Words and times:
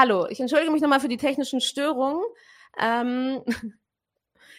Hallo, 0.00 0.28
ich 0.28 0.38
entschuldige 0.38 0.70
mich 0.70 0.80
nochmal 0.80 1.00
für 1.00 1.08
die 1.08 1.16
technischen 1.16 1.60
Störungen. 1.60 2.22
Ähm, 2.80 3.42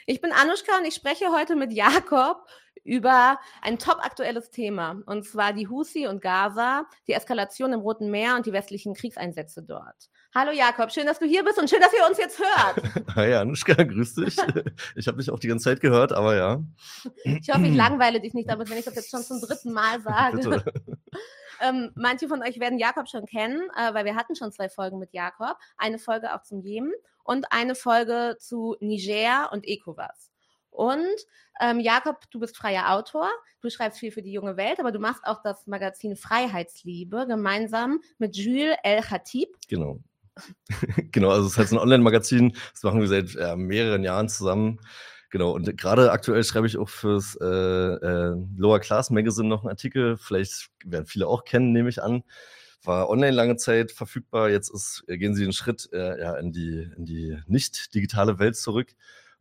ich 0.06 0.20
bin 0.20 0.34
Anushka 0.34 0.78
und 0.78 0.86
ich 0.86 0.94
spreche 0.94 1.32
heute 1.32 1.56
mit 1.56 1.72
Jakob 1.72 2.46
über 2.84 3.40
ein 3.62 3.80
top 3.80 4.00
aktuelles 4.02 4.52
Thema, 4.52 5.02
und 5.06 5.24
zwar 5.26 5.54
die 5.54 5.70
Husi 5.70 6.08
und 6.08 6.22
Gaza, 6.22 6.88
die 7.08 7.14
Eskalation 7.14 7.72
im 7.72 7.80
Roten 7.80 8.12
Meer 8.12 8.36
und 8.36 8.48
die 8.48 8.52
westlichen 8.52 8.94
Kriegseinsätze 8.96 9.64
dort. 9.64 10.10
Hallo 10.36 10.52
Jakob, 10.52 10.92
schön, 10.92 11.06
dass 11.06 11.20
du 11.20 11.26
hier 11.26 11.46
bist 11.46 11.58
und 11.58 11.70
schön, 11.70 11.80
dass 11.80 11.94
ihr 11.94 12.06
uns 12.06 12.18
jetzt 12.18 12.40
hört. 12.40 13.06
Hi 13.16 13.34
Anushka, 13.36 13.82
grüß 13.82 14.16
dich. 14.16 14.36
Ich 14.98 15.08
habe 15.08 15.20
dich 15.20 15.32
auch 15.32 15.40
die 15.40 15.48
ganze 15.48 15.70
Zeit 15.70 15.80
gehört, 15.80 16.12
aber 16.12 16.36
ja. 16.36 16.62
Ich 17.24 17.50
hoffe, 17.50 17.66
ich 17.66 17.76
langweile 17.78 18.20
dich 18.20 18.34
nicht 18.34 18.50
damit, 18.50 18.70
wenn 18.70 18.78
ich 18.78 18.86
das 18.86 18.96
jetzt 18.96 19.10
schon 19.10 19.24
zum 19.24 19.40
dritten 19.40 19.72
Mal 19.72 20.02
sage. 20.02 20.38
Bitte. 20.38 20.74
Ähm, 21.62 21.92
manche 21.96 22.28
von 22.28 22.42
euch 22.42 22.60
werden 22.60 22.80
Jakob 22.80 23.10
schon 23.10 23.26
kennen, 23.26 23.62
äh, 23.76 23.94
weil 23.94 24.06
wir 24.06 24.16
hatten 24.16 24.36
schon 24.36 24.52
zwei 24.52 24.70
Folgen 24.70 25.00
mit 25.00 25.14
Jakob. 25.14 25.58
Eine 25.78 26.00
Folge 26.00 26.34
auch 26.34 26.44
zum 26.44 26.62
Jemen 26.62 26.94
und 27.24 27.52
eine 27.52 27.76
Folge 27.76 28.38
zu 28.40 28.76
Niger 28.80 29.52
und 29.52 29.68
ECOWAS. 29.68 30.32
Und 30.72 31.16
ähm, 31.62 31.80
Jakob, 31.80 32.22
du 32.32 32.40
bist 32.40 32.56
freier 32.56 32.92
Autor, 32.94 33.30
du 33.62 33.70
schreibst 33.70 34.00
viel 34.00 34.12
für 34.12 34.22
die 34.22 34.32
junge 34.32 34.56
Welt, 34.56 34.80
aber 34.80 34.92
du 34.92 35.00
machst 35.00 35.26
auch 35.26 35.42
das 35.42 35.68
Magazin 35.68 36.16
Freiheitsliebe 36.16 37.28
gemeinsam 37.28 38.00
mit 38.18 38.38
Jules 38.38 38.78
El 38.84 39.02
Khatib. 39.02 39.50
Genau. 39.68 40.00
genau, 41.12 41.32
also 41.32 41.48
es 41.48 41.54
ist 41.54 41.58
halt 41.58 41.72
ein 41.74 41.80
Online-Magazin, 41.80 42.56
das 42.72 42.84
machen 42.84 43.02
wir 43.02 43.08
seit 43.08 43.36
äh, 43.36 43.56
mehreren 43.58 44.04
Jahren 44.04 44.30
zusammen. 44.30 44.80
Genau, 45.30 45.52
und 45.52 45.78
gerade 45.78 46.12
aktuell 46.12 46.44
schreibe 46.44 46.66
ich 46.66 46.78
auch 46.78 46.90
fürs 46.90 47.38
äh, 47.40 47.46
äh, 47.46 48.36
Lower 48.58 48.80
Class 48.80 49.12
Magazine 49.12 49.48
noch 49.48 49.62
einen 49.62 49.70
Artikel. 49.70 50.18
Vielleicht 50.18 50.72
werden 50.84 51.06
viele 51.06 51.28
auch 51.28 51.44
kennen, 51.44 51.72
nehme 51.72 51.90
ich 51.90 52.02
an. 52.02 52.24
War 52.84 53.10
online 53.10 53.36
lange 53.36 53.56
Zeit 53.58 53.92
verfügbar. 53.92 54.50
Jetzt 54.50 54.70
ist, 54.70 55.04
äh, 55.08 55.18
gehen 55.18 55.36
sie 55.36 55.44
einen 55.44 55.54
Schritt 55.54 55.90
äh, 55.94 56.20
ja, 56.20 56.36
in 56.38 56.52
die, 56.52 56.90
in 56.98 57.06
die 57.06 57.38
nicht 57.46 57.94
digitale 57.94 58.40
Welt 58.40 58.56
zurück. 58.56 58.96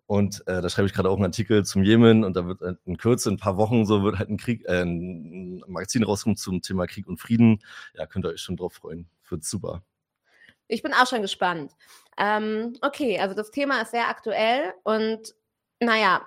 Und 0.07 0.47
äh, 0.47 0.63
da 0.63 0.69
schreibe 0.69 0.89
ich 0.89 0.95
gerade 0.95 1.11
auch 1.11 1.17
einen 1.17 1.27
Artikel 1.27 1.65
zum 1.65 1.83
Jemen 1.83 2.25
und 2.25 2.35
da 2.35 2.47
wird 2.47 2.63
in 2.87 2.97
Kürze, 2.97 3.29
in 3.29 3.35
ein 3.35 3.39
paar 3.39 3.59
Wochen, 3.59 3.85
so 3.85 4.03
wird 4.03 4.19
halt 4.19 4.31
ein 4.31 4.39
Krieg, 4.39 4.65
äh, 4.67 4.83
ein 4.83 5.63
Magazin 5.67 6.03
rauskommen 6.03 6.37
zum 6.37 6.63
Thema 6.63 6.87
Krieg 6.87 7.07
und 7.07 7.19
Frieden. 7.19 7.63
Ja, 7.95 8.07
könnt 8.07 8.25
ihr 8.25 8.31
euch 8.31 8.41
schon 8.41 8.57
drauf 8.57 8.73
freuen. 8.73 9.07
Wird 9.29 9.45
super. 9.45 9.83
Ich 10.67 10.83
bin 10.83 10.93
auch 10.93 11.07
schon 11.07 11.23
gespannt. 11.23 11.73
Ähm, 12.19 12.75
okay, 12.83 13.19
also 13.19 13.35
das 13.35 13.51
Thema 13.51 13.83
ist 13.83 13.91
sehr 13.91 14.09
aktuell 14.09 14.73
und 14.83 15.35
naja, 15.81 16.23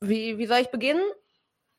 wie, 0.00 0.38
wie 0.38 0.46
soll 0.46 0.58
ich 0.58 0.70
beginnen? 0.70 1.02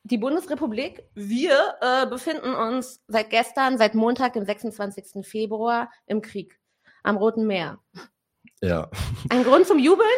Die 0.04 0.18
Bundesrepublik, 0.18 1.04
wir 1.14 1.76
äh, 1.82 2.08
befinden 2.08 2.54
uns 2.54 3.02
seit 3.08 3.30
gestern, 3.30 3.78
seit 3.78 3.96
Montag, 3.96 4.34
dem 4.34 4.46
26. 4.46 5.26
Februar, 5.26 5.92
im 6.08 6.22
Krieg 6.22 6.60
am 7.04 7.18
Roten 7.18 7.48
Meer. 7.48 7.80
Ja. 8.62 8.90
Ein 9.30 9.44
Grund 9.44 9.68
zum 9.68 9.80
Jubeln? 9.80 10.10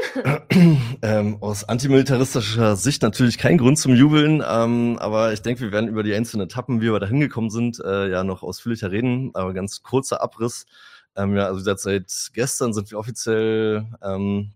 ähm, 1.03 1.38
aus 1.42 1.64
antimilitaristischer 1.64 2.75
Sicht 2.75 3.03
natürlich 3.03 3.38
kein 3.38 3.58
Grund 3.58 3.78
zum 3.78 3.94
Jubeln, 3.94 4.44
ähm, 4.47 4.97
aber 5.00 5.34
ich 5.34 5.42
denke, 5.42 5.62
wir 5.62 5.72
werden 5.72 5.89
über 5.89 6.02
die 6.02 6.14
einzelnen 6.14 6.45
Etappen, 6.47 6.81
wie 6.81 6.92
wir 6.92 7.00
da 7.00 7.06
hingekommen 7.06 7.52
sind, 7.52 7.80
äh, 7.80 8.09
ja 8.09 8.23
noch 8.23 8.42
ausführlicher 8.42 8.92
reden. 8.92 9.31
Aber 9.34 9.53
ganz 9.53 9.84
kurzer 9.84 10.22
Abriss. 10.22 10.66
Ähm, 11.16 11.36
ja, 11.36 11.45
also 11.45 11.75
seit 11.75 12.31
gestern 12.34 12.73
sind 12.73 12.89
wir 12.89 12.97
offiziell 12.97 13.86
ähm, 14.02 14.53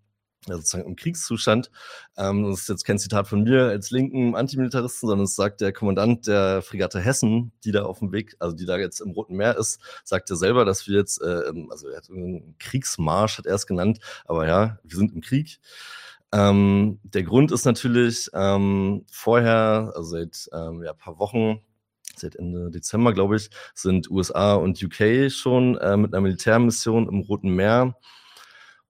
sozusagen 0.53 0.85
im 0.85 0.95
Kriegszustand. 0.95 1.71
Ähm, 2.17 2.43
das 2.49 2.61
ist 2.61 2.69
jetzt 2.69 2.85
kein 2.85 2.99
Zitat 2.99 3.27
von 3.27 3.43
mir 3.43 3.65
als 3.65 3.91
linken 3.91 4.35
Antimilitaristen, 4.35 5.07
sondern 5.07 5.25
es 5.25 5.35
sagt 5.35 5.61
der 5.61 5.73
Kommandant 5.73 6.27
der 6.27 6.61
Fregatte 6.61 6.99
Hessen, 6.99 7.51
die 7.63 7.71
da 7.71 7.83
auf 7.83 7.99
dem 7.99 8.11
Weg, 8.11 8.35
also 8.39 8.55
die 8.55 8.65
da 8.65 8.77
jetzt 8.77 8.99
im 9.01 9.11
Roten 9.11 9.35
Meer 9.35 9.57
ist, 9.57 9.79
sagt 10.03 10.29
er 10.29 10.35
selber, 10.35 10.65
dass 10.65 10.87
wir 10.87 10.97
jetzt, 10.97 11.21
äh, 11.21 11.51
also 11.69 11.89
er 11.89 11.97
hat 11.97 12.09
einen 12.09 12.55
Kriegsmarsch, 12.59 13.37
hat 13.37 13.45
er 13.45 13.55
es 13.55 13.67
genannt, 13.67 13.99
aber 14.25 14.47
ja, 14.47 14.79
wir 14.83 14.97
sind 14.97 15.13
im 15.13 15.21
Krieg. 15.21 15.59
Ähm, 16.31 16.99
der 17.03 17.23
Grund 17.23 17.51
ist 17.51 17.65
natürlich 17.65 18.29
ähm, 18.33 19.05
vorher, 19.09 19.93
also 19.95 20.17
seit 20.17 20.49
ähm, 20.53 20.83
ja, 20.83 20.93
paar 20.93 21.17
Wochen, 21.19 21.61
seit 22.15 22.35
Ende 22.35 22.71
Dezember, 22.71 23.13
glaube 23.13 23.37
ich, 23.37 23.49
sind 23.73 24.09
USA 24.09 24.55
und 24.55 24.81
UK 24.81 25.31
schon 25.31 25.77
äh, 25.77 25.97
mit 25.97 26.13
einer 26.13 26.21
Militärmission 26.21 27.07
im 27.07 27.21
Roten 27.21 27.51
Meer 27.51 27.95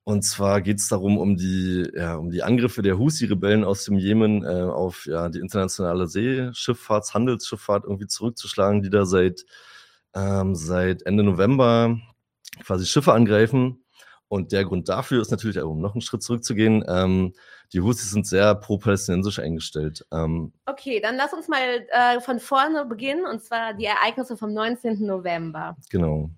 und 0.05 0.21
zwar 0.21 0.61
geht 0.61 0.77
es 0.77 0.87
darum, 0.87 1.17
um 1.17 1.35
die, 1.35 1.91
ja, 1.95 2.15
um 2.15 2.29
die 2.29 2.43
Angriffe 2.43 2.83
der 2.83 2.99
Husi-Rebellen 2.99 3.63
aus 3.63 3.85
dem 3.85 3.97
Jemen 3.97 4.43
äh, 4.43 4.61
auf 4.61 5.07
ja, 5.07 5.29
die 5.29 5.39
internationale 5.39 6.05
Seeschifffahrt, 6.07 7.11
Handelsschifffahrt 7.15 7.85
irgendwie 7.85 8.05
zurückzuschlagen, 8.05 8.83
die 8.83 8.91
da 8.91 9.05
seit, 9.05 9.45
ähm, 10.13 10.53
seit 10.53 11.01
Ende 11.07 11.23
November 11.23 11.99
quasi 12.63 12.85
Schiffe 12.85 13.13
angreifen. 13.13 13.83
Und 14.27 14.51
der 14.51 14.65
Grund 14.65 14.89
dafür 14.89 15.23
ist 15.23 15.31
natürlich, 15.31 15.59
um 15.59 15.81
noch 15.81 15.95
einen 15.95 16.01
Schritt 16.01 16.21
zurückzugehen, 16.21 16.85
ähm, 16.87 17.33
die 17.73 17.81
Husis 17.81 18.11
sind 18.11 18.27
sehr 18.27 18.53
pro-palästinensisch 18.53 19.39
eingestellt. 19.39 20.05
Ähm, 20.11 20.53
okay, 20.67 20.99
dann 21.01 21.15
lass 21.15 21.33
uns 21.33 21.47
mal 21.47 21.83
äh, 21.89 22.19
von 22.21 22.39
vorne 22.39 22.85
beginnen, 22.85 23.25
und 23.25 23.43
zwar 23.43 23.73
die 23.73 23.85
Ereignisse 23.85 24.37
vom 24.37 24.53
19. 24.53 25.03
November. 25.03 25.75
Genau. 25.89 26.29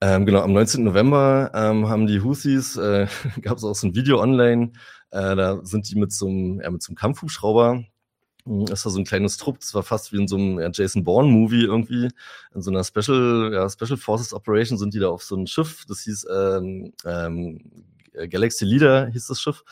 Ähm, 0.00 0.26
genau, 0.26 0.42
am 0.42 0.52
19. 0.52 0.84
November 0.84 1.50
ähm, 1.54 1.88
haben 1.88 2.06
die 2.06 2.20
Houthis, 2.22 2.76
äh, 2.76 3.08
gab 3.42 3.58
es 3.58 3.64
auch 3.64 3.74
so 3.74 3.88
ein 3.88 3.96
Video 3.96 4.20
online, 4.20 4.72
äh, 5.10 5.34
da 5.34 5.64
sind 5.64 5.90
die 5.90 5.96
mit 5.96 6.12
so 6.12 6.28
einem, 6.28 6.60
ja, 6.60 6.70
mit 6.70 6.82
so 6.82 6.90
einem 6.90 6.96
Kampfhubschrauber, 6.96 7.84
hm, 8.44 8.66
das 8.66 8.84
war 8.84 8.92
so 8.92 9.00
ein 9.00 9.04
kleines 9.04 9.38
Trupp, 9.38 9.58
das 9.58 9.74
war 9.74 9.82
fast 9.82 10.12
wie 10.12 10.18
in 10.18 10.28
so 10.28 10.36
einem 10.36 10.60
ja, 10.60 10.70
Jason 10.72 11.02
Bourne-Movie 11.02 11.64
irgendwie, 11.64 12.10
in 12.54 12.62
so 12.62 12.70
einer 12.70 12.84
Special, 12.84 13.50
ja, 13.52 13.68
Special 13.68 13.96
Forces 13.96 14.32
Operation 14.32 14.78
sind 14.78 14.94
die 14.94 15.00
da 15.00 15.08
auf 15.08 15.24
so 15.24 15.34
ein 15.34 15.48
Schiff, 15.48 15.84
das 15.88 16.02
hieß 16.02 16.26
ähm, 16.32 16.92
ähm, 17.04 17.58
Galaxy 18.30 18.64
Leader 18.64 19.08
hieß 19.08 19.26
das 19.26 19.40
Schiff 19.40 19.64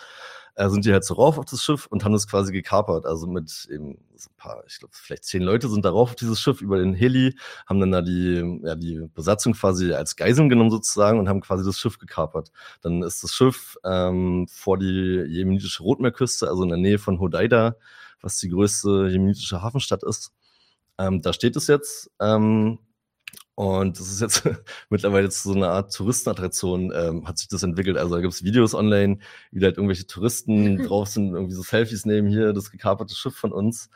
äh, 0.56 0.68
sind 0.70 0.84
die 0.84 0.92
halt 0.92 1.04
so 1.04 1.14
rauf 1.14 1.38
auf 1.38 1.44
das 1.44 1.62
Schiff 1.62 1.86
und 1.86 2.04
haben 2.04 2.12
das 2.12 2.26
quasi 2.26 2.52
gekapert. 2.52 3.06
Also 3.06 3.26
mit 3.26 3.68
eben 3.70 3.98
so 4.16 4.30
ein 4.30 4.36
paar, 4.36 4.64
ich 4.66 4.78
glaube, 4.78 4.94
vielleicht 4.94 5.24
zehn 5.24 5.42
Leute 5.42 5.68
sind 5.68 5.84
da 5.84 5.90
rauf 5.90 6.10
auf 6.10 6.16
dieses 6.16 6.40
Schiff 6.40 6.62
über 6.62 6.78
den 6.78 6.94
Heli, 6.94 7.36
haben 7.66 7.78
dann 7.78 7.92
da 7.92 8.00
die, 8.02 8.60
ja, 8.64 8.74
die 8.74 9.06
Besatzung 9.14 9.52
quasi 9.52 9.92
als 9.92 10.16
Geiseln 10.16 10.48
genommen 10.48 10.70
sozusagen 10.70 11.18
und 11.18 11.28
haben 11.28 11.42
quasi 11.42 11.64
das 11.64 11.78
Schiff 11.78 11.98
gekapert. 11.98 12.50
Dann 12.80 13.02
ist 13.02 13.22
das 13.22 13.32
Schiff 13.32 13.76
ähm, 13.84 14.46
vor 14.48 14.78
die 14.78 15.24
jemenitische 15.28 15.82
Rotmeerküste, 15.82 16.48
also 16.48 16.62
in 16.62 16.70
der 16.70 16.78
Nähe 16.78 16.98
von 16.98 17.20
Hodeida, 17.20 17.76
was 18.22 18.38
die 18.38 18.48
größte 18.48 19.08
jemenitische 19.08 19.62
Hafenstadt 19.62 20.02
ist. 20.04 20.32
Ähm, 20.98 21.20
da 21.20 21.34
steht 21.34 21.56
es 21.56 21.66
jetzt. 21.66 22.10
Ähm, 22.18 22.78
und 23.56 23.98
das 23.98 24.08
ist 24.08 24.20
jetzt 24.20 24.42
mittlerweile 24.90 25.30
zu 25.30 25.48
so 25.48 25.54
einer 25.54 25.70
Art 25.70 25.92
Touristenattraktion, 25.92 26.92
ähm, 26.94 27.26
hat 27.26 27.38
sich 27.38 27.48
das 27.48 27.62
entwickelt. 27.62 27.96
Also 27.96 28.14
da 28.14 28.20
gibt 28.20 28.34
es 28.34 28.44
Videos 28.44 28.74
online, 28.74 29.18
wie 29.50 29.60
da 29.60 29.66
halt 29.66 29.78
irgendwelche 29.78 30.06
Touristen 30.06 30.76
drauf 30.86 31.08
sind, 31.08 31.32
irgendwie 31.32 31.54
so 31.54 31.62
Selfies 31.62 32.04
nehmen 32.04 32.28
hier, 32.28 32.52
das 32.52 32.70
gekaperte 32.70 33.14
Schiff 33.14 33.34
von 33.34 33.52
uns. 33.52 33.88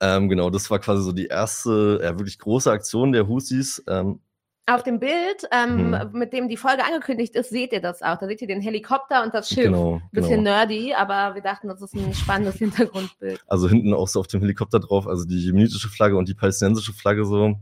Ähm, 0.00 0.28
genau, 0.28 0.50
das 0.50 0.70
war 0.70 0.78
quasi 0.78 1.02
so 1.02 1.10
die 1.10 1.26
erste, 1.26 2.00
ja, 2.02 2.16
wirklich 2.16 2.38
große 2.38 2.70
Aktion 2.70 3.10
der 3.10 3.26
Husis. 3.26 3.82
Ähm, 3.88 4.20
auf 4.66 4.84
dem 4.84 5.00
Bild, 5.00 5.48
ähm, 5.50 5.90
mhm. 5.90 6.10
mit 6.12 6.32
dem 6.32 6.48
die 6.48 6.56
Folge 6.56 6.84
angekündigt 6.84 7.34
ist, 7.34 7.50
seht 7.50 7.72
ihr 7.72 7.80
das 7.80 8.00
auch. 8.02 8.18
Da 8.18 8.28
seht 8.28 8.40
ihr 8.40 8.46
den 8.46 8.60
Helikopter 8.60 9.24
und 9.24 9.34
das 9.34 9.48
Schiff. 9.48 9.64
Genau, 9.64 10.00
Bisschen 10.12 10.44
genau. 10.44 10.56
nerdy, 10.58 10.94
aber 10.94 11.34
wir 11.34 11.42
dachten, 11.42 11.66
das 11.66 11.82
ist 11.82 11.94
ein 11.94 12.14
spannendes 12.14 12.54
Hintergrundbild. 12.58 13.40
Also 13.48 13.68
hinten 13.68 13.92
auch 13.92 14.06
so 14.06 14.20
auf 14.20 14.28
dem 14.28 14.40
Helikopter 14.40 14.78
drauf, 14.78 15.08
also 15.08 15.24
die 15.24 15.40
jemenitische 15.40 15.88
Flagge 15.88 16.16
und 16.16 16.28
die 16.28 16.34
palästinensische 16.34 16.92
Flagge 16.92 17.24
so. 17.24 17.56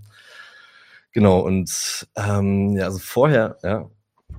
Genau, 1.13 1.41
und 1.41 2.09
ähm, 2.17 2.77
ja, 2.77 2.85
also 2.85 2.99
vorher, 2.99 3.57
ja. 3.63 3.91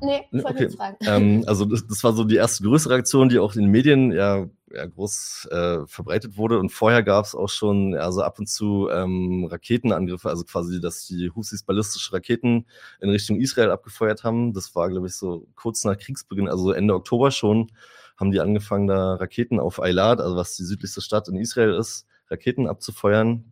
Nee, 0.03 0.21
ich 0.31 0.43
wollte 0.43 0.65
okay. 0.65 0.69
fragen. 0.69 0.97
Ähm, 1.01 1.43
also 1.47 1.65
das, 1.65 1.85
das, 1.85 2.03
war 2.03 2.13
so 2.13 2.23
die 2.23 2.35
erste 2.35 2.63
größere 2.63 2.95
Aktion, 2.95 3.29
die 3.29 3.39
auch 3.39 3.53
in 3.55 3.63
den 3.63 3.71
Medien 3.71 4.11
ja, 4.11 4.47
ja 4.73 4.85
groß 4.85 5.49
äh, 5.51 5.85
verbreitet 5.85 6.37
wurde. 6.37 6.59
Und 6.59 6.71
vorher 6.71 7.03
gab 7.03 7.25
es 7.25 7.35
auch 7.35 7.49
schon 7.49 7.93
ja, 7.93 8.11
so 8.11 8.23
ab 8.23 8.39
und 8.39 8.47
zu 8.47 8.89
ähm, 8.89 9.45
Raketenangriffe, 9.49 10.29
also 10.29 10.43
quasi, 10.43 10.81
dass 10.81 11.05
die 11.05 11.29
Husis 11.35 11.63
ballistische 11.63 12.13
Raketen 12.13 12.65
in 12.99 13.09
Richtung 13.09 13.39
Israel 13.39 13.69
abgefeuert 13.69 14.23
haben. 14.23 14.53
Das 14.53 14.73
war, 14.73 14.89
glaube 14.89 15.07
ich, 15.07 15.15
so 15.15 15.47
kurz 15.55 15.83
nach 15.83 15.97
Kriegsbeginn, 15.97 16.47
also 16.47 16.71
Ende 16.71 16.95
Oktober 16.95 17.29
schon, 17.29 17.71
haben 18.17 18.31
die 18.31 18.39
angefangen, 18.39 18.87
da 18.87 19.15
Raketen 19.15 19.59
auf 19.59 19.81
Eilat, 19.81 20.19
also 20.21 20.35
was 20.35 20.55
die 20.55 20.63
südlichste 20.63 21.01
Stadt 21.01 21.27
in 21.27 21.35
Israel 21.35 21.73
ist, 21.73 22.07
Raketen 22.29 22.67
abzufeuern. 22.67 23.51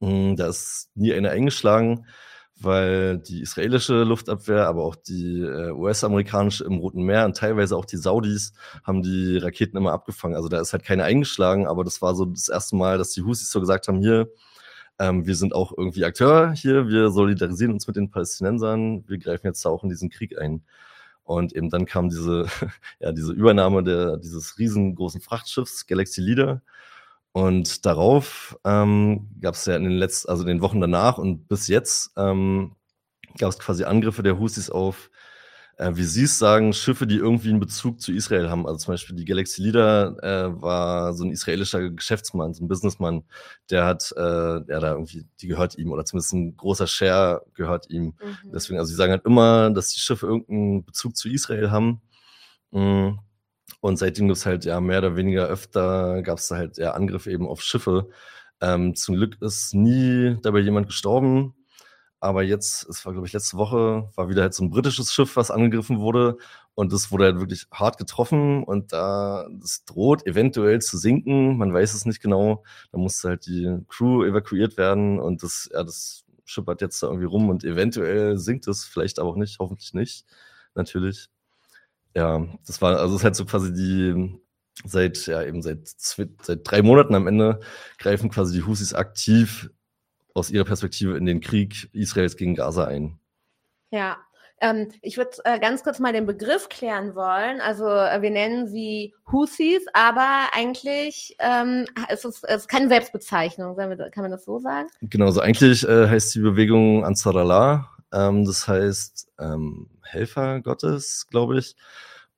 Hm, 0.00 0.34
da 0.34 0.48
ist 0.48 0.90
nie 0.94 1.12
eine 1.12 1.30
eingeschlagen 1.30 2.06
weil 2.60 3.18
die 3.18 3.42
israelische 3.42 4.04
Luftabwehr, 4.04 4.66
aber 4.66 4.84
auch 4.84 4.96
die 4.96 5.40
äh, 5.40 5.70
US-amerikanische 5.72 6.64
im 6.64 6.74
Roten 6.78 7.02
Meer 7.02 7.24
und 7.24 7.36
teilweise 7.36 7.76
auch 7.76 7.84
die 7.84 7.96
Saudis 7.96 8.52
haben 8.84 9.02
die 9.02 9.38
Raketen 9.38 9.76
immer 9.76 9.92
abgefangen. 9.92 10.36
Also 10.36 10.48
da 10.48 10.60
ist 10.60 10.72
halt 10.72 10.84
keine 10.84 11.04
eingeschlagen, 11.04 11.66
aber 11.66 11.84
das 11.84 12.00
war 12.00 12.14
so 12.14 12.24
das 12.26 12.48
erste 12.48 12.76
Mal, 12.76 12.98
dass 12.98 13.10
die 13.10 13.22
Husis 13.22 13.50
so 13.50 13.60
gesagt 13.60 13.88
haben, 13.88 14.00
hier, 14.00 14.28
ähm, 14.98 15.26
wir 15.26 15.34
sind 15.34 15.54
auch 15.54 15.72
irgendwie 15.76 16.04
Akteur 16.04 16.52
hier, 16.52 16.88
wir 16.88 17.10
solidarisieren 17.10 17.72
uns 17.72 17.86
mit 17.86 17.96
den 17.96 18.10
Palästinensern, 18.10 19.04
wir 19.08 19.18
greifen 19.18 19.46
jetzt 19.46 19.66
auch 19.66 19.82
in 19.82 19.90
diesen 19.90 20.10
Krieg 20.10 20.38
ein. 20.38 20.62
Und 21.24 21.54
eben 21.56 21.70
dann 21.70 21.86
kam 21.86 22.10
diese, 22.10 22.46
ja, 23.00 23.12
diese 23.12 23.32
Übernahme 23.32 23.82
der, 23.82 24.18
dieses 24.18 24.58
riesengroßen 24.58 25.20
Frachtschiffs 25.20 25.86
Galaxy 25.86 26.20
Leader 26.20 26.62
und 27.34 27.84
darauf 27.84 28.56
ähm, 28.64 29.28
gab 29.40 29.54
es 29.54 29.66
ja 29.66 29.76
in 29.76 29.84
den 29.84 29.92
letzten, 29.92 30.30
also 30.30 30.44
den 30.44 30.62
Wochen 30.62 30.80
danach 30.80 31.18
und 31.18 31.48
bis 31.48 31.68
jetzt 31.68 32.12
ähm, 32.16 32.76
gab 33.38 33.50
es 33.50 33.58
quasi 33.58 33.84
Angriffe 33.84 34.22
der 34.22 34.38
Husis 34.38 34.70
auf 34.70 35.10
äh, 35.76 35.90
wie 35.94 36.04
Sie 36.04 36.24
es 36.24 36.38
sagen, 36.38 36.72
Schiffe, 36.72 37.06
die 37.06 37.16
irgendwie 37.16 37.50
einen 37.50 37.60
Bezug 37.60 38.00
zu 38.00 38.12
Israel 38.12 38.48
haben. 38.50 38.66
Also 38.66 38.78
zum 38.78 38.94
Beispiel 38.94 39.16
die 39.16 39.24
Galaxy 39.24 39.62
Leader 39.62 40.16
äh, 40.22 40.62
war 40.62 41.14
so 41.14 41.24
ein 41.24 41.32
israelischer 41.32 41.90
Geschäftsmann, 41.90 42.54
so 42.54 42.64
ein 42.64 42.68
Businessmann, 42.68 43.24
der 43.70 43.84
hat, 43.84 44.12
äh, 44.16 44.20
ja, 44.20 44.62
da 44.80 44.92
irgendwie, 44.92 45.26
die 45.40 45.48
gehört 45.48 45.76
ihm 45.76 45.90
oder 45.90 46.04
zumindest 46.04 46.32
ein 46.34 46.56
großer 46.56 46.86
Share 46.86 47.42
gehört 47.54 47.90
ihm. 47.90 48.14
Mhm. 48.22 48.52
Deswegen, 48.52 48.78
also 48.78 48.90
sie 48.90 48.96
sagen 48.96 49.12
halt 49.12 49.24
immer, 49.24 49.70
dass 49.70 49.88
die 49.88 50.00
Schiffe 50.00 50.26
irgendeinen 50.26 50.84
Bezug 50.84 51.16
zu 51.16 51.28
Israel 51.28 51.70
haben. 51.70 52.00
Mhm. 52.70 53.18
Und 53.84 53.98
seitdem 53.98 54.28
gibt 54.28 54.38
es 54.38 54.46
halt 54.46 54.64
ja 54.64 54.80
mehr 54.80 55.00
oder 55.00 55.14
weniger 55.14 55.46
öfter, 55.46 56.22
gab 56.22 56.38
es 56.38 56.48
da 56.48 56.56
halt 56.56 56.78
ja 56.78 56.92
Angriffe 56.92 57.30
eben 57.30 57.46
auf 57.46 57.60
Schiffe. 57.60 58.08
Ähm, 58.62 58.94
zum 58.94 59.16
Glück 59.16 59.36
ist 59.42 59.74
nie 59.74 60.38
dabei 60.40 60.60
jemand 60.60 60.86
gestorben. 60.86 61.54
Aber 62.18 62.42
jetzt, 62.42 62.88
es 62.88 63.04
war, 63.04 63.12
glaube 63.12 63.26
ich, 63.26 63.34
letzte 63.34 63.58
Woche, 63.58 64.08
war 64.16 64.30
wieder 64.30 64.40
halt 64.40 64.54
so 64.54 64.64
ein 64.64 64.70
britisches 64.70 65.12
Schiff, 65.12 65.36
was 65.36 65.50
angegriffen 65.50 66.00
wurde. 66.00 66.38
Und 66.74 66.94
das 66.94 67.12
wurde 67.12 67.24
halt 67.26 67.40
wirklich 67.40 67.66
hart 67.72 67.98
getroffen. 67.98 68.64
Und 68.64 68.94
da, 68.94 69.46
das 69.52 69.84
droht 69.84 70.26
eventuell 70.26 70.80
zu 70.80 70.96
sinken. 70.96 71.58
Man 71.58 71.74
weiß 71.74 71.92
es 71.92 72.06
nicht 72.06 72.22
genau. 72.22 72.64
Da 72.90 72.96
musste 72.98 73.28
halt 73.28 73.44
die 73.46 73.80
Crew 73.88 74.24
evakuiert 74.24 74.78
werden. 74.78 75.20
Und 75.20 75.42
das, 75.42 75.68
ja, 75.70 75.84
das 75.84 76.24
schippert 76.46 76.80
jetzt 76.80 77.02
da 77.02 77.08
irgendwie 77.08 77.26
rum. 77.26 77.50
Und 77.50 77.64
eventuell 77.64 78.38
sinkt 78.38 78.66
es, 78.66 78.86
vielleicht 78.86 79.18
aber 79.18 79.28
auch 79.28 79.36
nicht, 79.36 79.58
hoffentlich 79.58 79.92
nicht. 79.92 80.24
Natürlich. 80.74 81.28
Ja, 82.14 82.46
das 82.66 82.80
war, 82.80 82.98
also 82.98 83.14
es 83.14 83.20
ist 83.20 83.24
halt 83.24 83.36
so 83.36 83.44
quasi 83.44 83.72
die, 83.72 84.38
seit, 84.84 85.26
ja, 85.26 85.42
eben 85.42 85.62
seit, 85.62 85.88
seit 85.88 86.60
drei 86.64 86.82
Monaten 86.82 87.14
am 87.14 87.26
Ende 87.26 87.60
greifen 87.98 88.30
quasi 88.30 88.54
die 88.54 88.64
Husis 88.64 88.94
aktiv 88.94 89.70
aus 90.32 90.50
ihrer 90.50 90.64
Perspektive 90.64 91.16
in 91.16 91.26
den 91.26 91.40
Krieg 91.40 91.88
Israels 91.92 92.36
gegen 92.36 92.54
Gaza 92.54 92.84
ein. 92.84 93.18
Ja, 93.90 94.18
ähm, 94.60 94.88
ich 95.02 95.16
würde 95.16 95.30
äh, 95.44 95.58
ganz 95.58 95.82
kurz 95.82 95.98
mal 95.98 96.12
den 96.12 96.26
Begriff 96.26 96.68
klären 96.68 97.14
wollen. 97.14 97.60
Also 97.60 97.86
äh, 97.86 98.22
wir 98.22 98.30
nennen 98.30 98.66
sie 98.66 99.14
Houthis, 99.30 99.84
aber 99.92 100.48
eigentlich 100.52 101.36
ähm, 101.38 101.86
ist 102.10 102.24
es 102.24 102.42
ist 102.42 102.68
keine 102.68 102.88
Selbstbezeichnung, 102.88 103.76
kann 103.76 104.22
man 104.22 104.30
das 104.30 104.44
so 104.44 104.58
sagen? 104.58 104.88
Genau, 105.02 105.30
so 105.30 105.40
eigentlich 105.40 105.86
äh, 105.86 106.08
heißt 106.08 106.34
die 106.34 106.40
Bewegung 106.40 107.04
Ansar 107.04 107.36
Allah. 107.36 107.90
Ähm, 108.14 108.44
das 108.44 108.68
heißt 108.68 109.28
ähm, 109.38 109.88
Helfer 110.02 110.60
Gottes, 110.60 111.26
glaube 111.28 111.58
ich. 111.58 111.76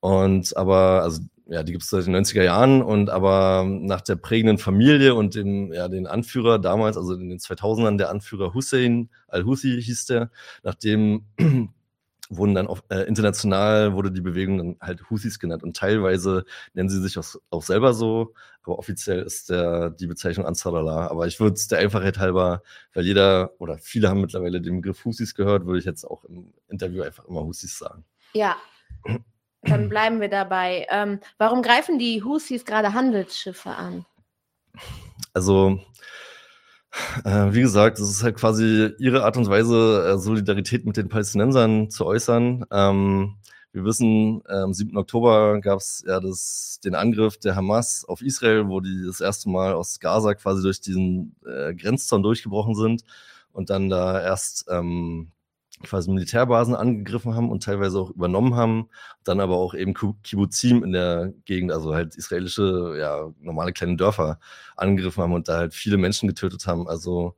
Und 0.00 0.56
aber, 0.56 1.02
also 1.02 1.20
ja, 1.48 1.62
die 1.62 1.72
gibt 1.72 1.84
es 1.84 1.90
seit 1.90 2.06
den 2.06 2.16
90er 2.16 2.42
Jahren 2.42 2.82
und 2.82 3.10
aber 3.10 3.64
nach 3.66 4.00
der 4.00 4.16
prägenden 4.16 4.58
Familie 4.58 5.14
und 5.14 5.34
dem, 5.36 5.72
ja, 5.72 5.88
den 5.88 6.06
Anführer 6.06 6.58
damals, 6.58 6.96
also 6.96 7.14
in 7.14 7.28
den 7.28 7.38
2000ern, 7.38 7.98
der 7.98 8.10
Anführer 8.10 8.54
Hussein 8.54 9.10
al-Houthi 9.28 9.80
hieß 9.80 10.06
der, 10.06 10.30
nachdem 10.64 11.24
wurden 12.28 12.54
dann 12.54 12.66
auch, 12.66 12.80
äh, 12.88 13.02
international 13.02 13.94
wurde 13.94 14.10
die 14.10 14.20
Bewegung 14.20 14.58
dann 14.58 14.76
halt 14.80 15.08
Houthis 15.10 15.38
genannt 15.38 15.62
und 15.62 15.76
teilweise 15.76 16.44
nennen 16.74 16.88
sie 16.88 17.00
sich 17.00 17.18
auch, 17.18 17.36
auch 17.50 17.62
selber 17.62 17.94
so, 17.94 18.34
aber 18.66 18.78
offiziell 18.78 19.22
ist 19.22 19.50
der 19.50 19.90
die 19.90 20.06
Bezeichnung 20.06 20.44
Ansarallah. 20.44 21.08
Aber 21.08 21.26
ich 21.26 21.38
würde 21.38 21.54
es 21.54 21.68
der 21.68 21.78
Einfachheit 21.78 22.18
halber, 22.18 22.62
weil 22.94 23.04
jeder 23.04 23.52
oder 23.58 23.78
viele 23.78 24.08
haben 24.08 24.20
mittlerweile 24.20 24.60
den 24.60 24.80
Begriff 24.80 25.04
Houthis 25.04 25.34
gehört, 25.34 25.66
würde 25.66 25.78
ich 25.78 25.84
jetzt 25.84 26.04
auch 26.04 26.24
im 26.24 26.52
Interview 26.68 27.02
einfach 27.02 27.24
immer 27.26 27.42
Houthis 27.42 27.78
sagen. 27.78 28.04
Ja, 28.32 28.56
dann 29.62 29.88
bleiben 29.88 30.20
wir 30.20 30.28
dabei. 30.28 30.86
Ähm, 30.90 31.20
warum 31.38 31.62
greifen 31.62 31.98
die 31.98 32.22
Houthis 32.24 32.64
gerade 32.64 32.92
Handelsschiffe 32.92 33.70
an? 33.70 34.04
Also, 35.32 35.80
äh, 37.24 37.52
wie 37.52 37.60
gesagt, 37.62 37.98
es 37.98 38.10
ist 38.10 38.22
halt 38.22 38.36
quasi 38.36 38.90
ihre 38.98 39.24
Art 39.24 39.36
und 39.36 39.48
Weise, 39.48 40.14
äh, 40.14 40.18
Solidarität 40.18 40.86
mit 40.86 40.96
den 40.96 41.08
Palästinensern 41.08 41.90
zu 41.90 42.06
äußern. 42.06 42.64
Ähm, 42.70 43.36
wir 43.72 43.84
wissen, 43.84 44.42
äh, 44.48 44.54
am 44.54 44.72
7. 44.72 44.96
Oktober 44.96 45.60
gab 45.60 45.80
es 45.80 46.02
ja 46.06 46.18
das, 46.20 46.80
den 46.82 46.94
Angriff 46.94 47.38
der 47.38 47.56
Hamas 47.56 48.04
auf 48.06 48.22
Israel, 48.22 48.68
wo 48.68 48.80
die 48.80 49.04
das 49.06 49.20
erste 49.20 49.50
Mal 49.50 49.74
aus 49.74 50.00
Gaza 50.00 50.34
quasi 50.34 50.62
durch 50.62 50.80
diesen 50.80 51.36
äh, 51.46 51.74
Grenzzaun 51.74 52.22
durchgebrochen 52.22 52.74
sind 52.74 53.04
und 53.52 53.68
dann 53.70 53.90
da 53.90 54.20
erst 54.20 54.66
ähm, 54.70 55.30
quasi 55.82 56.10
Militärbasen 56.10 56.74
angegriffen 56.74 57.34
haben 57.34 57.50
und 57.50 57.62
teilweise 57.62 57.98
auch 57.98 58.10
übernommen 58.10 58.54
haben, 58.54 58.88
dann 59.24 59.40
aber 59.40 59.56
auch 59.56 59.74
eben 59.74 59.94
Kibbuzim 59.94 60.82
in 60.84 60.92
der 60.92 61.32
Gegend, 61.44 61.72
also 61.72 61.94
halt 61.94 62.16
israelische, 62.16 62.96
ja, 62.98 63.30
normale 63.40 63.72
kleine 63.72 63.96
Dörfer 63.96 64.38
angegriffen 64.76 65.22
haben 65.22 65.34
und 65.34 65.48
da 65.48 65.58
halt 65.58 65.74
viele 65.74 65.96
Menschen 65.98 66.28
getötet 66.28 66.66
haben. 66.66 66.88
Also 66.88 67.36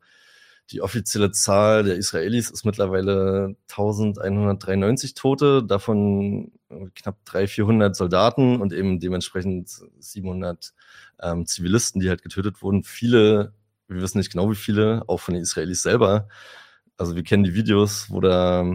die 0.70 0.82
offizielle 0.82 1.31
Zahl 1.32 1.85
der 1.85 1.96
Israelis 1.96 2.50
ist 2.50 2.64
mittlerweile 2.64 3.56
1193 3.70 5.14
Tote, 5.14 5.64
davon 5.64 6.52
knapp 6.94 7.25
300, 7.25 7.50
400 7.50 7.96
Soldaten 7.96 8.61
und 8.61 8.73
eben 8.73 9.00
dementsprechend 9.00 9.70
700 9.99 10.75
ähm, 11.23 11.46
Zivilisten, 11.46 12.00
die 12.00 12.11
halt 12.11 12.23
getötet 12.23 12.61
wurden. 12.62 12.85
Viele, 12.85 13.55
wir 13.88 14.02
wissen 14.02 14.19
nicht 14.19 14.31
genau 14.31 14.50
wie 14.50 14.56
viele, 14.56 15.02
auch 15.06 15.20
von 15.20 15.35
den 15.35 15.43
Israelis 15.43 15.82
selber, 15.82 16.29
also 16.99 17.17
wir 17.17 17.23
kennen 17.23 17.45
die 17.45 17.55
Videos, 17.55 18.11
wo 18.11 18.21
da 18.21 18.67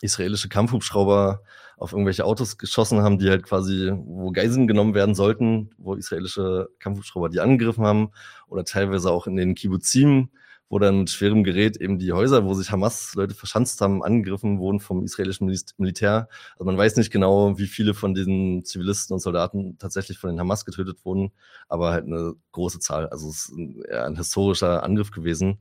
israelische 0.00 0.48
Kampfhubschrauber 0.48 1.42
auf 1.76 1.92
irgendwelche 1.92 2.24
Autos 2.24 2.56
geschossen 2.56 3.02
haben, 3.02 3.18
die 3.18 3.28
halt 3.28 3.42
quasi, 3.42 3.92
wo 3.94 4.30
Geiseln 4.30 4.66
genommen 4.66 4.94
werden 4.94 5.14
sollten, 5.14 5.70
wo 5.76 5.94
israelische 5.94 6.68
Kampfhubschrauber 6.78 7.28
die 7.28 7.40
angegriffen 7.40 7.84
haben 7.84 8.10
oder 8.48 8.64
teilweise 8.64 9.10
auch 9.10 9.26
in 9.26 9.36
den 9.36 9.54
Kibbuzim, 9.54 10.30
wo 10.68 10.78
dann 10.78 11.00
mit 11.00 11.10
schwerem 11.10 11.44
Gerät 11.44 11.76
eben 11.76 11.98
die 11.98 12.12
Häuser, 12.12 12.44
wo 12.44 12.54
sich 12.54 12.70
Hamas-Leute 12.70 13.34
verschanzt 13.34 13.80
haben, 13.80 14.02
angegriffen 14.02 14.58
wurden 14.58 14.80
vom 14.80 15.04
israelischen 15.04 15.46
Militär. 15.76 16.28
Also 16.52 16.64
man 16.64 16.78
weiß 16.78 16.96
nicht 16.96 17.12
genau, 17.12 17.58
wie 17.58 17.66
viele 17.66 17.94
von 17.94 18.14
diesen 18.14 18.64
Zivilisten 18.64 19.14
und 19.14 19.20
Soldaten 19.20 19.78
tatsächlich 19.78 20.18
von 20.18 20.30
den 20.30 20.40
Hamas 20.40 20.64
getötet 20.64 21.04
wurden, 21.04 21.32
aber 21.68 21.92
halt 21.92 22.06
eine 22.06 22.34
große 22.52 22.80
Zahl. 22.80 23.08
Also 23.08 23.28
es 23.28 23.48
ist 23.48 23.50
ein, 23.50 23.82
ja, 23.90 24.04
ein 24.04 24.16
historischer 24.16 24.82
Angriff 24.82 25.10
gewesen. 25.10 25.58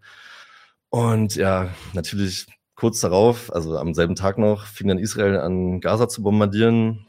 Und 0.89 1.35
ja, 1.35 1.69
natürlich 1.93 2.47
kurz 2.75 2.99
darauf, 2.99 3.53
also 3.53 3.77
am 3.77 3.93
selben 3.93 4.15
Tag 4.15 4.37
noch, 4.37 4.65
fing 4.65 4.87
dann 4.87 4.99
Israel 4.99 5.39
an, 5.39 5.81
Gaza 5.81 6.07
zu 6.07 6.21
bombardieren. 6.21 7.07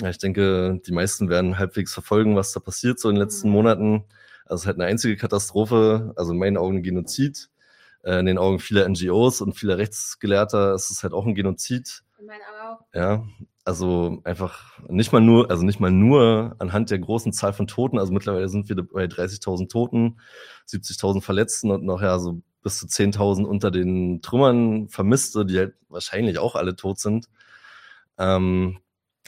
Ja, 0.00 0.10
ich 0.10 0.18
denke, 0.18 0.80
die 0.86 0.92
meisten 0.92 1.28
werden 1.28 1.58
halbwegs 1.58 1.92
verfolgen, 1.92 2.36
was 2.36 2.52
da 2.52 2.60
passiert 2.60 3.00
so 3.00 3.08
in 3.08 3.16
den 3.16 3.22
letzten 3.22 3.48
mhm. 3.48 3.54
Monaten. 3.54 4.04
Also 4.44 4.54
es 4.54 4.60
ist 4.62 4.66
halt 4.66 4.76
eine 4.78 4.86
einzige 4.86 5.16
Katastrophe, 5.16 6.12
also 6.16 6.32
in 6.32 6.38
meinen 6.38 6.56
Augen 6.56 6.78
ein 6.78 6.82
Genozid. 6.82 7.50
Äh, 8.02 8.20
in 8.20 8.26
den 8.26 8.38
Augen 8.38 8.58
vieler 8.58 8.88
NGOs 8.88 9.40
und 9.40 9.54
vieler 9.54 9.78
Rechtsgelehrter 9.78 10.74
ist 10.74 10.90
es 10.90 11.02
halt 11.02 11.12
auch 11.12 11.26
ein 11.26 11.34
Genozid. 11.34 12.02
In 12.18 12.26
meinen 12.26 12.40
Augen 12.42 12.78
auch. 12.78 12.86
Ja, 12.94 13.24
also 13.64 14.20
einfach 14.24 14.78
nicht 14.88 15.12
mal 15.12 15.20
nur, 15.20 15.50
also 15.50 15.64
nicht 15.64 15.80
mal 15.80 15.90
nur 15.90 16.56
anhand 16.58 16.90
der 16.90 16.98
großen 16.98 17.32
Zahl 17.32 17.52
von 17.52 17.66
Toten, 17.66 17.98
also 17.98 18.12
mittlerweile 18.12 18.48
sind 18.48 18.68
wir 18.68 18.76
bei 18.76 19.04
30.000 19.04 19.68
Toten, 19.68 20.20
70.000 20.68 21.20
Verletzten 21.20 21.70
und 21.70 21.84
noch 21.84 22.00
ja 22.02 22.18
so 22.18 22.42
bis 22.62 22.78
zu 22.78 22.86
10.000 22.86 23.44
unter 23.44 23.70
den 23.70 24.22
Trümmern 24.22 24.88
Vermisste, 24.88 25.46
die 25.46 25.58
halt 25.58 25.74
wahrscheinlich 25.88 26.38
auch 26.38 26.54
alle 26.54 26.76
tot 26.76 26.98
sind. 26.98 27.28
Ähm, 28.18 28.78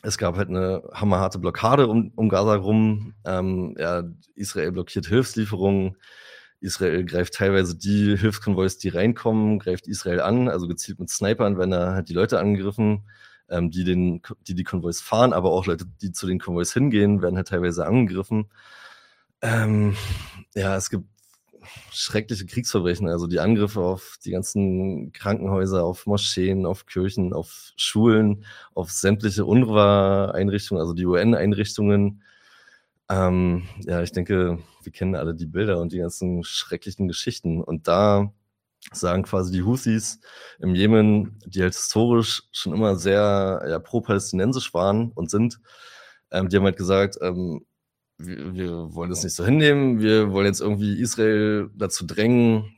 es 0.03 0.19
gab 0.19 0.37
halt 0.37 0.49
eine 0.49 0.83
hammerharte 0.93 1.39
Blockade 1.39 1.87
um, 1.87 2.12
um 2.17 2.29
Gaza 2.29 2.57
rum. 2.57 3.15
Ähm, 3.25 3.75
ja, 3.79 4.03
Israel 4.35 4.73
blockiert 4.73 5.07
Hilfslieferungen. 5.07 5.97
Israel 6.61 7.05
greift 7.05 7.35
teilweise 7.35 7.77
die 7.77 8.17
Hilfskonvois, 8.17 8.79
die 8.81 8.89
reinkommen, 8.89 9.59
greift 9.59 9.87
Israel 9.89 10.21
an, 10.21 10.49
also 10.49 10.69
gezielt 10.69 11.01
mit 11.01 11.11
Snipern 11.11 11.59
werden 11.59 11.73
da 11.73 11.95
halt 11.95 12.09
die 12.09 12.15
Leute 12.15 12.39
angegriffen, 12.39 13.03
ähm, 13.49 13.71
die, 13.71 13.85
den, 13.85 14.23
die 14.47 14.55
die 14.55 14.65
Konvois 14.65 15.01
fahren, 15.03 15.33
aber 15.33 15.51
auch 15.51 15.67
Leute, 15.67 15.87
die 16.01 16.12
zu 16.12 16.27
den 16.27 16.39
Konvois 16.39 16.73
hingehen, 16.73 17.21
werden 17.21 17.37
halt 17.37 17.49
teilweise 17.49 17.85
angegriffen. 17.85 18.51
Ähm, 19.43 19.97
ja, 20.55 20.77
es 20.77 20.89
gibt 20.89 21.07
schreckliche 21.90 22.47
Kriegsverbrechen, 22.47 23.09
also 23.09 23.26
die 23.26 23.40
Angriffe 23.40 23.81
auf 23.81 24.19
die 24.25 24.31
ganzen 24.31 25.12
Krankenhäuser, 25.12 25.85
auf 25.85 26.07
Moscheen, 26.07 26.66
auf 26.66 26.87
Kirchen, 26.87 27.33
auf 27.33 27.73
Schulen, 27.76 28.45
auf 28.75 28.90
sämtliche 28.90 29.45
UNRWA-Einrichtungen, 29.45 30.81
also 30.81 30.95
die 30.95 31.07
UN-Einrichtungen. 31.07 32.23
Ähm, 33.09 33.64
ja, 33.81 34.02
ich 34.02 34.12
denke, 34.12 34.59
wir 34.83 34.92
kennen 34.92 35.14
alle 35.14 35.35
die 35.35 35.47
Bilder 35.47 35.81
und 35.81 35.92
die 35.92 35.99
ganzen 35.99 36.45
schrecklichen 36.45 37.09
Geschichten. 37.09 37.62
Und 37.62 37.88
da 37.88 38.33
sagen 38.92 39.23
quasi 39.23 39.52
die 39.52 39.62
Houthis 39.62 40.21
im 40.59 40.75
Jemen, 40.75 41.38
die 41.47 41.62
halt 41.62 41.75
historisch 41.75 42.45
schon 42.52 42.73
immer 42.73 42.97
sehr 42.97 43.64
ja, 43.69 43.78
pro-palästinensisch 43.78 44.75
waren 44.75 45.12
und 45.12 45.31
sind, 45.31 45.61
ähm, 46.31 46.49
die 46.49 46.57
haben 46.57 46.64
halt 46.64 46.76
gesagt, 46.76 47.19
ähm, 47.21 47.64
wir, 48.26 48.55
wir 48.55 48.95
wollen 48.95 49.11
das 49.11 49.25
nicht 49.25 49.35
so 49.35 49.45
hinnehmen, 49.45 50.00
wir 50.00 50.33
wollen 50.33 50.47
jetzt 50.47 50.61
irgendwie 50.61 51.00
Israel 51.00 51.71
dazu 51.75 52.07
drängen, 52.07 52.76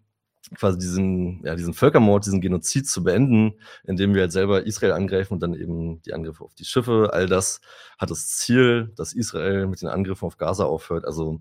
quasi 0.55 0.79
diesen, 0.79 1.45
ja, 1.45 1.55
diesen 1.55 1.75
Völkermord, 1.75 2.27
diesen 2.27 2.41
Genozid 2.41 2.89
zu 2.89 3.03
beenden, 3.03 3.59
indem 3.85 4.15
wir 4.15 4.23
halt 4.23 4.33
selber 4.33 4.67
Israel 4.67 4.93
angreifen 4.93 5.35
und 5.35 5.41
dann 5.43 5.55
eben 5.55 6.03
die 6.03 6.13
Angriffe 6.13 6.45
auf 6.45 6.55
die 6.55 6.65
Schiffe. 6.65 7.11
All 7.13 7.27
das 7.27 7.61
hat 7.99 8.11
das 8.11 8.29
Ziel, 8.29 8.93
dass 8.97 9.13
Israel 9.13 9.67
mit 9.67 9.81
den 9.81 9.89
Angriffen 9.89 10.27
auf 10.27 10.37
Gaza 10.37 10.65
aufhört. 10.65 11.05
Also 11.05 11.41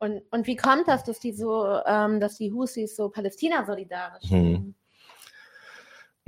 und, 0.00 0.22
und 0.30 0.46
wie 0.46 0.56
kommt 0.56 0.86
das, 0.86 1.02
dass 1.02 1.18
die 1.18 1.32
so, 1.32 1.80
ähm, 1.84 2.20
dass 2.20 2.36
die 2.36 2.52
Husis 2.52 2.94
so 2.94 3.08
Palästina 3.08 3.66
solidarisch 3.66 4.30
hm. 4.30 4.74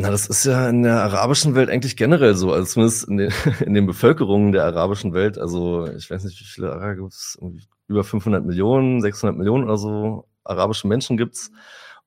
Na, 0.01 0.11
das 0.11 0.29
ist 0.29 0.47
ja 0.47 0.71
in 0.71 0.83
der 0.83 1.03
arabischen 1.03 1.55
Welt 1.55 1.69
eigentlich 1.69 1.95
generell 1.95 2.35
so, 2.35 2.55
also 2.55 2.65
zumindest 2.65 3.07
in 3.07 3.19
den, 3.19 3.33
in 3.67 3.75
den 3.75 3.85
Bevölkerungen 3.85 4.51
der 4.51 4.65
arabischen 4.65 5.13
Welt. 5.13 5.37
Also 5.37 5.87
ich 5.89 6.11
weiß 6.11 6.25
nicht, 6.25 6.41
wie 6.41 6.45
viele 6.45 6.73
Araber 6.73 6.97
gibt 6.97 7.13
es, 7.13 7.39
über 7.87 8.03
500 8.03 8.43
Millionen, 8.47 9.03
600 9.03 9.37
Millionen 9.37 9.65
oder 9.65 9.77
so 9.77 10.27
arabische 10.43 10.89
Menschen 10.89 11.19
gibt's. 11.19 11.51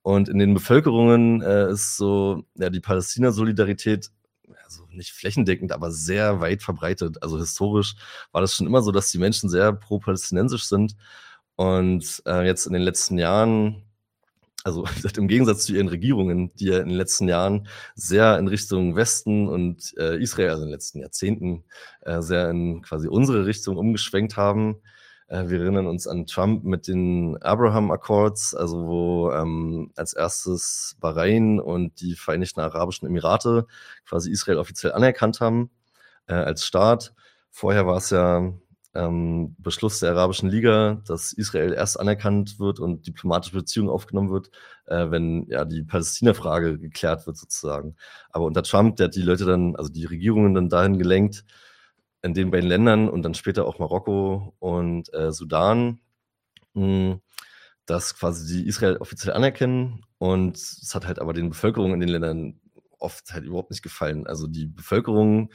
Und 0.01 0.27
in 0.27 0.39
den 0.39 0.55
Bevölkerungen 0.55 1.43
äh, 1.43 1.69
ist 1.69 1.95
so 1.95 2.43
ja 2.55 2.71
die 2.71 2.79
Palästina-Solidarität 2.79 4.09
also 4.65 4.85
nicht 4.89 5.11
flächendeckend, 5.11 5.71
aber 5.71 5.91
sehr 5.91 6.41
weit 6.41 6.63
verbreitet. 6.63 7.21
Also 7.21 7.37
historisch 7.37 7.93
war 8.31 8.41
das 8.41 8.55
schon 8.55 8.65
immer 8.65 8.81
so, 8.81 8.91
dass 8.91 9.11
die 9.11 9.19
Menschen 9.19 9.49
sehr 9.49 9.71
pro-palästinensisch 9.71 10.63
sind. 10.63 10.95
Und 11.57 12.23
äh, 12.25 12.43
jetzt 12.43 12.65
in 12.65 12.73
den 12.73 12.81
letzten 12.81 13.19
Jahren 13.19 13.83
also 14.63 14.85
im 15.17 15.27
Gegensatz 15.27 15.65
zu 15.65 15.73
ihren 15.73 15.87
Regierungen, 15.87 16.53
die 16.55 16.65
ja 16.65 16.79
in 16.79 16.89
den 16.89 16.97
letzten 16.97 17.27
Jahren 17.27 17.67
sehr 17.95 18.37
in 18.39 18.47
Richtung 18.47 18.95
Westen 18.95 19.47
und 19.47 19.93
äh, 19.97 20.21
Israel, 20.21 20.51
also 20.51 20.63
in 20.63 20.69
den 20.69 20.73
letzten 20.73 20.99
Jahrzehnten, 20.99 21.63
äh, 22.01 22.21
sehr 22.21 22.49
in 22.49 22.81
quasi 22.81 23.07
unsere 23.07 23.45
Richtung 23.45 23.77
umgeschwenkt 23.77 24.37
haben. 24.37 24.77
Äh, 25.27 25.49
wir 25.49 25.61
erinnern 25.61 25.87
uns 25.87 26.07
an 26.07 26.25
Trump 26.25 26.63
mit 26.63 26.87
den 26.87 27.41
Abraham 27.41 27.91
Accords, 27.91 28.53
also 28.55 28.87
wo 28.87 29.31
ähm, 29.31 29.91
als 29.95 30.13
erstes 30.13 30.95
Bahrain 30.99 31.59
und 31.59 32.01
die 32.01 32.15
Vereinigten 32.15 32.61
Arabischen 32.61 33.07
Emirate 33.07 33.67
quasi 34.05 34.31
Israel 34.31 34.57
offiziell 34.57 34.93
anerkannt 34.93 35.41
haben 35.41 35.69
äh, 36.27 36.33
als 36.33 36.65
Staat. 36.65 37.13
Vorher 37.51 37.85
war 37.85 37.97
es 37.97 38.09
ja 38.09 38.53
ähm, 38.95 39.55
Beschluss 39.57 39.99
der 39.99 40.11
Arabischen 40.11 40.49
Liga, 40.49 41.01
dass 41.07 41.33
Israel 41.33 41.73
erst 41.73 41.99
anerkannt 41.99 42.59
wird 42.59 42.79
und 42.79 43.07
diplomatische 43.07 43.55
Beziehungen 43.55 43.89
aufgenommen 43.89 44.31
wird, 44.31 44.51
äh, 44.85 45.09
wenn 45.09 45.47
ja 45.49 45.65
die 45.65 45.83
Palästina-Frage 45.83 46.77
geklärt 46.79 47.25
wird 47.25 47.37
sozusagen. 47.37 47.95
Aber 48.29 48.45
unter 48.45 48.63
Trump, 48.63 48.97
der 48.97 49.05
hat 49.05 49.15
die 49.15 49.21
Leute 49.21 49.45
dann, 49.45 49.75
also 49.75 49.91
die 49.91 50.05
Regierungen 50.05 50.53
dann 50.53 50.69
dahin 50.69 50.97
gelenkt, 50.99 51.43
in 52.21 52.33
den 52.33 52.51
beiden 52.51 52.69
Ländern 52.69 53.09
und 53.09 53.23
dann 53.23 53.33
später 53.33 53.65
auch 53.65 53.79
Marokko 53.79 54.55
und 54.59 55.13
äh, 55.13 55.31
Sudan, 55.31 55.99
mh, 56.73 56.83
hm, 56.83 57.21
dass 57.85 58.15
quasi 58.15 58.61
die 58.61 58.67
Israel 58.67 58.97
offiziell 58.97 59.33
anerkennen 59.33 60.05
und 60.17 60.57
es 60.57 60.91
hat 60.95 61.05
halt 61.05 61.19
aber 61.19 61.33
den 61.33 61.49
Bevölkerungen 61.49 61.95
in 61.95 61.99
den 61.99 62.09
Ländern 62.09 62.61
oft 62.97 63.33
halt 63.33 63.43
überhaupt 63.43 63.71
nicht 63.71 63.83
gefallen. 63.83 64.25
Also 64.25 64.47
die 64.47 64.67
Bevölkerung 64.67 65.51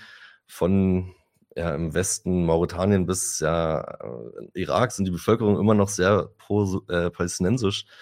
von 0.47 1.14
ja, 1.57 1.75
im 1.75 1.95
Westen 1.95 2.45
Mauretanien 2.45 3.07
bis 3.07 3.40
ja, 3.40 3.81
äh, 3.81 4.61
Irak 4.61 4.93
sind 4.93 5.07
die 5.07 5.11
Bevölkerung 5.11 5.59
immer 5.59 5.75
noch 5.75 5.88
sehr 5.88 6.31
pro-palästinensisch. 6.38 7.85
Äh, 7.85 7.93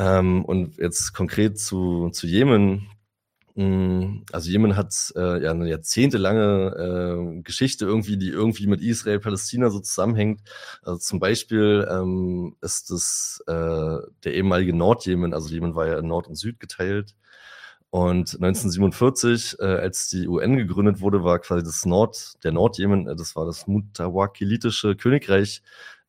ähm, 0.00 0.44
und 0.46 0.78
jetzt 0.78 1.12
konkret 1.12 1.58
zu, 1.58 2.08
zu 2.10 2.26
Jemen. 2.26 2.88
Hm, 3.54 4.24
also 4.32 4.50
Jemen 4.50 4.76
hat 4.76 4.94
äh, 5.14 5.42
ja 5.42 5.50
eine 5.50 5.68
jahrzehntelange 5.68 7.36
äh, 7.38 7.42
Geschichte 7.42 7.84
irgendwie, 7.84 8.16
die 8.16 8.30
irgendwie 8.30 8.66
mit 8.66 8.80
Israel, 8.80 9.20
Palästina 9.20 9.68
so 9.68 9.80
zusammenhängt. 9.80 10.40
Also 10.82 10.98
zum 11.00 11.20
Beispiel 11.20 11.86
ähm, 11.90 12.56
ist 12.62 12.90
es 12.90 13.42
äh, 13.46 13.52
der 14.24 14.34
ehemalige 14.34 14.74
Nordjemen, 14.74 15.34
also 15.34 15.50
Jemen 15.50 15.74
war 15.74 15.86
ja 15.86 15.98
in 15.98 16.06
Nord 16.06 16.28
und 16.28 16.36
Süd 16.36 16.60
geteilt. 16.60 17.14
Und 17.90 18.34
1947, 18.34 19.56
äh, 19.58 19.64
als 19.64 20.08
die 20.08 20.28
UN 20.28 20.56
gegründet 20.56 21.00
wurde, 21.00 21.24
war 21.24 21.40
quasi 21.40 21.64
das 21.64 21.84
Nord, 21.84 22.34
der 22.44 22.52
Nordjemen, 22.52 23.08
äh, 23.08 23.16
das 23.16 23.34
war 23.34 23.46
das 23.46 23.66
Mutawakilitische 23.66 24.94
Königreich. 24.94 25.62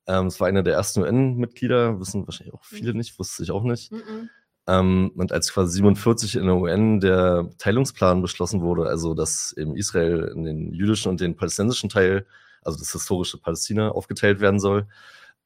Ähm, 0.05 0.27
es 0.27 0.39
war 0.39 0.47
einer 0.47 0.61
der 0.61 0.75
ersten 0.75 1.01
UN-Mitglieder, 1.01 2.00
wissen 2.00 2.27
wahrscheinlich 2.27 2.53
auch 2.53 2.63
viele 2.63 2.91
mhm. 2.91 3.00
nicht, 3.00 3.17
wusste 3.17 3.41
ich 3.41 3.50
auch 3.50 3.63
nicht. 3.63 3.91
Mhm. 3.91 4.29
Ähm, 4.67 5.11
und 5.15 5.31
als 5.31 5.51
quasi 5.51 5.73
47 5.77 6.35
in 6.35 6.45
der 6.45 6.55
UN 6.55 7.00
der 7.00 7.50
Teilungsplan 7.57 8.21
beschlossen 8.21 8.61
wurde, 8.61 8.88
also 8.88 9.15
dass 9.15 9.53
eben 9.57 9.75
Israel 9.75 10.31
in 10.35 10.43
den 10.43 10.73
jüdischen 10.73 11.09
und 11.09 11.19
den 11.19 11.35
palästinensischen 11.35 11.89
Teil, 11.89 12.27
also 12.61 12.77
das 12.77 12.91
historische 12.91 13.39
Palästina, 13.39 13.89
aufgeteilt 13.89 14.39
werden 14.39 14.59
soll, 14.59 14.85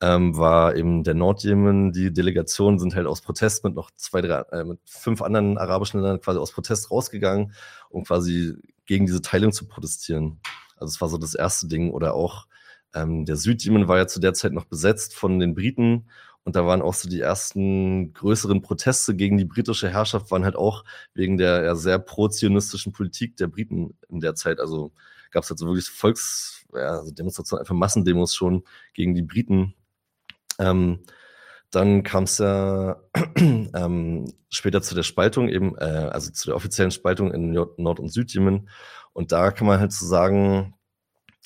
ähm, 0.02 0.38
war 0.38 0.76
eben 0.76 1.04
der 1.04 1.14
Nordjemen. 1.14 1.92
Die 1.92 2.12
Delegationen 2.12 2.80
sind 2.80 2.96
halt 2.96 3.08
aus 3.08 3.22
Protest 3.22 3.64
mit 3.64 3.76
noch 3.76 3.92
zwei, 3.96 4.22
drei, 4.22 4.42
äh, 4.52 4.64
mit 4.64 4.80
fünf 4.86 5.22
anderen 5.22 5.58
arabischen 5.58 6.02
Ländern 6.02 6.22
quasi 6.22 6.40
aus 6.40 6.52
Protest 6.52 6.92
rausgegangen, 6.92 7.54
um 7.90 8.04
quasi 8.04 8.56
gegen 8.86 9.06
diese 9.06 9.22
Teilung 9.22 9.52
zu 9.52 9.68
protestieren. 9.68 10.40
Also 10.78 10.94
es 10.94 11.02
war 11.02 11.10
so 11.10 11.18
das 11.18 11.36
erste 11.36 11.68
Ding. 11.68 11.92
Oder 11.92 12.14
auch 12.14 12.48
ähm, 12.94 13.26
der 13.26 13.38
Südjemen 13.38 13.88
war 13.88 13.98
ja 13.98 14.08
zu 14.08 14.20
der 14.20 14.34
Zeit 14.34 14.54
noch 14.54 14.66
besetzt 14.66 15.16
von 15.16 15.40
den 15.40 15.56
Briten. 15.56 16.10
Und 16.44 16.56
da 16.56 16.66
waren 16.68 16.84
auch 16.84 16.94
so 16.94 17.10
die 17.10 17.22
ersten 17.22 18.14
größeren 18.14 18.62
Proteste 18.62 19.16
gegen 19.16 19.38
die 19.38 19.46
britische 19.46 19.90
Herrschaft, 19.90 20.30
waren 20.30 20.44
halt 20.44 20.56
auch 20.56 20.84
wegen 21.16 21.38
der 21.38 21.76
sehr 21.76 21.98
pro-zionistischen 21.98 22.94
Politik 22.94 23.36
der 23.38 23.48
Briten 23.48 23.98
in 24.10 24.20
der 24.20 24.36
Zeit. 24.36 24.60
Also 24.60 24.92
gab 25.32 25.44
es 25.44 25.50
halt 25.50 25.58
so 25.58 25.66
wirklich 25.66 25.90
Volks, 25.90 26.64
ja, 26.74 27.00
also 27.00 27.12
Demonstrationen, 27.12 27.62
einfach 27.62 27.74
Massendemos 27.74 28.36
schon 28.36 28.64
gegen 28.94 29.16
die 29.16 29.24
Briten. 29.24 29.74
Ähm, 30.60 31.00
dann 31.72 32.04
kam 32.04 32.24
es 32.24 32.38
ja 32.38 33.02
ähm, 33.38 34.32
später 34.50 34.82
zu 34.82 34.96
der 34.96 35.04
Spaltung, 35.04 35.50
eben, 35.50 35.78
äh, 35.78 36.10
also 36.12 36.32
zu 36.32 36.48
der 36.48 36.56
offiziellen 36.56 36.92
Spaltung 36.92 37.34
in 37.34 37.52
Nord- 37.52 38.00
und 38.00 38.12
Südjemen. 38.12 38.70
Und 39.14 39.32
da 39.32 39.52
kann 39.52 39.68
man 39.68 39.80
halt 39.80 39.92
so 39.92 40.06
sagen, 40.06 40.76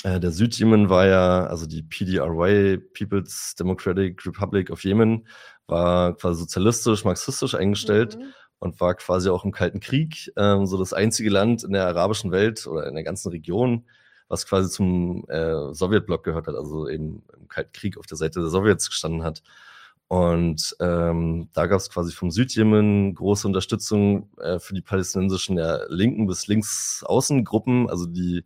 äh, 0.03 0.19
der 0.19 0.31
Südjemen 0.31 0.89
war 0.89 1.07
ja, 1.07 1.45
also 1.45 1.65
die 1.67 1.83
PDRY, 1.83 2.77
People's 2.93 3.55
Democratic 3.55 4.25
Republic 4.25 4.69
of 4.69 4.83
Yemen, 4.83 5.27
war 5.67 6.15
quasi 6.15 6.41
sozialistisch, 6.41 7.05
marxistisch 7.05 7.55
eingestellt 7.55 8.17
mhm. 8.17 8.33
und 8.59 8.79
war 8.79 8.95
quasi 8.95 9.29
auch 9.29 9.45
im 9.45 9.51
Kalten 9.51 9.79
Krieg 9.79 10.31
ähm, 10.37 10.65
so 10.65 10.77
das 10.77 10.93
einzige 10.93 11.29
Land 11.29 11.63
in 11.63 11.73
der 11.73 11.87
arabischen 11.87 12.31
Welt 12.31 12.65
oder 12.67 12.87
in 12.87 12.95
der 12.95 13.03
ganzen 13.03 13.29
Region, 13.29 13.85
was 14.27 14.45
quasi 14.47 14.69
zum 14.69 15.25
äh, 15.27 15.73
Sowjetblock 15.73 16.23
gehört 16.23 16.47
hat, 16.47 16.55
also 16.55 16.87
eben 16.87 17.23
Kalten 17.49 17.73
Krieg 17.73 17.97
auf 17.97 18.05
der 18.05 18.17
Seite 18.17 18.39
der 18.39 18.49
Sowjets 18.49 18.89
gestanden 18.89 19.23
hat. 19.23 19.43
Und 20.07 20.75
ähm, 20.79 21.49
da 21.53 21.67
gab 21.67 21.79
es 21.79 21.89
quasi 21.91 22.11
vom 22.13 22.31
Südjemen 22.31 23.13
große 23.13 23.47
Unterstützung 23.47 24.29
äh, 24.39 24.57
für 24.57 24.73
die 24.73 24.81
palästinensischen 24.81 25.57
ja, 25.57 25.81
linken 25.87 26.25
bis 26.25 26.47
linksaußengruppen, 26.47 27.89
also 27.89 28.07
die 28.07 28.43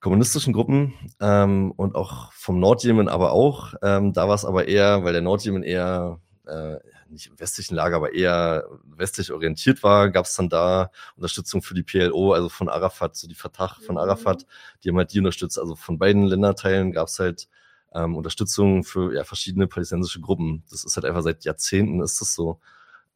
kommunistischen 0.00 0.54
Gruppen 0.54 0.94
ähm, 1.20 1.72
und 1.72 1.94
auch 1.94 2.32
vom 2.32 2.58
Nordjemen 2.58 3.08
aber 3.08 3.32
auch. 3.32 3.74
Ähm, 3.82 4.14
da 4.14 4.28
war 4.28 4.34
es 4.34 4.46
aber 4.46 4.66
eher, 4.66 5.04
weil 5.04 5.12
der 5.12 5.20
Nordjemen 5.20 5.62
eher 5.62 6.20
äh, 6.46 6.76
nicht 7.08 7.26
im 7.26 7.38
westlichen 7.38 7.74
Lager, 7.74 7.96
aber 7.96 8.14
eher 8.14 8.66
westlich 8.84 9.30
orientiert 9.30 9.82
war, 9.82 10.10
gab 10.10 10.24
es 10.24 10.34
dann 10.34 10.48
da 10.48 10.90
Unterstützung 11.16 11.62
für 11.62 11.74
die 11.74 11.82
PLO, 11.82 12.32
also 12.32 12.48
von 12.48 12.68
Arafat, 12.68 13.14
so 13.14 13.28
die 13.28 13.34
Fatah 13.34 13.76
von 13.84 13.94
mhm. 13.94 14.00
Arafat, 14.00 14.46
die 14.82 14.88
haben 14.88 14.96
halt 14.96 15.12
die 15.12 15.18
unterstützt. 15.18 15.58
Also 15.58 15.76
von 15.76 15.98
beiden 15.98 16.24
Länderteilen 16.24 16.92
gab 16.92 17.08
es 17.08 17.18
halt 17.18 17.48
ähm, 17.94 18.16
Unterstützung 18.16 18.84
für 18.84 19.14
ja, 19.14 19.24
verschiedene 19.24 19.66
palästinensische 19.66 20.20
Gruppen. 20.20 20.64
Das 20.70 20.84
ist 20.84 20.96
halt 20.96 21.04
einfach 21.04 21.22
seit 21.22 21.44
Jahrzehnten 21.44 22.00
ist 22.00 22.20
das 22.20 22.34
so. 22.34 22.60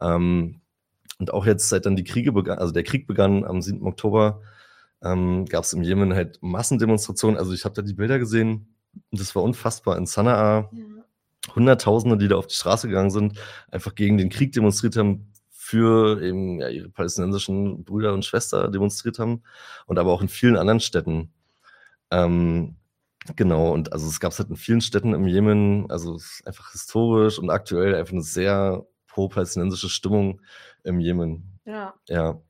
Ähm, 0.01 0.61
und 1.19 1.33
auch 1.33 1.47
jetzt, 1.47 1.69
seit 1.69 1.87
dann 1.87 1.97
die 1.97 2.05
Kriege 2.05 2.33
begannen, 2.33 2.61
also 2.61 2.73
der 2.73 2.85
Krieg 2.85 3.07
begann 3.07 3.45
am 3.45 3.63
7. 3.63 3.87
Oktober, 3.87 4.43
ähm, 5.03 5.47
gab 5.47 5.65
es 5.65 5.73
im 5.73 5.83
Jemen 5.83 6.15
halt 6.15 6.39
Massendemonstrationen. 6.43 7.39
Also 7.39 7.53
ich 7.53 7.65
habe 7.65 7.75
da 7.75 7.83
die 7.83 7.95
Bilder 7.95 8.19
gesehen 8.19 8.75
und 9.11 9.21
das 9.21 9.35
war 9.35 9.43
unfassbar. 9.43 9.97
In 9.97 10.07
Sanaa 10.07 10.71
ja. 10.73 10.85
Hunderttausende, 11.55 12.19
die 12.19 12.29
da 12.29 12.37
auf 12.37 12.47
die 12.47 12.55
Straße 12.55 12.89
gegangen 12.89 13.11
sind, 13.11 13.39
einfach 13.71 13.95
gegen 13.95 14.19
den 14.19 14.31
Krieg 14.31 14.53
demonstriert 14.53 14.97
haben, 14.97 15.33
für 15.67 16.23
eben 16.23 16.61
ja, 16.61 16.69
ihre 16.69 16.89
palästinensischen 16.89 17.83
Brüder 17.83 18.15
und 18.15 18.25
Schwester 18.25 18.69
demonstriert 18.69 19.19
haben 19.19 19.43
und 19.87 19.99
aber 19.99 20.13
auch 20.13 20.23
in 20.23 20.29
vielen 20.29 20.57
anderen 20.57 20.79
Städten. 20.79 21.33
Ähm, 22.13 22.77
genau, 23.35 23.73
und 23.73 23.93
also 23.93 24.07
es 24.07 24.21
gab 24.21 24.33
es 24.33 24.39
halt 24.39 24.51
in 24.51 24.57
vielen 24.57 24.81
Städten 24.81 25.15
im 25.15 25.27
Jemen, 25.27 25.91
also 25.91 26.15
es 26.15 26.41
ist 26.41 26.47
einfach 26.47 26.73
historisch 26.73 27.39
und 27.39 27.51
aktuell 27.51 27.95
einfach 27.95 28.13
eine 28.13 28.23
sehr 28.23 28.87
pro-palästinensische 29.09 29.89
Stimmung 29.89 30.41
im 30.85 31.01
Jemen. 31.01 31.59
Ja. 31.65 31.95
Ja. 32.09 32.41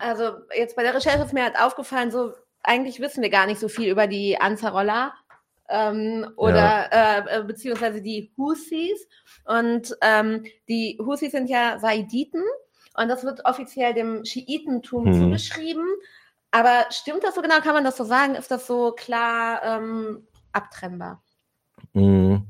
Also 0.00 0.32
jetzt 0.56 0.76
bei 0.76 0.82
der 0.82 0.94
Recherche 0.94 1.22
ist 1.22 1.32
mir 1.32 1.44
halt 1.44 1.60
aufgefallen, 1.60 2.10
so 2.10 2.32
eigentlich 2.62 3.00
wissen 3.00 3.22
wir 3.22 3.30
gar 3.30 3.46
nicht 3.46 3.60
so 3.60 3.68
viel 3.68 3.90
über 3.90 4.06
die 4.06 4.40
Ansarollah 4.40 5.12
ähm, 5.68 6.26
oder 6.36 6.56
ja. 6.56 7.18
äh, 7.18 7.40
äh, 7.40 7.44
beziehungsweise 7.44 8.02
die 8.02 8.32
Husis. 8.36 9.06
Und 9.44 9.96
ähm, 10.00 10.44
die 10.68 10.98
Husis 11.00 11.32
sind 11.32 11.48
ja 11.48 11.78
Saiditen 11.78 12.42
und 12.96 13.08
das 13.08 13.24
wird 13.24 13.44
offiziell 13.44 13.94
dem 13.94 14.24
Schiitentum 14.24 15.06
hm. 15.06 15.14
zugeschrieben. 15.14 15.86
Aber 16.54 16.86
stimmt 16.90 17.24
das 17.24 17.34
so 17.34 17.42
genau? 17.42 17.60
Kann 17.60 17.74
man 17.74 17.82
das 17.82 17.96
so 17.96 18.04
sagen? 18.04 18.36
Ist 18.36 18.50
das 18.50 18.66
so 18.66 18.92
klar 18.92 19.60
ähm, 19.64 20.26
abtrennbar? 20.52 21.20
Hm. 21.94 22.46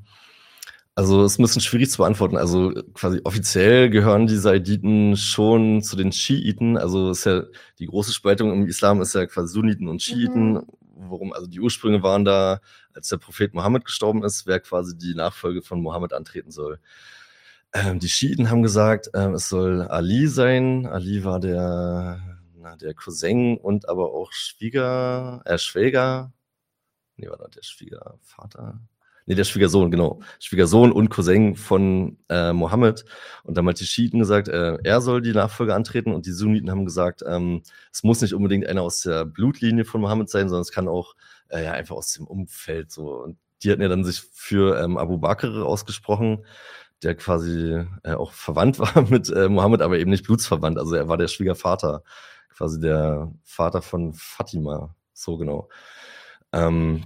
Also 0.95 1.25
ist 1.25 1.39
ein 1.39 1.43
bisschen 1.43 1.63
schwierig 1.63 1.91
zu 1.91 1.99
beantworten. 1.99 2.37
Also 2.37 2.73
quasi 2.93 3.23
offiziell 3.25 3.89
gehören 3.89 4.27
die 4.27 4.37
Saiditen 4.37 5.17
schon 5.17 5.83
zu 5.83 5.97
den 5.97 6.13
Schiiten. 6.13 6.77
Also 6.77 7.11
ist 7.11 7.25
ja 7.25 7.45
die 7.79 7.87
große 7.87 8.13
Spaltung 8.13 8.53
im 8.53 8.67
Islam 8.67 9.01
ist 9.01 9.15
ja 9.15 9.25
quasi 9.25 9.55
Sunniten 9.55 9.89
und 9.89 10.03
Schiiten. 10.03 10.53
Mhm 10.53 10.67
worum, 10.97 11.33
also 11.33 11.47
die 11.47 11.61
Ursprünge 11.61 12.03
waren 12.03 12.25
da, 12.25 12.61
als 12.95 13.09
der 13.09 13.17
Prophet 13.17 13.55
Mohammed 13.55 13.85
gestorben 13.85 14.23
ist, 14.23 14.47
wer 14.47 14.61
quasi 14.61 14.97
die 14.97 15.15
Nachfolge 15.15 15.61
von 15.63 15.81
Mohammed 15.81 16.13
antreten 16.13 16.51
soll. 16.51 16.79
Ähm, 17.73 17.99
die 17.99 18.09
Schiiten 18.09 18.51
haben 18.51 18.63
gesagt, 18.63 19.11
ähm, 19.15 19.35
es 19.35 19.49
soll 19.49 19.83
Ali 19.83 20.29
sein. 20.29 20.87
Ali 20.87 21.25
war 21.25 21.41
der, 21.41 22.34
na, 22.65 22.77
der 22.77 22.95
Cousin 22.95 23.59
und 23.59 23.89
aber 23.89 24.13
auch 24.13 24.33
Schwieger, 24.33 25.43
äh, 25.45 25.59
Schwäger. 25.59 26.33
Nee, 27.17 27.29
war 27.29 27.37
das 27.37 27.51
der 27.51 27.63
Schwiegervater? 27.63 28.81
Nee, 29.27 29.35
der 29.35 29.45
Schwiegersohn, 29.45 29.91
genau. 29.91 30.21
Schwiegersohn 30.39 30.93
und 30.93 31.09
Cousin 31.09 31.57
von 31.57 32.19
äh, 32.29 32.53
Mohammed. 32.53 33.05
Und 33.43 33.57
dann 33.57 33.67
hat 33.69 33.81
die 33.81 33.87
Schiiten 33.87 34.19
gesagt, 34.19 34.49
äh, 34.49 34.79
er 34.83 35.01
soll 35.01 35.23
die 35.23 35.33
Nachfolge 35.33 35.75
antreten 35.75 36.13
und 36.13 36.27
die 36.27 36.33
Sunniten 36.33 36.71
haben 36.71 36.85
gesagt, 36.85 37.23
ähm, 37.27 37.63
es 37.93 38.03
muss 38.03 38.21
nicht 38.21 38.35
unbedingt 38.35 38.67
einer 38.67 38.83
aus 38.83 39.03
der 39.03 39.25
Blutlinie 39.25 39.85
von 39.85 40.01
Mohammed 40.01 40.29
sein, 40.29 40.49
sondern 40.49 40.63
es 40.63 40.73
kann 40.73 40.89
auch 40.89 41.15
äh, 41.49 41.65
ja, 41.65 41.73
einfach 41.73 41.97
aus 41.97 42.13
dem 42.13 42.27
Umfeld 42.27 42.91
so. 42.91 43.23
Und 43.23 43.39
die 43.63 43.71
hatten 43.71 43.83
ja 43.83 43.89
dann 43.89 44.05
sich 44.05 44.23
für 44.33 44.83
ähm, 44.83 44.99
Abu 44.99 45.19
Bakr 45.19 45.65
ausgesprochen, 45.65 46.45
der 47.03 47.15
quasi 47.15 47.83
äh, 48.03 48.15
auch 48.15 48.33
verwandt 48.33 48.79
war 48.79 49.03
mit 49.09 49.31
äh, 49.31 49.49
Mohammed, 49.49 49.83
aber 49.83 49.99
eben 49.99 50.11
nicht 50.11 50.25
blutsverwandt. 50.25 50.79
Also 50.79 50.95
er 50.97 51.09
war 51.09 51.17
der 51.17 51.29
Schwiegervater, 51.29 52.03
quasi 52.57 52.81
der 52.81 53.33
Vater 53.43 53.83
von 53.83 54.13
Fatima, 54.15 54.95
so 55.13 55.37
genau. 55.37 55.69
Ähm, 56.53 57.05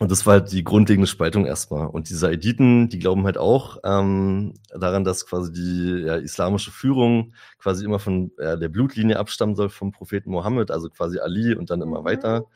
und 0.00 0.10
das 0.10 0.24
war 0.24 0.34
halt 0.34 0.52
die 0.52 0.64
grundlegende 0.64 1.06
Spaltung 1.06 1.44
erstmal. 1.44 1.86
Und 1.86 2.08
die 2.08 2.14
Saiditen, 2.14 2.88
die 2.88 2.98
glauben 2.98 3.26
halt 3.26 3.36
auch 3.36 3.76
ähm, 3.84 4.54
daran, 4.70 5.04
dass 5.04 5.26
quasi 5.26 5.52
die 5.52 6.04
ja, 6.06 6.16
islamische 6.16 6.70
Führung 6.70 7.34
quasi 7.58 7.84
immer 7.84 7.98
von 7.98 8.32
ja, 8.38 8.56
der 8.56 8.70
Blutlinie 8.70 9.18
abstammen 9.18 9.56
soll 9.56 9.68
vom 9.68 9.92
Propheten 9.92 10.30
Mohammed, 10.30 10.70
also 10.70 10.88
quasi 10.88 11.18
Ali 11.18 11.54
und 11.54 11.68
dann 11.68 11.82
immer 11.82 12.00
mhm. 12.00 12.04
weiter. 12.06 12.46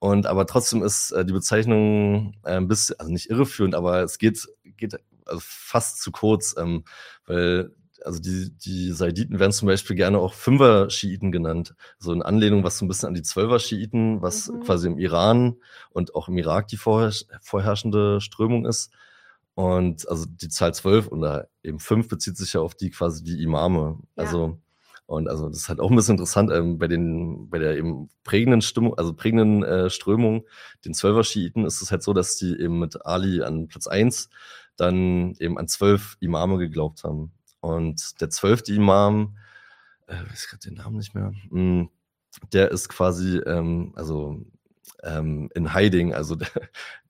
Und 0.00 0.26
aber 0.26 0.46
trotzdem 0.46 0.82
ist 0.82 1.12
äh, 1.12 1.24
die 1.24 1.32
Bezeichnung 1.32 2.34
äh, 2.44 2.56
ein 2.56 2.66
bisschen, 2.66 2.98
also 2.98 3.12
nicht 3.12 3.30
irreführend, 3.30 3.76
aber 3.76 4.02
es 4.02 4.18
geht, 4.18 4.44
geht 4.76 4.96
also 5.26 5.40
fast 5.42 6.02
zu 6.02 6.10
kurz, 6.10 6.56
ähm, 6.58 6.84
weil 7.24 7.70
also 8.02 8.20
die, 8.20 8.50
die 8.56 8.92
Saiditen 8.92 9.38
werden 9.38 9.52
zum 9.52 9.66
Beispiel 9.66 9.96
gerne 9.96 10.18
auch 10.18 10.34
Fünfer-Schiiten 10.34 11.32
genannt. 11.32 11.74
So 11.98 12.12
in 12.12 12.22
Anlehnung, 12.22 12.64
was 12.64 12.78
so 12.78 12.84
ein 12.84 12.88
bisschen 12.88 13.08
an 13.08 13.14
die 13.14 13.22
Zwölfer-Schiiten, 13.22 14.22
was 14.22 14.48
mhm. 14.48 14.60
quasi 14.60 14.88
im 14.88 14.98
Iran 14.98 15.56
und 15.90 16.14
auch 16.14 16.28
im 16.28 16.38
Irak 16.38 16.68
die 16.68 16.76
vorherrsch 16.76 17.24
vorherrschende 17.40 18.20
Strömung 18.20 18.66
ist. 18.66 18.92
Und 19.54 20.08
also 20.08 20.26
die 20.26 20.48
Zahl 20.48 20.74
zwölf 20.74 21.08
oder 21.08 21.48
eben 21.62 21.78
fünf 21.78 22.08
bezieht 22.08 22.36
sich 22.36 22.54
ja 22.54 22.60
auf 22.60 22.74
die 22.74 22.90
quasi 22.90 23.22
die 23.22 23.42
Imame. 23.42 23.98
Ja. 24.16 24.24
Also 24.24 24.58
und 25.06 25.28
also 25.28 25.48
das 25.48 25.58
ist 25.58 25.68
halt 25.68 25.80
auch 25.80 25.90
ein 25.90 25.96
bisschen 25.96 26.14
interessant 26.14 26.50
ähm, 26.50 26.78
bei 26.78 26.88
den 26.88 27.50
bei 27.50 27.58
der 27.58 27.76
eben 27.76 28.08
prägenden 28.24 28.62
Stimmung, 28.62 28.94
also 28.98 29.12
prägenden 29.14 29.62
äh, 29.62 29.90
Strömung, 29.90 30.46
den 30.84 30.94
Zwölfer-Schiiten 30.94 31.66
ist 31.66 31.82
es 31.82 31.90
halt 31.90 32.02
so, 32.02 32.12
dass 32.14 32.36
die 32.36 32.58
eben 32.58 32.78
mit 32.80 33.04
Ali 33.06 33.42
an 33.42 33.68
Platz 33.68 33.86
eins 33.86 34.30
dann 34.76 35.34
eben 35.38 35.58
an 35.58 35.68
zwölf 35.68 36.16
Imame 36.20 36.58
geglaubt 36.58 37.04
haben. 37.04 37.32
Und 37.64 38.20
der 38.20 38.28
zwölfte 38.28 38.74
Imam, 38.74 39.38
äh, 40.06 40.16
weiß 40.30 40.48
gerade 40.48 40.68
den 40.68 40.74
Namen 40.74 40.98
nicht 40.98 41.14
mehr, 41.14 41.32
mh, 41.48 41.50
hm, 41.50 41.90
der 42.52 42.70
ist 42.70 42.90
quasi, 42.90 43.38
ähm, 43.38 43.94
also 43.96 44.44
ähm, 45.02 45.48
in 45.54 45.74
Hiding, 45.74 46.12
also 46.12 46.34
der, 46.36 46.50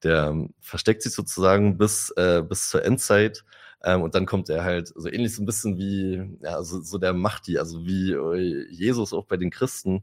der 0.04 0.48
versteckt 0.60 1.02
sich 1.02 1.12
sozusagen 1.12 1.76
bis, 1.76 2.10
äh, 2.10 2.40
bis 2.48 2.70
zur 2.70 2.84
Endzeit. 2.84 3.44
Ähm, 3.84 4.00
und 4.00 4.14
dann 4.14 4.24
kommt 4.24 4.48
er 4.48 4.64
halt 4.64 4.88
so 4.88 5.08
ähnlich 5.08 5.34
so 5.34 5.42
ein 5.42 5.46
bisschen 5.46 5.76
wie, 5.76 6.38
ja, 6.40 6.62
so, 6.62 6.80
so 6.80 6.96
der 6.96 7.12
Mahdi, 7.12 7.58
also 7.58 7.84
wie 7.84 8.12
äh, 8.12 8.66
Jesus 8.70 9.12
auch 9.12 9.26
bei 9.26 9.36
den 9.36 9.50
Christen, 9.50 10.02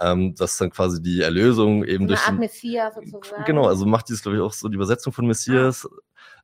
ähm, 0.00 0.34
dass 0.34 0.56
dann 0.56 0.70
quasi 0.70 1.00
die 1.00 1.20
Erlösung 1.20 1.84
eben 1.84 2.04
Eine 2.04 2.08
durch. 2.08 2.26
Art 2.26 2.38
Messias 2.38 2.94
sozusagen. 2.96 3.44
Genau, 3.44 3.66
also 3.68 3.86
Mahdi 3.86 4.12
ist, 4.14 4.22
glaube 4.22 4.36
ich, 4.36 4.42
auch 4.42 4.52
so 4.52 4.68
die 4.68 4.74
Übersetzung 4.74 5.12
von 5.12 5.28
Messias. 5.28 5.88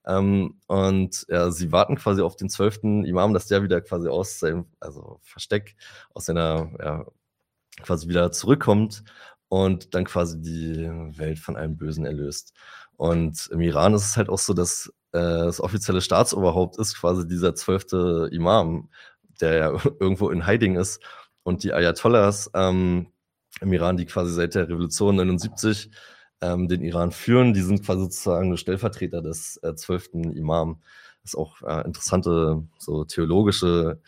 Ah. 0.04 0.18
Ähm, 0.18 0.60
und 0.68 1.26
ja, 1.28 1.50
sie 1.50 1.72
warten 1.72 1.96
quasi 1.96 2.22
auf 2.22 2.36
den 2.36 2.48
zwölften 2.48 3.04
Imam, 3.04 3.34
dass 3.34 3.48
der 3.48 3.64
wieder 3.64 3.80
quasi 3.80 4.08
aus 4.08 4.38
seinem, 4.38 4.66
also 4.78 5.18
Versteck, 5.22 5.74
aus 6.14 6.26
seiner, 6.26 6.70
ja, 6.78 7.04
quasi 7.82 8.08
wieder 8.08 8.30
zurückkommt 8.30 9.02
und 9.48 9.94
dann 9.94 10.04
quasi 10.04 10.40
die 10.40 10.88
Welt 11.18 11.40
von 11.40 11.56
allem 11.56 11.76
Bösen 11.76 12.06
erlöst. 12.06 12.52
Und 12.96 13.48
im 13.52 13.60
Iran 13.60 13.94
ist 13.94 14.06
es 14.06 14.16
halt 14.16 14.28
auch 14.28 14.38
so, 14.38 14.54
dass 14.54 14.92
äh, 15.12 15.18
das 15.18 15.60
offizielle 15.60 16.00
Staatsoberhaupt 16.00 16.78
ist 16.78 16.98
quasi 16.98 17.26
dieser 17.26 17.54
zwölfte 17.54 18.28
Imam, 18.32 18.88
der 19.40 19.54
ja 19.54 19.72
irgendwo 20.00 20.30
in 20.30 20.46
Hiding 20.46 20.76
ist. 20.76 21.02
Und 21.42 21.62
die 21.62 21.72
Ayatollahs 21.72 22.50
ähm, 22.54 23.08
im 23.60 23.72
Iran, 23.72 23.96
die 23.96 24.06
quasi 24.06 24.32
seit 24.32 24.54
der 24.54 24.68
Revolution 24.68 25.16
79 25.16 25.90
ähm, 26.40 26.68
den 26.68 26.82
Iran 26.82 27.12
führen. 27.12 27.54
Die 27.54 27.62
sind 27.62 27.84
quasi 27.84 28.02
sozusagen 28.02 28.56
Stellvertreter 28.56 29.22
des 29.22 29.58
äh, 29.62 29.74
zwölften 29.74 30.32
äh, 30.32 30.38
Imam. 30.38 30.80
Das 31.22 31.32
ist 31.32 31.38
auch 31.38 31.62
äh, 31.62 31.84
interessante 31.84 32.62
so 32.78 33.04
theologische 33.04 34.00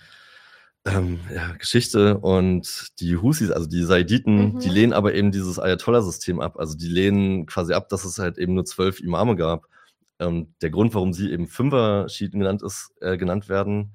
ähm, 0.89 1.21
ja, 1.35 1.53
Geschichte. 1.53 2.19
Und 2.19 2.89
die 3.01 3.17
Husis, 3.17 3.51
also 3.51 3.69
die 3.69 3.83
Saiditen, 3.83 4.55
mhm. 4.55 4.59
die 4.61 4.69
lehnen 4.69 4.93
aber 4.93 5.15
eben 5.15 5.33
dieses 5.33 5.59
Ayatollah-System 5.59 6.41
ab. 6.41 6.59
Also 6.59 6.77
die 6.77 6.89
lehnen 6.89 7.47
quasi 7.47 7.73
ab, 7.75 7.89
dass 7.89 8.05
es 8.05 8.19
halt 8.19 8.39
eben 8.39 8.55
nur 8.55 8.65
zwölf 8.65 9.01
Imame 9.01 9.37
gab. 9.37 9.67
Ähm, 10.19 10.55
der 10.63 10.71
Grund, 10.71 10.95
warum 10.95 11.13
sie 11.13 11.31
eben 11.31 11.47
Fünfer-Schiiten 11.47 12.41
genannt, 12.41 12.63
ist, 12.63 12.93
äh, 13.01 13.17
genannt 13.17 13.49
werden, 13.49 13.95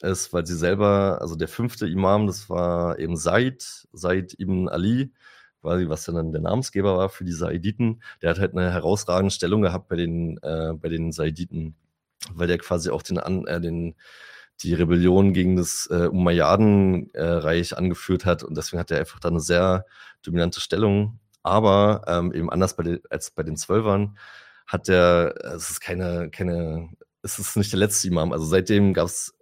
ist, 0.00 0.32
weil 0.32 0.46
sie 0.46 0.56
selber, 0.56 1.18
also 1.20 1.36
der 1.36 1.48
fünfte 1.48 1.86
Imam, 1.86 2.26
das 2.26 2.48
war 2.48 2.98
eben 2.98 3.16
Said, 3.16 3.86
Said 3.92 4.38
ibn 4.38 4.68
Ali, 4.68 5.12
quasi, 5.60 5.88
was 5.88 6.04
dann 6.04 6.32
der 6.32 6.40
Namensgeber 6.40 6.96
war 6.96 7.08
für 7.08 7.24
die 7.24 7.32
Saiditen, 7.32 8.02
der 8.22 8.30
hat 8.30 8.38
halt 8.38 8.56
eine 8.56 8.72
herausragende 8.72 9.32
Stellung 9.32 9.62
gehabt 9.62 9.88
bei 9.88 9.96
den, 9.96 10.38
äh, 10.42 10.72
bei 10.74 10.88
den 10.88 11.12
Saiditen, 11.12 11.76
weil 12.32 12.48
der 12.48 12.58
quasi 12.58 12.90
auch 12.90 13.02
den, 13.02 13.18
äh, 13.18 13.60
den 13.60 13.94
die 14.62 14.74
Rebellion 14.74 15.32
gegen 15.32 15.56
das 15.56 15.88
äh, 15.90 16.08
Umayyadenreich 16.08 17.76
angeführt 17.76 18.24
hat 18.24 18.42
und 18.42 18.56
deswegen 18.56 18.80
hat 18.80 18.90
er 18.90 18.98
einfach 18.98 19.20
da 19.20 19.28
eine 19.28 19.40
sehr 19.40 19.86
dominante 20.22 20.60
Stellung. 20.60 21.18
Aber 21.42 22.02
ähm, 22.06 22.32
eben 22.32 22.50
anders 22.50 22.76
bei 22.76 22.82
den, 22.82 23.00
als 23.08 23.30
bei 23.30 23.42
den 23.42 23.56
Zwölfern 23.56 24.18
hat 24.66 24.88
der, 24.88 25.34
es 25.56 25.70
ist 25.70 25.80
keine, 25.80 26.30
keine, 26.30 26.90
es 27.22 27.38
ist 27.38 27.56
nicht 27.56 27.72
der 27.72 27.78
letzte 27.78 28.08
Imam. 28.08 28.32
Also 28.32 28.44
seitdem 28.44 28.92
gab 28.92 29.06
es 29.06 29.34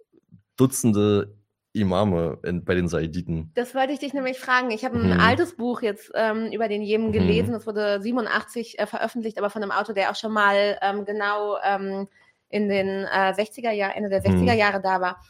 Dutzende 0.55 1.35
Imame 1.71 2.39
in, 2.43 2.65
bei 2.65 2.73
den 2.73 2.87
Saiditen. 2.87 3.51
Das 3.53 3.75
wollte 3.75 3.93
ich 3.93 3.99
dich 3.99 4.13
nämlich 4.13 4.39
fragen. 4.39 4.71
Ich 4.71 4.83
habe 4.83 4.97
ein 4.97 5.13
mhm. 5.13 5.19
altes 5.19 5.55
Buch 5.55 5.81
jetzt 5.81 6.11
ähm, 6.15 6.51
über 6.51 6.67
den 6.67 6.81
Jemen 6.81 7.11
gelesen. 7.11 7.49
Mhm. 7.49 7.53
Das 7.53 7.67
wurde 7.67 8.01
87 8.01 8.79
äh, 8.79 8.87
veröffentlicht, 8.87 9.37
aber 9.37 9.49
von 9.49 9.61
einem 9.61 9.71
Autor, 9.71 9.93
der 9.93 10.09
auch 10.09 10.15
schon 10.15 10.33
mal 10.33 10.77
ähm, 10.81 11.05
genau 11.05 11.57
ähm, 11.63 12.07
in 12.49 12.67
den 12.67 13.05
äh, 13.05 13.33
60er 13.33 13.71
Jahren, 13.71 13.91
Ende 13.91 14.09
der 14.09 14.23
60er 14.23 14.51
mhm. 14.51 14.57
Jahre 14.57 14.81
da 14.81 15.01
war. 15.01 15.21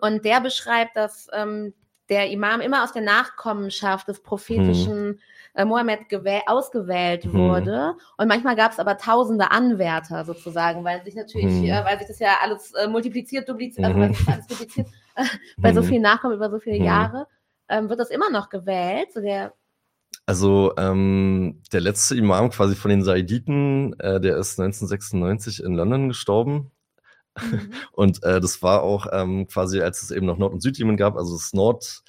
Und 0.00 0.24
der 0.24 0.40
beschreibt, 0.40 0.96
dass 0.96 1.28
ähm, 1.32 1.74
der 2.08 2.30
Imam 2.30 2.60
immer 2.60 2.84
aus 2.84 2.92
der 2.92 3.02
Nachkommenschaft 3.02 4.08
des 4.08 4.22
prophetischen 4.22 5.08
mhm. 5.08 5.18
äh, 5.54 5.64
Mohammed 5.64 6.00
ausgewählt 6.46 7.24
mhm. 7.24 7.32
wurde. 7.32 7.94
Und 8.16 8.28
manchmal 8.28 8.56
gab 8.56 8.72
es 8.72 8.78
aber 8.78 8.96
tausende 8.96 9.50
Anwärter 9.50 10.24
sozusagen, 10.24 10.84
weil 10.84 11.04
sich 11.04 11.14
natürlich, 11.14 11.46
mhm. 11.46 11.64
äh, 11.64 11.84
weil 11.84 11.98
sich 11.98 12.08
das 12.08 12.18
ja 12.18 12.36
alles 12.42 12.72
äh, 12.72 12.86
multipliziert, 12.88 13.48
dupliziert, 13.48 13.86
also 13.86 13.98
weil 13.98 14.14
sich 14.14 14.28
alles 14.28 14.46
dupliziert, 14.46 14.88
bei 15.56 15.72
so 15.72 15.82
mhm. 15.82 15.86
vielen 15.86 16.02
Nachkommen 16.02 16.34
über 16.34 16.50
so 16.50 16.58
viele 16.58 16.78
mhm. 16.78 16.84
Jahre, 16.84 17.26
ähm, 17.68 17.88
wird 17.88 18.00
das 18.00 18.10
immer 18.10 18.30
noch 18.30 18.48
gewählt. 18.48 19.12
So 19.12 19.20
der 19.20 19.52
also 20.26 20.74
ähm, 20.76 21.62
der 21.72 21.80
letzte 21.80 22.16
Imam 22.16 22.50
quasi 22.50 22.74
von 22.74 22.90
den 22.90 23.04
Saiditen, 23.04 23.98
äh, 24.00 24.20
der 24.20 24.36
ist 24.38 24.58
1996 24.58 25.62
in 25.62 25.74
London 25.74 26.08
gestorben. 26.08 26.70
Mhm. 27.40 27.70
Und 27.92 28.22
äh, 28.24 28.40
das 28.40 28.62
war 28.62 28.82
auch 28.82 29.06
ähm, 29.12 29.46
quasi, 29.46 29.80
als 29.80 30.02
es 30.02 30.10
eben 30.10 30.26
noch 30.26 30.38
Nord- 30.38 30.52
und 30.52 30.62
Südjemen 30.62 30.96
gab, 30.96 31.16
also 31.16 31.34
das 31.34 31.52
Nord- 31.52 32.02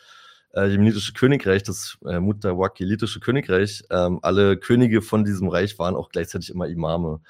jemenitische 0.55 1.13
Königreich, 1.13 1.61
das 1.61 1.99
äh, 2.07 2.19
Mutawakilitische 2.19 3.19
Königreich, 3.19 3.83
ähm, 3.91 4.17
alle 4.23 4.57
Könige 4.57 5.03
von 5.03 5.23
diesem 5.23 5.49
Reich 5.49 5.77
waren 5.77 5.95
auch 5.95 6.09
gleichzeitig 6.09 6.49
immer 6.49 6.67
Imame. 6.67 7.21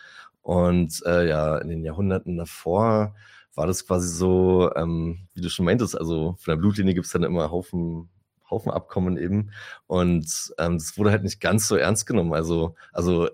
Und 0.48 1.04
äh, 1.06 1.28
ja, 1.28 1.58
in 1.58 1.68
den 1.68 1.84
Jahrhunderten 1.84 2.38
davor 2.38 3.16
war 3.54 3.68
das 3.68 3.86
quasi 3.86 4.08
so, 4.08 4.72
ähm, 4.76 5.28
wie 5.34 5.42
du 5.42 5.50
schon 5.50 5.66
meintest, 5.66 5.98
also 5.98 6.38
von 6.40 6.52
der 6.54 6.58
Blutlinie 6.58 6.94
gibt 6.94 7.08
es 7.08 7.12
dann 7.12 7.24
immer 7.24 7.52
Haufen, 7.52 8.08
Haufen 8.50 8.72
Abkommen 8.72 9.18
eben. 9.18 9.52
Und 9.88 10.54
ähm, 10.58 10.80
wurde 10.96 11.12
halt 11.12 11.24
nicht 11.24 11.40
ganz 11.40 11.68
so 11.68 11.76
ernst 11.76 12.06
genommen. 12.06 12.34
Also, 12.34 12.76
also 12.94 13.30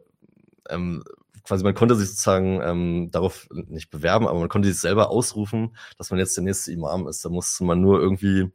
ähm, 0.69 1.03
quasi 1.43 1.63
man 1.63 1.75
konnte 1.75 1.95
sich 1.95 2.09
sozusagen 2.09 2.61
ähm, 2.61 3.09
darauf 3.11 3.47
nicht 3.51 3.89
bewerben, 3.89 4.27
aber 4.27 4.39
man 4.39 4.49
konnte 4.49 4.69
sich 4.69 4.79
selber 4.79 5.09
ausrufen, 5.09 5.75
dass 5.97 6.09
man 6.09 6.19
jetzt 6.19 6.35
der 6.37 6.43
nächste 6.43 6.71
Imam 6.71 7.07
ist. 7.07 7.23
Da 7.25 7.29
musste 7.29 7.63
man 7.63 7.81
nur 7.81 7.99
irgendwie 7.99 8.51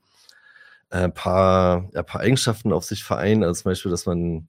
ein 0.90 1.10
äh, 1.10 1.12
paar, 1.12 1.88
ja, 1.92 2.02
paar 2.02 2.22
Eigenschaften 2.22 2.72
auf 2.72 2.84
sich 2.84 3.04
vereinen, 3.04 3.44
also 3.44 3.62
zum 3.62 3.70
Beispiel, 3.70 3.90
dass 3.90 4.06
man 4.06 4.48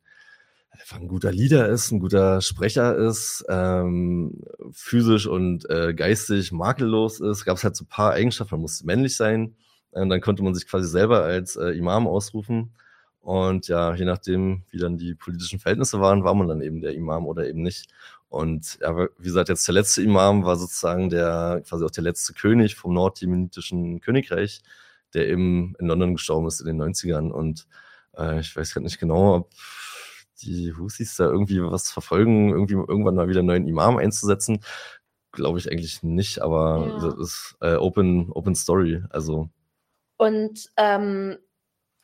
einfach 0.71 0.97
ein 0.97 1.07
guter 1.07 1.31
Leader 1.31 1.67
ist, 1.67 1.91
ein 1.91 1.99
guter 1.99 2.41
Sprecher 2.41 2.95
ist, 2.95 3.43
ähm, 3.49 4.41
physisch 4.71 5.27
und 5.27 5.69
äh, 5.69 5.93
geistig 5.93 6.51
makellos 6.51 7.19
ist. 7.19 7.43
Gab 7.43 7.57
es 7.57 7.63
halt 7.63 7.75
so 7.75 7.83
ein 7.83 7.89
paar 7.89 8.13
Eigenschaften, 8.13 8.55
man 8.55 8.61
musste 8.61 8.85
männlich 8.85 9.17
sein. 9.17 9.55
Und 9.91 10.09
dann 10.09 10.21
konnte 10.21 10.43
man 10.43 10.53
sich 10.53 10.67
quasi 10.67 10.87
selber 10.87 11.23
als 11.23 11.55
äh, 11.55 11.69
Imam 11.71 12.07
ausrufen. 12.07 12.73
Und 13.21 13.67
ja, 13.67 13.93
je 13.95 14.05
nachdem, 14.05 14.63
wie 14.71 14.77
dann 14.77 14.97
die 14.97 15.13
politischen 15.13 15.59
Verhältnisse 15.59 15.99
waren, 15.99 16.23
war 16.23 16.33
man 16.33 16.47
dann 16.47 16.61
eben 16.61 16.81
der 16.81 16.93
Imam 16.93 17.27
oder 17.27 17.47
eben 17.47 17.61
nicht. 17.61 17.91
Und 18.29 18.77
ja, 18.81 18.95
wie 19.17 19.23
gesagt, 19.23 19.49
jetzt 19.49 19.67
der 19.67 19.73
letzte 19.73 20.03
Imam 20.03 20.45
war 20.45 20.55
sozusagen 20.55 21.09
der, 21.09 21.63
quasi 21.67 21.83
auch 21.83 21.91
der 21.91 22.03
letzte 22.03 22.33
König 22.33 22.75
vom 22.75 22.93
nordjemenitischen 22.93 24.01
Königreich, 24.01 24.61
der 25.13 25.27
eben 25.27 25.75
in 25.79 25.87
London 25.87 26.13
gestorben 26.13 26.47
ist 26.47 26.61
in 26.61 26.67
den 26.67 26.81
90ern. 26.81 27.31
Und 27.31 27.67
äh, 28.17 28.39
ich 28.39 28.55
weiß 28.55 28.73
gerade 28.73 28.85
nicht 28.85 28.99
genau, 28.99 29.35
ob 29.35 29.51
die 30.41 30.73
Husis 30.73 31.15
da 31.15 31.25
irgendwie 31.25 31.61
was 31.61 31.91
verfolgen, 31.91 32.49
irgendwie 32.51 32.75
irgendwann 32.75 33.15
mal 33.15 33.27
wieder 33.27 33.39
einen 33.39 33.47
neuen 33.47 33.67
Imam 33.67 33.97
einzusetzen. 33.97 34.59
Glaube 35.31 35.59
ich 35.59 35.71
eigentlich 35.71 36.03
nicht, 36.03 36.41
aber 36.41 36.87
ja. 36.87 37.09
das 37.09 37.19
ist 37.19 37.57
äh, 37.61 37.75
Open, 37.75 38.31
Open 38.31 38.55
Story. 38.55 39.03
Also. 39.09 39.49
Und 40.19 40.69
ähm, 40.77 41.39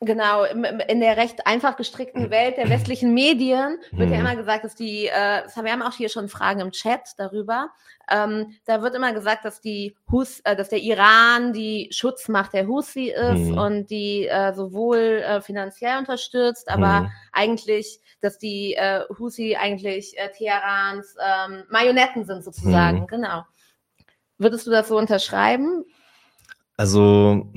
Genau, 0.00 0.44
in 0.44 1.00
der 1.00 1.16
recht 1.16 1.46
einfach 1.46 1.78
gestrickten 1.78 2.30
Welt 2.30 2.58
der 2.58 2.68
westlichen 2.68 3.14
Medien 3.14 3.78
wird 3.92 4.10
ja 4.10 4.16
mhm. 4.16 4.26
immer 4.26 4.36
gesagt, 4.36 4.64
dass 4.64 4.74
die, 4.74 5.06
äh, 5.06 5.42
wir 5.62 5.72
haben 5.72 5.80
auch 5.80 5.94
hier 5.94 6.10
schon 6.10 6.28
Fragen 6.28 6.60
im 6.60 6.70
Chat 6.70 7.14
darüber, 7.16 7.70
ähm, 8.10 8.54
da 8.66 8.82
wird 8.82 8.94
immer 8.94 9.14
gesagt, 9.14 9.46
dass 9.46 9.62
die 9.62 9.96
Hus, 10.12 10.40
äh, 10.40 10.54
dass 10.54 10.68
der 10.68 10.80
Iran 10.80 11.54
die 11.54 11.88
Schutzmacht 11.92 12.52
der 12.52 12.66
Husi 12.66 13.08
ist 13.08 13.50
mhm. 13.50 13.58
und 13.58 13.86
die 13.90 14.26
äh, 14.26 14.52
sowohl 14.52 14.98
äh, 14.98 15.40
finanziell 15.40 15.96
unterstützt, 15.96 16.68
aber 16.68 17.02
mhm. 17.02 17.10
eigentlich, 17.32 17.98
dass 18.20 18.36
die 18.36 18.74
äh, 18.74 19.00
Husi 19.18 19.56
eigentlich 19.56 20.18
äh, 20.18 20.30
Teherans 20.30 21.16
ähm, 21.18 21.64
Marionetten 21.70 22.26
sind 22.26 22.44
sozusagen, 22.44 23.00
mhm. 23.00 23.06
genau. 23.06 23.44
Würdest 24.36 24.66
du 24.66 24.70
das 24.70 24.88
so 24.88 24.98
unterschreiben? 24.98 25.86
Also 26.76 27.50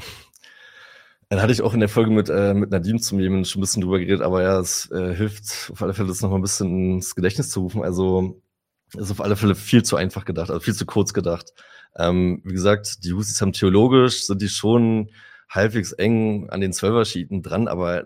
dann 1.29 1.41
hatte 1.41 1.53
ich 1.53 1.61
auch 1.61 1.75
in 1.75 1.79
der 1.79 1.89
Folge 1.89 2.11
mit, 2.11 2.29
äh, 2.29 2.53
mit 2.55 2.71
Nadim 2.71 2.99
zum 2.99 3.19
Jemen 3.19 3.45
schon 3.45 3.59
ein 3.59 3.61
bisschen 3.61 3.81
drüber 3.81 3.99
geredet, 3.99 4.21
aber 4.21 4.41
ja, 4.41 4.59
es 4.59 4.89
äh, 4.91 5.13
hilft 5.13 5.69
auf 5.71 5.81
alle 5.81 5.93
Fälle, 5.93 6.07
das 6.07 6.21
nochmal 6.21 6.39
ein 6.39 6.43
bisschen 6.43 6.95
ins 6.95 7.15
Gedächtnis 7.15 7.51
zu 7.51 7.61
rufen. 7.61 7.83
Also 7.83 8.41
ist 8.97 9.11
auf 9.11 9.21
alle 9.21 9.35
Fälle 9.35 9.53
viel 9.53 9.83
zu 9.83 9.95
einfach 9.95 10.25
gedacht, 10.25 10.49
also 10.49 10.59
viel 10.59 10.73
zu 10.73 10.87
kurz 10.87 11.13
gedacht. 11.13 11.53
Ähm, 11.95 12.41
wie 12.43 12.53
gesagt, 12.53 13.03
die 13.03 13.13
Husis 13.13 13.39
haben 13.41 13.53
theologisch, 13.53 14.25
sind 14.25 14.41
die 14.41 14.49
schon 14.49 15.11
halbwegs 15.47 15.91
eng 15.91 16.49
an 16.49 16.61
den 16.61 16.73
Zwölfer-Schiiten 16.73 17.43
dran, 17.43 17.67
aber 17.67 18.05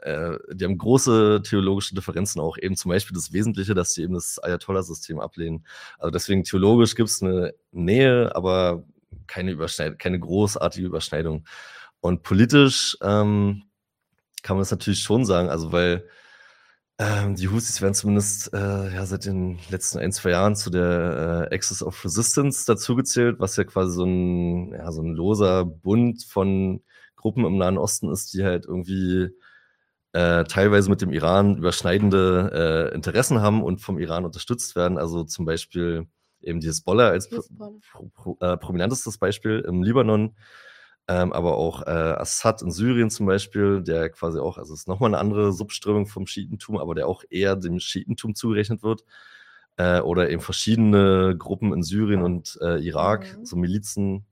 äh, 0.00 0.38
die 0.52 0.64
haben 0.64 0.78
große 0.78 1.42
theologische 1.44 1.94
Differenzen 1.94 2.40
auch, 2.40 2.56
eben 2.58 2.76
zum 2.76 2.90
Beispiel 2.90 3.14
das 3.14 3.32
Wesentliche, 3.32 3.74
dass 3.74 3.94
sie 3.94 4.02
eben 4.02 4.14
das 4.14 4.40
Ayatollah-System 4.40 5.20
ablehnen. 5.20 5.64
Also 5.98 6.10
deswegen 6.10 6.42
theologisch 6.42 6.96
gibt 6.96 7.08
es 7.08 7.22
eine 7.22 7.54
Nähe, 7.70 8.34
aber 8.34 8.82
keine 9.26 9.52
Überschneidung, 9.52 9.98
keine 9.98 10.18
großartige 10.18 10.86
Überschneidung. 10.86 11.44
Und 12.00 12.22
politisch 12.22 12.96
ähm, 13.02 13.64
kann 14.42 14.56
man 14.56 14.62
es 14.62 14.70
natürlich 14.70 15.02
schon 15.02 15.24
sagen, 15.24 15.48
also 15.48 15.72
weil 15.72 16.08
ähm, 17.00 17.36
die 17.36 17.48
Husis 17.48 17.80
werden 17.80 17.94
zumindest 17.94 18.52
äh, 18.52 18.92
ja, 18.92 19.06
seit 19.06 19.24
den 19.24 19.58
letzten 19.70 19.98
ein, 19.98 20.10
zwei 20.10 20.30
Jahren 20.30 20.56
zu 20.56 20.68
der 20.70 21.48
äh, 21.50 21.54
Axis 21.54 21.82
of 21.82 22.04
Resistance 22.04 22.66
dazugezählt, 22.66 23.38
was 23.38 23.56
ja 23.56 23.64
quasi 23.64 23.92
so 23.92 24.04
ein, 24.04 24.72
ja, 24.72 24.90
so 24.90 25.02
ein 25.02 25.14
loser 25.14 25.64
Bund 25.64 26.24
von 26.24 26.82
Gruppen 27.14 27.44
im 27.44 27.56
Nahen 27.56 27.78
Osten 27.78 28.10
ist, 28.10 28.34
die 28.34 28.44
halt 28.44 28.66
irgendwie 28.66 29.28
äh, 30.12 30.44
teilweise 30.44 30.90
mit 30.90 31.00
dem 31.00 31.12
Iran 31.12 31.56
überschneidende 31.58 32.90
äh, 32.90 32.94
Interessen 32.94 33.40
haben 33.40 33.62
und 33.62 33.80
vom 33.80 33.98
Iran 33.98 34.24
unterstützt 34.24 34.74
werden. 34.74 34.98
Also 34.98 35.22
zum 35.22 35.44
Beispiel 35.44 36.08
eben 36.40 36.60
die 36.60 36.68
Hezbollah 36.68 37.08
als 37.08 37.30
Hezbollah. 37.30 37.78
Pro, 37.92 38.10
pro, 38.14 38.38
äh, 38.40 38.56
prominentestes 38.56 39.18
Beispiel 39.18 39.64
im 39.68 39.82
Libanon 39.82 40.34
ähm, 41.08 41.32
aber 41.32 41.56
auch 41.56 41.86
äh, 41.86 41.90
Assad 41.90 42.60
in 42.60 42.70
Syrien 42.70 43.08
zum 43.08 43.26
Beispiel, 43.26 43.82
der 43.82 44.10
quasi 44.10 44.38
auch, 44.38 44.58
also 44.58 44.74
ist 44.74 44.88
nochmal 44.88 45.08
eine 45.08 45.18
andere 45.18 45.52
Subströmung 45.52 46.06
vom 46.06 46.26
Schiitentum, 46.26 46.76
aber 46.76 46.94
der 46.94 47.08
auch 47.08 47.24
eher 47.30 47.56
dem 47.56 47.80
Schiitentum 47.80 48.34
zugerechnet 48.34 48.82
wird. 48.82 49.04
Äh, 49.78 50.00
oder 50.00 50.28
eben 50.28 50.42
verschiedene 50.42 51.36
Gruppen 51.38 51.72
in 51.72 51.82
Syrien 51.82 52.22
und 52.22 52.58
äh, 52.60 52.78
Irak, 52.84 53.38
mhm. 53.38 53.46
so 53.46 53.56
Milizen, 53.56 54.26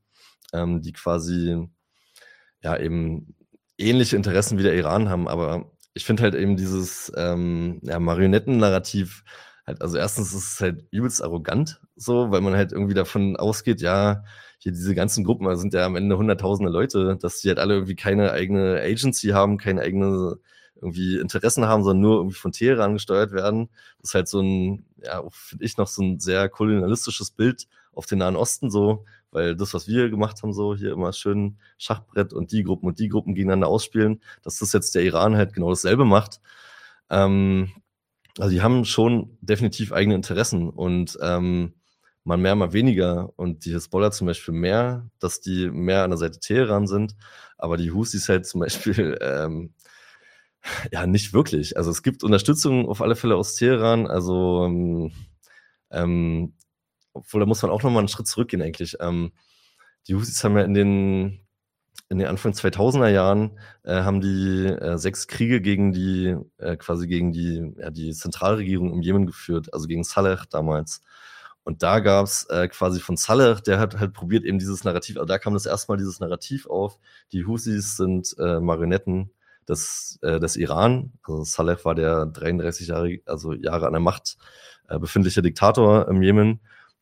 ähm, 0.53 0.83
die 0.83 0.93
quasi 0.93 1.67
ja 2.62 2.77
eben 2.77 3.35
ähnliche 3.79 4.17
Interessen 4.17 4.59
wie 4.59 4.62
der 4.62 4.75
Iran 4.75 5.09
haben, 5.09 5.29
aber 5.29 5.71
ich 5.95 6.05
finde 6.05 6.25
halt 6.25 6.35
eben 6.35 6.57
dieses 6.57 7.11
ähm, 7.17 7.81
ja, 7.83 7.99
Marionetten-Narrativ 7.99 9.25
halt, 9.67 9.81
also 9.81 9.97
erstens 9.97 10.35
ist 10.35 10.55
es 10.55 10.61
halt 10.61 10.85
übelst 10.91 11.23
arrogant, 11.23 11.81
so, 11.97 12.31
weil 12.31 12.41
man 12.43 12.55
halt 12.55 12.73
irgendwie 12.73 12.95
davon 12.95 13.37
ausgeht, 13.37 13.81
ja, 13.81 14.25
hier 14.59 14.73
diese 14.73 14.95
ganzen 14.95 15.25
Gruppen, 15.25 15.47
also 15.47 15.61
sind 15.61 15.75
ja 15.75 15.87
am 15.87 15.97
Ende 15.97 16.16
hunderttausende 16.16 16.71
Leute, 16.71 17.16
dass 17.21 17.40
die 17.40 17.49
halt 17.49 17.59
alle 17.59 17.75
irgendwie 17.75 17.97
keine 17.97 18.33
eigene 18.33 18.81
Agency 18.81 19.29
haben, 19.29 19.59
keine 19.59 19.83
eigene 19.83 20.38
irgendwie 20.81 21.19
Interessen 21.19 21.66
haben, 21.66 21.83
sondern 21.83 22.03
nur 22.03 22.16
irgendwie 22.16 22.37
von 22.37 22.53
Teheran 22.53 22.95
gesteuert 22.95 23.33
werden. 23.33 23.71
Das 24.01 24.11
ist 24.11 24.14
halt 24.14 24.29
so 24.29 24.40
ein, 24.40 24.85
ja, 25.03 25.23
finde 25.31 25.64
ich 25.64 25.77
noch 25.79 25.87
so 25.88 26.03
ein 26.03 26.21
sehr 26.21 26.49
kolonialistisches 26.49 27.31
Bild 27.31 27.66
auf 27.92 28.07
den 28.07 28.19
Nahen 28.19 28.37
Osten 28.37 28.71
so, 28.71 29.05
weil 29.31 29.57
das, 29.57 29.73
was 29.75 29.88
wir 29.88 30.11
gemacht 30.11 30.42
haben, 30.42 30.53
so 30.53 30.77
hier 30.77 30.92
immer 30.92 31.12
schön 31.12 31.59
Schachbrett 31.79 32.33
und 32.33 32.53
die 32.53 32.62
Gruppen 32.62 32.87
und 32.87 32.99
die 32.99 33.09
Gruppen 33.09 33.35
gegeneinander 33.35 33.69
ausspielen, 33.69 34.21
dass 34.42 34.59
das 34.59 34.73
jetzt 34.73 34.95
der 34.95 35.03
Iran 35.03 35.37
halt 35.37 35.55
genau 35.55 35.71
dasselbe 35.71 36.05
macht. 36.05 36.40
Ähm, 37.11 37.71
also 38.38 38.51
die 38.51 38.62
haben 38.62 38.85
schon 38.85 39.38
definitiv 39.40 39.92
eigene 39.92 40.14
Interessen 40.14 40.69
und 40.69 41.16
ähm, 41.23 41.75
mal 42.27 42.37
mehr, 42.37 42.57
mal 42.57 42.73
weniger. 42.73 43.31
Und 43.37 43.65
die 43.65 43.75
Hezbollah 43.75 44.11
zum 44.11 44.27
Beispiel 44.27 44.53
mehr, 44.53 45.09
dass 45.21 45.41
die 45.41 45.71
mehr 45.71 46.03
an 46.05 46.11
der 46.11 46.19
Seite 46.19 46.41
Teheran 46.41 46.87
sind. 46.87 47.17
Aber 47.57 47.77
die 47.77 47.93
Husis 47.93 48.29
halt 48.29 48.47
zum 48.47 48.61
Beispiel, 48.61 49.17
ähm, 49.23 49.75
ja, 50.93 51.07
nicht 51.07 51.33
wirklich. 51.33 51.77
Also 51.77 51.91
es 51.91 52.03
gibt 52.03 52.25
Unterstützung 52.25 52.89
auf 52.89 53.01
alle 53.01 53.17
Fälle 53.17 53.37
aus 53.37 53.55
Teheran. 53.55 54.07
Also, 54.07 54.65
ähm, 54.67 55.12
ähm 55.91 56.55
obwohl 57.12 57.41
da 57.41 57.47
muss 57.47 57.62
man 57.62 57.71
auch 57.71 57.83
nochmal 57.83 58.01
einen 58.01 58.09
Schritt 58.09 58.27
zurückgehen 58.27 58.61
eigentlich. 58.61 58.97
Ähm, 59.01 59.33
die 60.09 60.15
Husis 60.15 60.43
haben 60.45 60.57
ja 60.57 60.65
in 60.65 60.75
den 60.75 61.47
in 62.09 62.19
den 62.19 62.29
Anfang 62.29 62.53
2000er 62.53 63.09
Jahren 63.09 63.59
äh, 63.85 64.03
haben 64.03 64.21
die 64.21 64.67
äh, 64.67 64.99
sechs 64.99 65.27
Kriege 65.29 65.61
gegen 65.61 65.93
die 65.93 66.37
äh, 66.59 66.77
quasi 66.77 67.07
gegen 67.09 67.33
die 67.33 67.73
ja, 67.79 67.91
die 67.91 68.12
Zentralregierung 68.12 68.93
im 68.93 69.03
Jemen 69.03 69.27
geführt, 69.27 69.73
also 69.73 69.87
gegen 69.87 70.05
Saleh 70.05 70.39
damals. 70.51 71.03
Und 71.66 71.83
da 71.83 71.98
gab 71.98 72.26
es 72.26 72.44
äh, 72.44 72.68
quasi 72.68 73.00
von 73.00 73.16
Saleh, 73.16 73.61
der 73.61 73.81
hat 73.81 73.98
halt 73.98 74.12
probiert, 74.12 74.44
eben 74.44 74.61
dieses 74.61 74.85
Narrativ, 74.85 75.16
also 75.16 75.26
da 75.26 75.37
kam 75.38 75.52
das 75.52 75.66
erstmal 75.66 75.98
dieses 75.98 76.20
Narrativ 76.20 76.66
auf, 76.66 77.00
die 77.33 77.44
Husis 77.44 77.96
sind 77.96 78.37
äh, 78.38 78.61
Marionetten 78.61 79.33
des, 79.68 80.20
äh, 80.22 80.38
des 80.38 80.55
Iran. 80.55 81.14
Also 81.24 81.42
Saleh 81.42 81.85
war 81.85 81.96
der 81.96 82.26
33 82.26 82.87
Jahre, 82.87 83.18
also 83.26 83.52
Jahre 83.52 83.88
an 83.88 83.94
der 83.94 84.00
Macht 84.00 84.37
äh, 84.88 85.00
befindliche 85.00 85.42
Diktator 85.42 86.07
im 86.07 86.22
Jemen. 86.22 86.61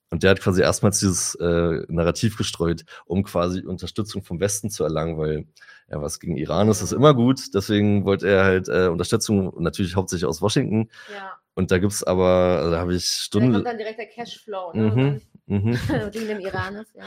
Und 0.08 0.22
der 0.22 0.30
hat 0.30 0.40
quasi 0.40 0.62
erstmals 0.62 0.98
dieses 0.98 1.34
äh, 1.34 1.82
Narrativ 1.88 2.38
gestreut, 2.38 2.86
um 3.04 3.22
quasi 3.22 3.66
Unterstützung 3.66 4.22
vom 4.22 4.40
Westen 4.40 4.70
zu 4.70 4.82
erlangen, 4.82 5.18
weil 5.18 5.46
ja, 5.90 6.00
was 6.00 6.20
gegen 6.20 6.38
Iran 6.38 6.70
ist, 6.70 6.80
ist 6.80 6.92
immer 6.92 7.12
gut. 7.12 7.52
Deswegen 7.52 8.06
wollte 8.06 8.28
er 8.28 8.44
halt 8.44 8.68
äh, 8.68 8.86
Unterstützung, 8.86 9.52
natürlich 9.62 9.94
hauptsächlich 9.94 10.26
aus 10.26 10.40
Washington. 10.40 10.88
Ja. 11.12 11.32
Und 11.54 11.70
da 11.70 11.78
gibt's 11.78 12.02
aber, 12.02 12.58
also 12.58 12.70
da 12.72 12.80
habe 12.80 12.94
ich 12.94 13.06
Stunden. 13.06 13.52
Da 13.52 13.58
kommt 13.58 13.66
dann 13.68 13.78
direkt 13.78 13.98
der 13.98 14.06
Cashflow, 14.06 14.72
ne? 14.74 15.20
Mhm, 15.46 15.56
mhm. 15.58 15.72
Wegen 16.12 16.28
dem 16.28 16.40
Iran 16.40 16.76
ist, 16.76 16.94
ja. 16.94 17.04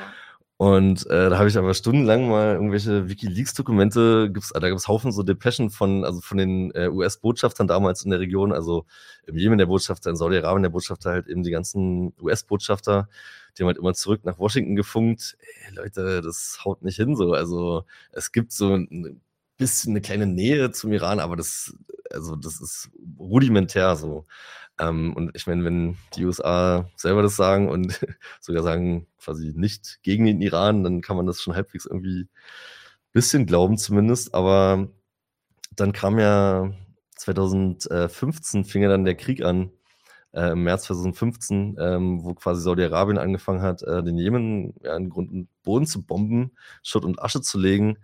Und 0.60 1.06
äh, 1.06 1.30
da 1.30 1.38
habe 1.38 1.50
ich 1.50 1.58
aber 1.58 1.76
stundenlang 1.76 2.28
mal 2.28 2.56
irgendwelche 2.56 3.08
WikiLeaks-Dokumente, 3.08 4.32
gibt's, 4.32 4.52
da 4.52 4.68
gibt's 4.68 4.88
Haufen 4.88 5.12
so 5.12 5.22
Depeschen 5.22 5.70
von, 5.70 6.04
also 6.04 6.20
von 6.20 6.40
den 6.40 6.72
äh, 6.72 6.88
US-Botschaftern 6.88 7.68
damals 7.68 8.04
in 8.04 8.10
der 8.10 8.20
Region, 8.20 8.52
also 8.52 8.86
im 9.28 9.38
Jemen 9.38 9.60
der 9.60 9.68
Botschafter, 9.68 10.10
in 10.10 10.16
Saudi-Arabien 10.16 10.64
der 10.64 10.72
Botschafter, 10.72 11.12
halt 11.12 11.28
eben 11.28 11.44
die 11.44 11.52
ganzen 11.52 12.12
US-Botschafter, 12.20 13.08
die 13.56 13.62
haben 13.62 13.68
halt 13.68 13.78
immer 13.78 13.94
zurück 13.94 14.22
nach 14.24 14.40
Washington 14.40 14.76
gefunkt. 14.76 15.38
Ey, 15.68 15.76
Leute, 15.76 16.22
das 16.22 16.60
haut 16.66 16.82
nicht 16.82 16.96
hin 16.96 17.16
so. 17.16 17.34
Also 17.34 17.84
es 18.12 18.32
gibt 18.32 18.52
so 18.52 18.74
ein 18.74 19.22
bisschen 19.58 19.93
eine 19.93 20.02
kleine 20.02 20.28
Nähe 20.28 20.72
zum 20.72 20.93
Iran, 20.93 21.20
aber 21.20 21.36
das, 21.36 21.76
also 22.12 22.36
das 22.36 22.62
ist 22.62 22.89
rudimentär 23.20 23.96
so. 23.96 24.26
Ähm, 24.80 25.13
und 25.15 25.36
ich 25.36 25.48
meine, 25.48 25.63
wenn 25.65 25.98
die 26.15 26.26
USA 26.26 26.89
selber 26.96 27.24
das 27.24 27.36
sagen 27.36 27.70
und 27.70 28.00
sogar 28.41 28.63
sagen, 28.63 29.08
quasi 29.20 29.54
nicht 29.56 30.00
gegen 30.04 30.26
den 30.26 30.41
Iran, 30.41 30.84
dann 30.84 31.02
kann 31.02 31.17
man 31.17 31.26
das 31.26 31.41
schon 31.41 31.56
halbwegs 31.56 31.86
irgendwie 31.86 32.22
ein 32.24 32.28
bisschen 33.13 33.46
glauben 33.46 33.78
zumindest. 33.78 34.34
Aber 34.36 34.89
dann 35.76 35.93
kam 35.93 36.20
ja 36.20 36.72
2015 37.17 38.65
fing 38.65 38.84
ja 38.84 38.89
dann 38.89 39.06
der 39.06 39.15
Krieg 39.15 39.43
an, 39.43 39.72
äh, 40.34 40.52
im 40.52 40.63
März 40.63 40.84
2015, 40.84 41.78
ähm, 41.80 42.24
wo 42.24 42.34
quasi 42.36 42.62
Saudi-Arabien 42.62 43.17
angefangen 43.17 43.62
hat, 43.62 43.82
äh, 43.84 44.04
den 44.04 44.17
Jemen 44.17 44.76
ja, 44.84 44.96
in 44.96 45.10
Grund 45.10 45.32
und 45.32 45.50
Boden 45.63 45.86
zu 45.88 46.04
bomben, 46.04 46.52
Schutt 46.84 47.06
und 47.06 47.22
Asche 47.22 47.41
zu 47.41 47.60
legen. 47.60 47.98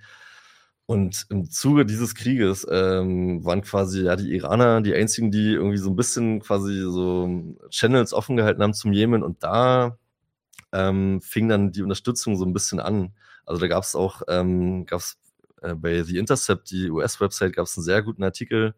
Und 0.85 1.25
im 1.29 1.49
Zuge 1.49 1.85
dieses 1.85 2.13
Krieges 2.13 2.67
ähm, 2.69 3.43
waren 3.45 3.61
quasi 3.61 4.03
ja 4.03 4.15
die 4.17 4.33
Iraner 4.35 4.81
die 4.81 4.93
einzigen, 4.93 5.31
die 5.31 5.53
irgendwie 5.53 5.77
so 5.77 5.89
ein 5.89 5.95
bisschen 5.95 6.41
quasi 6.41 6.81
so 6.81 7.55
Channels 7.69 8.13
offen 8.13 8.35
gehalten 8.35 8.61
haben 8.61 8.73
zum 8.73 8.91
Jemen. 8.91 9.23
Und 9.23 9.43
da 9.43 9.97
ähm, 10.73 11.21
fing 11.21 11.47
dann 11.47 11.71
die 11.71 11.83
Unterstützung 11.83 12.35
so 12.35 12.45
ein 12.45 12.53
bisschen 12.53 12.79
an. 12.79 13.13
Also 13.45 13.61
da 13.61 13.67
gab 13.67 13.83
es 13.83 13.95
auch, 13.95 14.23
ähm, 14.27 14.85
gab 14.85 14.99
es 14.99 15.17
äh, 15.61 15.73
bei 15.75 16.03
The 16.03 16.17
Intercept, 16.17 16.71
die 16.71 16.89
US-Website, 16.89 17.53
gab 17.53 17.65
es 17.65 17.77
einen 17.77 17.85
sehr 17.85 18.01
guten 18.03 18.23
Artikel. 18.23 18.75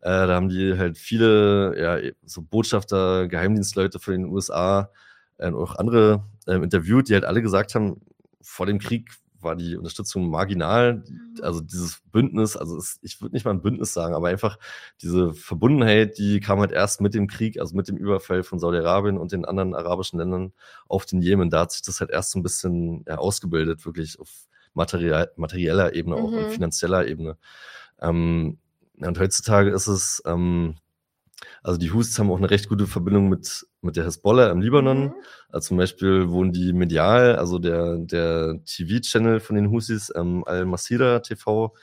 Äh, 0.00 0.26
da 0.26 0.34
haben 0.34 0.48
die 0.48 0.76
halt 0.76 0.98
viele, 0.98 1.74
ja, 1.80 2.12
so 2.24 2.42
Botschafter, 2.42 3.26
Geheimdienstleute 3.28 3.98
für 3.98 4.12
den 4.12 4.26
USA 4.26 4.90
äh, 5.38 5.48
und 5.48 5.54
auch 5.54 5.76
andere 5.76 6.24
äh, 6.46 6.56
interviewt, 6.56 7.08
die 7.08 7.14
halt 7.14 7.24
alle 7.24 7.42
gesagt 7.42 7.74
haben, 7.74 8.00
vor 8.40 8.66
dem 8.66 8.78
Krieg 8.78 9.10
war 9.40 9.56
die 9.56 9.76
Unterstützung 9.76 10.28
marginal. 10.28 11.04
Mhm. 11.06 11.36
Also 11.42 11.60
dieses 11.60 12.00
Bündnis, 12.12 12.56
also 12.56 12.76
es, 12.76 12.98
ich 13.02 13.20
würde 13.20 13.34
nicht 13.34 13.44
mal 13.44 13.52
ein 13.52 13.62
Bündnis 13.62 13.92
sagen, 13.92 14.14
aber 14.14 14.28
einfach 14.28 14.58
diese 15.02 15.32
Verbundenheit, 15.34 16.18
die 16.18 16.40
kam 16.40 16.60
halt 16.60 16.72
erst 16.72 17.00
mit 17.00 17.14
dem 17.14 17.26
Krieg, 17.26 17.60
also 17.60 17.76
mit 17.76 17.88
dem 17.88 17.96
Überfall 17.96 18.42
von 18.42 18.58
Saudi-Arabien 18.58 19.18
und 19.18 19.32
den 19.32 19.44
anderen 19.44 19.74
arabischen 19.74 20.18
Ländern 20.18 20.52
auf 20.88 21.06
den 21.06 21.22
Jemen. 21.22 21.50
Da 21.50 21.60
hat 21.60 21.72
sich 21.72 21.82
das 21.82 22.00
halt 22.00 22.10
erst 22.10 22.32
so 22.32 22.38
ein 22.38 22.42
bisschen 22.42 23.04
ja, 23.06 23.18
ausgebildet, 23.18 23.84
wirklich 23.86 24.18
auf 24.20 24.48
materiell, 24.74 25.30
materieller 25.36 25.94
Ebene, 25.94 26.16
mhm. 26.16 26.22
auch 26.22 26.32
und 26.32 26.50
finanzieller 26.50 27.06
Ebene. 27.06 27.36
Ähm, 28.00 28.58
und 29.00 29.18
heutzutage 29.18 29.70
ist 29.70 29.86
es, 29.86 30.22
ähm, 30.26 30.76
also 31.68 31.78
die 31.78 31.92
Husis 31.92 32.18
haben 32.18 32.30
auch 32.30 32.38
eine 32.38 32.48
recht 32.48 32.70
gute 32.70 32.86
Verbindung 32.86 33.28
mit, 33.28 33.66
mit 33.82 33.94
der 33.96 34.06
Hezbollah 34.06 34.50
im 34.50 34.62
Libanon. 34.62 35.00
Mhm. 35.00 35.14
Also 35.50 35.68
zum 35.68 35.76
Beispiel 35.76 36.30
wohnen 36.30 36.50
die 36.50 36.72
medial, 36.72 37.36
also 37.36 37.58
der, 37.58 37.98
der 37.98 38.64
TV-Channel 38.64 39.38
von 39.38 39.54
den 39.54 39.70
Husis, 39.70 40.10
ähm, 40.16 40.44
Al-Masira 40.46 41.20
TV, 41.20 41.74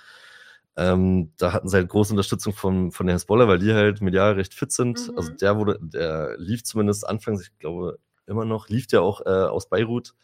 ähm, 0.76 1.34
da 1.38 1.54
hatten 1.54 1.70
sie 1.70 1.78
halt 1.78 1.88
große 1.88 2.14
Unterstützung 2.14 2.54
von, 2.54 2.92
von 2.92 3.06
der 3.06 3.16
Hezbollah, 3.16 3.48
weil 3.48 3.60
die 3.60 3.76
halt 3.76 4.02
medial 4.02 4.34
recht 4.34 4.56
fit 4.56 4.72
sind. 4.72 5.08
Mhm. 5.08 5.18
Also 5.18 5.34
der 5.34 5.56
wurde, 5.56 5.78
der 5.80 6.36
lief 6.40 6.64
zumindest 6.64 7.08
anfangs, 7.08 7.44
ich 7.44 7.56
glaube 7.60 8.00
immer 8.26 8.44
noch, 8.44 8.70
lief 8.70 8.88
der 8.88 9.04
auch 9.04 9.22
äh, 9.24 9.30
aus 9.30 9.70
Beirut. 9.70 10.16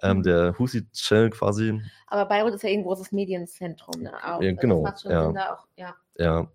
Ähm, 0.00 0.18
mhm. 0.18 0.22
der 0.22 0.58
Husi-Channel 0.58 1.30
quasi. 1.30 1.80
Aber 2.06 2.26
Beirut 2.26 2.54
ist 2.54 2.62
ja 2.62 2.70
eh 2.70 2.74
ein 2.74 2.84
großes 2.84 3.10
Medienzentrum. 3.10 4.02
Ne? 4.02 4.12
Auch. 4.24 4.40
Ja, 4.40 4.52
genau. 4.52 4.84
Das 4.84 4.92
macht 4.92 5.02
schon 5.02 5.10
ja. 5.10 5.24
Sinn, 5.24 5.34
da 5.34 5.52
auch, 5.54 5.66
ja. 5.76 5.94
ja. 6.18 6.48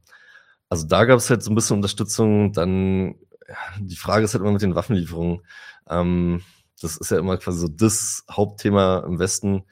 Also 0.70 0.86
da 0.88 1.06
gab 1.06 1.18
es 1.18 1.30
halt 1.30 1.44
so 1.44 1.52
ein 1.52 1.56
bisschen 1.56 1.78
Unterstützung. 1.78 2.52
Dann, 2.54 3.16
ja, 3.48 3.56
die 3.80 3.96
Frage 3.96 4.26
ist 4.26 4.34
halt 4.34 4.42
immer 4.42 4.52
mit 4.52 4.62
den 4.62 4.76
Waffenlieferungen. 4.76 5.42
Ähm, 5.90 6.42
das 6.82 6.98
ist 6.98 7.12
ja 7.12 7.20
immer 7.20 7.38
quasi 7.38 7.60
so 7.60 7.68
das 7.68 8.24
Hauptthema 8.30 9.04
im 9.08 9.20
Westen. 9.20 9.64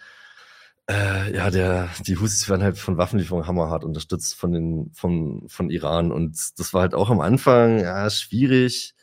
Äh, 0.87 1.35
ja, 1.35 1.49
der, 1.49 1.89
die 2.05 2.17
Husis 2.17 2.47
werden 2.47 2.63
halt 2.63 2.77
von 2.77 2.97
Waffenlieferungen 2.97 3.47
hammerhart 3.47 3.83
unterstützt 3.83 4.35
von 4.35 4.51
den, 4.51 4.91
von, 4.93 5.43
von 5.47 5.69
Iran. 5.69 6.11
Und 6.11 6.37
das 6.59 6.73
war 6.73 6.81
halt 6.81 6.93
auch 6.95 7.09
am 7.09 7.21
Anfang, 7.21 7.79
ja, 7.79 8.09
schwierig. 8.09 8.95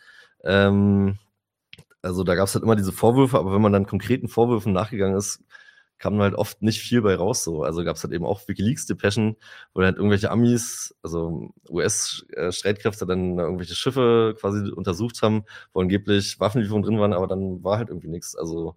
Ähm, 0.44 1.18
also 2.02 2.24
da 2.24 2.34
gab 2.34 2.48
es 2.48 2.54
halt 2.54 2.64
immer 2.64 2.76
diese 2.76 2.92
Vorwürfe, 2.92 3.38
aber 3.38 3.52
wenn 3.52 3.62
man 3.62 3.72
dann 3.72 3.86
konkreten 3.86 4.28
Vorwürfen 4.28 4.72
nachgegangen 4.72 5.16
ist, 5.16 5.44
kam 6.02 6.20
halt 6.20 6.34
oft 6.34 6.62
nicht 6.62 6.80
viel 6.80 7.00
bei 7.00 7.14
raus 7.14 7.44
so. 7.44 7.62
Also 7.62 7.84
gab 7.84 7.94
es 7.94 8.02
halt 8.02 8.12
eben 8.12 8.26
auch 8.26 8.48
Wikileaks-Depeschen, 8.48 9.36
wo 9.72 9.82
halt 9.82 9.96
irgendwelche 9.96 10.32
Amis, 10.32 10.96
also 11.00 11.54
US-Streitkräfte 11.70 13.06
dann 13.06 13.38
irgendwelche 13.38 13.76
Schiffe 13.76 14.34
quasi 14.38 14.68
untersucht 14.72 15.22
haben, 15.22 15.44
wo 15.72 15.80
angeblich 15.80 16.40
Waffenlieferungen 16.40 16.84
drin 16.84 16.98
waren, 16.98 17.12
aber 17.12 17.28
dann 17.28 17.62
war 17.62 17.78
halt 17.78 17.88
irgendwie 17.88 18.08
nichts. 18.08 18.34
Also 18.34 18.74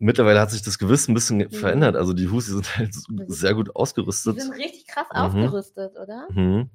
mittlerweile 0.00 0.40
hat 0.40 0.50
sich 0.50 0.62
das 0.62 0.80
gewiss 0.80 1.06
ein 1.06 1.14
bisschen 1.14 1.38
mhm. 1.38 1.50
verändert. 1.50 1.94
Also 1.94 2.12
die 2.12 2.28
Husi 2.28 2.50
sind 2.50 2.76
halt 2.78 2.94
sehr 3.28 3.54
gut 3.54 3.76
ausgerüstet. 3.76 4.36
Die 4.36 4.40
sind 4.40 4.56
richtig 4.56 4.88
krass 4.88 5.06
mhm. 5.12 5.20
aufgerüstet, 5.20 5.96
oder? 5.96 6.26
Mhm. 6.32 6.68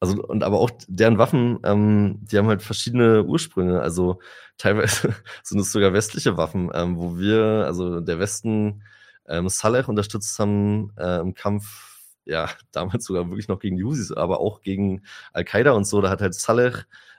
Also, 0.00 0.22
und 0.24 0.42
aber 0.42 0.58
auch 0.58 0.70
deren 0.88 1.18
Waffen, 1.18 1.58
ähm, 1.62 2.18
die 2.22 2.38
haben 2.38 2.48
halt 2.48 2.62
verschiedene 2.62 3.24
Ursprünge. 3.24 3.82
Also 3.82 4.18
teilweise 4.56 5.14
sind 5.42 5.60
es 5.60 5.72
sogar 5.72 5.92
westliche 5.92 6.36
Waffen, 6.38 6.70
ähm, 6.74 6.96
wo 6.96 7.18
wir, 7.18 7.64
also 7.66 8.00
der 8.00 8.18
Westen, 8.18 8.82
ähm, 9.28 9.48
Saleh 9.48 9.86
unterstützt 9.86 10.38
haben 10.38 10.92
äh, 10.96 11.20
im 11.20 11.34
Kampf, 11.34 11.98
ja, 12.24 12.48
damals 12.72 13.04
sogar 13.04 13.28
wirklich 13.28 13.48
noch 13.48 13.60
gegen 13.60 13.76
die 13.76 13.84
Husis, 13.84 14.12
aber 14.12 14.40
auch 14.40 14.62
gegen 14.62 15.02
Al-Qaida 15.32 15.72
und 15.72 15.84
so. 15.86 16.00
Da 16.00 16.10
hat 16.10 16.20
halt 16.20 16.34
Saleh 16.34 16.72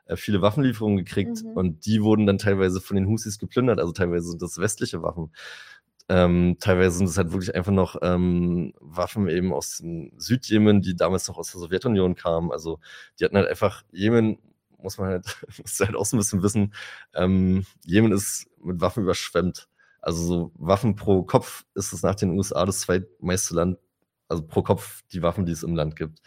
äh, 0.06 0.16
viele 0.16 0.42
Waffenlieferungen 0.42 0.98
gekriegt 0.98 1.44
mhm. 1.44 1.52
und 1.52 1.86
die 1.86 2.02
wurden 2.04 2.26
dann 2.26 2.38
teilweise 2.38 2.82
von 2.82 2.96
den 2.96 3.08
Husis 3.08 3.40
geplündert. 3.40 3.80
Also 3.80 3.94
teilweise 3.94 4.30
sind 4.30 4.42
das 4.42 4.58
westliche 4.60 5.02
Waffen. 5.02 5.32
Ähm, 6.12 6.58
teilweise 6.60 6.98
sind 6.98 7.08
es 7.08 7.18
halt 7.18 7.32
wirklich 7.32 7.56
einfach 7.56 7.72
noch 7.72 7.96
ähm, 8.02 8.74
Waffen 8.82 9.30
eben 9.30 9.54
aus 9.54 9.78
dem 9.78 10.12
Südjemen, 10.18 10.82
die 10.82 10.94
damals 10.94 11.30
noch 11.30 11.38
aus 11.38 11.54
der 11.54 11.62
Sowjetunion 11.62 12.16
kamen. 12.16 12.52
Also 12.52 12.80
die 13.18 13.24
hatten 13.24 13.38
halt 13.38 13.48
einfach, 13.48 13.84
Jemen 13.94 14.38
muss 14.78 14.98
man 14.98 15.08
halt, 15.08 15.38
muss 15.58 15.80
halt 15.80 15.96
auch 15.96 16.06
so 16.06 16.18
ein 16.18 16.20
bisschen 16.20 16.44
wissen, 16.44 16.74
ähm, 17.14 17.66
Jemen 17.86 18.12
ist 18.12 18.48
mit 18.62 18.82
Waffen 18.82 19.04
überschwemmt. 19.04 19.70
Also 20.02 20.22
so 20.26 20.52
Waffen 20.56 20.98
pro 20.98 21.24
Kopf 21.24 21.64
ist 21.76 21.94
es 21.94 22.04
nach 22.04 22.16
den 22.16 22.32
USA 22.32 22.66
das 22.66 22.82
zweitmeiste 22.82 23.56
Land, 23.56 23.78
also 24.28 24.44
pro 24.44 24.64
Kopf 24.64 25.04
die 25.14 25.22
Waffen, 25.22 25.46
die 25.46 25.54
es 25.54 25.64
im 25.64 25.76
Land 25.76 25.96
gibt. 25.96 26.20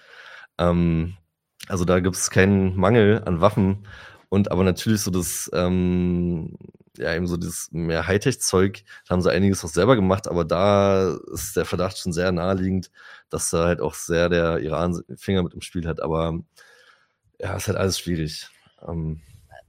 Ähm, 0.57 1.19
also 1.69 1.85
da 1.85 2.01
gibt 2.01 2.17
es 2.17 2.31
keinen 2.31 2.75
Mangel 2.75 3.23
an 3.27 3.43
Waffen. 3.43 3.87
Und 4.31 4.51
aber 4.51 4.65
natürlich 4.65 5.03
so 5.03 5.11
das, 5.11 5.51
ähm, 5.53 6.57
ja, 6.97 7.15
eben 7.15 7.27
so 7.27 7.37
dieses 7.37 7.71
mehr 7.73 8.07
Hightech-Zeug, 8.07 8.85
da 9.07 9.13
haben 9.13 9.23
sie 9.23 9.33
einiges 9.33 9.65
auch 9.65 9.69
selber 9.69 9.97
gemacht, 9.97 10.29
aber 10.29 10.45
da 10.45 11.17
ist 11.33 11.57
der 11.57 11.65
Verdacht 11.65 11.99
schon 11.99 12.13
sehr 12.13 12.31
naheliegend, 12.33 12.91
dass 13.31 13.51
da 13.51 13.65
halt 13.65 13.81
auch 13.81 13.95
sehr 13.95 14.29
der 14.29 14.59
Iran 14.61 15.03
Finger 15.17 15.43
mit 15.43 15.55
im 15.55 15.61
Spiel 15.61 15.87
hat. 15.87 16.01
Aber 16.01 16.39
ja, 17.41 17.57
ist 17.57 17.67
halt 17.67 17.79
alles 17.79 17.99
schwierig. 17.99 18.49
Ähm, 18.87 19.21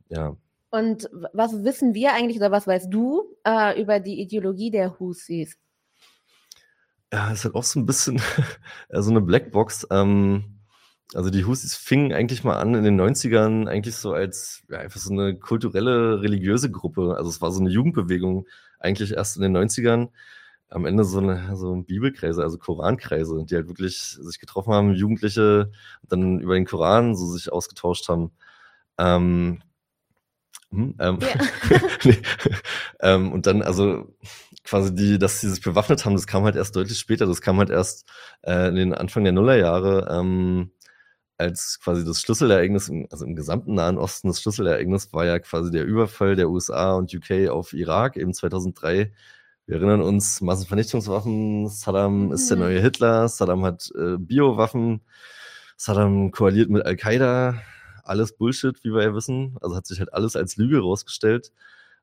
ja. 0.09 0.35
Und 0.69 1.09
was 1.33 1.63
wissen 1.63 1.93
wir 1.93 2.13
eigentlich 2.13 2.37
oder 2.37 2.51
was 2.51 2.67
weißt 2.67 2.93
du 2.93 3.35
äh, 3.45 3.81
über 3.81 3.99
die 3.99 4.19
Ideologie 4.21 4.71
der 4.71 4.99
Husis? 4.99 5.57
Ja, 7.11 7.31
ist 7.31 7.45
halt 7.45 7.55
auch 7.55 7.63
so 7.63 7.79
ein 7.79 7.85
bisschen 7.85 8.21
so 8.89 9.09
eine 9.09 9.21
Blackbox. 9.21 9.87
Ähm, 9.89 10.54
also 11.13 11.29
die 11.29 11.45
Husis 11.45 11.75
fingen 11.75 12.13
eigentlich 12.13 12.43
mal 12.43 12.57
an 12.57 12.73
in 12.73 12.83
den 12.83 12.99
90ern 12.99 13.67
eigentlich 13.67 13.95
so 13.95 14.13
als 14.13 14.63
ja, 14.69 14.79
einfach 14.79 14.99
so 14.99 15.13
eine 15.13 15.37
kulturelle, 15.37 16.21
religiöse 16.21 16.71
Gruppe. 16.71 17.15
Also 17.17 17.29
es 17.29 17.41
war 17.41 17.51
so 17.51 17.59
eine 17.59 17.69
Jugendbewegung 17.69 18.47
eigentlich 18.79 19.13
erst 19.13 19.37
in 19.37 19.43
den 19.43 19.55
90ern. 19.55 20.09
Am 20.69 20.85
Ende 20.85 21.03
so 21.03 21.19
eine 21.19 21.55
so 21.55 21.75
Bibelkreise, 21.75 22.41
also 22.41 22.57
Korankreise, 22.57 23.45
die 23.45 23.55
halt 23.55 23.67
wirklich 23.67 24.17
sich 24.19 24.39
getroffen 24.39 24.73
haben, 24.73 24.95
Jugendliche 24.95 25.71
dann 26.09 26.39
über 26.39 26.55
den 26.55 26.65
Koran 26.65 27.15
so 27.15 27.27
sich 27.27 27.51
ausgetauscht 27.51 28.09
haben. 28.09 28.31
Ähm, 28.97 29.61
hm, 30.71 30.95
ähm, 30.99 31.19
ja. 31.21 31.79
nee, 32.03 32.17
ähm, 32.99 33.31
und 33.31 33.45
dann, 33.45 33.61
also 33.61 34.15
quasi 34.63 34.93
die, 34.93 35.19
dass 35.19 35.39
sie 35.39 35.49
sich 35.49 35.61
bewaffnet 35.61 36.03
haben, 36.05 36.15
das 36.15 36.27
kam 36.27 36.43
halt 36.43 36.55
erst 36.55 36.75
deutlich 36.75 36.97
später. 36.97 37.27
Das 37.27 37.41
kam 37.41 37.59
halt 37.59 37.69
erst 37.69 38.09
äh, 38.41 38.69
in 38.69 38.75
den 38.75 38.93
Anfang 38.93 39.23
der 39.23 39.33
Nullerjahre. 39.33 40.07
Ähm, 40.11 40.71
als 41.37 41.79
quasi 41.79 42.05
das 42.05 42.21
Schlüsselereignis, 42.21 42.91
also 43.11 43.25
im 43.25 43.35
gesamten 43.35 43.75
Nahen 43.75 43.97
Osten, 43.97 44.29
das 44.29 44.41
Schlüsselereignis 44.41 45.11
war 45.13 45.25
ja 45.25 45.39
quasi 45.39 45.71
der 45.71 45.85
Überfall 45.85 46.35
der 46.35 46.49
USA 46.49 46.93
und 46.95 47.13
UK 47.13 47.49
auf 47.49 47.73
Irak, 47.73 48.17
eben 48.17 48.33
2003. 48.33 49.11
Wir 49.67 49.75
erinnern 49.77 50.01
uns, 50.01 50.41
Massenvernichtungswaffen, 50.41 51.67
Saddam 51.67 52.27
mhm. 52.27 52.31
ist 52.33 52.49
der 52.49 52.57
mhm. 52.57 52.63
neue 52.63 52.81
Hitler, 52.81 53.27
Saddam 53.27 53.65
hat 53.65 53.91
äh, 53.95 54.17
Biowaffen, 54.17 55.01
Saddam 55.77 56.31
koaliert 56.31 56.69
mit 56.69 56.85
Al-Qaida, 56.85 57.61
alles 58.03 58.37
Bullshit, 58.37 58.81
wie 58.83 58.93
wir 58.93 59.03
ja 59.03 59.15
wissen. 59.15 59.57
Also 59.61 59.75
hat 59.75 59.87
sich 59.87 59.99
halt 59.99 60.13
alles 60.13 60.35
als 60.35 60.57
Lüge 60.57 60.79
rausgestellt. 60.79 61.51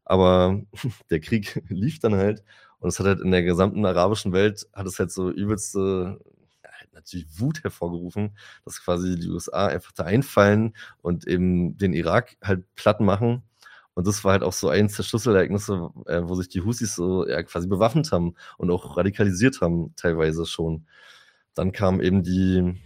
Aber 0.04 0.60
der 1.10 1.20
Krieg 1.20 1.62
lief 1.68 1.98
dann 2.00 2.14
halt 2.14 2.42
und 2.80 2.88
es 2.88 2.98
hat 2.98 3.06
halt 3.06 3.20
in 3.20 3.30
der 3.30 3.42
gesamten 3.42 3.86
arabischen 3.86 4.32
Welt, 4.32 4.68
hat 4.72 4.86
es 4.86 4.98
halt 4.98 5.12
so 5.12 5.30
übelste 5.30 6.18
natürlich 6.92 7.26
Wut 7.38 7.62
hervorgerufen, 7.62 8.36
dass 8.64 8.82
quasi 8.82 9.18
die 9.18 9.28
USA 9.28 9.66
einfach 9.66 9.92
da 9.92 10.04
einfallen 10.04 10.74
und 11.00 11.26
eben 11.26 11.76
den 11.78 11.92
Irak 11.92 12.36
halt 12.42 12.64
platt 12.74 13.00
machen. 13.00 13.42
Und 13.94 14.06
das 14.06 14.24
war 14.24 14.32
halt 14.32 14.42
auch 14.42 14.52
so 14.52 14.68
eins 14.68 14.96
der 14.96 15.02
Schlüsselereignisse, 15.02 15.90
äh, 16.06 16.22
wo 16.24 16.34
sich 16.34 16.48
die 16.48 16.62
Husis 16.62 16.94
so 16.94 17.28
ja, 17.28 17.42
quasi 17.42 17.66
bewaffnet 17.66 18.10
haben 18.10 18.34
und 18.56 18.70
auch 18.70 18.96
radikalisiert 18.96 19.60
haben, 19.60 19.94
teilweise 19.96 20.46
schon. 20.46 20.86
Dann 21.54 21.72
kam 21.72 22.00
eben 22.00 22.22
die. 22.22 22.80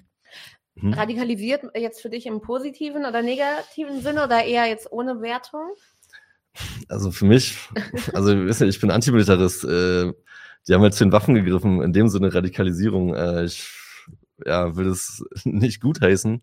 Hm? 0.79 0.93
Radikalisiert 0.93 1.65
jetzt 1.77 2.03
für 2.03 2.11
dich 2.11 2.27
im 2.27 2.41
positiven 2.41 3.07
oder 3.07 3.23
negativen 3.23 4.03
Sinne 4.03 4.25
oder 4.25 4.45
eher 4.45 4.67
jetzt 4.67 4.91
ohne 4.91 5.23
Wertung? 5.23 5.71
Also 6.89 7.11
für 7.11 7.27
mich, 7.27 7.57
also 8.13 8.33
ich 8.65 8.81
bin 8.81 8.91
Antimilitarist. 8.91 9.65
Äh, 9.65 10.13
die 10.69 10.75
haben 10.75 10.83
halt 10.83 10.95
zu 10.95 11.05
den 11.05 11.13
Waffen 11.13 11.35
gegriffen, 11.35 11.81
in 11.83 11.93
dem 11.93 12.09
Sinne 12.09 12.35
Radikalisierung. 12.35 13.15
Äh, 13.15 13.45
ich 13.45 13.71
ja, 14.45 14.77
will 14.77 14.89
es 14.89 15.25
nicht 15.45 15.81
gutheißen, 15.81 16.43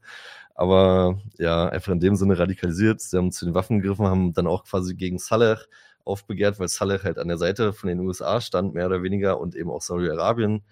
aber 0.55 1.19
ja, 1.37 1.67
einfach 1.67 1.91
in 1.91 1.99
dem 1.99 2.15
Sinne 2.15 2.37
radikalisiert. 2.37 3.01
Sie 3.01 3.17
haben 3.17 3.31
zu 3.31 3.45
den 3.45 3.55
Waffen 3.55 3.81
gegriffen, 3.81 4.05
haben 4.05 4.33
dann 4.33 4.47
auch 4.47 4.65
quasi 4.65 4.95
gegen 4.95 5.19
Saleh 5.19 5.57
aufbegehrt, 6.05 6.59
weil 6.59 6.67
Saleh 6.67 6.99
halt 7.03 7.17
an 7.17 7.27
der 7.27 7.37
Seite 7.37 7.73
von 7.73 7.87
den 7.87 7.99
USA 7.99 8.41
stand, 8.41 8.73
mehr 8.73 8.87
oder 8.87 9.03
weniger, 9.03 9.39
und 9.39 9.55
eben 9.55 9.71
auch 9.71 9.81
Saudi-Arabien, 9.81 10.63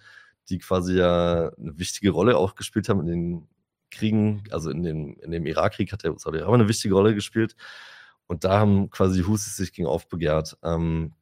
die 0.50 0.60
quasi 0.60 0.98
ja 0.98 1.52
eine 1.58 1.80
wichtige 1.80 2.12
Rolle 2.12 2.38
auch 2.38 2.56
gespielt 2.56 2.90
haben 2.90 3.02
in 3.02 3.08
den 3.08 3.48
Kriegen, 3.90 4.44
also 4.52 4.70
in, 4.70 4.84
den, 4.84 5.14
in 5.18 5.32
dem 5.32 5.46
Irakkrieg 5.46 5.92
hat 5.92 6.04
der 6.04 6.18
Saudi-Arabien 6.18 6.62
eine 6.62 6.70
wichtige 6.70 6.94
Rolle 6.94 7.16
gespielt. 7.16 7.56
Und 8.28 8.44
da 8.46 8.60
haben 8.60 8.90
quasi 8.90 9.22
die 9.22 9.28
Husis 9.28 9.58
sich 9.58 9.74
gegen 9.74 9.88
aufbegehrt. 9.88 10.58
Ähm, 10.64 11.14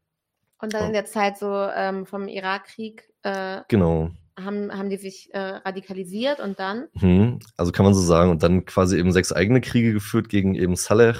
und 0.61 0.73
dann 0.73 0.87
in 0.87 0.93
der 0.93 1.05
Zeit 1.05 1.37
so 1.37 1.67
ähm, 1.73 2.05
vom 2.05 2.27
Irakkrieg. 2.27 3.09
Äh, 3.23 3.61
genau. 3.67 4.11
Haben, 4.43 4.71
haben 4.71 4.89
die 4.89 4.97
sich 4.97 5.33
äh, 5.33 5.39
radikalisiert 5.39 6.39
und 6.39 6.59
dann? 6.59 6.87
Hm, 6.97 7.39
also 7.57 7.71
kann 7.71 7.85
man 7.85 7.93
so 7.93 8.01
sagen. 8.01 8.31
Und 8.31 8.43
dann 8.43 8.65
quasi 8.65 8.97
eben 8.97 9.11
sechs 9.11 9.31
eigene 9.31 9.61
Kriege 9.61 9.93
geführt 9.93 10.29
gegen 10.29 10.55
eben 10.55 10.75
Saleh. 10.75 11.13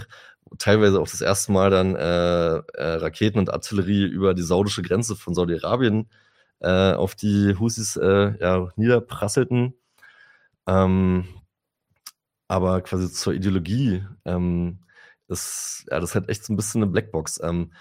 Teilweise 0.58 1.00
auch 1.00 1.08
das 1.08 1.22
erste 1.22 1.52
Mal 1.52 1.70
dann 1.70 1.96
äh, 1.96 2.00
äh, 2.00 2.94
Raketen 2.96 3.40
und 3.40 3.54
Artillerie 3.54 4.06
über 4.06 4.34
die 4.34 4.42
saudische 4.42 4.82
Grenze 4.82 5.16
von 5.16 5.36
Saudi-Arabien 5.36 6.10
äh, 6.60 6.94
auf 6.94 7.16
die 7.16 7.56
Husis 7.60 7.96
äh, 7.98 8.34
ja, 8.40 8.70
niederprasselten. 8.76 9.76
Ähm, 10.68 11.28
aber 12.48 12.82
quasi 12.82 13.12
zur 13.12 13.34
Ideologie 13.34 14.04
ähm, 14.26 14.80
ist, 15.28 15.86
ja, 15.90 16.00
das 16.00 16.12
ist 16.12 16.16
halt 16.16 16.30
echt 16.30 16.44
so 16.44 16.54
ein 16.54 16.58
bisschen 16.58 16.82
eine 16.82 16.92
Blackbox. 16.92 17.40
Ähm, 17.44 17.72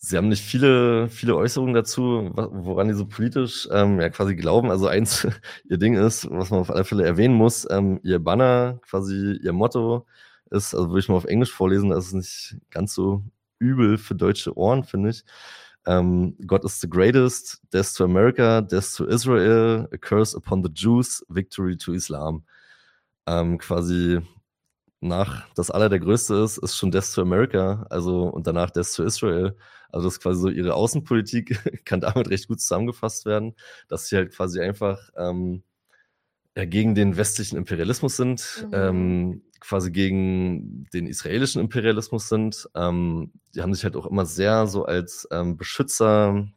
Sie 0.00 0.16
haben 0.16 0.28
nicht 0.28 0.44
viele, 0.44 1.08
viele 1.08 1.36
Äußerungen 1.36 1.74
dazu, 1.74 2.30
woran 2.34 2.86
die 2.88 2.94
so 2.94 3.06
politisch 3.06 3.68
ähm, 3.72 4.00
ja 4.00 4.08
quasi 4.10 4.36
glauben. 4.36 4.70
Also 4.70 4.86
eins, 4.86 5.26
ihr 5.68 5.78
Ding 5.78 5.94
ist, 5.96 6.30
was 6.30 6.50
man 6.50 6.60
auf 6.60 6.70
alle 6.70 6.84
Fälle 6.84 7.04
erwähnen 7.04 7.34
muss, 7.34 7.66
ähm, 7.70 7.98
ihr 8.04 8.20
Banner, 8.20 8.80
quasi 8.82 9.38
ihr 9.42 9.52
Motto 9.52 10.06
ist, 10.50 10.74
also 10.74 10.88
würde 10.90 11.00
ich 11.00 11.08
mal 11.08 11.16
auf 11.16 11.24
Englisch 11.24 11.52
vorlesen, 11.52 11.90
das 11.90 12.06
ist 12.06 12.12
nicht 12.14 12.56
ganz 12.70 12.94
so 12.94 13.24
übel 13.58 13.98
für 13.98 14.14
deutsche 14.14 14.56
Ohren, 14.56 14.84
finde 14.84 15.10
ich. 15.10 15.24
Ähm, 15.86 16.36
God 16.46 16.64
is 16.64 16.80
the 16.80 16.88
greatest, 16.88 17.60
death 17.72 17.94
to 17.96 18.04
America, 18.04 18.60
death 18.60 18.94
to 18.96 19.04
Israel, 19.06 19.88
a 19.92 19.96
curse 19.96 20.36
upon 20.36 20.62
the 20.62 20.70
Jews, 20.72 21.24
victory 21.28 21.76
to 21.76 21.92
Islam. 21.92 22.44
Ähm, 23.26 23.58
quasi 23.58 24.20
nach 25.00 25.46
das 25.54 25.70
aller 25.70 25.88
der 25.88 26.00
größte 26.00 26.34
ist, 26.36 26.58
ist 26.58 26.76
schon 26.76 26.90
Death 26.90 27.12
to 27.14 27.22
America, 27.22 27.86
also 27.90 28.24
und 28.24 28.46
danach 28.46 28.70
Death 28.70 28.94
to 28.94 29.04
Israel. 29.04 29.56
Also 29.90 30.06
das 30.06 30.14
ist 30.14 30.20
quasi 30.20 30.40
so 30.40 30.48
ihre 30.48 30.74
Außenpolitik 30.74 31.84
kann 31.84 32.00
damit 32.00 32.28
recht 32.30 32.48
gut 32.48 32.60
zusammengefasst 32.60 33.24
werden, 33.26 33.54
dass 33.88 34.08
sie 34.08 34.16
halt 34.16 34.32
quasi 34.32 34.60
einfach 34.60 34.98
ähm, 35.16 35.62
gegen 36.54 36.94
den 36.94 37.16
westlichen 37.16 37.56
Imperialismus 37.56 38.16
sind, 38.16 38.66
mhm. 38.66 38.74
ähm, 38.74 39.42
quasi 39.60 39.92
gegen 39.92 40.84
den 40.92 41.06
israelischen 41.06 41.60
Imperialismus 41.60 42.28
sind. 42.28 42.68
Ähm, 42.74 43.32
die 43.54 43.62
haben 43.62 43.74
sich 43.74 43.84
halt 43.84 43.96
auch 43.96 44.06
immer 44.06 44.26
sehr 44.26 44.66
so 44.66 44.84
als 44.84 45.28
ähm, 45.30 45.56
Beschützer 45.56 46.48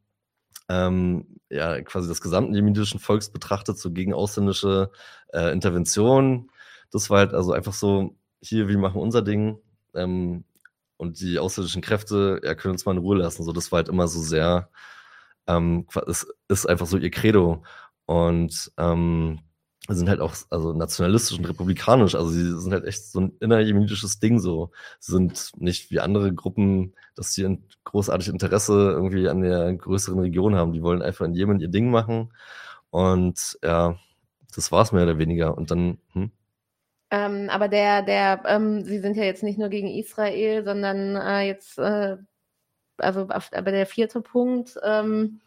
ähm, 0.69 1.37
ja, 1.49 1.81
quasi 1.81 2.07
des 2.07 2.21
gesamten 2.21 2.53
jemenitischen 2.53 2.99
Volks 2.99 3.29
betrachtet, 3.29 3.77
so 3.77 3.91
gegen 3.91 4.13
ausländische 4.13 4.91
äh, 5.33 5.51
Interventionen. 5.51 6.49
Das 6.91 7.09
war 7.09 7.19
halt 7.19 7.33
also 7.33 7.53
einfach 7.53 7.73
so 7.73 8.15
hier, 8.41 8.67
wir 8.67 8.77
machen 8.77 9.01
unser 9.01 9.21
Ding 9.21 9.59
ähm, 9.93 10.43
und 10.97 11.19
die 11.19 11.39
ausländischen 11.39 11.81
Kräfte 11.81 12.41
ja, 12.43 12.55
können 12.55 12.73
uns 12.73 12.85
mal 12.85 12.93
in 12.93 12.99
Ruhe 12.99 13.17
lassen. 13.17 13.43
So, 13.43 13.53
das 13.53 13.71
war 13.71 13.77
halt 13.77 13.89
immer 13.89 14.07
so 14.07 14.19
sehr, 14.21 14.69
ähm, 15.47 15.87
es 16.07 16.27
ist 16.47 16.67
einfach 16.67 16.87
so 16.87 16.97
ihr 16.97 17.11
Credo. 17.11 17.63
Und 18.05 18.71
ähm, 18.77 19.39
sind 19.89 20.09
halt 20.09 20.19
auch 20.19 20.35
also 20.49 20.73
nationalistisch 20.73 21.37
und 21.37 21.47
republikanisch. 21.47 22.15
Also 22.15 22.29
sie 22.29 22.59
sind 22.59 22.71
halt 22.73 22.85
echt 22.85 23.05
so 23.05 23.21
ein 23.21 23.33
innerjemenitisches 23.39 24.19
Ding 24.19 24.39
so. 24.39 24.71
Sie 24.99 25.11
sind 25.11 25.51
nicht 25.57 25.91
wie 25.91 25.99
andere 25.99 26.33
Gruppen, 26.33 26.93
dass 27.15 27.33
sie 27.33 27.45
ein 27.45 27.65
großartig 27.83 28.29
Interesse 28.29 28.91
irgendwie 28.91 29.27
an 29.27 29.41
der 29.41 29.73
größeren 29.73 30.19
Region 30.19 30.55
haben. 30.55 30.73
Die 30.73 30.83
wollen 30.83 31.01
einfach 31.01 31.25
in 31.25 31.33
Jemen 31.33 31.59
ihr 31.59 31.67
Ding 31.69 31.89
machen. 31.89 32.33
Und 32.89 33.57
ja, 33.63 33.97
das 34.55 34.71
war 34.71 34.83
es 34.83 34.91
mehr 34.91 35.03
oder 35.03 35.17
weniger. 35.17 35.57
Und 35.57 35.71
dann, 35.71 35.97
hm? 36.13 36.31
Ähm, 37.11 37.49
aber 37.49 37.67
der, 37.67 38.01
der, 38.03 38.41
ähm, 38.45 38.83
sie 38.83 38.99
sind 38.99 39.17
ja 39.17 39.23
jetzt 39.23 39.43
nicht 39.43 39.59
nur 39.59 39.67
gegen 39.67 39.89
Israel, 39.89 40.63
sondern 40.63 41.17
äh, 41.17 41.41
jetzt, 41.41 41.77
äh, 41.77 42.15
also 42.97 43.27
auf, 43.27 43.49
aber 43.51 43.71
der 43.71 43.85
vierte 43.85 44.21
Punkt. 44.21 44.79
Ähm, 44.81 45.41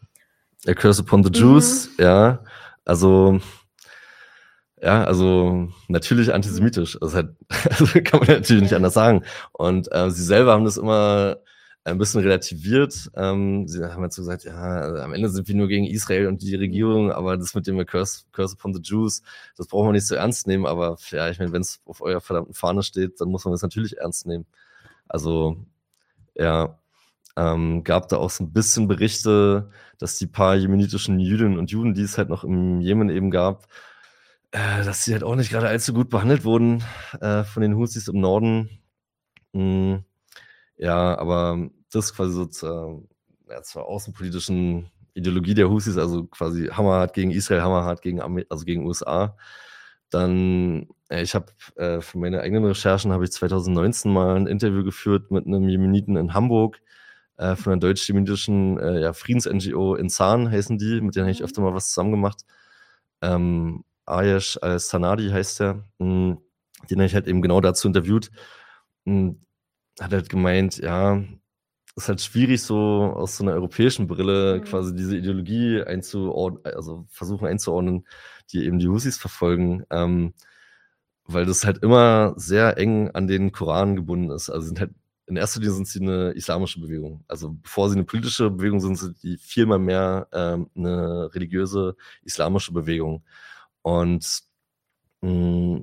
A 0.67 0.73
Curse 0.73 1.01
upon 1.01 1.23
the 1.23 1.31
Jews, 1.31 1.89
mhm. 1.97 2.03
ja. 2.03 2.43
Also, 2.85 3.39
ja, 4.79 5.03
also 5.05 5.69
natürlich 5.87 6.31
antisemitisch. 6.31 7.01
Also, 7.01 7.15
halt, 7.15 7.35
also 7.69 7.85
kann 8.03 8.19
man 8.19 8.29
natürlich 8.29 8.63
nicht 8.63 8.75
anders 8.75 8.93
sagen. 8.93 9.23
Und 9.51 9.91
äh, 9.91 10.11
sie 10.11 10.23
selber 10.23 10.53
haben 10.53 10.65
das 10.65 10.77
immer 10.77 11.37
ein 11.85 11.99
bisschen 11.99 12.21
relativiert. 12.21 13.11
Ähm, 13.15 13.67
sie 13.67 13.83
haben 13.85 14.03
jetzt 14.03 14.15
so 14.15 14.23
gesagt, 14.23 14.43
ja, 14.43 14.55
also 14.55 15.01
am 15.01 15.13
Ende 15.13 15.29
sind 15.29 15.47
wir 15.47 15.55
nur 15.55 15.67
gegen 15.67 15.85
Israel 15.85 16.27
und 16.27 16.41
die 16.41 16.55
Regierung, 16.55 17.11
aber 17.11 17.37
das 17.37 17.53
mit 17.53 17.67
dem 17.67 17.83
Curse, 17.85 18.23
Curse 18.31 18.55
upon 18.55 18.73
the 18.73 18.81
Jews, 18.81 19.21
das 19.55 19.67
brauchen 19.67 19.89
wir 19.89 19.93
nicht 19.93 20.07
so 20.07 20.15
ernst 20.15 20.47
nehmen. 20.47 20.65
Aber 20.65 20.97
ja, 21.11 21.29
ich 21.29 21.37
meine, 21.39 21.51
wenn 21.53 21.61
es 21.61 21.81
auf 21.85 22.01
eurer 22.01 22.21
verdammten 22.21 22.55
Fahne 22.55 22.81
steht, 22.83 23.21
dann 23.21 23.29
muss 23.29 23.45
man 23.45 23.51
das 23.51 23.61
natürlich 23.61 23.97
ernst 23.99 24.25
nehmen. 24.25 24.47
Also, 25.07 25.57
ja, 26.35 26.79
ähm, 27.37 27.83
gab 27.83 28.09
da 28.09 28.17
auch 28.17 28.31
so 28.31 28.43
ein 28.45 28.53
bisschen 28.53 28.87
Berichte, 28.87 29.69
dass 29.99 30.17
die 30.17 30.27
paar 30.27 30.55
jemenitischen 30.55 31.19
Jüdinnen 31.19 31.59
und 31.59 31.71
Juden, 31.71 31.93
die 31.93 32.01
es 32.03 32.17
halt 32.17 32.29
noch 32.29 32.43
im 32.43 32.81
Jemen 32.81 33.09
eben 33.09 33.29
gab, 33.29 33.67
äh, 34.51 34.83
dass 34.83 35.03
sie 35.03 35.13
halt 35.13 35.23
auch 35.23 35.35
nicht 35.35 35.51
gerade 35.51 35.67
allzu 35.67 35.93
gut 35.93 36.09
behandelt 36.09 36.45
wurden 36.45 36.83
äh, 37.21 37.43
von 37.43 37.61
den 37.61 37.75
Husis 37.75 38.07
im 38.07 38.19
Norden. 38.21 38.69
Mhm 39.53 40.05
ja, 40.77 41.17
aber 41.17 41.69
das 41.91 42.13
quasi 42.13 42.33
so 42.33 42.45
zur, 42.45 43.03
ja, 43.49 43.61
zur 43.63 43.85
außenpolitischen 43.87 44.89
Ideologie 45.13 45.53
der 45.53 45.69
Husis, 45.69 45.97
also 45.97 46.25
quasi 46.25 46.67
hammerhart 46.67 47.13
gegen 47.13 47.31
Israel, 47.31 47.61
hammerhart 47.61 48.01
gegen, 48.01 48.21
also 48.21 48.65
gegen 48.65 48.85
USA. 48.85 49.37
Dann, 50.09 50.87
äh, 51.09 51.23
ich 51.23 51.35
habe 51.35 51.47
äh, 51.75 52.01
für 52.01 52.17
meine 52.17 52.41
eigenen 52.41 52.65
Recherchen 52.65 53.11
habe 53.11 53.23
ich 53.23 53.31
2019 53.31 54.11
mal 54.11 54.35
ein 54.35 54.47
Interview 54.47 54.83
geführt 54.83 55.31
mit 55.31 55.45
einem 55.47 55.67
Jemeniten 55.69 56.17
in 56.17 56.33
Hamburg 56.33 56.81
äh, 57.37 57.55
von 57.55 57.73
einer 57.73 57.79
deutsch-jemenitischen 57.79 58.79
äh, 58.79 59.01
ja, 59.01 59.13
Friedens-NGO 59.13 59.95
in 59.95 60.09
Zahn 60.09 60.51
heißen 60.51 60.77
die, 60.77 61.01
mit 61.01 61.15
denen 61.15 61.25
habe 61.25 61.31
ich 61.31 61.39
mhm. 61.39 61.45
öfter 61.45 61.61
mal 61.61 61.73
was 61.73 61.89
zusammen 61.89 62.11
gemacht. 62.11 62.45
Ähm, 63.21 63.83
Ayesh 64.05 64.59
al-Sanadi 64.61 65.29
heißt 65.29 65.59
der. 65.61 65.83
Hm, 65.99 66.37
den 66.89 66.97
habe 66.99 67.07
ich 67.07 67.15
halt 67.15 67.27
eben 67.27 67.41
genau 67.41 67.61
dazu 67.61 67.87
interviewt. 67.87 68.31
Hm, 69.05 69.39
hat 69.99 70.11
halt 70.11 70.29
gemeint, 70.29 70.77
ja, 70.77 71.23
ist 71.95 72.09
halt 72.09 72.21
schwierig, 72.21 72.61
so 72.61 73.13
aus 73.15 73.37
so 73.37 73.43
einer 73.43 73.53
europäischen 73.53 74.07
Brille 74.07 74.57
mhm. 74.59 74.63
quasi 74.65 74.95
diese 74.95 75.17
Ideologie 75.17 75.81
einzuordnen, 75.81 76.75
also 76.75 77.05
versuchen 77.09 77.47
einzuordnen, 77.47 78.05
die 78.51 78.65
eben 78.65 78.79
die 78.79 78.87
Husis 78.89 79.17
verfolgen, 79.17 79.85
ähm, 79.89 80.33
weil 81.25 81.45
das 81.45 81.65
halt 81.65 81.79
immer 81.83 82.33
sehr 82.37 82.77
eng 82.77 83.09
an 83.11 83.27
den 83.27 83.51
Koran 83.51 83.95
gebunden 83.95 84.31
ist. 84.31 84.49
Also 84.49 84.67
sind 84.67 84.79
halt 84.79 84.91
in 85.27 85.37
erster 85.37 85.59
Linie 85.59 85.73
sind 85.73 85.87
sie 85.87 86.01
eine 86.01 86.31
islamische 86.31 86.79
Bewegung. 86.79 87.23
Also 87.27 87.53
bevor 87.53 87.89
sie 87.89 87.95
eine 87.95 88.03
politische 88.03 88.51
Bewegung 88.51 88.79
sind, 88.79 88.95
sind 88.95 89.23
die 89.23 89.37
viermal 89.37 89.79
mehr 89.79 90.27
ähm, 90.31 90.69
eine 90.75 91.33
religiöse 91.33 91.95
islamische 92.23 92.73
Bewegung. 92.73 93.23
Und 93.81 94.43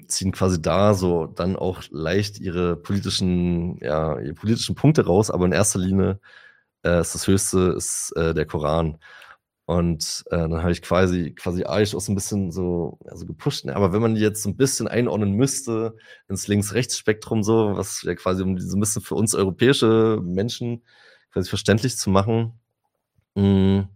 ziehen 0.07 0.33
quasi 0.33 0.61
da 0.61 0.94
so 0.94 1.26
dann 1.26 1.57
auch 1.57 1.83
leicht 1.90 2.38
ihre 2.38 2.76
politischen, 2.76 3.78
ja, 3.78 4.18
ihre 4.18 4.35
politischen 4.35 4.74
Punkte 4.74 5.07
raus, 5.07 5.31
aber 5.31 5.46
in 5.46 5.52
erster 5.52 5.78
Linie 5.78 6.20
äh, 6.85 7.00
ist 7.00 7.14
das 7.14 7.26
Höchste 7.26 7.74
ist 7.76 8.12
äh, 8.16 8.35
der 8.35 8.46
Koran. 8.46 8.98
Und 9.64 10.24
äh, 10.31 10.37
dann 10.37 10.61
habe 10.61 10.72
ich 10.72 10.83
quasi, 10.83 11.35
quasi 11.35 11.64
Aish 11.64 11.94
auch 11.94 12.00
so 12.00 12.12
ein 12.12 12.16
bisschen 12.16 12.50
so 12.50 12.98
also 13.07 13.26
gepusht. 13.26 13.64
Ne? 13.64 13.76
Aber 13.76 13.92
wenn 13.92 14.02
man 14.02 14.14
die 14.14 14.20
jetzt 14.20 14.42
so 14.42 14.50
ein 14.50 14.57
bisschen 14.57 14.88
einordnen 14.88 15.33
müsste 15.33 15.96
ins 16.28 16.48
Links-Rechts-Spektrum, 16.48 17.42
so, 17.42 17.76
was 17.76 18.02
ja 18.02 18.14
quasi 18.14 18.42
um 18.42 18.59
so 18.59 18.76
ein 18.76 18.81
bisschen 18.81 19.02
für 19.02 19.14
uns 19.14 19.35
europäische 19.35 20.20
Menschen 20.22 20.83
quasi 21.33 21.48
verständlich 21.48 21.96
zu 21.96 22.11
machen, 22.11 22.61
mh, 23.35 23.88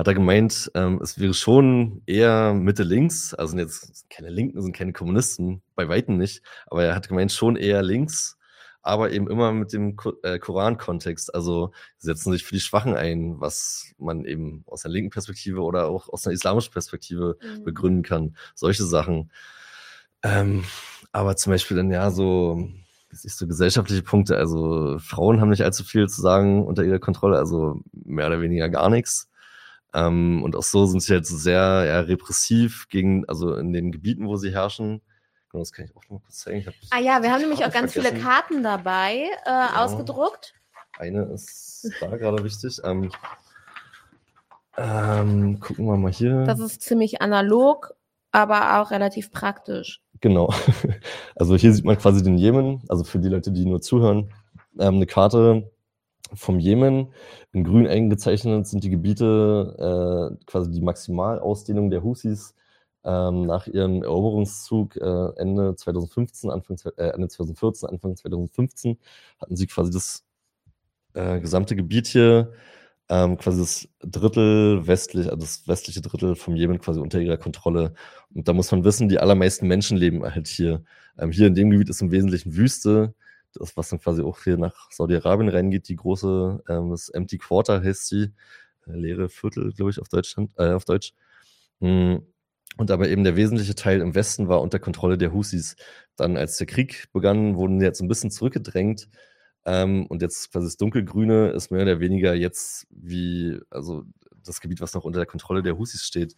hat 0.00 0.08
er 0.08 0.14
gemeint, 0.14 0.70
ähm, 0.74 0.98
es 1.02 1.18
wäre 1.18 1.34
schon 1.34 2.00
eher 2.06 2.54
Mitte 2.54 2.84
links, 2.84 3.34
also 3.34 3.50
sind 3.50 3.58
jetzt 3.58 4.08
keine 4.08 4.30
Linken, 4.30 4.62
sind 4.62 4.74
keine 4.74 4.94
Kommunisten, 4.94 5.60
bei 5.74 5.90
Weitem 5.90 6.16
nicht, 6.16 6.42
aber 6.68 6.84
er 6.84 6.94
hat 6.94 7.08
gemeint, 7.08 7.32
schon 7.32 7.56
eher 7.56 7.82
links, 7.82 8.38
aber 8.80 9.10
eben 9.10 9.28
immer 9.28 9.52
mit 9.52 9.74
dem 9.74 9.98
äh, 10.22 10.38
Koran-Kontext. 10.38 11.34
Also 11.34 11.72
setzen 11.98 12.32
sich 12.32 12.44
für 12.44 12.54
die 12.54 12.62
Schwachen 12.62 12.94
ein, 12.94 13.40
was 13.40 13.92
man 13.98 14.24
eben 14.24 14.64
aus 14.66 14.86
einer 14.86 14.94
linken 14.94 15.10
Perspektive 15.10 15.60
oder 15.60 15.86
auch 15.88 16.08
aus 16.08 16.26
einer 16.26 16.32
islamischen 16.32 16.72
Perspektive 16.72 17.36
mhm. 17.42 17.64
begründen 17.64 18.02
kann. 18.02 18.36
Solche 18.54 18.84
Sachen. 18.84 19.30
Ähm, 20.22 20.64
aber 21.12 21.36
zum 21.36 21.52
Beispiel 21.52 21.76
dann 21.76 21.90
ja 21.90 22.10
so, 22.10 22.70
ist 23.10 23.36
so 23.36 23.46
gesellschaftliche 23.46 24.02
Punkte. 24.02 24.38
Also 24.38 24.98
Frauen 24.98 25.42
haben 25.42 25.50
nicht 25.50 25.64
allzu 25.64 25.84
viel 25.84 26.08
zu 26.08 26.22
sagen 26.22 26.66
unter 26.66 26.84
ihrer 26.84 27.00
Kontrolle, 27.00 27.36
also 27.36 27.82
mehr 27.92 28.28
oder 28.28 28.40
weniger 28.40 28.70
gar 28.70 28.88
nichts. 28.88 29.29
Ähm, 29.92 30.42
und 30.42 30.54
auch 30.56 30.62
so 30.62 30.86
sind 30.86 31.02
sie 31.02 31.12
halt 31.12 31.26
so 31.26 31.36
sehr 31.36 31.84
ja, 31.86 32.00
repressiv 32.00 32.88
gegen, 32.88 33.28
also 33.28 33.54
in 33.56 33.72
den 33.72 33.92
Gebieten, 33.92 34.28
wo 34.28 34.36
sie 34.36 34.52
herrschen. 34.52 35.00
Genau, 35.50 35.62
das 35.62 35.72
kann 35.72 35.84
ich 35.84 35.96
auch 35.96 36.02
noch 36.04 36.10
mal 36.10 36.20
kurz 36.20 36.38
zeigen. 36.38 36.64
Ah 36.90 37.00
ja, 37.00 37.22
wir 37.22 37.32
haben 37.32 37.40
nämlich 37.40 37.64
auch 37.64 37.72
ganz 37.72 37.92
vergessen. 37.92 38.16
viele 38.16 38.24
Karten 38.24 38.62
dabei 38.62 39.28
äh, 39.44 39.50
ja. 39.50 39.84
ausgedruckt. 39.84 40.54
Eine 40.98 41.22
ist 41.24 41.90
da 42.00 42.16
gerade 42.16 42.44
wichtig. 42.44 42.80
Ähm, 42.84 43.10
ähm, 44.76 45.58
gucken 45.60 45.86
wir 45.86 45.96
mal 45.96 46.12
hier. 46.12 46.44
Das 46.44 46.60
ist 46.60 46.82
ziemlich 46.82 47.20
analog, 47.20 47.94
aber 48.30 48.80
auch 48.80 48.90
relativ 48.90 49.30
praktisch. 49.30 50.00
Genau. 50.20 50.52
Also 51.34 51.56
hier 51.56 51.72
sieht 51.72 51.86
man 51.86 51.96
quasi 51.96 52.22
den 52.22 52.36
Jemen, 52.36 52.82
also 52.88 53.02
für 53.02 53.18
die 53.18 53.28
Leute, 53.28 53.50
die 53.50 53.64
nur 53.64 53.80
zuhören, 53.80 54.30
ähm, 54.78 54.96
eine 54.96 55.06
Karte 55.06 55.70
vom 56.34 56.58
Jemen. 56.58 57.12
In 57.52 57.64
grün 57.64 57.86
eingezeichnet 57.86 58.66
sind 58.66 58.84
die 58.84 58.90
Gebiete, 58.90 60.38
äh, 60.38 60.44
quasi 60.46 60.70
die 60.70 60.80
Maximalausdehnung 60.80 61.90
der 61.90 62.02
Husis 62.02 62.54
ähm, 63.04 63.46
nach 63.46 63.66
ihrem 63.66 64.02
Eroberungszug 64.02 64.96
äh, 64.96 65.28
Ende 65.36 65.74
2015, 65.74 66.50
Anfang, 66.50 66.76
äh, 66.96 67.10
Ende 67.10 67.28
2014, 67.28 67.88
Anfang 67.88 68.16
2015 68.16 68.98
hatten 69.40 69.56
sie 69.56 69.66
quasi 69.66 69.90
das 69.90 70.24
äh, 71.14 71.40
gesamte 71.40 71.76
Gebiet 71.76 72.06
hier, 72.06 72.52
ähm, 73.08 73.38
quasi 73.38 73.60
das 73.60 73.88
Drittel 74.00 74.86
westlich, 74.86 75.26
also 75.26 75.38
das 75.38 75.66
westliche 75.66 76.00
Drittel 76.00 76.36
vom 76.36 76.56
Jemen 76.56 76.78
quasi 76.78 77.00
unter 77.00 77.20
ihrer 77.20 77.38
Kontrolle. 77.38 77.94
Und 78.34 78.46
da 78.48 78.52
muss 78.52 78.70
man 78.70 78.84
wissen, 78.84 79.08
die 79.08 79.18
allermeisten 79.18 79.66
Menschen 79.66 79.96
leben 79.96 80.22
halt 80.22 80.48
hier. 80.48 80.84
Ähm, 81.18 81.32
hier 81.32 81.46
in 81.46 81.54
dem 81.54 81.70
Gebiet 81.70 81.88
ist 81.88 82.02
im 82.02 82.12
Wesentlichen 82.12 82.56
Wüste 82.56 83.14
das, 83.54 83.76
was 83.76 83.88
dann 83.88 84.00
quasi 84.00 84.22
auch 84.22 84.42
hier 84.42 84.56
nach 84.56 84.90
Saudi-Arabien 84.90 85.48
reingeht, 85.48 85.88
die 85.88 85.96
große, 85.96 86.62
ähm, 86.68 86.90
das 86.90 87.08
Empty 87.08 87.38
Quarter 87.38 87.82
heißt 87.82 88.08
sie, 88.08 88.32
äh, 88.86 88.92
leere 88.92 89.28
Viertel, 89.28 89.72
glaube 89.72 89.90
ich, 89.90 90.00
auf, 90.00 90.08
Deutschland, 90.08 90.52
äh, 90.58 90.72
auf 90.72 90.84
Deutsch. 90.84 91.12
Mhm. 91.80 92.26
Und 92.76 92.90
aber 92.90 93.08
eben 93.08 93.24
der 93.24 93.36
wesentliche 93.36 93.74
Teil 93.74 94.00
im 94.00 94.14
Westen 94.14 94.48
war 94.48 94.62
unter 94.62 94.78
Kontrolle 94.78 95.18
der 95.18 95.32
Husis. 95.32 95.76
Dann, 96.16 96.36
als 96.36 96.56
der 96.56 96.66
Krieg 96.66 97.08
begann, 97.12 97.56
wurden 97.56 97.80
sie 97.80 97.86
jetzt 97.86 98.00
ein 98.00 98.08
bisschen 98.08 98.30
zurückgedrängt. 98.30 99.08
Ähm, 99.66 100.06
und 100.06 100.22
jetzt 100.22 100.52
quasi 100.52 100.66
das 100.66 100.76
Dunkelgrüne 100.76 101.50
ist 101.50 101.70
mehr 101.70 101.82
oder 101.82 102.00
weniger 102.00 102.34
jetzt 102.34 102.86
wie, 102.90 103.60
also 103.70 104.04
das 104.44 104.60
Gebiet, 104.60 104.80
was 104.80 104.94
noch 104.94 105.04
unter 105.04 105.18
der 105.20 105.26
Kontrolle 105.26 105.62
der 105.62 105.76
Husis 105.76 106.04
steht. 106.04 106.36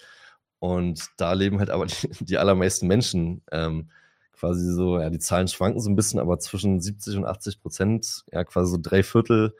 Und 0.59 1.09
da 1.17 1.33
leben 1.35 1.59
halt 1.59 1.71
aber 1.71 1.87
die, 1.87 2.09
die 2.25 2.39
allermeisten 2.39 2.87
Menschen. 2.87 3.43
Ähm, 3.53 3.91
quasi 4.33 4.73
so, 4.73 4.99
ja, 4.99 5.11
die 5.11 5.19
Zahlen 5.19 5.49
schwanken 5.49 5.81
so 5.81 5.91
ein 5.91 5.97
bisschen, 5.97 6.21
aber 6.21 6.39
zwischen 6.39 6.81
70 6.81 7.17
und 7.17 7.27
80 7.27 7.61
Prozent, 7.61 8.25
ja, 8.33 8.45
quasi 8.45 8.73
so 8.73 8.79
drei 8.81 9.03
Viertel 9.03 9.55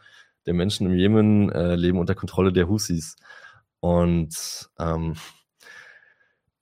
der 0.47 0.55
Menschen 0.55 0.87
im 0.87 0.95
Jemen 0.95 1.51
äh, 1.51 1.77
leben 1.77 1.99
unter 1.99 2.15
Kontrolle 2.15 2.53
der 2.53 2.69
Husis. 2.69 3.17
Und 3.81 4.71
ähm, 4.79 5.15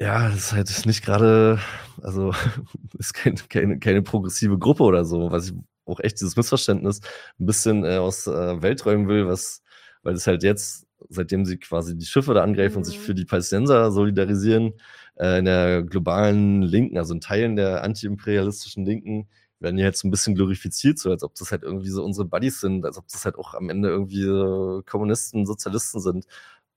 ja, 0.01 0.29
das 0.31 0.39
ist 0.39 0.53
halt 0.53 0.87
nicht 0.87 1.05
gerade, 1.05 1.61
also 2.03 2.33
ist 2.99 3.15
kein, 3.15 3.37
keine, 3.49 3.79
keine 3.79 4.03
progressive 4.03 4.59
Gruppe 4.59 4.83
oder 4.83 5.05
so, 5.05 5.31
was 5.31 5.51
ich 5.51 5.55
auch 5.85 6.01
echt 6.01 6.21
dieses 6.21 6.37
Missverständnis 6.37 7.01
ein 7.39 7.47
bisschen 7.47 7.85
äh, 7.85 7.97
aus 7.97 8.27
äh, 8.27 8.63
Welt 8.63 8.85
räumen 8.87 9.09
will, 9.09 9.27
was, 9.27 9.63
weil 10.03 10.15
es 10.15 10.27
halt 10.27 10.43
jetzt, 10.43 10.87
seitdem 11.09 11.45
sie 11.45 11.59
quasi 11.59 11.97
die 11.97 12.07
Schiffe 12.07 12.33
da 12.33 12.43
angreifen 12.43 12.75
mhm. 12.75 12.79
und 12.79 12.85
sich 12.85 12.99
mhm. 12.99 13.03
für 13.03 13.15
die 13.15 13.25
Palästinenser 13.25 13.91
solidarisieren, 13.93 14.75
äh, 15.21 15.39
in 15.39 15.45
der 15.45 15.83
globalen 15.83 16.63
Linken, 16.63 16.99
also 16.99 17.15
in 17.15 17.21
Teilen 17.21 17.57
der 17.57 17.85
antiimperialistischen 17.85 18.85
Linken, 18.85 19.29
werden 19.61 19.79
ja 19.79 19.85
jetzt 19.85 20.05
ein 20.05 20.11
bisschen 20.11 20.35
glorifiziert, 20.35 20.99
so 20.99 21.11
als 21.11 21.23
ob 21.23 21.35
das 21.35 21.53
halt 21.53 21.63
irgendwie 21.63 21.91
so 21.91 22.03
unsere 22.05 22.27
Buddies 22.27 22.61
sind, 22.61 22.87
als 22.87 22.97
ob 22.97 23.07
das 23.09 23.25
halt 23.27 23.37
auch 23.37 23.55
am 23.55 23.69
Ende 23.69 23.91
irgendwie 23.91 24.23
so 24.25 24.83
Kommunisten, 24.87 25.45
Sozialisten 25.47 26.01
sind. 26.01 26.27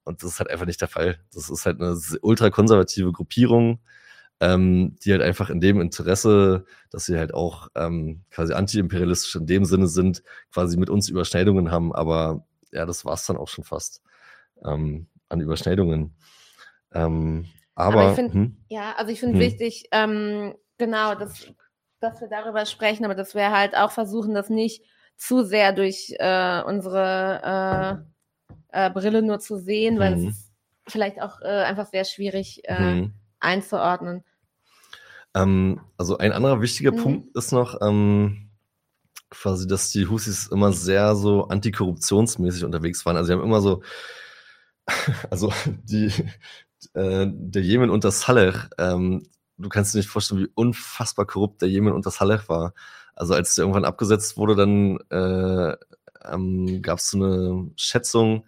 Und 0.03 0.21
das 0.21 0.31
ist 0.31 0.39
halt 0.39 0.49
einfach 0.49 0.65
nicht 0.65 0.81
der 0.81 0.89
Fall. 0.89 1.19
Das 1.33 1.49
ist 1.49 1.65
halt 1.65 1.79
eine 1.79 1.97
ultrakonservative 2.21 3.13
Gruppierung, 3.13 3.79
ähm, 4.41 4.97
die 5.03 5.13
halt 5.13 5.21
einfach 5.21 5.49
in 5.49 5.61
dem 5.61 5.79
Interesse, 5.79 6.65
dass 6.91 7.05
sie 7.05 7.17
halt 7.17 7.33
auch 7.33 7.69
ähm, 7.75 8.23
quasi 8.31 8.53
antiimperialistisch 8.53 9.35
in 9.35 9.47
dem 9.47 9.63
Sinne 9.63 9.87
sind, 9.87 10.23
quasi 10.51 10.77
mit 10.77 10.89
uns 10.89 11.07
Überschneidungen 11.07 11.71
haben. 11.71 11.95
Aber 11.95 12.45
ja, 12.73 12.85
das 12.85 13.05
war 13.05 13.13
es 13.13 13.25
dann 13.25 13.37
auch 13.37 13.47
schon 13.47 13.63
fast 13.63 14.01
ähm, 14.65 15.07
an 15.29 15.39
Überschneidungen. 15.39 16.15
Ähm, 16.93 17.45
aber, 17.75 18.01
aber 18.01 18.09
ich 18.09 18.15
find, 18.15 18.33
hm? 18.33 18.57
ja, 18.69 18.93
also 18.97 19.11
ich 19.11 19.19
finde 19.19 19.35
hm. 19.35 19.41
wichtig, 19.41 19.87
ähm, 19.91 20.55
genau, 20.77 21.15
dass, 21.15 21.47
dass 21.99 22.21
wir 22.21 22.29
darüber 22.29 22.65
sprechen, 22.65 23.05
aber 23.05 23.15
dass 23.15 23.35
wir 23.35 23.51
halt 23.51 23.75
auch 23.75 23.91
versuchen, 23.91 24.33
das 24.33 24.49
nicht 24.49 24.83
zu 25.17 25.43
sehr 25.43 25.73
durch 25.73 26.15
äh, 26.19 26.61
unsere 26.63 28.03
äh, 28.71 28.85
äh, 28.85 28.89
Brille 28.89 29.21
nur 29.21 29.39
zu 29.39 29.57
sehen, 29.57 29.99
weil 29.99 30.15
hm. 30.15 30.27
es 30.27 30.33
ist 30.35 30.53
vielleicht 30.87 31.21
auch 31.21 31.41
äh, 31.41 31.63
einfach 31.63 31.87
sehr 31.87 32.05
schwierig 32.05 32.61
äh, 32.65 32.77
hm. 32.77 33.13
einzuordnen. 33.39 34.23
Ähm, 35.35 35.81
also 35.97 36.17
ein 36.17 36.31
anderer 36.31 36.61
wichtiger 36.61 36.91
mhm. 36.91 36.97
Punkt 36.97 37.35
ist 37.35 37.51
noch, 37.51 37.81
ähm, 37.81 38.51
quasi, 39.29 39.67
dass 39.67 39.91
die 39.91 40.07
Husis 40.07 40.47
immer 40.47 40.71
sehr 40.73 41.15
so 41.15 41.47
antikorruptionsmäßig 41.47 42.63
unterwegs 42.63 43.05
waren. 43.05 43.17
Also 43.17 43.27
sie 43.27 43.33
haben 43.33 43.43
immer 43.43 43.61
so, 43.61 43.81
also 45.31 45.51
die, 45.83 46.11
äh, 46.93 47.27
der 47.29 47.61
Jemen 47.61 47.89
unter 47.89 48.11
Saleh, 48.11 48.53
ähm, 48.77 49.23
du 49.57 49.69
kannst 49.69 49.93
dir 49.93 49.99
nicht 49.99 50.09
vorstellen, 50.09 50.41
wie 50.41 50.51
unfassbar 50.55 51.25
korrupt 51.25 51.61
der 51.61 51.69
Jemen 51.69 51.93
unter 51.93 52.11
Saleh 52.11 52.39
war. 52.47 52.73
Also 53.15 53.33
als 53.33 53.55
der 53.55 53.63
irgendwann 53.63 53.85
abgesetzt 53.85 54.37
wurde, 54.37 54.55
dann 54.55 54.97
äh, 55.09 55.75
ähm, 56.31 56.81
gab 56.81 56.99
es 56.99 57.09
so 57.11 57.17
eine 57.17 57.71
Schätzung, 57.75 58.45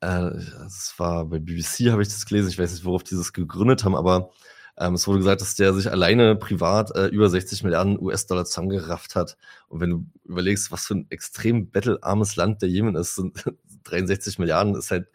äh, 0.00 0.30
das 0.58 0.94
war 0.98 1.26
bei 1.26 1.38
BBC, 1.38 1.90
habe 1.90 2.02
ich 2.02 2.08
das 2.08 2.26
gelesen, 2.26 2.48
ich 2.50 2.58
weiß 2.58 2.72
nicht, 2.72 2.84
worauf 2.84 3.02
die 3.04 3.16
das 3.16 3.32
gegründet 3.32 3.84
haben, 3.84 3.96
aber 3.96 4.30
ähm, 4.78 4.94
es 4.94 5.06
wurde 5.06 5.20
gesagt, 5.20 5.40
dass 5.40 5.54
der 5.54 5.72
sich 5.72 5.90
alleine 5.90 6.36
privat 6.36 6.94
äh, 6.94 7.06
über 7.06 7.30
60 7.30 7.62
Milliarden 7.64 7.98
US-Dollar 7.98 8.44
zusammengerafft 8.44 9.16
hat. 9.16 9.38
Und 9.68 9.80
wenn 9.80 9.90
du 9.90 10.06
überlegst, 10.24 10.70
was 10.70 10.86
für 10.86 10.94
ein 10.96 11.06
extrem 11.10 11.70
bettelarmes 11.70 12.36
Land 12.36 12.60
der 12.62 12.68
Jemen 12.68 12.94
ist, 12.94 13.16
sind 13.16 13.44
63 13.84 14.38
Milliarden 14.38 14.74
ist 14.74 14.90
halt 14.90 15.08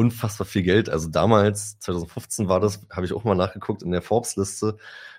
unfassbar 0.00 0.46
viel 0.46 0.62
Geld. 0.62 0.88
Also 0.88 1.08
damals, 1.08 1.78
2015 1.80 2.48
war 2.48 2.58
das, 2.58 2.80
habe 2.90 3.04
ich 3.04 3.12
auch 3.12 3.24
mal 3.24 3.34
nachgeguckt, 3.34 3.82
in 3.82 3.90
der 3.90 4.00
Forbes-Liste 4.00 4.78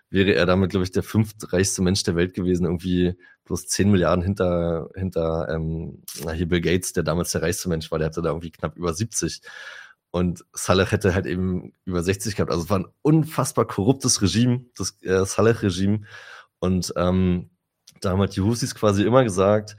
wäre 0.09 0.33
er 0.33 0.47
damit, 0.47 0.71
glaube 0.71 0.83
ich, 0.83 0.91
der 0.91 1.03
fünftreichste 1.03 1.83
Mensch 1.83 2.03
der 2.03 2.15
Welt 2.15 2.33
gewesen, 2.33 2.65
irgendwie 2.65 3.15
plus 3.45 3.67
10 3.67 3.91
Milliarden 3.91 4.23
hinter, 4.23 4.89
hinter 4.95 5.47
ähm, 5.49 6.03
hier 6.33 6.47
Bill 6.47 6.61
Gates, 6.61 6.93
der 6.93 7.03
damals 7.03 7.31
der 7.31 7.43
reichste 7.43 7.69
Mensch 7.69 7.91
war, 7.91 7.99
der 7.99 8.07
hatte 8.07 8.23
da 8.23 8.29
irgendwie 8.29 8.51
knapp 8.51 8.75
über 8.75 8.93
70. 8.93 9.41
Und 10.09 10.43
Saleh 10.51 10.87
hätte 10.87 11.13
halt 11.13 11.27
eben 11.27 11.73
über 11.85 12.01
60 12.01 12.35
gehabt. 12.35 12.51
Also 12.51 12.63
es 12.63 12.69
war 12.69 12.79
ein 12.79 12.87
unfassbar 13.03 13.65
korruptes 13.65 14.21
Regime, 14.21 14.65
das 14.75 14.97
äh, 15.03 15.23
Saleh-Regime. 15.23 16.01
Und 16.59 16.91
ähm, 16.97 17.51
da 18.01 18.09
haben 18.09 18.19
halt 18.19 18.35
die 18.35 18.41
Husis 18.41 18.73
quasi 18.73 19.03
immer 19.03 19.23
gesagt, 19.23 19.77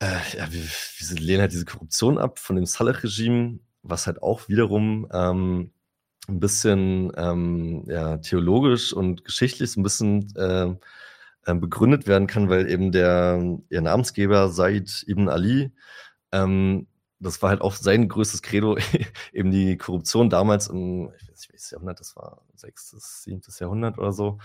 äh, 0.00 0.36
ja, 0.36 0.52
wir, 0.52 0.62
wir 0.62 1.20
lehnen 1.20 1.40
halt 1.40 1.52
diese 1.52 1.64
Korruption 1.64 2.18
ab 2.18 2.38
von 2.38 2.56
dem 2.56 2.66
Saleh-Regime 2.66 3.58
was 3.82 4.06
halt 4.06 4.22
auch 4.22 4.48
wiederum 4.48 5.08
ähm, 5.12 5.72
ein 6.28 6.40
bisschen 6.40 7.12
ähm, 7.16 7.84
ja, 7.86 8.18
theologisch 8.18 8.92
und 8.92 9.24
geschichtlich 9.24 9.76
ein 9.76 9.82
bisschen 9.82 10.34
äh, 10.36 10.74
äh, 11.46 11.54
begründet 11.54 12.06
werden 12.06 12.26
kann, 12.26 12.48
weil 12.48 12.70
eben 12.70 12.92
der 12.92 13.58
ihr 13.68 13.80
Namensgeber 13.80 14.48
Said 14.48 15.04
ibn 15.08 15.28
Ali, 15.28 15.72
ähm, 16.32 16.86
das 17.18 17.40
war 17.42 17.50
halt 17.50 17.60
auch 17.60 17.74
sein 17.74 18.08
größtes 18.08 18.42
Credo, 18.42 18.76
eben 19.32 19.50
die 19.50 19.76
Korruption 19.76 20.30
damals 20.30 20.68
im, 20.68 21.12
ich 21.16 21.28
weiß 21.28 21.38
nicht, 21.40 21.52
welches 21.52 21.70
Jahrhundert, 21.70 22.00
das 22.00 22.16
war 22.16 22.42
sechstes, 22.54 23.22
siebtes 23.22 23.58
Jahrhundert 23.58 23.98
oder 23.98 24.12
so, 24.12 24.38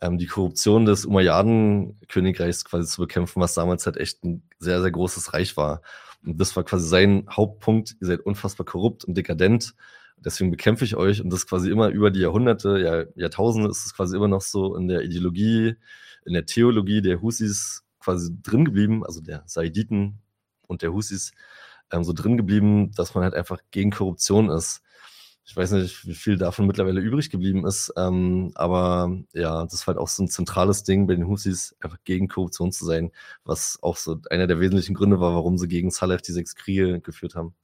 ähm, 0.00 0.18
die 0.18 0.26
Korruption 0.26 0.86
des 0.86 1.06
Umayyaden-Königreichs 1.06 2.64
quasi 2.64 2.88
zu 2.88 3.02
bekämpfen, 3.02 3.40
was 3.40 3.54
damals 3.54 3.86
halt 3.86 3.96
echt 3.96 4.24
ein 4.24 4.42
sehr, 4.58 4.80
sehr 4.80 4.90
großes 4.90 5.32
Reich 5.34 5.56
war. 5.56 5.82
Und 6.24 6.40
das 6.40 6.56
war 6.56 6.64
quasi 6.64 6.88
sein 6.88 7.26
Hauptpunkt. 7.30 7.96
Ihr 8.00 8.06
seid 8.08 8.20
unfassbar 8.20 8.66
korrupt 8.66 9.04
und 9.04 9.16
dekadent. 9.16 9.74
Deswegen 10.24 10.50
bekämpfe 10.50 10.84
ich 10.84 10.96
euch. 10.96 11.22
Und 11.22 11.30
das 11.30 11.46
quasi 11.46 11.70
immer 11.70 11.88
über 11.88 12.10
die 12.10 12.20
Jahrhunderte, 12.20 12.78
Jahr, 12.78 13.04
Jahrtausende 13.14 13.70
ist 13.70 13.86
es 13.86 13.94
quasi 13.94 14.16
immer 14.16 14.28
noch 14.28 14.40
so 14.40 14.76
in 14.76 14.88
der 14.88 15.02
Ideologie, 15.02 15.76
in 16.24 16.32
der 16.32 16.46
Theologie 16.46 17.02
der 17.02 17.22
Husis 17.22 17.84
quasi 18.00 18.30
drin 18.42 18.64
geblieben, 18.64 19.04
also 19.04 19.20
der 19.20 19.42
Saiditen 19.46 20.18
und 20.66 20.82
der 20.82 20.92
Husis 20.92 21.32
ähm, 21.92 22.04
so 22.04 22.12
drin 22.12 22.36
geblieben, 22.36 22.90
dass 22.92 23.14
man 23.14 23.24
halt 23.24 23.34
einfach 23.34 23.60
gegen 23.70 23.90
Korruption 23.90 24.50
ist. 24.50 24.82
Ich 25.48 25.56
weiß 25.56 25.70
nicht, 25.72 26.06
wie 26.06 26.14
viel 26.14 26.36
davon 26.36 26.66
mittlerweile 26.66 27.00
übrig 27.00 27.30
geblieben 27.30 27.66
ist, 27.66 27.90
ähm, 27.96 28.52
aber 28.54 29.10
ja, 29.32 29.64
das 29.64 29.72
ist 29.72 29.86
halt 29.86 29.96
auch 29.96 30.08
so 30.08 30.22
ein 30.22 30.28
zentrales 30.28 30.84
Ding 30.84 31.06
bei 31.06 31.14
den 31.14 31.26
Husis, 31.26 31.74
einfach 31.80 31.96
gegen 32.04 32.28
Korruption 32.28 32.70
zu 32.70 32.84
sein, 32.84 33.12
was 33.44 33.78
auch 33.80 33.96
so 33.96 34.18
einer 34.28 34.46
der 34.46 34.60
wesentlichen 34.60 34.92
Gründe 34.92 35.20
war, 35.20 35.34
warum 35.34 35.56
sie 35.56 35.66
gegen 35.66 35.90
Saleh 35.90 36.18
die 36.18 36.32
sechs 36.32 36.54
Kriege 36.54 37.00
geführt 37.00 37.34
haben. 37.34 37.54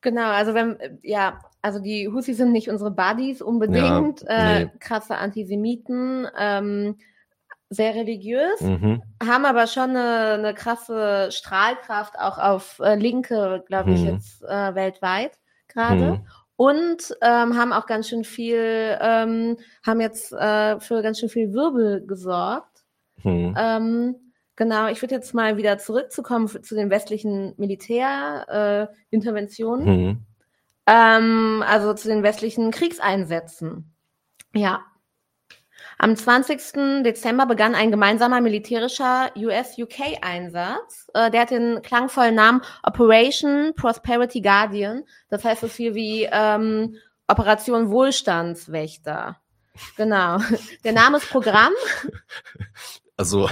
Genau, 0.00 0.30
also 0.30 0.54
wenn, 0.54 0.78
ja, 1.02 1.40
also 1.60 1.78
die 1.78 2.08
Husis 2.08 2.38
sind 2.38 2.52
nicht 2.52 2.70
unsere 2.70 2.90
Buddies 2.90 3.42
unbedingt, 3.42 4.22
ja, 4.22 4.58
nee. 4.58 4.62
äh, 4.62 4.70
krasse 4.78 5.16
Antisemiten, 5.16 6.26
ähm, 6.38 6.96
sehr 7.68 7.94
religiös, 7.94 8.62
mhm. 8.62 9.02
haben 9.22 9.44
aber 9.44 9.66
schon 9.66 9.90
eine, 9.90 10.34
eine, 10.38 10.54
krasse 10.54 11.28
Strahlkraft 11.32 12.18
auch 12.18 12.38
auf 12.38 12.80
äh, 12.80 12.94
Linke, 12.94 13.62
glaube 13.66 13.92
ich, 13.92 14.00
mhm. 14.00 14.06
jetzt 14.06 14.42
äh, 14.44 14.74
weltweit 14.74 15.32
gerade. 15.68 16.12
Mhm 16.12 16.26
und 16.56 17.16
ähm, 17.20 17.56
haben 17.56 17.72
auch 17.72 17.86
ganz 17.86 18.08
schön 18.08 18.24
viel, 18.24 18.96
ähm, 19.00 19.56
haben 19.84 20.00
jetzt 20.00 20.32
äh, 20.32 20.78
für 20.80 21.02
ganz 21.02 21.18
schön 21.18 21.28
viel 21.28 21.52
Wirbel 21.52 22.06
gesorgt. 22.06 22.84
Hm. 23.22 23.54
Ähm, 23.58 24.14
genau, 24.56 24.88
ich 24.88 25.02
würde 25.02 25.14
jetzt 25.14 25.34
mal 25.34 25.56
wieder 25.56 25.78
zurückzukommen 25.78 26.48
zu 26.48 26.74
den 26.74 26.90
westlichen 26.90 27.54
Militärinterventionen. 27.56 29.88
Äh, 29.88 29.90
hm. 29.90 30.18
Ähm, 30.86 31.64
also 31.66 31.94
zu 31.94 32.08
den 32.08 32.22
westlichen 32.22 32.70
Kriegseinsätzen. 32.70 33.94
Ja. 34.54 34.82
Am 36.04 36.16
20. 36.16 37.02
Dezember 37.02 37.46
begann 37.46 37.74
ein 37.74 37.90
gemeinsamer 37.90 38.42
militärischer 38.42 39.30
US-UK-Einsatz. 39.34 41.06
Äh, 41.14 41.30
der 41.30 41.40
hat 41.40 41.50
den 41.50 41.80
klangvollen 41.80 42.34
Namen 42.34 42.60
Operation 42.82 43.72
Prosperity 43.74 44.42
Guardian. 44.42 45.04
Das 45.30 45.44
heißt 45.44 45.62
so 45.62 45.68
viel 45.68 45.94
wie 45.94 46.28
ähm, 46.30 46.96
Operation 47.26 47.88
Wohlstandswächter. 47.88 49.38
Genau. 49.96 50.40
Der 50.84 50.92
Name 50.92 51.16
ist 51.16 51.30
Programm. 51.30 51.72
Also, 53.16 53.48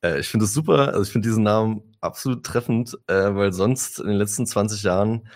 äh, 0.00 0.20
ich 0.20 0.28
finde 0.28 0.46
es 0.46 0.54
super. 0.54 0.88
Also, 0.88 1.02
ich 1.02 1.10
finde 1.10 1.28
diesen 1.28 1.42
Namen 1.42 1.82
absolut 2.00 2.46
treffend, 2.46 2.96
äh, 3.08 3.34
weil 3.34 3.52
sonst 3.52 4.00
in 4.00 4.06
den 4.06 4.16
letzten 4.16 4.46
20 4.46 4.82
Jahren 4.84 5.28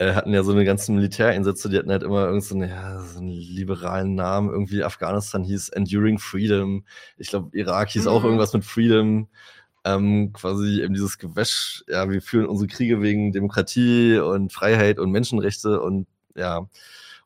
hatten 0.00 0.32
ja 0.32 0.42
so 0.42 0.52
eine 0.52 0.64
ganzen 0.64 0.96
Militäreinsätze, 0.96 1.68
die 1.68 1.78
hatten 1.78 1.90
halt 1.90 2.02
immer 2.02 2.26
irgend 2.26 2.44
so, 2.44 2.54
eine, 2.54 2.68
ja, 2.68 2.98
so 3.00 3.18
einen 3.18 3.30
liberalen 3.30 4.14
Namen. 4.14 4.50
Irgendwie 4.50 4.82
Afghanistan 4.82 5.44
hieß 5.44 5.68
Enduring 5.70 6.18
Freedom. 6.18 6.84
Ich 7.16 7.28
glaube, 7.28 7.56
Irak 7.56 7.90
hieß 7.90 8.04
mhm. 8.04 8.08
auch 8.08 8.24
irgendwas 8.24 8.52
mit 8.52 8.64
Freedom. 8.64 9.28
Ähm, 9.84 10.32
quasi 10.32 10.82
eben 10.82 10.94
dieses 10.94 11.18
Gewäsch, 11.18 11.84
ja, 11.86 12.10
wir 12.10 12.22
führen 12.22 12.46
unsere 12.46 12.68
Kriege 12.68 13.02
wegen 13.02 13.32
Demokratie 13.32 14.18
und 14.18 14.52
Freiheit 14.52 14.98
und 14.98 15.10
Menschenrechte 15.10 15.80
und 15.80 16.06
ja. 16.34 16.68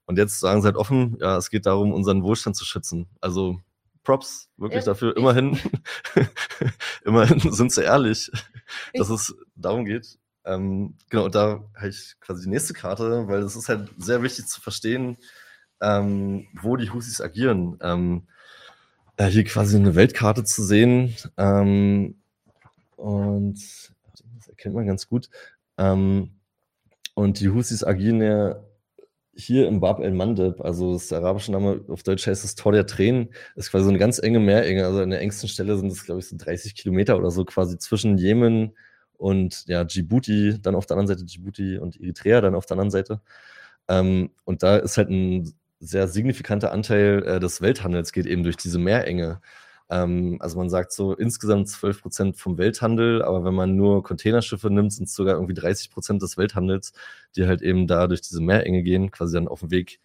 Und 0.06 0.18
jetzt 0.18 0.40
sagen 0.40 0.60
sie 0.60 0.66
halt 0.66 0.76
offen, 0.76 1.18
ja, 1.20 1.36
es 1.36 1.50
geht 1.50 1.66
darum, 1.66 1.92
unseren 1.92 2.22
Wohlstand 2.22 2.56
zu 2.56 2.64
schützen. 2.64 3.08
Also 3.20 3.60
Props 4.02 4.48
wirklich 4.56 4.84
ja, 4.84 4.92
dafür. 4.92 5.16
Immerhin, 5.16 5.58
immerhin 7.04 7.40
sind 7.52 7.72
sie 7.72 7.82
ehrlich, 7.82 8.30
dass 8.94 9.10
es 9.10 9.36
darum 9.54 9.84
geht. 9.84 10.18
Ähm, 10.48 10.94
genau, 11.10 11.26
und 11.26 11.34
da 11.34 11.62
habe 11.74 11.88
ich 11.88 12.16
quasi 12.20 12.44
die 12.44 12.50
nächste 12.50 12.72
Karte, 12.72 13.28
weil 13.28 13.42
es 13.42 13.54
ist 13.54 13.68
halt 13.68 13.90
sehr 13.98 14.22
wichtig 14.22 14.46
zu 14.46 14.60
verstehen, 14.60 15.18
ähm, 15.80 16.46
wo 16.60 16.76
die 16.76 16.90
Husis 16.90 17.20
agieren. 17.20 17.78
Ähm, 17.82 18.26
äh, 19.18 19.26
hier 19.26 19.44
quasi 19.44 19.76
eine 19.76 19.94
Weltkarte 19.94 20.44
zu 20.44 20.64
sehen. 20.64 21.14
Ähm, 21.36 22.16
und 22.96 23.58
das 24.38 24.48
erkennt 24.48 24.74
man 24.74 24.86
ganz 24.86 25.08
gut. 25.08 25.28
Ähm, 25.76 26.40
und 27.14 27.40
die 27.40 27.50
Husis 27.50 27.84
agieren 27.84 28.22
ja 28.22 28.56
hier 29.34 29.68
im 29.68 29.80
Bab 29.80 30.00
el-Mandeb, 30.00 30.60
also 30.62 30.94
das 30.94 31.12
arabische 31.12 31.52
Name 31.52 31.84
auf 31.88 32.02
Deutsch 32.02 32.26
heißt 32.26 32.44
es 32.44 32.56
Tor 32.56 32.72
der 32.72 32.86
Tränen, 32.86 33.28
ist 33.54 33.70
quasi 33.70 33.84
so 33.84 33.90
eine 33.90 33.98
ganz 33.98 34.18
enge 34.18 34.40
Meerenge. 34.40 34.84
Also 34.84 35.00
an 35.00 35.10
der 35.10 35.20
engsten 35.20 35.48
Stelle 35.48 35.76
sind 35.76 35.92
es, 35.92 36.04
glaube 36.04 36.20
ich, 36.20 36.28
so 36.28 36.36
30 36.36 36.74
Kilometer 36.74 37.16
oder 37.16 37.30
so 37.30 37.44
quasi 37.44 37.78
zwischen 37.78 38.18
Jemen 38.18 38.72
und 39.18 39.66
ja, 39.66 39.84
Djibouti, 39.84 40.58
dann 40.62 40.74
auf 40.74 40.86
der 40.86 40.96
anderen 40.96 41.08
Seite 41.08 41.26
Djibouti 41.26 41.78
und 41.78 42.00
Eritrea 42.00 42.40
dann 42.40 42.54
auf 42.54 42.66
der 42.66 42.76
anderen 42.76 42.90
Seite. 42.90 43.20
Ähm, 43.88 44.30
und 44.44 44.62
da 44.62 44.76
ist 44.78 44.96
halt 44.98 45.10
ein 45.10 45.52
sehr 45.80 46.08
signifikanter 46.08 46.72
Anteil 46.72 47.22
äh, 47.24 47.40
des 47.40 47.60
Welthandels 47.60 48.12
geht 48.12 48.26
eben 48.26 48.42
durch 48.42 48.56
diese 48.56 48.78
Meerenge. 48.78 49.40
Ähm, 49.90 50.36
also 50.40 50.58
man 50.58 50.70
sagt 50.70 50.92
so 50.92 51.14
insgesamt 51.14 51.68
12 51.68 52.02
Prozent 52.02 52.36
vom 52.36 52.58
Welthandel, 52.58 53.22
aber 53.22 53.44
wenn 53.44 53.54
man 53.54 53.76
nur 53.76 54.02
Containerschiffe 54.02 54.70
nimmt, 54.70 54.92
sind 54.92 55.04
es 55.08 55.14
sogar 55.14 55.34
irgendwie 55.36 55.54
30 55.54 55.90
Prozent 55.90 56.22
des 56.22 56.36
Welthandels, 56.36 56.92
die 57.36 57.46
halt 57.46 57.62
eben 57.62 57.86
da 57.86 58.06
durch 58.06 58.20
diese 58.20 58.40
Meerenge 58.42 58.82
gehen, 58.82 59.10
quasi 59.10 59.34
dann 59.34 59.48
auf 59.48 59.60
dem 59.60 59.70
Weg 59.70 60.00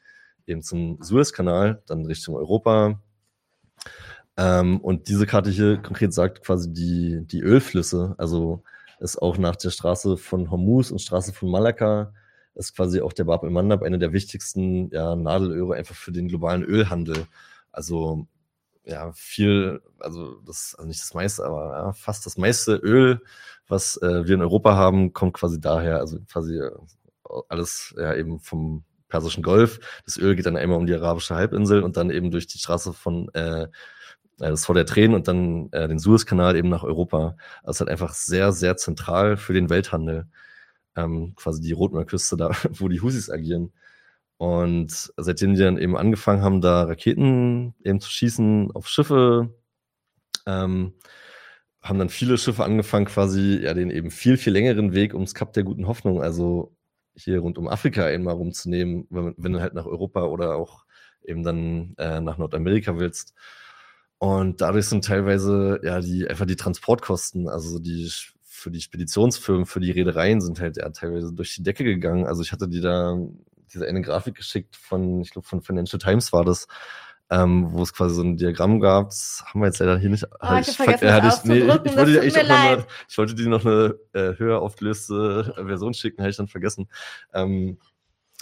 eben 0.48 0.62
zum 0.62 1.02
Suezkanal, 1.02 1.82
dann 1.88 2.06
Richtung 2.06 2.36
Europa. 2.36 3.00
Ähm, 4.38 4.80
und 4.82 5.10
diese 5.10 5.26
Karte 5.28 5.50
hier 5.52 5.78
konkret 5.78 6.14
sagt 6.14 6.44
quasi 6.44 6.72
die, 6.74 7.22
die 7.26 7.42
Ölflüsse, 7.42 8.16
also 8.18 8.64
ist 9.04 9.22
auch 9.22 9.38
nach 9.38 9.56
der 9.56 9.70
Straße 9.70 10.18
von 10.18 10.50
Hormuz 10.50 10.90
und 10.90 11.00
Straße 11.00 11.34
von 11.34 11.52
Malakka, 11.52 12.14
ist 12.56 12.76
quasi 12.76 13.02
auch 13.02 13.14
der 13.14 13.26
Bab 13.26 13.44
el-Mandab 13.44 13.84
eine 13.84 14.00
der 14.00 14.14
wichtigsten 14.14 14.90
ja, 14.92 15.16
Nadelöhre 15.16 15.76
einfach 15.76 15.96
für 15.96 16.12
den 16.12 16.28
globalen 16.28 16.64
Ölhandel. 16.64 17.28
Also 17.72 18.28
ja, 18.86 19.12
viel, 19.14 19.82
also 20.00 20.40
das, 20.46 20.76
also 20.78 20.88
nicht 20.88 21.02
das 21.02 21.14
meiste, 21.14 21.46
aber 21.46 21.72
ja, 21.72 21.94
fast 21.94 22.26
das 22.26 22.38
meiste 22.38 22.76
Öl, 22.76 23.22
was 23.68 23.98
äh, 23.98 24.28
wir 24.28 24.36
in 24.36 24.42
Europa 24.42 24.76
haben, 24.76 25.14
kommt 25.14 25.34
quasi 25.34 25.60
daher, 25.60 26.00
also 26.00 26.20
quasi 26.32 26.60
äh, 26.60 26.72
alles 27.50 27.96
ja 27.98 28.14
eben 28.16 28.40
vom 28.40 28.84
Persischen 29.10 29.44
Golf. 29.44 29.80
Das 30.06 30.18
Öl 30.18 30.36
geht 30.36 30.46
dann 30.46 30.58
einmal 30.58 30.78
um 30.78 30.86
die 30.86 30.94
arabische 30.94 31.36
Halbinsel 31.36 31.84
und 31.84 31.98
dann 31.98 32.10
eben 32.10 32.32
durch 32.32 32.48
die 32.48 32.58
Straße 32.58 32.94
von 32.94 33.30
äh, 33.34 33.68
das 34.38 34.66
vor 34.66 34.76
der 34.76 34.86
Tränen 34.86 35.16
und 35.16 35.28
dann 35.28 35.72
äh, 35.72 35.88
den 35.88 36.00
Suezkanal 36.00 36.56
eben 36.56 36.70
nach 36.70 36.84
Europa. 36.84 37.38
Das 37.64 37.78
ist 37.78 37.80
halt 37.82 37.90
einfach 37.90 38.14
sehr, 38.14 38.52
sehr 38.52 38.78
zentral 38.78 39.38
für 39.38 39.54
den 39.54 39.70
Welthandel. 39.70 40.28
Ähm, 40.96 41.34
quasi 41.36 41.62
die 41.62 41.72
Rotmeerküste 41.72 42.38
da, 42.38 42.52
wo 42.72 42.88
die 42.88 43.02
Husis 43.02 43.30
agieren. 43.30 43.74
Und 44.38 45.14
seitdem 45.18 45.54
die 45.56 45.62
dann 45.62 45.78
eben 45.78 45.96
angefangen 45.96 46.42
haben, 46.42 46.62
da 46.62 46.84
Raketen 46.84 47.76
eben 47.84 48.00
zu 48.02 48.10
schießen 48.10 48.72
auf 48.74 48.88
Schiffe, 48.88 49.54
ähm, 50.46 50.94
haben 51.82 52.00
dann 52.00 52.10
viele 52.10 52.38
Schiffe 52.38 52.64
angefangen, 52.64 53.06
quasi 53.06 53.60
ja 53.62 53.74
den 53.74 53.92
eben 53.92 54.12
viel, 54.12 54.38
viel 54.38 54.54
längeren 54.54 54.94
Weg 54.94 55.14
ums 55.14 55.34
Kap 55.34 55.54
der 55.54 55.64
guten 55.64 55.88
Hoffnung, 55.88 56.22
also 56.22 56.76
hier 57.16 57.40
rund 57.40 57.58
um 57.58 57.68
Afrika 57.68 58.10
eben 58.10 58.24
mal 58.24 58.34
rumzunehmen, 58.34 59.06
wenn, 59.10 59.36
wenn 59.38 59.54
du 59.54 59.62
halt 59.62 59.74
nach 59.74 59.86
Europa 59.86 60.24
oder 60.24 60.56
auch 60.56 60.86
eben 61.24 61.44
dann 61.44 61.94
äh, 61.98 62.22
nach 62.22 62.38
Nordamerika 62.38 62.98
willst. 62.98 63.34
Und 64.24 64.62
dadurch 64.62 64.86
sind 64.86 65.04
teilweise 65.04 65.82
ja 65.84 66.00
die 66.00 66.26
einfach 66.26 66.46
die 66.46 66.56
Transportkosten, 66.56 67.50
also 67.50 67.78
die 67.78 68.10
für 68.42 68.72
die 68.72 68.80
Speditionsfirmen, 68.80 69.66
für 69.66 69.82
die 69.82 69.92
Reedereien 69.92 70.40
sind 70.40 70.62
halt 70.62 70.78
ja 70.78 70.88
teilweise 70.92 71.34
durch 71.34 71.56
die 71.56 71.64
Decke 71.64 71.84
gegangen. 71.84 72.26
Also 72.26 72.42
ich 72.42 72.54
hatte 72.54 72.70
die 72.70 72.80
da 72.80 73.18
diese 73.74 73.86
eine 73.86 74.02
Grafik 74.02 74.36
geschickt 74.36 74.78
von, 74.78 75.20
ich 75.20 75.32
glaube 75.32 75.46
von 75.46 75.62
Financial 75.62 76.00
Times 76.00 76.32
war 76.32 76.46
das, 76.46 76.68
ähm, 77.30 77.74
wo 77.74 77.84
es 77.84 77.94
quasi 77.94 78.16
so 78.16 78.22
ein 78.22 78.38
Diagramm 78.38 78.80
gab. 78.80 79.10
Das 79.10 79.44
haben 79.46 79.60
wir 79.60 79.66
jetzt 79.66 79.80
leider 79.80 79.98
hier 79.98 80.10
nicht. 80.10 80.24
Oh, 80.40 80.58
ich, 80.58 80.70
ich, 80.70 80.78
vergessen, 80.78 81.06
äh, 81.06 81.28
ich, 81.28 81.44
nee, 81.44 81.58
ich, 81.58 81.98
wollte 81.98 82.40
eine, 82.46 82.86
ich 83.10 83.18
wollte 83.18 83.36
dir 83.36 83.50
noch 83.50 83.66
eine 83.66 84.00
äh, 84.14 84.38
höher 84.38 84.62
aufgelöste 84.62 85.54
Version 85.58 85.94
schicken, 85.94 86.22
habe 86.22 86.30
ich 86.30 86.38
dann 86.38 86.48
vergessen. 86.48 86.88
Ähm, 87.34 87.78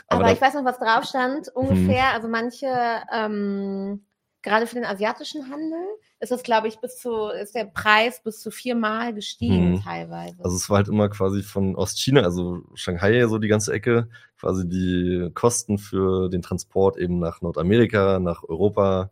aber, 0.06 0.20
aber 0.20 0.30
da, 0.30 0.34
ich 0.36 0.42
weiß 0.42 0.54
noch, 0.54 0.66
was 0.66 0.78
drauf 0.78 1.06
stand, 1.06 1.50
ungefähr. 1.56 2.10
Hm. 2.10 2.16
Also 2.16 2.28
manche 2.28 2.68
ähm, 3.12 4.06
gerade 4.42 4.68
für 4.68 4.76
den 4.76 4.86
asiatischen 4.86 5.50
Handel 5.52 5.80
ist 6.20 6.32
das, 6.32 6.44
glaube 6.44 6.68
ich, 6.68 6.80
bis 6.80 6.98
zu, 6.98 7.30
ist 7.30 7.56
der 7.56 7.66
Preis 7.66 8.22
bis 8.24 8.40
zu 8.40 8.52
viermal 8.52 9.14
gestiegen 9.14 9.72
mhm. 9.72 9.82
teilweise. 9.82 10.44
Also 10.44 10.56
es 10.56 10.70
war 10.70 10.78
halt 10.78 10.88
immer 10.88 11.10
quasi 11.10 11.42
von 11.42 11.76
Ostchina, 11.76 12.22
also 12.22 12.62
Shanghai, 12.76 13.26
so 13.28 13.38
die 13.40 13.48
ganze 13.48 13.74
Ecke, 13.74 14.08
quasi 14.40 14.68
die 14.68 15.32
Kosten 15.34 15.78
für 15.78 16.30
den 16.30 16.42
Transport 16.42 16.98
eben 16.98 17.20
nach 17.20 17.42
Nordamerika, 17.42 18.20
nach 18.20 18.44
Europa. 18.44 19.12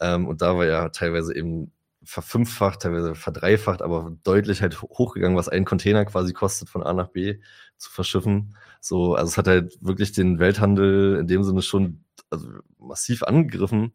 Ähm, 0.00 0.26
und 0.26 0.42
da 0.42 0.56
war 0.56 0.66
ja 0.66 0.88
teilweise 0.90 1.34
eben 1.34 1.72
verfünffacht, 2.04 2.82
teilweise 2.82 3.16
verdreifacht, 3.16 3.82
aber 3.82 4.16
deutlich 4.22 4.62
halt 4.62 4.80
hochgegangen, 4.80 5.36
was 5.36 5.48
ein 5.48 5.64
Container 5.64 6.04
quasi 6.04 6.32
kostet, 6.32 6.68
von 6.68 6.84
A 6.84 6.92
nach 6.92 7.08
B 7.08 7.40
zu 7.76 7.90
verschiffen. 7.90 8.56
So, 8.80 9.14
also 9.14 9.28
es 9.28 9.36
hat 9.36 9.48
halt 9.48 9.76
wirklich 9.80 10.12
den 10.12 10.38
Welthandel 10.38 11.18
in 11.18 11.26
dem 11.26 11.42
Sinne 11.42 11.62
schon 11.62 12.04
also 12.30 12.48
massiv 12.78 13.24
angegriffen. 13.24 13.92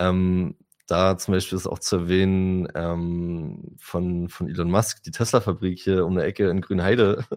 Ähm, 0.00 0.56
da 0.90 1.16
zum 1.16 1.34
Beispiel 1.34 1.56
ist 1.56 1.68
auch 1.68 1.78
zu 1.78 1.98
erwähnen 1.98 2.66
ähm, 2.74 3.76
von, 3.78 4.28
von 4.28 4.48
Elon 4.48 4.72
Musk, 4.72 5.04
die 5.04 5.12
Tesla-Fabrik 5.12 5.78
hier 5.78 6.04
um 6.04 6.16
eine 6.16 6.24
Ecke 6.24 6.50
in 6.50 6.60
Grünheide. 6.60 7.24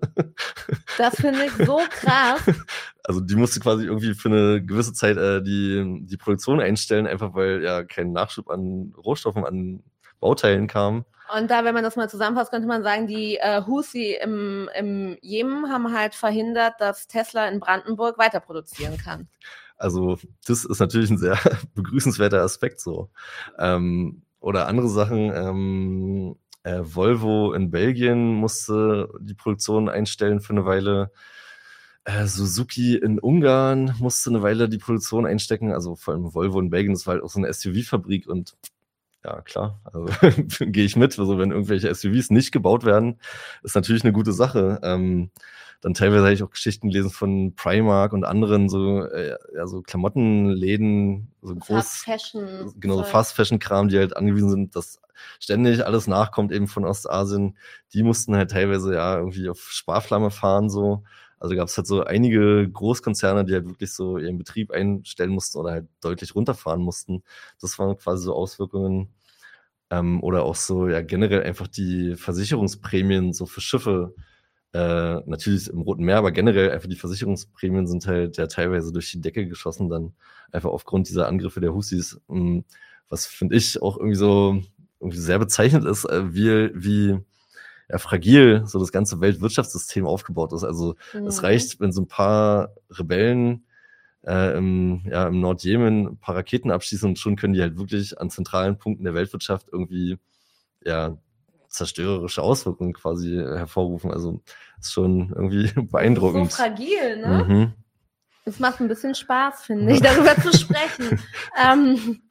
Das 0.98 1.16
finde 1.16 1.46
ich 1.46 1.52
so 1.66 1.80
krass. 1.90 2.42
Also 3.04 3.20
die 3.20 3.36
musste 3.36 3.60
quasi 3.60 3.86
irgendwie 3.86 4.14
für 4.14 4.30
eine 4.30 4.64
gewisse 4.64 4.94
Zeit 4.94 5.18
äh, 5.18 5.42
die, 5.42 6.02
die 6.06 6.18
Produktion 6.18 6.62
einstellen, 6.62 7.08
einfach 7.08 7.34
weil 7.34 7.64
ja 7.64 7.84
kein 7.84 8.12
Nachschub 8.12 8.50
an 8.50 8.94
Rohstoffen, 8.98 9.44
an 9.44 9.84
Bauteilen 10.20 10.68
kam. 10.68 11.04
Und 11.36 11.50
da, 11.50 11.66
wenn 11.66 11.74
man 11.74 11.84
das 11.84 11.96
mal 11.96 12.10
zusammenfasst, 12.10 12.52
könnte 12.52 12.68
man 12.68 12.84
sagen, 12.84 13.08
die 13.08 13.38
äh, 13.38 13.62
Husi 13.66 14.18
im, 14.22 14.70
im 14.76 15.18
Jemen 15.22 15.72
haben 15.72 15.92
halt 15.92 16.16
verhindert, 16.16 16.76
dass 16.80 17.08
Tesla 17.08 17.48
in 17.48 17.60
Brandenburg 17.60 18.18
weiter 18.18 18.40
produzieren 18.40 18.98
kann. 18.98 19.28
Also 19.84 20.18
das 20.48 20.66
ist 20.66 20.80
natürlich 20.80 21.12
ein 21.12 21.18
sehr 21.18 21.38
begrüßenswerter 21.76 22.42
Aspekt 22.42 22.80
so. 22.80 23.10
Ähm, 23.60 24.24
oder 24.40 24.68
andere 24.68 24.90
Sachen. 24.90 25.32
Ähm, 25.34 26.36
äh, 26.64 26.80
Volvo 26.84 27.54
in 27.54 27.72
Belgien 27.72 28.34
musste 28.34 29.10
die 29.20 29.34
Produktion 29.34 29.90
einstellen 29.90 30.40
für 30.40 30.54
eine 30.54 30.66
Weile. 30.66 31.12
Äh, 32.06 32.26
Suzuki 32.26 32.96
in 32.96 33.20
Ungarn 33.20 33.96
musste 34.00 34.30
eine 34.30 34.42
Weile 34.42 34.70
die 34.70 34.78
Produktion 34.78 35.26
einstecken. 35.26 35.74
Also 35.74 35.96
vor 35.96 36.14
allem 36.14 36.34
Volvo 36.34 36.60
in 36.60 36.70
Belgien, 36.70 36.94
das 36.94 37.06
war 37.06 37.16
halt 37.16 37.24
auch 37.24 37.30
so 37.30 37.40
eine 37.40 37.52
SUV-Fabrik 37.54 38.28
und 38.28 38.56
ja, 39.26 39.42
klar, 39.42 39.80
also 39.86 40.06
gehe 40.60 40.86
ich 40.86 40.96
mit. 40.98 41.18
Also 41.18 41.38
wenn 41.38 41.52
irgendwelche 41.52 41.94
SUVs 41.94 42.30
nicht 42.30 42.52
gebaut 42.52 42.84
werden, 42.86 43.20
ist 43.64 43.76
natürlich 43.76 44.04
eine 44.04 44.14
gute 44.14 44.34
Sache. 44.34 44.80
Ähm, 44.84 45.32
dann 45.84 45.94
teilweise 45.94 46.24
habe 46.24 46.34
ich 46.34 46.42
auch 46.44 46.50
Geschichten 46.50 46.88
gelesen 46.90 47.10
von 47.10 47.56
Primark 47.58 48.14
und 48.14 48.24
anderen 48.24 48.70
so, 48.70 49.04
äh, 49.04 49.36
ja, 49.54 49.68
so 49.68 49.82
Klamottenläden, 49.82 51.28
so 51.42 51.56
groß, 51.56 51.66
Fast 51.68 52.06
Fashion, 52.06 52.74
genau, 52.80 52.96
so 52.96 53.04
Fast 53.04 53.34
Fashion 53.36 53.60
Kram, 53.60 53.90
die 53.90 53.98
halt 53.98 54.16
angewiesen 54.16 54.50
sind, 54.50 54.76
dass 54.78 55.02
ständig 55.42 55.86
alles 55.86 56.08
nachkommt 56.08 56.54
eben 56.54 56.68
von 56.68 56.86
Ostasien. 56.86 57.58
Die 57.94 58.02
mussten 58.02 58.34
halt 58.34 58.52
teilweise 58.52 58.94
ja 58.94 59.18
irgendwie 59.18 59.50
auf 59.50 59.60
Sparflamme 59.72 60.32
fahren 60.32 60.70
so. 60.70 61.04
Also 61.38 61.54
gab 61.58 61.68
es 61.68 61.76
halt 61.76 61.88
so 61.88 62.06
einige 62.06 62.70
Großkonzerne, 62.72 63.44
die 63.44 63.54
halt 63.54 63.68
wirklich 63.68 63.92
so 63.94 64.18
ihren 64.18 64.38
Betrieb 64.38 64.72
einstellen 64.72 65.32
mussten 65.32 65.58
oder 65.58 65.72
halt 65.72 65.88
deutlich 66.00 66.34
runterfahren 66.34 66.82
mussten. 66.82 67.24
Das 67.60 67.78
waren 67.78 67.98
quasi 67.98 68.24
so 68.24 68.34
Auswirkungen. 68.34 69.10
Ähm, 69.90 70.24
oder 70.24 70.44
auch 70.44 70.56
so, 70.56 70.88
ja, 70.88 71.02
generell 71.02 71.44
einfach 71.44 71.68
die 71.68 72.16
Versicherungsprämien 72.16 73.34
so 73.34 73.46
für 73.46 73.62
Schiffe. 73.62 74.16
Äh, 74.74 75.22
natürlich 75.28 75.70
im 75.70 75.82
Roten 75.82 76.04
Meer, 76.04 76.18
aber 76.18 76.32
generell 76.32 76.72
einfach 76.72 76.90
die 76.90 76.96
Versicherungsprämien 76.96 77.86
sind 77.86 78.08
halt 78.08 78.38
ja 78.38 78.48
teilweise 78.48 78.92
durch 78.92 79.12
die 79.12 79.22
Decke 79.22 79.48
geschossen, 79.48 79.88
dann 79.88 80.14
einfach 80.52 80.72
aufgrund 80.72 81.08
dieser 81.10 81.28
Angriffe 81.28 81.62
der 81.62 81.74
Husis. 81.74 82.20
Ähm, 82.28 82.66
was 83.08 83.28
finde 83.28 83.56
ich 83.56 83.82
auch 83.82 83.98
irgendwie 83.98 84.16
so 84.16 84.62
irgendwie 85.00 85.20
sehr 85.20 85.38
bezeichnend 85.38 85.86
ist, 85.86 86.06
äh, 86.06 86.34
wie, 86.34 86.72
wie 86.74 87.20
ja, 87.90 87.98
fragil 88.00 88.64
so 88.66 88.80
das 88.80 88.92
ganze 88.92 89.22
Weltwirtschaftssystem 89.22 90.08
aufgebaut 90.08 90.54
ist. 90.54 90.64
Also 90.64 90.96
mhm. 91.14 91.28
es 91.28 91.44
reicht, 91.44 91.80
wenn 91.80 91.92
so 91.92 92.02
ein 92.02 92.08
paar 92.08 92.74
Rebellen 92.90 93.66
äh, 94.26 94.58
im, 94.58 95.04
ja, 95.06 95.28
im 95.28 95.40
Nordjemen 95.40 96.08
ein 96.08 96.18
paar 96.18 96.36
Raketen 96.36 96.72
abschießen 96.72 97.10
und 97.10 97.20
schon 97.20 97.36
können 97.36 97.54
die 97.54 97.62
halt 97.62 97.78
wirklich 97.78 98.20
an 98.20 98.32
zentralen 98.32 98.80
Punkten 98.80 99.04
der 99.04 99.14
Weltwirtschaft 99.14 99.68
irgendwie 99.72 100.18
ja, 100.84 101.18
zerstörerische 101.74 102.42
Auswirkungen 102.42 102.94
quasi 102.94 103.36
hervorrufen. 103.36 104.12
Also 104.12 104.42
ist 104.80 104.94
schon 104.94 105.34
irgendwie 105.36 105.72
beeindruckend. 105.92 106.52
So 106.52 106.58
fragil, 106.58 107.18
ne? 107.18 107.46
Mhm. 107.48 107.74
Es 108.46 108.60
macht 108.60 108.82
ein 108.82 108.90
bisschen 108.90 109.16
Spaß, 109.16 109.64
finde 109.64 109.94
ich, 109.94 110.02
darüber 110.02 110.36
zu 110.36 110.52
sprechen. 110.58 111.20
ähm, 111.70 112.22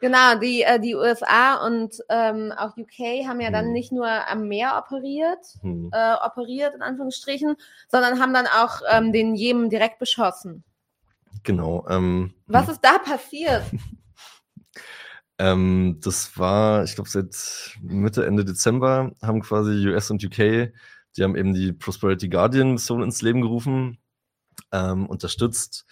Genau, 0.00 0.38
die, 0.38 0.62
äh, 0.62 0.78
die 0.78 0.94
USA 0.94 1.66
und 1.66 1.98
ähm, 2.08 2.52
auch 2.56 2.76
UK 2.76 3.26
haben 3.26 3.40
ja 3.40 3.50
dann 3.50 3.66
hm. 3.66 3.72
nicht 3.72 3.90
nur 3.90 4.06
am 4.06 4.46
Meer 4.46 4.78
operiert, 4.78 5.44
hm. 5.60 5.90
äh, 5.92 6.14
operiert 6.24 6.74
in 6.74 6.82
Anführungsstrichen, 6.82 7.56
sondern 7.88 8.20
haben 8.20 8.32
dann 8.32 8.46
auch 8.46 8.80
ähm, 8.88 9.12
den 9.12 9.34
Jemen 9.34 9.70
direkt 9.70 9.98
beschossen. 9.98 10.62
Genau. 11.42 11.84
Ähm, 11.88 12.32
Was 12.46 12.66
hm. 12.66 12.74
ist 12.74 12.80
da 12.84 12.98
passiert? 12.98 13.64
ähm, 15.38 15.98
das 16.02 16.36
war, 16.38 16.84
ich 16.84 16.94
glaube, 16.94 17.10
seit 17.10 17.78
Mitte, 17.82 18.26
Ende 18.26 18.44
Dezember 18.44 19.12
haben 19.22 19.40
quasi 19.40 19.88
US 19.88 20.10
und 20.10 20.24
UK, 20.24 20.72
die 21.16 21.22
haben 21.24 21.36
eben 21.36 21.54
die 21.54 21.72
Prosperity 21.72 22.28
Guardian 22.28 22.72
Mission 22.72 23.02
ins 23.02 23.22
Leben 23.22 23.40
gerufen, 23.40 23.98
ähm, 24.72 25.06
unterstützt 25.06 25.86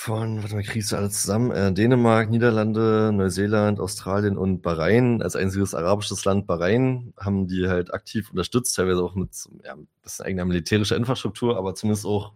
von, 0.00 0.42
warte 0.42 0.54
mal, 0.54 0.62
kriegst 0.62 0.92
du 0.92 0.96
alles 0.96 1.22
zusammen? 1.22 1.50
Äh, 1.50 1.72
Dänemark, 1.72 2.30
Niederlande, 2.30 3.10
Neuseeland, 3.12 3.80
Australien 3.80 4.38
und 4.38 4.62
Bahrain. 4.62 5.22
Als 5.22 5.34
einziges 5.34 5.74
arabisches 5.74 6.24
Land 6.24 6.46
Bahrain 6.46 7.12
haben 7.18 7.48
die 7.48 7.66
halt 7.66 7.92
aktiv 7.92 8.30
unterstützt, 8.30 8.76
teilweise 8.76 9.02
auch 9.02 9.16
mit 9.16 9.30
ja, 9.64 9.72
ein 9.72 9.88
bisschen 10.02 10.26
eigener 10.26 10.44
militärischer 10.44 10.94
Infrastruktur, 10.94 11.56
aber 11.58 11.74
zumindest 11.74 12.06
auch 12.06 12.32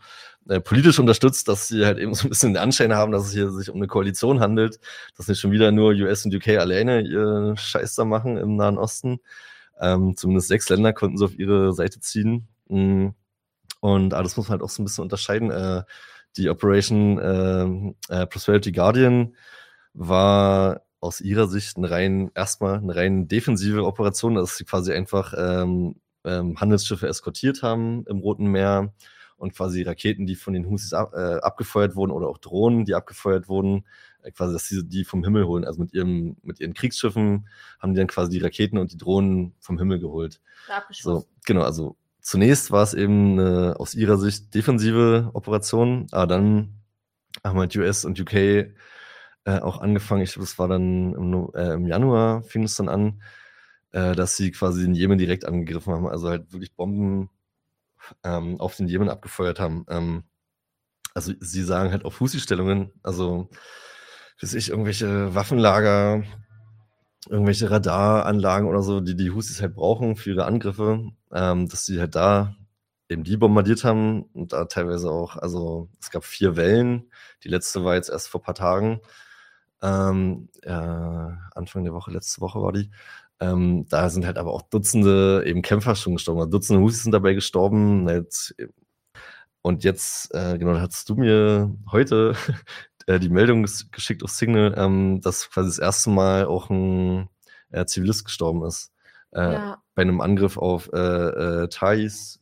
äh, 0.48 0.60
politisch 0.60 0.98
unterstützt, 0.98 1.48
dass 1.48 1.68
sie 1.68 1.84
halt 1.84 1.98
eben 1.98 2.14
so 2.14 2.26
ein 2.26 2.30
bisschen 2.30 2.54
den 2.54 2.62
Anschein 2.62 2.94
haben, 2.94 3.12
dass 3.12 3.26
es 3.26 3.32
hier 3.32 3.50
sich 3.50 3.70
um 3.70 3.76
eine 3.76 3.86
Koalition 3.86 4.40
handelt, 4.40 4.80
dass 5.16 5.28
nicht 5.28 5.40
schon 5.40 5.52
wieder 5.52 5.72
nur 5.72 5.92
US 5.92 6.24
und 6.24 6.34
UK 6.34 6.48
alleine 6.58 7.02
ihr 7.02 7.54
Scheiß 7.56 7.94
da 7.94 8.04
machen 8.04 8.36
im 8.36 8.56
Nahen 8.56 8.78
Osten. 8.78 9.20
Ähm, 9.80 10.16
zumindest 10.16 10.48
sechs 10.48 10.68
Länder 10.68 10.92
konnten 10.92 11.16
sie 11.18 11.24
auf 11.24 11.38
ihre 11.38 11.72
Seite 11.72 12.00
ziehen. 12.00 12.48
Mm. 12.68 13.08
Und 13.80 14.14
ah, 14.14 14.22
das 14.22 14.36
muss 14.36 14.48
man 14.48 14.58
halt 14.58 14.62
auch 14.62 14.70
so 14.70 14.80
ein 14.82 14.84
bisschen 14.84 15.02
unterscheiden. 15.02 15.50
Äh, 15.50 15.82
die 16.36 16.48
Operation 16.48 17.18
äh, 17.18 18.22
äh, 18.22 18.26
Prosperity 18.26 18.72
Guardian 18.72 19.34
war 19.92 20.82
aus 21.00 21.20
ihrer 21.20 21.48
Sicht 21.48 21.76
eine 21.76 21.90
rein, 21.90 22.30
erstmal 22.34 22.78
eine 22.78 22.94
rein 22.94 23.28
defensive 23.28 23.84
Operation, 23.84 24.36
dass 24.36 24.56
sie 24.56 24.64
quasi 24.64 24.92
einfach 24.92 25.34
ähm, 25.36 25.96
ähm, 26.24 26.60
Handelsschiffe 26.60 27.08
eskortiert 27.08 27.62
haben 27.62 28.04
im 28.06 28.18
Roten 28.18 28.46
Meer 28.46 28.92
und 29.42 29.54
quasi 29.54 29.82
Raketen, 29.82 30.24
die 30.24 30.36
von 30.36 30.54
den 30.54 30.66
Husis 30.66 30.92
ab, 30.92 31.14
äh, 31.14 31.40
abgefeuert 31.40 31.96
wurden 31.96 32.12
oder 32.12 32.28
auch 32.28 32.38
Drohnen, 32.38 32.84
die 32.84 32.94
abgefeuert 32.94 33.48
wurden, 33.48 33.84
äh, 34.22 34.30
quasi, 34.30 34.52
dass 34.52 34.68
sie 34.68 34.84
die 34.84 35.04
vom 35.04 35.24
Himmel 35.24 35.46
holen. 35.46 35.64
Also 35.64 35.80
mit 35.80 35.92
ihrem, 35.92 36.36
mit 36.42 36.60
ihren 36.60 36.74
Kriegsschiffen 36.74 37.48
haben 37.80 37.92
die 37.92 37.98
dann 37.98 38.06
quasi 38.06 38.30
die 38.30 38.38
Raketen 38.38 38.78
und 38.78 38.92
die 38.92 38.96
Drohnen 38.96 39.54
vom 39.58 39.78
Himmel 39.78 39.98
geholt. 39.98 40.40
So, 41.02 41.26
genau, 41.44 41.62
also 41.62 41.96
zunächst 42.20 42.70
war 42.70 42.84
es 42.84 42.94
eben 42.94 43.40
eine 43.40 43.80
aus 43.80 43.96
ihrer 43.96 44.16
Sicht 44.16 44.54
defensive 44.54 45.30
Operation, 45.34 46.06
aber 46.12 46.28
dann 46.28 46.76
haben 47.42 47.58
halt 47.58 47.76
US 47.76 48.04
und 48.04 48.20
UK 48.20 48.34
äh, 48.34 49.58
auch 49.60 49.80
angefangen, 49.80 50.22
ich 50.22 50.34
glaube, 50.34 50.46
das 50.46 50.56
war 50.60 50.68
dann 50.68 51.14
im, 51.14 51.50
äh, 51.56 51.72
im, 51.72 51.86
Januar, 51.88 52.44
fing 52.44 52.62
es 52.62 52.76
dann 52.76 52.88
an, 52.88 53.20
äh, 53.90 54.14
dass 54.14 54.36
sie 54.36 54.52
quasi 54.52 54.82
den 54.84 54.94
Jemen 54.94 55.18
direkt 55.18 55.44
angegriffen 55.46 55.92
haben, 55.92 56.06
also 56.06 56.28
halt 56.28 56.52
wirklich 56.52 56.76
Bomben 56.76 57.28
ähm, 58.24 58.60
auf 58.60 58.76
den 58.76 58.88
Jemen 58.88 59.08
abgefeuert 59.08 59.60
haben. 59.60 59.84
Ähm, 59.88 60.24
also 61.14 61.32
sie 61.40 61.62
sagen 61.62 61.90
halt 61.90 62.04
auf 62.04 62.20
Husi-Stellungen, 62.20 62.92
also 63.02 63.48
weiß 64.40 64.54
ich, 64.54 64.70
irgendwelche 64.70 65.34
Waffenlager, 65.34 66.24
irgendwelche 67.28 67.70
Radaranlagen 67.70 68.68
oder 68.68 68.82
so, 68.82 69.00
die 69.00 69.16
die 69.16 69.30
Husis 69.30 69.60
halt 69.60 69.74
brauchen 69.74 70.16
für 70.16 70.30
ihre 70.30 70.44
Angriffe, 70.46 71.10
ähm, 71.32 71.68
dass 71.68 71.86
sie 71.86 72.00
halt 72.00 72.14
da 72.14 72.56
eben 73.08 73.24
die 73.24 73.36
bombardiert 73.36 73.84
haben 73.84 74.22
und 74.32 74.52
da 74.52 74.64
teilweise 74.64 75.10
auch, 75.10 75.36
also 75.36 75.88
es 76.00 76.10
gab 76.10 76.24
vier 76.24 76.56
Wellen, 76.56 77.10
die 77.44 77.48
letzte 77.48 77.84
war 77.84 77.94
jetzt 77.94 78.08
erst 78.08 78.28
vor 78.28 78.40
ein 78.40 78.44
paar 78.44 78.54
Tagen, 78.54 79.00
ähm, 79.82 80.48
äh, 80.62 80.70
Anfang 80.70 81.84
der 81.84 81.92
Woche, 81.92 82.12
letzte 82.12 82.40
Woche 82.40 82.62
war 82.62 82.72
die. 82.72 82.90
Ähm, 83.42 83.86
da 83.88 84.08
sind 84.08 84.24
halt 84.24 84.38
aber 84.38 84.52
auch 84.52 84.62
Dutzende 84.62 85.42
eben 85.44 85.62
Kämpfer 85.62 85.96
schon 85.96 86.14
gestorben, 86.14 86.40
also 86.40 86.50
Dutzende 86.52 86.80
Husis 86.80 87.02
sind 87.02 87.12
dabei 87.12 87.34
gestorben. 87.34 88.06
Halt, 88.06 88.54
und 89.62 89.82
jetzt, 89.82 90.32
äh, 90.32 90.58
genau, 90.58 90.78
hast 90.78 91.08
du 91.08 91.16
mir 91.16 91.74
heute 91.90 92.34
äh, 93.06 93.18
die 93.18 93.30
Meldung 93.30 93.64
geschickt 93.64 94.22
auf 94.22 94.30
Signal, 94.30 94.74
ähm, 94.76 95.20
dass 95.22 95.50
quasi 95.50 95.70
das 95.70 95.78
erste 95.80 96.10
Mal 96.10 96.46
auch 96.46 96.70
ein 96.70 97.28
äh, 97.70 97.84
Zivilist 97.84 98.24
gestorben 98.24 98.64
ist. 98.64 98.92
Äh, 99.32 99.54
ja. 99.54 99.82
Bei 99.96 100.02
einem 100.02 100.20
Angriff 100.20 100.56
auf 100.56 100.88
äh, 100.92 100.98
äh, 100.98 101.68
Thais. 101.68 102.38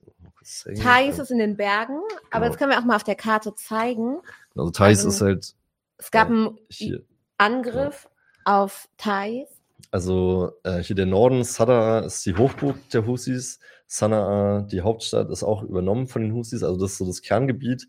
Thais 0.77 1.19
ist 1.19 1.31
in 1.31 1.39
den 1.39 1.57
Bergen, 1.57 2.01
aber 2.31 2.41
genau. 2.41 2.47
das 2.49 2.59
können 2.59 2.73
wir 2.73 2.79
auch 2.79 2.85
mal 2.85 2.97
auf 2.97 3.05
der 3.05 3.15
Karte 3.15 3.55
zeigen. 3.55 4.21
Also 4.55 4.71
Thais 4.71 5.05
also, 5.05 5.09
ist 5.09 5.21
halt. 5.23 5.55
Es 5.97 6.11
gab 6.11 6.29
einen 6.29 6.59
hier. 6.69 7.03
Angriff 7.39 8.05
ja. 8.05 8.57
auf 8.57 8.89
Thais. 8.99 9.60
Also 9.91 10.53
äh, 10.65 10.83
hier 10.83 10.97
der 10.97 11.07
Norden, 11.07 11.45
Sadaa 11.45 12.01
ist 12.01 12.25
die 12.27 12.37
Hochburg 12.37 12.77
der 12.91 13.07
Husis. 13.07 13.61
Sanaa, 13.87 14.63
die 14.63 14.83
Hauptstadt, 14.83 15.31
ist 15.31 15.43
auch 15.43 15.63
übernommen 15.63 16.07
von 16.07 16.23
den 16.23 16.33
Husis. 16.33 16.63
Also 16.63 16.79
das 16.81 16.93
ist 16.93 16.99
so 16.99 17.07
das 17.07 17.23
Kerngebiet. 17.23 17.89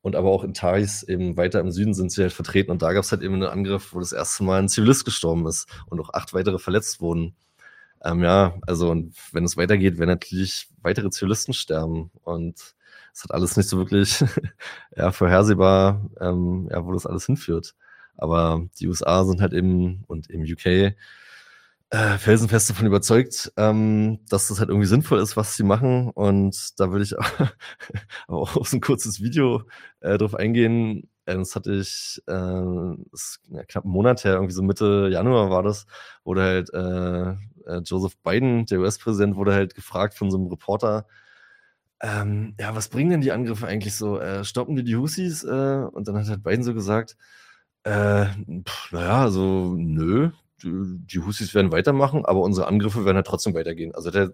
Und 0.00 0.16
aber 0.16 0.30
auch 0.30 0.44
in 0.44 0.54
Thais, 0.54 1.04
eben 1.04 1.36
weiter 1.36 1.60
im 1.60 1.70
Süden, 1.70 1.94
sind 1.94 2.10
sie 2.12 2.22
halt 2.22 2.32
vertreten. 2.32 2.70
Und 2.70 2.82
da 2.82 2.92
gab 2.92 3.04
es 3.04 3.12
halt 3.12 3.22
eben 3.22 3.34
einen 3.34 3.44
Angriff, 3.44 3.94
wo 3.94 4.00
das 4.00 4.12
erste 4.12 4.44
Mal 4.44 4.60
ein 4.60 4.68
Zivilist 4.68 5.04
gestorben 5.04 5.46
ist 5.46 5.68
und 5.86 6.00
auch 6.00 6.12
acht 6.12 6.34
weitere 6.34 6.58
verletzt 6.58 7.00
wurden. 7.00 7.36
Ähm, 8.04 8.22
ja, 8.22 8.58
also 8.66 8.90
und 8.90 9.14
wenn 9.32 9.44
es 9.44 9.56
weitergeht, 9.56 9.98
werden 9.98 10.10
natürlich 10.10 10.68
weitere 10.82 11.10
Zivilisten 11.10 11.54
sterben. 11.54 12.10
Und 12.24 12.74
es 13.14 13.22
hat 13.24 13.32
alles 13.32 13.56
nicht 13.56 13.68
so 13.68 13.78
wirklich 13.78 14.24
ja, 14.96 15.12
vorhersehbar, 15.12 16.08
ähm, 16.20 16.68
ja, 16.70 16.84
wo 16.84 16.92
das 16.92 17.06
alles 17.06 17.26
hinführt. 17.26 17.74
Aber 18.16 18.66
die 18.78 18.88
USA 18.88 19.24
sind 19.24 19.40
halt 19.40 19.52
eben 19.52 20.04
und 20.06 20.30
eben 20.30 20.44
UK 20.44 20.94
äh, 21.92 22.16
felsenfest 22.16 22.70
davon 22.70 22.86
überzeugt, 22.86 23.52
ähm, 23.58 24.20
dass 24.30 24.48
das 24.48 24.58
halt 24.58 24.70
irgendwie 24.70 24.86
sinnvoll 24.88 25.20
ist, 25.20 25.36
was 25.36 25.56
sie 25.56 25.62
machen. 25.62 26.08
Und 26.08 26.80
da 26.80 26.90
würde 26.90 27.04
ich 27.04 27.14
auch 28.28 28.56
auf 28.56 28.68
so 28.68 28.78
ein 28.78 28.80
kurzes 28.80 29.20
Video 29.20 29.64
äh, 30.00 30.16
drauf 30.16 30.34
eingehen. 30.34 31.10
Äh, 31.26 31.36
das 31.36 31.54
hatte 31.54 31.74
ich 31.74 32.22
äh, 32.26 32.96
das 33.10 33.40
ja, 33.50 33.64
knapp 33.64 33.84
einen 33.84 33.92
Monat 33.92 34.24
her, 34.24 34.34
irgendwie 34.34 34.54
so 34.54 34.62
Mitte 34.62 35.10
Januar 35.12 35.50
war 35.50 35.62
das, 35.62 35.86
wurde 36.24 36.42
halt 36.42 36.72
äh, 36.72 37.32
äh 37.70 37.82
Joseph 37.84 38.16
Biden, 38.22 38.64
der 38.66 38.80
US-Präsident, 38.80 39.36
wurde 39.36 39.52
halt 39.52 39.74
gefragt 39.74 40.14
von 40.14 40.30
so 40.30 40.38
einem 40.38 40.46
Reporter, 40.46 41.06
ähm, 42.00 42.54
ja, 42.58 42.74
was 42.74 42.88
bringen 42.88 43.10
denn 43.10 43.20
die 43.20 43.32
Angriffe 43.32 43.66
eigentlich 43.66 43.94
so? 43.96 44.18
Äh, 44.18 44.44
stoppen 44.44 44.76
die 44.76 44.84
die 44.84 44.96
Husis? 44.96 45.44
Äh, 45.44 45.48
und 45.92 46.08
dann 46.08 46.16
hat 46.16 46.28
halt 46.28 46.42
Biden 46.42 46.64
so 46.64 46.74
gesagt, 46.74 47.16
äh, 47.84 48.26
naja, 48.90 49.22
also 49.22 49.74
nö, 49.76 50.30
die 50.64 51.18
Husis 51.18 51.54
werden 51.54 51.72
weitermachen, 51.72 52.24
aber 52.24 52.40
unsere 52.40 52.66
Angriffe 52.66 53.04
werden 53.04 53.16
halt 53.16 53.26
trotzdem 53.26 53.54
weitergehen. 53.54 53.94
Also 53.94 54.10
der 54.10 54.32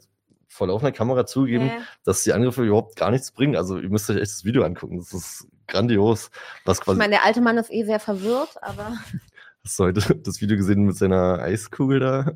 vor 0.49 0.67
laufender 0.67 0.93
Kamera 0.93 1.27
zugegeben, 1.27 1.67
ja. 1.67 1.79
dass 2.05 2.25
die 2.25 2.33
Angriffe 2.33 2.65
überhaupt 2.65 2.97
gar 2.97 3.11
nichts 3.11 3.31
bringen. 3.31 3.55
Also 3.55 3.79
ihr 3.79 3.91
müsst 3.91 4.11
euch 4.11 4.17
echt 4.17 4.33
das 4.33 4.45
Video 4.45 4.65
angucken. 4.65 4.99
Das 4.99 5.13
ist 5.13 5.47
grandios. 5.67 6.31
Was 6.65 6.81
quasi 6.81 6.97
ich 6.97 6.99
meine, 6.99 7.13
der 7.13 7.25
alte 7.25 7.41
Mann 7.41 7.59
ist 7.59 7.71
eh 7.71 7.85
sehr 7.85 8.01
verwirrt, 8.01 8.57
aber. 8.63 8.97
Hast 9.65 9.79
du 9.79 9.85
heute 9.85 10.17
das 10.17 10.41
Video 10.41 10.57
gesehen 10.57 10.85
mit 10.85 10.97
seiner 10.97 11.41
Eiskugel 11.41 12.01
da? 12.01 12.33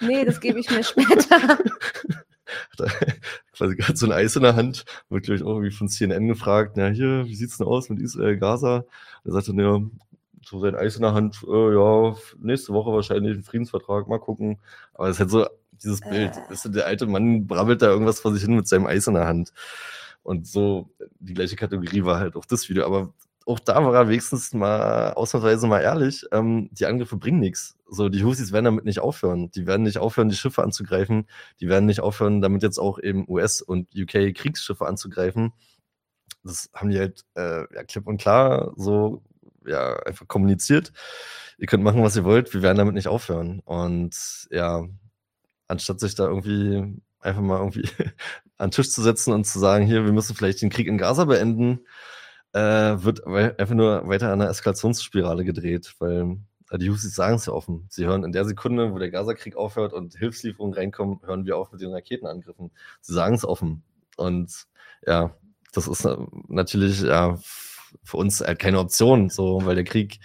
Nee, 0.00 0.24
das 0.24 0.40
gebe 0.40 0.58
ich 0.60 0.70
mir 0.70 0.82
später. 0.84 1.58
Hat 1.58 2.80
er 2.80 2.90
quasi 3.52 3.76
gerade 3.76 3.96
so 3.96 4.06
ein 4.06 4.12
Eis 4.12 4.36
in 4.36 4.42
der 4.42 4.56
Hand, 4.56 4.84
wird, 5.10 5.24
glaube 5.24 5.36
ich, 5.36 5.42
auch 5.42 5.56
irgendwie 5.56 5.72
von 5.72 5.88
CNN 5.88 6.28
gefragt, 6.28 6.76
na 6.76 6.88
hier, 6.88 7.26
wie 7.26 7.34
sieht's 7.34 7.58
denn 7.58 7.66
aus 7.66 7.90
mit 7.90 8.00
Israel, 8.00 8.38
Gaza? 8.38 8.84
Er 9.24 9.32
sagte, 9.32 9.52
ja, 9.56 9.80
so 10.48 10.60
sein 10.60 10.74
Eis 10.74 10.96
in 10.96 11.02
der 11.02 11.14
Hand, 11.14 11.44
äh, 11.46 11.74
ja, 11.74 12.16
nächste 12.38 12.72
Woche 12.72 12.92
wahrscheinlich 12.92 13.36
ein 13.36 13.42
Friedensvertrag, 13.42 14.08
mal 14.08 14.18
gucken. 14.18 14.58
Aber 14.94 15.08
es 15.08 15.16
ist 15.16 15.20
halt 15.20 15.30
so 15.30 15.46
dieses 15.82 16.00
Bild. 16.00 16.36
Äh. 16.36 16.50
Weißt 16.50 16.66
du, 16.66 16.68
der 16.70 16.86
alte 16.86 17.06
Mann 17.06 17.46
brabbelt 17.46 17.82
da 17.82 17.86
irgendwas 17.88 18.20
vor 18.20 18.32
sich 18.32 18.42
hin 18.42 18.56
mit 18.56 18.68
seinem 18.68 18.86
Eis 18.86 19.06
in 19.06 19.14
der 19.14 19.26
Hand. 19.26 19.52
Und 20.22 20.46
so, 20.46 20.90
die 21.20 21.34
gleiche 21.34 21.56
Kategorie 21.56 22.04
war 22.04 22.18
halt 22.18 22.36
auch 22.36 22.46
das 22.46 22.68
Video. 22.68 22.86
Aber 22.86 23.12
auch 23.46 23.58
da 23.58 23.84
war 23.84 23.94
er 23.94 24.08
wenigstens 24.08 24.54
mal 24.54 25.12
ausnahmsweise 25.12 25.66
mal 25.66 25.80
ehrlich, 25.80 26.24
ähm, 26.32 26.70
die 26.72 26.86
Angriffe 26.86 27.16
bringen 27.16 27.40
nichts. 27.40 27.76
So, 27.86 28.08
die 28.08 28.24
Husis 28.24 28.52
werden 28.52 28.64
damit 28.64 28.86
nicht 28.86 29.00
aufhören. 29.00 29.50
Die 29.50 29.66
werden 29.66 29.82
nicht 29.82 29.98
aufhören, 29.98 30.30
die 30.30 30.36
Schiffe 30.36 30.62
anzugreifen. 30.62 31.28
Die 31.60 31.68
werden 31.68 31.86
nicht 31.86 32.00
aufhören, 32.00 32.40
damit 32.40 32.62
jetzt 32.62 32.78
auch 32.78 32.98
eben 32.98 33.26
US- 33.28 33.60
und 33.60 33.88
UK-Kriegsschiffe 33.94 34.86
anzugreifen. 34.86 35.52
Das 36.42 36.70
haben 36.74 36.90
die 36.90 36.98
halt 36.98 37.24
äh, 37.34 37.66
ja, 37.74 37.84
klipp 37.84 38.06
und 38.06 38.18
klar 38.18 38.72
so 38.76 39.22
ja, 39.66 39.96
einfach 40.04 40.28
kommuniziert. 40.28 40.92
Ihr 41.58 41.66
könnt 41.66 41.84
machen, 41.84 42.02
was 42.02 42.16
ihr 42.16 42.24
wollt, 42.24 42.52
wir 42.54 42.62
werden 42.62 42.78
damit 42.78 42.94
nicht 42.94 43.08
aufhören. 43.08 43.60
Und 43.60 44.16
ja, 44.50 44.84
anstatt 45.68 46.00
sich 46.00 46.14
da 46.14 46.26
irgendwie 46.26 47.00
einfach 47.20 47.42
mal 47.42 47.58
irgendwie 47.58 47.88
an 48.58 48.68
den 48.68 48.70
Tisch 48.72 48.90
zu 48.90 49.02
setzen 49.02 49.32
und 49.32 49.44
zu 49.44 49.58
sagen, 49.58 49.86
hier, 49.86 50.04
wir 50.04 50.12
müssen 50.12 50.36
vielleicht 50.36 50.62
den 50.62 50.70
Krieg 50.70 50.86
in 50.86 50.98
Gaza 50.98 51.24
beenden, 51.24 51.80
äh, 52.52 52.60
wird 53.02 53.26
einfach 53.26 53.74
nur 53.74 54.06
weiter 54.08 54.32
an 54.32 54.40
einer 54.40 54.50
Eskalationsspirale 54.50 55.44
gedreht, 55.44 55.94
weil 55.98 56.38
äh, 56.70 56.78
die 56.78 56.90
Husis 56.90 57.14
sagen 57.14 57.36
es 57.36 57.46
ja 57.46 57.52
offen. 57.52 57.86
Sie 57.90 58.06
hören 58.06 58.24
in 58.24 58.32
der 58.32 58.44
Sekunde, 58.44 58.92
wo 58.92 58.98
der 58.98 59.10
Gaza-Krieg 59.10 59.56
aufhört 59.56 59.92
und 59.92 60.14
Hilfslieferungen 60.14 60.74
reinkommen, 60.74 61.20
hören 61.24 61.46
wir 61.46 61.56
auf 61.56 61.72
mit 61.72 61.80
den 61.80 61.92
Raketenangriffen. 61.92 62.70
Sie 63.00 63.14
sagen 63.14 63.34
es 63.34 63.44
offen. 63.44 63.82
Und 64.16 64.66
ja, 65.06 65.36
das 65.72 65.88
ist 65.88 66.04
äh, 66.04 66.16
natürlich 66.48 67.00
ja 67.02 67.38
für 68.02 68.16
uns 68.16 68.40
halt 68.40 68.58
keine 68.58 68.78
Option, 68.78 69.28
so, 69.30 69.64
weil 69.64 69.74
der 69.74 69.84
Krieg 69.84 70.20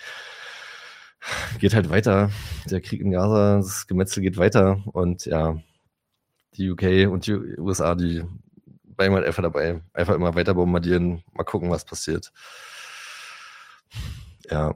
geht 1.59 1.73
halt 1.73 1.89
weiter. 1.89 2.31
Der 2.69 2.81
Krieg 2.81 3.01
in 3.01 3.11
Gaza, 3.11 3.57
das 3.57 3.87
Gemetzel 3.87 4.23
geht 4.23 4.37
weiter 4.37 4.81
und 4.93 5.25
ja, 5.25 5.57
die 6.55 6.71
UK 6.71 7.11
und 7.11 7.27
die 7.27 7.33
USA, 7.57 7.95
die 7.95 8.23
bleiben 8.83 9.15
halt 9.15 9.25
einfach 9.25 9.43
dabei. 9.43 9.81
Einfach 9.93 10.15
immer 10.15 10.35
weiter 10.35 10.53
bombardieren, 10.53 11.23
mal 11.33 11.43
gucken, 11.43 11.69
was 11.69 11.85
passiert. 11.85 12.31
Ja, 14.49 14.75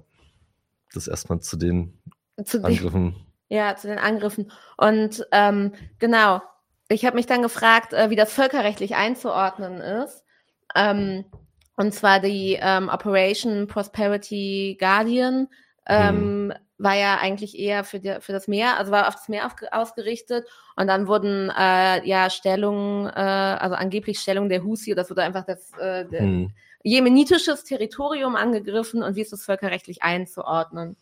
das 0.94 1.08
erstmal 1.08 1.40
zu 1.40 1.58
den 1.58 2.00
zu 2.46 2.64
Angriffen. 2.64 3.14
Den, 3.14 3.26
ja, 3.50 3.76
zu 3.76 3.88
den 3.88 4.00
Angriffen. 4.00 4.52
Und 4.78 5.28
ähm, 5.32 5.74
genau, 6.00 6.42
ich 6.88 7.06
habe 7.06 7.16
mich 7.16 7.26
dann 7.26 7.42
gefragt, 7.42 7.94
äh, 7.94 8.10
wie 8.10 8.16
das 8.16 8.32
völkerrechtlich 8.32 8.96
einzuordnen 8.96 9.82
ist. 9.82 10.24
Ähm, 10.76 11.26
und 11.76 11.94
zwar 11.94 12.20
die 12.20 12.58
ähm, 12.62 12.90
Operation 12.90 13.68
Prosperity 13.68 14.78
Guardian 14.80 15.48
ähm, 15.88 16.48
mhm. 16.48 16.54
war 16.78 16.96
ja 16.96 17.18
eigentlich 17.18 17.58
eher 17.58 17.84
für, 17.84 18.00
die, 18.00 18.18
für 18.20 18.32
das 18.32 18.48
Meer, 18.48 18.78
also 18.78 18.92
war 18.92 19.08
auf 19.08 19.16
das 19.16 19.28
Meer 19.28 19.46
auf, 19.46 19.54
ausgerichtet. 19.72 20.48
Und 20.76 20.88
dann 20.88 21.08
wurden 21.08 21.50
äh, 21.50 22.08
ja 22.08 22.30
Stellungen, 22.30 23.08
äh, 23.08 23.20
also 23.20 23.76
angeblich 23.76 24.20
Stellungen 24.20 24.50
der 24.50 24.64
Husi, 24.64 24.94
das 24.96 25.10
wurde 25.10 25.24
einfach 25.24 25.46
das 25.46 25.72
äh, 25.80 26.06
mhm. 26.06 26.52
jemenitisches 26.84 27.64
Territorium 27.64 28.36
angegriffen 28.36 29.02
und 29.04 29.16
wie 29.16 29.22
ist 29.22 29.34
das 29.34 29.44
völkerrechtlich 29.44 30.04
einzuordnen? 30.04 30.96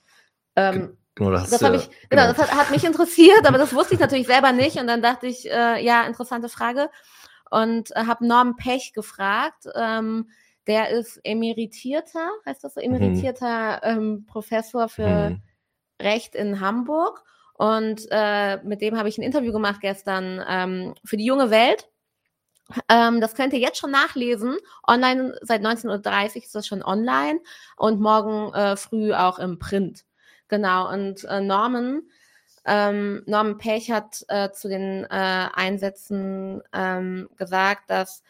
Ähm, 0.55 0.97
Genau, 1.15 1.31
das, 1.31 1.49
das, 1.49 1.61
ja, 1.61 1.73
ich, 1.73 1.89
genau, 2.09 2.23
genau. 2.23 2.27
das 2.27 2.37
hat, 2.37 2.55
hat, 2.55 2.71
mich 2.71 2.85
interessiert, 2.85 3.45
aber 3.45 3.57
das 3.57 3.75
wusste 3.75 3.95
ich 3.95 3.99
natürlich 3.99 4.27
selber 4.27 4.53
nicht. 4.53 4.77
Und 4.77 4.87
dann 4.87 5.01
dachte 5.01 5.27
ich, 5.27 5.45
äh, 5.45 5.83
ja, 5.83 6.03
interessante 6.03 6.47
Frage. 6.47 6.89
Und 7.49 7.93
äh, 7.95 8.05
habe 8.05 8.25
Norm 8.25 8.55
Pech 8.55 8.93
gefragt, 8.93 9.67
ähm, 9.75 10.29
der 10.67 10.89
ist 10.89 11.19
emeritierter, 11.23 12.29
heißt 12.45 12.63
das 12.63 12.75
so, 12.75 12.81
mhm. 12.81 12.95
emeritierter 12.95 13.81
mhm. 13.83 14.01
ähm, 14.01 14.25
Professor 14.25 14.89
für 14.89 15.31
mhm. 15.31 15.41
Recht 16.01 16.35
in 16.35 16.59
Hamburg. 16.59 17.23
Und 17.53 18.07
äh, 18.09 18.57
mit 18.63 18.81
dem 18.81 18.97
habe 18.97 19.09
ich 19.09 19.17
ein 19.17 19.23
Interview 19.23 19.51
gemacht 19.51 19.81
gestern 19.81 20.43
ähm, 20.47 20.95
für 21.05 21.17
die 21.17 21.25
junge 21.25 21.51
Welt. 21.51 21.87
Ähm, 22.89 23.21
das 23.21 23.35
könnt 23.35 23.53
ihr 23.53 23.59
jetzt 23.59 23.77
schon 23.77 23.91
nachlesen. 23.91 24.57
Online 24.87 25.37
seit 25.41 25.61
19.30 25.61 25.89
Uhr 25.89 26.43
ist 26.43 26.55
das 26.55 26.67
schon 26.67 26.83
online 26.83 27.39
und 27.77 27.99
morgen 27.99 28.53
äh, 28.53 28.75
früh 28.77 29.13
auch 29.13 29.39
im 29.39 29.59
Print. 29.59 30.05
Genau. 30.47 30.91
Und 30.91 31.23
äh, 31.25 31.41
Norman, 31.41 32.03
ähm, 32.65 33.23
Norman 33.25 33.57
Pech 33.57 33.91
hat 33.91 34.23
äh, 34.27 34.51
zu 34.51 34.67
den 34.67 35.03
äh, 35.05 35.07
Einsätzen 35.53 36.61
ähm, 36.73 37.29
gesagt, 37.37 37.89
dass 37.89 38.23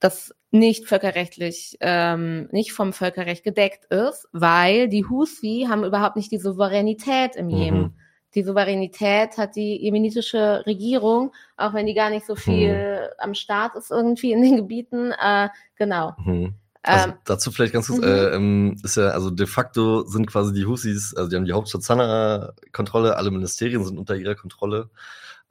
das 0.00 0.34
nicht 0.54 0.86
völkerrechtlich, 0.86 1.76
ähm, 1.80 2.48
nicht 2.52 2.72
vom 2.72 2.92
Völkerrecht 2.92 3.42
gedeckt 3.42 3.86
ist, 3.86 4.28
weil 4.30 4.88
die 4.88 5.04
Husi 5.04 5.66
haben 5.68 5.82
überhaupt 5.82 6.14
nicht 6.14 6.30
die 6.30 6.38
Souveränität 6.38 7.34
im 7.34 7.50
Jemen. 7.50 7.80
Mhm. 7.80 7.92
Die 8.36 8.44
Souveränität 8.44 9.36
hat 9.36 9.56
die 9.56 9.82
jemenitische 9.82 10.62
Regierung, 10.64 11.32
auch 11.56 11.74
wenn 11.74 11.86
die 11.86 11.94
gar 11.94 12.08
nicht 12.08 12.24
so 12.24 12.36
viel 12.36 12.72
mhm. 12.72 13.08
am 13.18 13.34
Start 13.34 13.74
ist 13.74 13.90
irgendwie 13.90 14.30
in 14.30 14.42
den 14.42 14.56
Gebieten. 14.56 15.10
Äh, 15.10 15.48
genau. 15.76 16.12
Mhm. 16.24 16.54
Also 16.84 17.08
ähm, 17.08 17.14
dazu 17.24 17.50
vielleicht 17.50 17.72
ganz 17.72 17.88
kurz, 17.88 17.98
mhm. 17.98 18.04
äh, 18.04 18.28
ähm, 18.36 18.76
ist 18.84 18.96
ja, 18.96 19.08
also 19.08 19.30
de 19.30 19.46
facto 19.46 20.04
sind 20.04 20.26
quasi 20.26 20.52
die 20.52 20.66
Husis, 20.66 21.16
also 21.16 21.30
die 21.30 21.36
haben 21.36 21.46
die 21.46 21.52
Hauptstadt 21.52 21.82
Sanaa 21.82 22.52
Kontrolle, 22.72 23.16
alle 23.16 23.32
Ministerien 23.32 23.84
sind 23.84 23.98
unter 23.98 24.14
ihrer 24.14 24.36
Kontrolle 24.36 24.88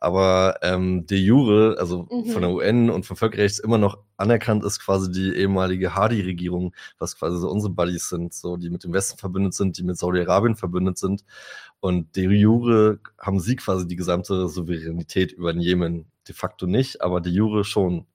aber 0.03 0.59
ähm, 0.61 1.05
de 1.05 1.17
jure, 1.17 1.77
also 1.79 2.07
mhm. 2.11 2.25
von 2.25 2.41
der 2.41 2.51
UN 2.51 2.89
und 2.89 3.05
vom 3.05 3.15
Völkerrecht 3.15 3.59
immer 3.61 3.77
noch 3.77 3.99
anerkannt 4.17 4.65
ist 4.65 4.81
quasi 4.81 5.09
die 5.09 5.33
ehemalige 5.33 5.95
Hadi-Regierung, 5.95 6.75
was 6.99 7.17
quasi 7.17 7.37
so 7.39 7.49
unsere 7.49 7.71
Buddies 7.71 8.09
sind, 8.09 8.33
so 8.33 8.57
die 8.57 8.69
mit 8.69 8.83
dem 8.83 8.91
Westen 8.91 9.17
verbündet 9.17 9.53
sind, 9.53 9.77
die 9.77 9.83
mit 9.83 9.97
Saudi-Arabien 9.97 10.55
verbündet 10.55 10.97
sind. 10.97 11.23
Und 11.79 12.15
de 12.17 12.29
jure 12.29 12.99
haben 13.17 13.39
sie 13.39 13.55
quasi 13.55 13.87
die 13.87 13.95
gesamte 13.95 14.49
Souveränität 14.49 15.31
über 15.31 15.53
den 15.53 15.61
Jemen. 15.61 16.05
De 16.27 16.35
facto 16.35 16.67
nicht, 16.67 17.01
aber 17.01 17.21
de 17.21 17.31
jure 17.31 17.63
schon. 17.63 18.05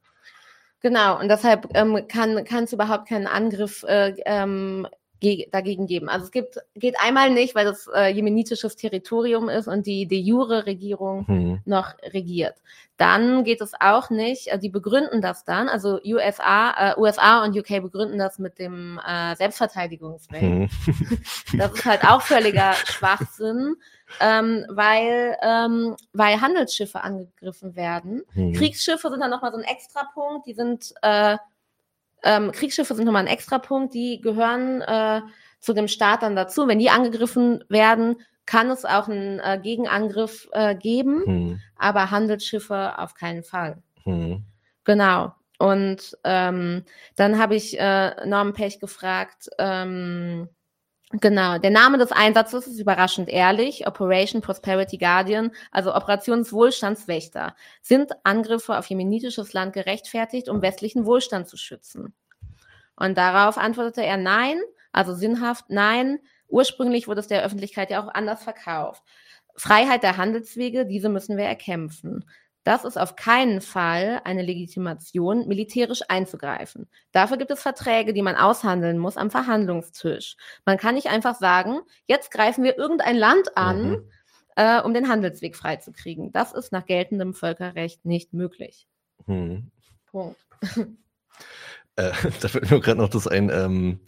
Genau, 0.80 1.18
und 1.18 1.28
deshalb 1.28 1.68
ähm, 1.74 2.06
kann 2.06 2.64
es 2.64 2.72
überhaupt 2.72 3.08
keinen 3.08 3.26
Angriff 3.26 3.82
äh, 3.88 4.14
ähm, 4.26 4.86
dagegen 5.20 5.86
geben. 5.86 6.08
Also 6.08 6.26
es 6.26 6.30
gibt, 6.30 6.58
geht 6.74 6.96
einmal 7.00 7.30
nicht, 7.30 7.54
weil 7.54 7.64
das 7.64 7.88
äh, 7.92 8.08
jemenitisches 8.08 8.76
Territorium 8.76 9.48
ist 9.48 9.66
und 9.66 9.86
die 9.86 10.06
de 10.06 10.18
jure 10.18 10.66
Regierung 10.66 11.26
hm. 11.26 11.60
noch 11.64 11.94
regiert. 12.02 12.54
Dann 12.96 13.44
geht 13.44 13.60
es 13.60 13.72
auch 13.80 14.10
nicht, 14.10 14.48
äh, 14.48 14.58
die 14.58 14.68
begründen 14.68 15.20
das 15.20 15.44
dann, 15.44 15.68
also 15.68 16.00
USA, 16.04 16.92
äh, 16.92 17.00
USA 17.00 17.44
und 17.44 17.56
UK 17.56 17.82
begründen 17.82 18.18
das 18.18 18.38
mit 18.38 18.58
dem 18.58 19.00
äh, 19.06 19.34
Selbstverteidigungsrecht. 19.36 20.42
Hm. 20.42 20.68
das 21.58 21.72
ist 21.72 21.84
halt 21.84 22.04
auch 22.04 22.22
völliger 22.22 22.74
Schwachsinn, 22.74 23.74
ähm, 24.20 24.66
weil, 24.68 25.36
ähm, 25.42 25.96
weil 26.12 26.40
Handelsschiffe 26.40 27.00
angegriffen 27.02 27.74
werden. 27.74 28.22
Hm. 28.34 28.52
Kriegsschiffe 28.52 29.10
sind 29.10 29.20
dann 29.20 29.30
nochmal 29.30 29.52
so 29.52 29.58
ein 29.58 29.64
Extrapunkt, 29.64 30.46
die 30.46 30.54
sind 30.54 30.94
äh, 31.02 31.36
ähm, 32.22 32.52
Kriegsschiffe 32.52 32.94
sind 32.94 33.04
nochmal 33.04 33.22
ein 33.22 33.32
Extrapunkt, 33.32 33.94
die 33.94 34.20
gehören 34.20 34.82
äh, 34.82 35.20
zu 35.60 35.72
dem 35.72 35.88
Staat 35.88 36.22
dann 36.22 36.36
dazu. 36.36 36.66
Wenn 36.68 36.78
die 36.78 36.90
angegriffen 36.90 37.64
werden, 37.68 38.16
kann 38.46 38.70
es 38.70 38.84
auch 38.84 39.08
einen 39.08 39.40
äh, 39.40 39.60
Gegenangriff 39.62 40.48
äh, 40.52 40.74
geben, 40.74 41.22
hm. 41.24 41.60
aber 41.76 42.10
Handelsschiffe 42.10 42.98
auf 42.98 43.14
keinen 43.14 43.42
Fall. 43.42 43.82
Hm. 44.04 44.44
Genau. 44.84 45.34
Und 45.58 46.16
ähm, 46.24 46.84
dann 47.16 47.38
habe 47.38 47.56
ich 47.56 47.78
äh, 47.78 48.26
Norman 48.26 48.54
Pech 48.54 48.80
gefragt, 48.80 49.50
ähm, 49.58 50.48
Genau, 51.12 51.56
der 51.56 51.70
Name 51.70 51.96
des 51.96 52.12
Einsatzes 52.12 52.66
ist 52.66 52.78
überraschend 52.78 53.30
ehrlich. 53.30 53.86
Operation 53.86 54.42
Prosperity 54.42 54.98
Guardian, 54.98 55.52
also 55.70 55.94
Operationswohlstandswächter. 55.94 57.56
Sind 57.80 58.12
Angriffe 58.24 58.76
auf 58.76 58.86
jemenitisches 58.86 59.54
Land 59.54 59.72
gerechtfertigt, 59.72 60.50
um 60.50 60.60
westlichen 60.60 61.06
Wohlstand 61.06 61.48
zu 61.48 61.56
schützen? 61.56 62.12
Und 62.94 63.16
darauf 63.16 63.56
antwortete 63.56 64.04
er 64.04 64.18
nein, 64.18 64.60
also 64.92 65.14
sinnhaft 65.14 65.70
nein. 65.70 66.18
Ursprünglich 66.46 67.08
wurde 67.08 67.20
es 67.20 67.26
der 67.26 67.42
Öffentlichkeit 67.42 67.90
ja 67.90 68.04
auch 68.04 68.12
anders 68.12 68.42
verkauft. 68.42 69.02
Freiheit 69.56 70.02
der 70.02 70.18
Handelswege, 70.18 70.84
diese 70.84 71.08
müssen 71.08 71.38
wir 71.38 71.44
erkämpfen. 71.44 72.24
Das 72.68 72.84
ist 72.84 72.98
auf 72.98 73.16
keinen 73.16 73.62
Fall 73.62 74.20
eine 74.24 74.42
Legitimation, 74.42 75.48
militärisch 75.48 76.02
einzugreifen. 76.08 76.86
Dafür 77.12 77.38
gibt 77.38 77.50
es 77.50 77.62
Verträge, 77.62 78.12
die 78.12 78.20
man 78.20 78.36
aushandeln 78.36 78.98
muss 78.98 79.16
am 79.16 79.30
Verhandlungstisch. 79.30 80.36
Man 80.66 80.76
kann 80.76 80.94
nicht 80.94 81.06
einfach 81.06 81.34
sagen, 81.34 81.80
jetzt 82.04 82.30
greifen 82.30 82.62
wir 82.64 82.76
irgendein 82.76 83.16
Land 83.16 83.56
an, 83.56 83.90
mhm. 83.92 84.10
äh, 84.56 84.82
um 84.82 84.92
den 84.92 85.08
Handelsweg 85.08 85.56
freizukriegen. 85.56 86.30
Das 86.30 86.52
ist 86.52 86.70
nach 86.70 86.84
geltendem 86.84 87.32
Völkerrecht 87.32 88.04
nicht 88.04 88.34
möglich. 88.34 88.86
Mhm. 89.24 89.70
Punkt. 90.10 90.38
Äh, 91.96 92.12
da 92.42 92.48
fällt 92.48 92.70
mir 92.70 92.80
gerade 92.80 93.00
noch 93.00 93.08
das 93.08 93.26
ein. 93.26 93.48
Ähm 93.48 94.00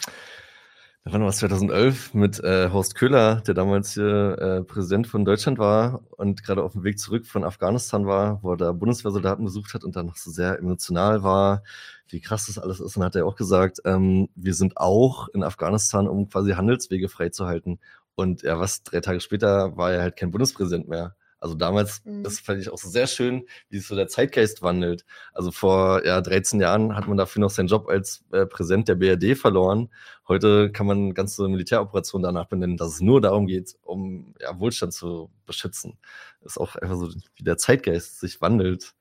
war 1.12 1.26
was 1.26 1.38
2011 1.38 2.14
mit 2.14 2.38
äh, 2.40 2.70
Horst 2.70 2.94
Köhler, 2.94 3.42
der 3.46 3.54
damals 3.54 3.94
hier 3.94 4.38
äh, 4.38 4.62
Präsident 4.62 5.06
von 5.06 5.24
Deutschland 5.24 5.58
war 5.58 6.02
und 6.16 6.44
gerade 6.44 6.62
auf 6.62 6.72
dem 6.72 6.84
Weg 6.84 6.98
zurück 6.98 7.26
von 7.26 7.42
Afghanistan 7.42 8.06
war, 8.06 8.42
wo 8.42 8.52
er 8.52 8.56
da 8.56 8.72
Bundeswehrsoldaten 8.72 9.44
besucht 9.44 9.74
hat 9.74 9.82
und 9.82 9.96
dann 9.96 10.06
noch 10.06 10.16
so 10.16 10.30
sehr 10.30 10.58
emotional 10.58 11.22
war, 11.22 11.62
wie 12.08 12.20
krass 12.20 12.46
das 12.46 12.58
alles 12.58 12.80
ist. 12.80 12.96
Und 12.96 13.02
hat 13.02 13.16
er 13.16 13.26
auch 13.26 13.36
gesagt, 13.36 13.80
ähm, 13.84 14.28
wir 14.36 14.54
sind 14.54 14.76
auch 14.76 15.28
in 15.28 15.42
Afghanistan, 15.42 16.06
um 16.06 16.28
quasi 16.28 16.52
Handelswege 16.52 17.08
freizuhalten. 17.08 17.80
Und 18.14 18.42
ja, 18.42 18.60
was, 18.60 18.82
drei 18.84 19.00
Tage 19.00 19.20
später 19.20 19.76
war 19.76 19.92
er 19.92 20.02
halt 20.02 20.16
kein 20.16 20.30
Bundespräsident 20.30 20.88
mehr. 20.88 21.16
Also 21.40 21.54
damals, 21.54 22.04
mhm. 22.04 22.22
das 22.22 22.38
fand 22.38 22.60
ich 22.60 22.70
auch 22.70 22.76
so 22.78 22.88
sehr 22.88 23.06
schön, 23.06 23.46
wie 23.70 23.78
sich 23.78 23.86
so 23.86 23.96
der 23.96 24.08
Zeitgeist 24.08 24.62
wandelt. 24.62 25.06
Also 25.32 25.50
vor 25.50 26.04
ja, 26.04 26.20
13 26.20 26.60
Jahren 26.60 26.94
hat 26.94 27.08
man 27.08 27.16
dafür 27.16 27.40
noch 27.40 27.50
seinen 27.50 27.68
Job 27.68 27.88
als 27.88 28.24
äh, 28.30 28.44
Präsident 28.44 28.88
der 28.88 28.96
BRD 28.96 29.36
verloren. 29.36 29.90
Heute 30.28 30.70
kann 30.70 30.86
man 30.86 31.14
ganze 31.14 31.48
Militäroperationen 31.48 32.22
danach 32.22 32.46
benennen, 32.46 32.76
dass 32.76 32.88
es 32.88 33.00
nur 33.00 33.22
darum 33.22 33.46
geht, 33.46 33.74
um 33.82 34.34
ja, 34.38 34.58
Wohlstand 34.60 34.92
zu 34.92 35.30
beschützen. 35.46 35.98
Das 36.42 36.52
ist 36.52 36.58
auch 36.58 36.76
einfach 36.76 36.96
so, 36.96 37.08
wie 37.34 37.42
der 37.42 37.56
Zeitgeist 37.56 38.20
sich 38.20 38.40
wandelt. 38.42 38.92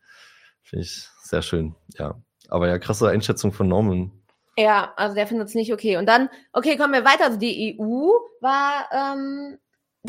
Finde 0.62 0.86
ich 0.86 1.10
sehr 1.22 1.42
schön, 1.42 1.76
ja. 1.98 2.16
Aber 2.48 2.68
ja, 2.68 2.80
krasse 2.80 3.10
Einschätzung 3.10 3.52
von 3.52 3.68
Norman. 3.68 4.12
Ja, 4.58 4.94
also 4.96 5.16
der 5.16 5.28
findet 5.28 5.50
es 5.50 5.56
nicht 5.56 5.72
okay. 5.72 5.98
Und 5.98 6.06
dann, 6.06 6.30
okay, 6.52 6.78
kommen 6.78 6.94
wir 6.94 7.06
weiter. 7.06 7.26
Also 7.26 7.38
die 7.38 7.78
EU 7.80 8.10
war 8.42 8.90
ähm, 8.92 9.58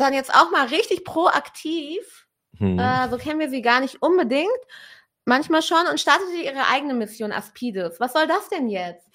dann 0.01 0.13
jetzt 0.13 0.33
auch 0.33 0.51
mal 0.51 0.67
richtig 0.67 1.03
proaktiv. 1.03 2.27
Hm. 2.57 2.77
Äh, 2.77 3.09
so 3.09 3.17
kennen 3.17 3.39
wir 3.39 3.49
sie 3.49 3.61
gar 3.61 3.79
nicht 3.79 4.01
unbedingt. 4.01 4.49
Manchmal 5.25 5.61
schon 5.61 5.85
und 5.89 5.99
startete 5.99 6.37
ihre 6.43 6.67
eigene 6.67 6.93
Mission 6.93 7.31
Aspides. 7.31 7.99
Was 7.99 8.13
soll 8.13 8.27
das 8.27 8.49
denn 8.49 8.67
jetzt? 8.67 9.07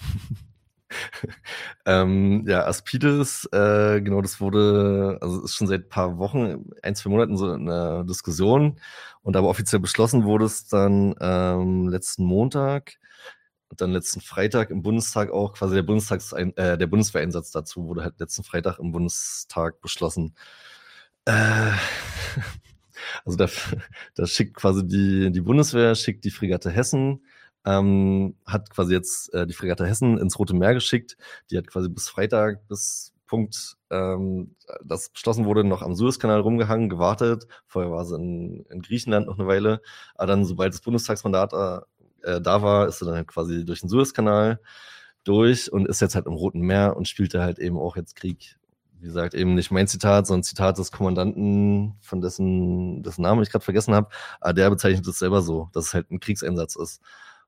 ähm, 1.84 2.44
ja, 2.46 2.64
Aspides, 2.64 3.48
äh, 3.52 4.00
genau, 4.00 4.22
das 4.22 4.40
wurde, 4.40 5.18
also 5.20 5.42
ist 5.42 5.54
schon 5.54 5.66
seit 5.66 5.82
ein 5.82 5.88
paar 5.88 6.18
Wochen, 6.18 6.70
ein, 6.82 6.94
zwei 6.94 7.10
Monaten 7.10 7.36
so 7.36 7.50
eine 7.50 8.04
Diskussion 8.08 8.80
und 9.22 9.36
aber 9.36 9.48
offiziell 9.48 9.80
beschlossen 9.80 10.24
wurde 10.24 10.44
es 10.44 10.68
dann 10.68 11.16
ähm, 11.20 11.88
letzten 11.88 12.24
Montag 12.24 12.98
und 13.68 13.80
dann 13.80 13.90
letzten 13.90 14.20
Freitag 14.20 14.70
im 14.70 14.82
Bundestag 14.82 15.30
auch 15.30 15.54
quasi 15.54 15.74
der 15.74 15.82
Bundestags 15.82 16.32
äh, 16.32 16.78
der 16.78 16.86
Bundeswehreinsatz 16.86 17.50
dazu 17.50 17.86
wurde 17.86 18.04
halt 18.04 18.20
letzten 18.20 18.44
Freitag 18.44 18.78
im 18.78 18.92
Bundestag 18.92 19.80
beschlossen. 19.80 20.36
Äh, 21.26 21.72
also 23.24 23.36
da, 23.36 23.46
da 24.14 24.26
schickt 24.26 24.54
quasi 24.54 24.86
die, 24.86 25.30
die 25.30 25.40
Bundeswehr, 25.40 25.94
schickt 25.94 26.24
die 26.24 26.30
Fregatte 26.30 26.70
Hessen, 26.70 27.24
ähm, 27.64 28.36
hat 28.46 28.70
quasi 28.70 28.94
jetzt 28.94 29.34
äh, 29.34 29.46
die 29.46 29.54
Fregatte 29.54 29.86
Hessen 29.86 30.18
ins 30.18 30.38
Rote 30.38 30.54
Meer 30.54 30.74
geschickt. 30.74 31.16
Die 31.50 31.58
hat 31.58 31.66
quasi 31.66 31.88
bis 31.88 32.08
Freitag, 32.08 32.66
bis 32.68 33.12
Punkt, 33.26 33.76
ähm, 33.90 34.54
das 34.84 35.08
beschlossen 35.10 35.46
wurde, 35.46 35.64
noch 35.64 35.82
am 35.82 35.94
Suezkanal 35.94 36.40
rumgehangen, 36.40 36.88
gewartet. 36.88 37.46
Vorher 37.66 37.90
war 37.90 38.04
sie 38.04 38.16
in, 38.16 38.64
in 38.70 38.82
Griechenland 38.82 39.26
noch 39.26 39.38
eine 39.38 39.48
Weile. 39.48 39.82
Aber 40.14 40.28
dann, 40.28 40.44
sobald 40.44 40.72
das 40.72 40.80
Bundestagsmandat 40.80 41.52
äh, 42.22 42.40
da 42.40 42.62
war, 42.62 42.86
ist 42.88 43.00
sie 43.00 43.04
dann 43.04 43.16
halt 43.16 43.28
quasi 43.28 43.64
durch 43.64 43.80
den 43.80 43.88
Suezkanal 43.88 44.60
durch 45.24 45.72
und 45.72 45.88
ist 45.88 46.00
jetzt 46.00 46.14
halt 46.14 46.26
im 46.26 46.34
Roten 46.34 46.60
Meer 46.60 46.96
und 46.96 47.08
spielte 47.08 47.42
halt 47.42 47.58
eben 47.58 47.76
auch 47.78 47.96
jetzt 47.96 48.14
Krieg 48.14 48.56
wie 49.06 49.08
gesagt, 49.08 49.34
eben 49.34 49.54
nicht 49.54 49.70
mein 49.70 49.86
Zitat, 49.86 50.26
sondern 50.26 50.42
Zitat 50.42 50.78
des 50.78 50.90
Kommandanten, 50.90 51.94
von 52.00 52.20
dessen, 52.20 53.04
dessen 53.04 53.22
Namen 53.22 53.40
ich 53.44 53.50
gerade 53.50 53.64
vergessen 53.64 53.94
habe. 53.94 54.08
Aber 54.40 54.52
der 54.52 54.68
bezeichnet 54.68 55.06
es 55.06 55.20
selber 55.20 55.42
so, 55.42 55.70
dass 55.72 55.86
es 55.86 55.94
halt 55.94 56.10
ein 56.10 56.18
Kriegseinsatz 56.18 56.74
ist. 56.74 57.00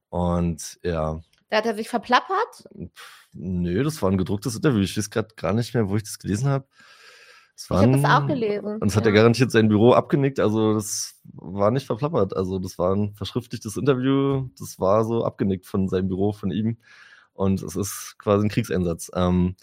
Und 0.09 0.79
ja. 0.85 1.21
Da 1.51 1.57
hat 1.57 1.67
er 1.67 1.75
sich 1.75 1.89
verplappert? 1.89 2.69
nö, 3.33 3.83
das 3.83 4.01
war 4.03 4.11
ein 4.11 4.19
gedrucktes 4.19 4.55
Interview. 4.55 4.83
Ich 4.83 4.97
weiß 4.97 5.11
gerade 5.11 5.35
gar 5.35 5.53
nicht 5.53 5.75
mehr, 5.75 5.89
wo 5.89 5.97
ich 5.97 6.05
das 6.05 6.21
gelesen 6.21 6.49
habe. 6.49 6.65
ich 7.57 7.71
habe 7.71 7.91
das 7.91 8.05
auch 8.05 8.27
gelesen. 8.29 8.75
Und 8.75 8.85
das 8.85 8.95
ja. 8.95 9.01
hat 9.01 9.07
er 9.07 9.13
garantiert 9.13 9.51
sein 9.51 9.69
Büro 9.69 9.95
abgenickt. 9.95 10.39
Also 10.39 10.75
das 10.75 11.21
war 11.25 11.73
nicht 11.73 11.87
verplappert. 11.87 12.37
Also 12.37 12.61
das 12.61 12.79
war 12.79 12.95
ein 12.95 13.15
verschriftlichtes 13.15 13.77
Interview. 13.77 14.49
Das 14.61 14.79
war 14.79 15.05
so 15.05 15.25
abgenickt 15.25 15.67
von 15.67 15.89
seinem 15.89 16.07
Büro, 16.07 16.33
von 16.33 16.53
ihm. 16.53 16.79
Und 17.33 17.63
es 17.63 17.75
ist 17.75 18.15
quasi 18.19 18.47
ein 18.47 18.51
Kriegseinsatz. 18.51 19.11
Ähm, 19.13 19.57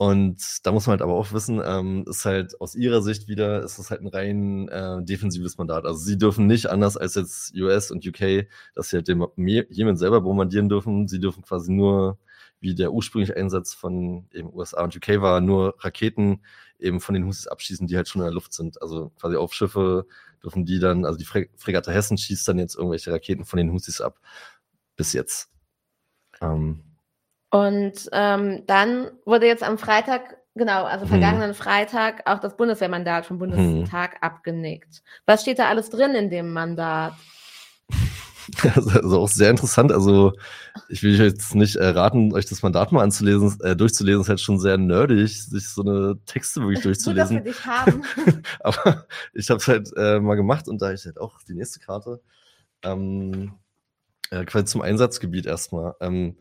und 0.00 0.64
da 0.64 0.70
muss 0.70 0.86
man 0.86 0.92
halt 0.92 1.02
aber 1.02 1.14
auch 1.14 1.32
wissen, 1.32 1.60
ähm, 1.64 2.04
ist 2.08 2.24
halt 2.24 2.60
aus 2.60 2.76
ihrer 2.76 3.02
Sicht 3.02 3.26
wieder, 3.26 3.64
ist 3.64 3.80
das 3.80 3.90
halt 3.90 4.00
ein 4.00 4.06
rein 4.06 4.68
äh, 4.68 5.02
defensives 5.02 5.58
Mandat. 5.58 5.86
Also 5.86 5.98
sie 5.98 6.16
dürfen 6.16 6.46
nicht 6.46 6.66
anders 6.70 6.96
als 6.96 7.16
jetzt 7.16 7.52
US 7.56 7.90
und 7.90 8.06
UK, 8.06 8.46
dass 8.76 8.90
sie 8.90 8.96
halt 8.98 9.08
den 9.08 9.26
Jemen 9.36 9.96
selber 9.96 10.20
bombardieren 10.20 10.68
dürfen. 10.68 11.08
Sie 11.08 11.18
dürfen 11.18 11.42
quasi 11.42 11.72
nur, 11.72 12.16
wie 12.60 12.76
der 12.76 12.92
ursprüngliche 12.92 13.36
Einsatz 13.36 13.74
von 13.74 14.28
eben 14.32 14.54
USA 14.54 14.84
und 14.84 14.94
UK 14.94 15.20
war, 15.20 15.40
nur 15.40 15.74
Raketen 15.80 16.42
eben 16.78 17.00
von 17.00 17.14
den 17.14 17.26
Husis 17.26 17.48
abschießen, 17.48 17.88
die 17.88 17.96
halt 17.96 18.08
schon 18.08 18.22
in 18.22 18.26
der 18.26 18.34
Luft 18.34 18.52
sind. 18.52 18.80
Also 18.80 19.10
quasi 19.20 19.34
auf 19.36 19.52
Schiffe 19.52 20.06
dürfen 20.44 20.64
die 20.64 20.78
dann, 20.78 21.06
also 21.06 21.18
die 21.18 21.24
Fre 21.24 21.48
Fregatte 21.56 21.92
Hessen 21.92 22.18
schießt 22.18 22.46
dann 22.46 22.60
jetzt 22.60 22.76
irgendwelche 22.76 23.10
Raketen 23.12 23.44
von 23.44 23.56
den 23.56 23.72
Husis 23.72 24.00
ab. 24.00 24.20
Bis 24.96 25.12
jetzt. 25.12 25.50
Ähm, 26.40 26.87
und 27.50 28.08
ähm, 28.12 28.64
dann 28.66 29.10
wurde 29.24 29.46
jetzt 29.46 29.62
am 29.62 29.78
Freitag, 29.78 30.36
genau, 30.54 30.84
also 30.84 31.02
hm. 31.02 31.08
vergangenen 31.08 31.50
hm. 31.50 31.54
Freitag, 31.54 32.22
auch 32.26 32.40
das 32.40 32.56
Bundeswehrmandat 32.56 33.26
vom 33.26 33.38
Bundestag 33.38 34.12
hm. 34.12 34.18
abgenickt. 34.20 35.02
Was 35.26 35.42
steht 35.42 35.58
da 35.58 35.68
alles 35.68 35.90
drin 35.90 36.14
in 36.14 36.30
dem 36.30 36.52
Mandat? 36.52 37.14
Also, 38.74 39.20
auch 39.20 39.28
sehr 39.28 39.50
interessant. 39.50 39.92
Also 39.92 40.32
ich 40.88 41.02
will 41.02 41.12
euch 41.12 41.20
jetzt 41.20 41.54
nicht 41.54 41.76
raten, 41.76 42.32
euch 42.32 42.46
das 42.46 42.62
Mandat 42.62 42.92
mal 42.92 43.02
anzulesen, 43.02 43.58
äh, 43.60 43.76
durchzulesen. 43.76 44.22
ist 44.22 44.28
halt 44.30 44.40
schon 44.40 44.58
sehr 44.58 44.78
nerdig, 44.78 45.44
sich 45.44 45.68
so 45.68 45.82
eine 45.82 46.18
Texte 46.24 46.62
wirklich 46.62 46.80
durchzulesen. 46.80 47.44
Gut, 47.44 47.46
dass 47.46 47.46
wir 47.46 47.52
dich 47.52 47.66
haben. 47.66 48.02
Aber 48.60 49.06
ich 49.34 49.50
habe 49.50 49.58
es 49.58 49.68
halt 49.68 49.90
äh, 49.98 50.18
mal 50.18 50.36
gemacht 50.36 50.66
und 50.66 50.80
da 50.80 50.92
ich 50.92 51.04
halt 51.04 51.20
auch 51.20 51.42
die 51.46 51.52
nächste 51.52 51.80
Karte 51.80 52.22
ähm, 52.82 53.52
äh, 54.30 54.46
quasi 54.46 54.64
zum 54.64 54.80
Einsatzgebiet 54.80 55.44
erstmal. 55.44 55.94
Ähm, 56.00 56.38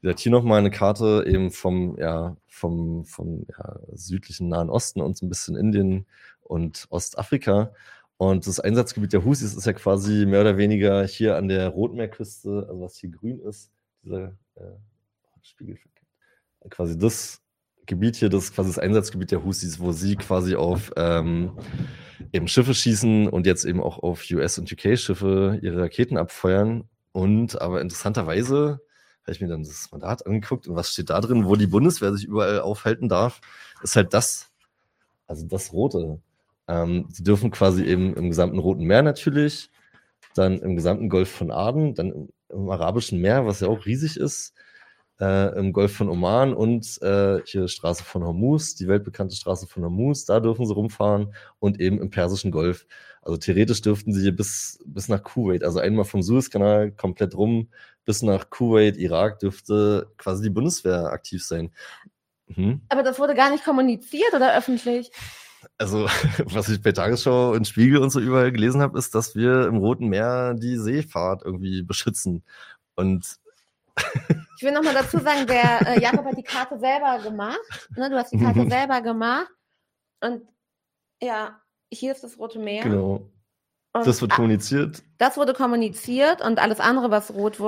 gesagt, 0.00 0.20
hier 0.20 0.32
nochmal 0.32 0.58
eine 0.58 0.70
Karte 0.70 1.24
eben 1.26 1.50
vom, 1.50 1.96
ja, 1.98 2.36
vom, 2.46 3.04
vom 3.04 3.46
ja, 3.48 3.80
südlichen 3.94 4.48
Nahen 4.48 4.70
Osten 4.70 5.00
und 5.00 5.16
so 5.16 5.26
ein 5.26 5.28
bisschen 5.28 5.56
Indien 5.56 6.06
und 6.42 6.86
Ostafrika. 6.90 7.72
Und 8.16 8.46
das 8.46 8.58
Einsatzgebiet 8.58 9.12
der 9.12 9.24
Husis 9.24 9.54
ist 9.54 9.66
ja 9.66 9.72
quasi 9.72 10.26
mehr 10.26 10.40
oder 10.40 10.56
weniger 10.56 11.04
hier 11.06 11.36
an 11.36 11.48
der 11.48 11.68
Rotmeerküste, 11.68 12.66
also 12.68 12.80
was 12.80 12.96
hier 12.96 13.10
grün 13.10 13.38
ist, 13.40 13.70
dieser 14.02 14.36
äh, 14.56 14.76
Spiegel, 15.42 15.78
quasi 16.68 16.98
das 16.98 17.40
Gebiet 17.86 18.16
hier, 18.16 18.28
das 18.28 18.44
ist 18.44 18.54
quasi 18.54 18.70
das 18.70 18.78
Einsatzgebiet 18.78 19.30
der 19.30 19.44
Husis, 19.44 19.80
wo 19.80 19.92
sie 19.92 20.16
quasi 20.16 20.56
auf 20.56 20.92
ähm, 20.96 21.52
eben 22.32 22.48
Schiffe 22.48 22.74
schießen 22.74 23.28
und 23.28 23.46
jetzt 23.46 23.64
eben 23.64 23.82
auch 23.82 23.98
auf 23.98 24.24
US- 24.30 24.58
und 24.58 24.70
UK-Schiffe 24.70 25.58
ihre 25.62 25.82
Raketen 25.82 26.18
abfeuern. 26.18 26.84
Und 27.12 27.60
aber 27.60 27.80
interessanterweise 27.80 28.80
habe 29.28 29.34
ich 29.34 29.40
mir 29.40 29.48
dann 29.48 29.62
das 29.62 29.90
Mandat 29.92 30.26
angeguckt 30.26 30.66
und 30.66 30.76
was 30.76 30.92
steht 30.92 31.10
da 31.10 31.20
drin, 31.20 31.44
wo 31.46 31.54
die 31.56 31.66
Bundeswehr 31.66 32.12
sich 32.12 32.24
überall 32.24 32.60
aufhalten 32.60 33.08
darf, 33.08 33.40
ist 33.82 33.96
halt 33.96 34.14
das, 34.14 34.50
also 35.26 35.46
das 35.46 35.72
Rote. 35.72 36.20
Ähm, 36.66 37.06
sie 37.10 37.22
dürfen 37.22 37.50
quasi 37.50 37.84
eben 37.84 38.14
im 38.14 38.28
gesamten 38.28 38.58
Roten 38.58 38.84
Meer 38.84 39.02
natürlich, 39.02 39.70
dann 40.34 40.58
im 40.60 40.76
gesamten 40.76 41.08
Golf 41.08 41.30
von 41.30 41.50
Aden, 41.50 41.94
dann 41.94 42.12
im, 42.12 42.28
im 42.48 42.70
Arabischen 42.70 43.20
Meer, 43.20 43.46
was 43.46 43.60
ja 43.60 43.68
auch 43.68 43.86
riesig 43.86 44.16
ist, 44.16 44.54
äh, 45.20 45.58
im 45.58 45.72
Golf 45.72 45.92
von 45.94 46.08
Oman 46.08 46.54
und 46.54 47.00
äh, 47.02 47.40
hier 47.44 47.68
Straße 47.68 48.04
von 48.04 48.24
Hormuz, 48.24 48.74
die 48.76 48.88
weltbekannte 48.88 49.36
Straße 49.36 49.66
von 49.66 49.82
Hormuz, 49.82 50.24
da 50.24 50.40
dürfen 50.40 50.66
sie 50.66 50.74
rumfahren 50.74 51.34
und 51.58 51.80
eben 51.80 52.00
im 52.00 52.10
Persischen 52.10 52.50
Golf. 52.50 52.86
Also 53.22 53.36
theoretisch 53.36 53.82
dürften 53.82 54.12
sie 54.12 54.22
hier 54.22 54.36
bis, 54.36 54.78
bis 54.86 55.08
nach 55.08 55.22
Kuwait, 55.22 55.64
also 55.64 55.80
einmal 55.80 56.04
vom 56.04 56.22
Suezkanal 56.22 56.92
komplett 56.92 57.34
rum 57.34 57.68
bis 58.08 58.22
nach 58.22 58.48
Kuwait, 58.48 58.96
Irak 58.96 59.38
dürfte 59.38 60.10
quasi 60.16 60.44
die 60.44 60.48
Bundeswehr 60.48 61.12
aktiv 61.12 61.44
sein. 61.44 61.70
Mhm. 62.46 62.80
Aber 62.88 63.02
das 63.02 63.18
wurde 63.18 63.34
gar 63.34 63.50
nicht 63.50 63.66
kommuniziert 63.66 64.32
oder 64.32 64.56
öffentlich? 64.56 65.12
Also, 65.76 66.06
was 66.46 66.70
ich 66.70 66.80
bei 66.80 66.92
Tagesschau 66.92 67.50
und 67.50 67.68
Spiegel 67.68 67.98
und 67.98 68.08
so 68.08 68.18
überall 68.18 68.50
gelesen 68.50 68.80
habe, 68.80 68.98
ist, 68.98 69.14
dass 69.14 69.36
wir 69.36 69.66
im 69.66 69.76
Roten 69.76 70.08
Meer 70.08 70.54
die 70.54 70.78
Seefahrt 70.78 71.42
irgendwie 71.44 71.82
beschützen. 71.82 72.44
Und 72.94 73.36
ich 74.56 74.62
will 74.62 74.72
nochmal 74.72 74.94
dazu 74.94 75.18
sagen, 75.18 75.46
der 75.46 75.86
äh, 75.86 76.00
Jakob 76.00 76.24
hat 76.24 76.38
die 76.38 76.42
Karte 76.42 76.78
selber 76.78 77.18
gemacht. 77.22 77.90
Ne? 77.94 78.08
Du 78.08 78.16
hast 78.16 78.32
die 78.32 78.38
Karte 78.38 78.60
mhm. 78.60 78.70
selber 78.70 79.02
gemacht. 79.02 79.52
Und 80.22 80.48
ja, 81.20 81.60
hier 81.92 82.12
ist 82.12 82.24
das 82.24 82.38
Rote 82.38 82.58
Meer. 82.58 82.84
Genau. 82.84 83.28
Und 83.92 84.06
das 84.06 84.20
wird 84.20 84.32
kommuniziert? 84.32 85.02
Das 85.18 85.36
wurde 85.36 85.54
kommuniziert 85.54 86.42
und 86.42 86.58
alles 86.58 86.80
andere, 86.80 87.10
was 87.10 87.32
rot 87.32 87.58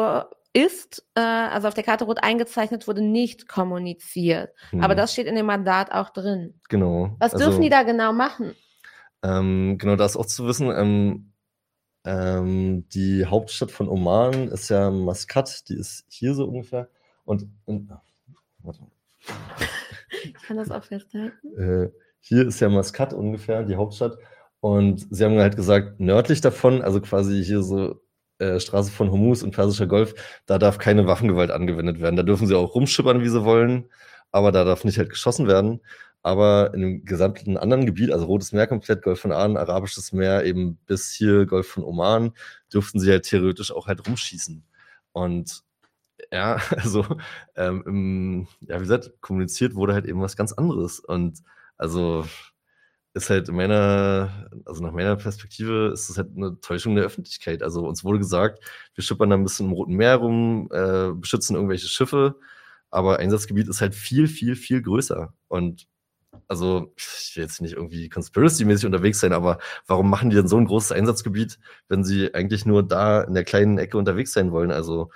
ist, 0.53 1.07
äh, 1.15 1.21
also 1.21 1.69
auf 1.69 1.75
der 1.75 1.85
Karte 1.85 2.05
rot 2.05 2.23
eingezeichnet, 2.23 2.89
wurde 2.89 3.03
nicht 3.03 3.49
kommuniziert. 3.49 4.53
Hm. 4.71 4.83
Aber 4.83 4.95
das 4.95 5.13
steht 5.13 5.27
in 5.27 5.37
dem 5.37 5.47
Mandat 5.47 5.93
auch 5.93 6.11
drin. 6.11 6.61
Genau. 6.69 7.17
Was 7.21 7.33
dürfen 7.33 7.47
also, 7.47 7.61
die 7.61 7.69
da 7.69 7.85
genau 7.85 8.13
machen? 8.13 8.55
Ähm, 9.23 9.77
genau, 9.79 9.97
da 9.97 10.07
ist 10.07 10.17
auch 10.17 10.27
zu 10.27 10.47
wissen, 10.47 10.71
ähm, 10.71 11.33
ähm, 12.05 12.89
die 12.89 13.27
Hauptstadt 13.27 13.71
von 13.71 13.89
Oman 13.89 14.49
ist 14.49 14.71
ja 14.71 14.91
Maskat, 14.91 15.69
die 15.69 15.75
ist 15.75 16.05
hier 16.09 16.35
so 16.35 16.47
ungefähr. 16.47 16.89
Und 17.25 17.47
in, 17.67 17.91
warte. 18.59 18.81
Ich 20.23 20.35
kann 20.43 20.57
das 20.57 20.71
auch 20.71 20.85
festhalten. 20.85 21.57
Äh, 21.57 21.91
hier 22.19 22.47
ist 22.47 22.61
ja 22.61 22.69
Maskat 22.69 23.15
ungefähr, 23.15 23.63
die 23.63 23.77
Hauptstadt. 23.77 24.19
Und 24.61 25.07
sie 25.11 25.25
haben 25.25 25.39
halt 25.39 25.57
gesagt, 25.57 26.01
nördlich 26.01 26.41
davon, 26.41 26.83
also 26.83 27.01
quasi 27.01 27.43
hier 27.45 27.63
so 27.63 28.03
äh, 28.39 28.61
Straße 28.61 28.91
von 28.91 29.11
Hormuz 29.11 29.43
und 29.43 29.53
Persischer 29.53 29.87
Golf, 29.87 30.15
da 30.47 30.59
darf 30.59 30.79
keine 30.79 31.07
Waffengewalt 31.07 31.51
angewendet 31.51 32.01
werden. 32.01 32.17
Da 32.17 32.23
dürfen 32.23 32.47
sie 32.47 32.55
auch 32.57 32.75
rumschippern, 32.75 33.23
wie 33.23 33.29
sie 33.29 33.45
wollen, 33.45 33.89
aber 34.33 34.53
da 34.53 34.65
darf 34.65 34.85
nicht 34.85 34.99
halt 34.99 35.11
geschossen 35.11 35.47
werden. 35.49 35.81
aber 36.23 36.73
in 36.75 36.81
dem 36.83 37.05
gesamten 37.05 37.57
anderen 37.57 37.87
Gebiet, 37.87 38.13
also 38.13 38.27
Rotes 38.27 38.53
Meer 38.53 38.67
komplett, 38.67 39.03
Golf 39.03 39.21
von 39.21 39.33
Aden, 39.33 39.57
Arabisches 39.57 40.13
Meer, 40.13 40.45
eben 40.45 40.77
bis 40.87 41.13
hier 41.13 41.47
Golf 41.47 41.69
von 41.69 41.85
Oman, 41.85 42.33
dürften 42.73 43.01
sie 43.01 43.11
halt 43.11 43.25
theoretisch 43.25 43.73
auch 43.73 43.87
halt 43.87 44.07
rumschießen. 44.07 44.63
Und 45.13 45.63
ja, 46.33 46.57
also 46.77 47.07
ähm, 47.57 48.47
ja, 48.61 48.77
wie 48.77 48.81
gesagt, 48.81 49.13
kommuniziert 49.21 49.75
wurde 49.75 49.95
halt 49.95 50.07
eben 50.07 50.21
was 50.23 50.37
ganz 50.37 50.53
anderes. 50.53 51.01
Und 51.01 51.41
also 51.79 52.25
ist 53.15 53.31
halt 53.31 53.49
in 53.49 53.57
meiner, 53.57 54.49
also 54.65 54.83
nach 54.83 54.93
meiner 54.93 55.17
Perspektive 55.17 55.91
ist 55.93 56.09
das 56.09 56.19
halt 56.19 56.29
eine 56.37 56.61
Täuschung 56.61 56.95
der 56.95 57.05
Öffentlichkeit. 57.05 57.63
Also 57.63 57.87
uns 57.87 58.05
wurde 58.05 58.19
gesagt, 58.19 58.65
wir 58.95 59.03
schippern 59.03 59.31
da 59.31 59.37
ein 59.37 59.43
bisschen 59.43 59.67
im 59.67 59.73
Roten 59.73 59.95
Meer 59.95 60.17
rum, 60.17 60.69
äh, 60.73 61.11
beschützen 61.13 61.57
irgendwelche 61.57 61.89
Schiffe, 61.89 62.37
aber 62.91 63.19
Einsatzgebiet 63.19 63.69
ist 63.69 63.81
halt 63.81 63.95
viel, 63.95 64.29
viel, 64.29 64.55
viel 64.57 64.83
größer. 64.83 65.33
Und 65.49 65.89
also 66.49 66.93
ich 66.97 67.37
will 67.37 67.45
jetzt 67.45 67.61
nicht 67.61 67.75
irgendwie 67.75 68.09
conspiracy-mäßig 68.09 68.87
unterwegs 68.87 69.21
sein, 69.21 69.33
aber 69.33 69.59
warum 69.87 70.09
machen 70.09 70.31
die 70.31 70.37
denn 70.37 70.49
so 70.49 70.57
ein 70.57 70.67
großes 70.67 70.93
Einsatzgebiet, 70.93 71.59
wenn 71.89 72.05
sie 72.05 72.35
eigentlich 72.35 72.67
nur 72.67 72.87
da 72.87 73.23
in 73.23 73.35
der 73.35 73.45
kleinen 73.45 73.79
Ecke 73.79 73.99
unterwegs 73.99 74.33
sein 74.33 74.53
wollen? 74.53 74.71
Also 74.71 75.11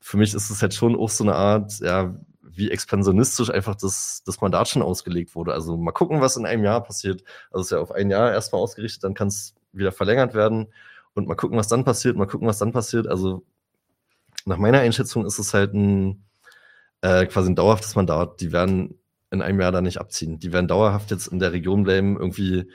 für 0.00 0.16
mich 0.16 0.34
ist 0.34 0.50
es 0.50 0.62
halt 0.62 0.74
schon 0.74 0.96
auch 0.96 1.10
so 1.10 1.24
eine 1.24 1.34
Art, 1.34 1.78
ja, 1.80 2.14
wie 2.54 2.70
expansionistisch 2.70 3.50
einfach 3.50 3.74
das, 3.74 4.22
das 4.24 4.40
Mandat 4.40 4.68
schon 4.68 4.82
ausgelegt 4.82 5.34
wurde. 5.34 5.52
Also 5.52 5.76
mal 5.76 5.92
gucken, 5.92 6.20
was 6.20 6.36
in 6.36 6.46
einem 6.46 6.64
Jahr 6.64 6.82
passiert. 6.82 7.22
Also 7.50 7.60
es 7.60 7.66
ist 7.66 7.70
ja 7.72 7.78
auf 7.78 7.92
ein 7.92 8.10
Jahr 8.10 8.32
erstmal 8.32 8.60
ausgerichtet, 8.60 9.04
dann 9.04 9.14
kann 9.14 9.28
es 9.28 9.54
wieder 9.72 9.92
verlängert 9.92 10.34
werden 10.34 10.72
und 11.14 11.28
mal 11.28 11.34
gucken, 11.34 11.58
was 11.58 11.68
dann 11.68 11.84
passiert, 11.84 12.16
mal 12.16 12.26
gucken, 12.26 12.48
was 12.48 12.58
dann 12.58 12.72
passiert. 12.72 13.06
Also 13.06 13.44
nach 14.44 14.58
meiner 14.58 14.80
Einschätzung 14.80 15.24
ist 15.26 15.38
es 15.38 15.54
halt 15.54 15.74
ein 15.74 16.24
äh, 17.02 17.26
quasi 17.26 17.50
ein 17.50 17.56
dauerhaftes 17.56 17.94
Mandat. 17.94 18.40
Die 18.40 18.52
werden 18.52 18.98
in 19.30 19.42
einem 19.42 19.60
Jahr 19.60 19.72
da 19.72 19.80
nicht 19.80 19.98
abziehen. 19.98 20.38
Die 20.38 20.52
werden 20.52 20.68
dauerhaft 20.68 21.10
jetzt 21.10 21.26
in 21.26 21.38
der 21.38 21.52
Region 21.52 21.84
bleiben, 21.84 22.16
irgendwie 22.18 22.70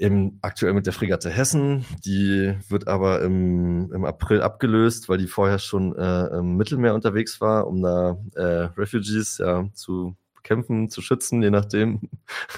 eben 0.00 0.38
aktuell 0.40 0.72
mit 0.72 0.86
der 0.86 0.94
Fregatte 0.94 1.28
Hessen. 1.28 1.84
Die 2.04 2.56
wird 2.68 2.88
aber 2.88 3.20
im, 3.20 3.92
im 3.92 4.04
April 4.04 4.40
abgelöst, 4.40 5.08
weil 5.08 5.18
die 5.18 5.26
vorher 5.26 5.58
schon 5.58 5.94
äh, 5.94 6.38
im 6.38 6.56
Mittelmeer 6.56 6.94
unterwegs 6.94 7.40
war, 7.40 7.66
um 7.66 7.82
da 7.82 8.16
äh, 8.34 8.70
Refugees 8.76 9.38
ja 9.38 9.68
zu 9.74 10.16
bekämpfen, 10.34 10.88
zu 10.88 11.02
schützen, 11.02 11.42
je 11.42 11.50
nachdem. 11.50 12.08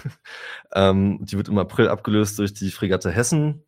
ähm, 0.74 1.18
die 1.22 1.36
wird 1.36 1.48
im 1.48 1.58
April 1.58 1.88
abgelöst 1.88 2.38
durch 2.38 2.54
die 2.54 2.70
Fregatte 2.70 3.10
Hessen. 3.10 3.64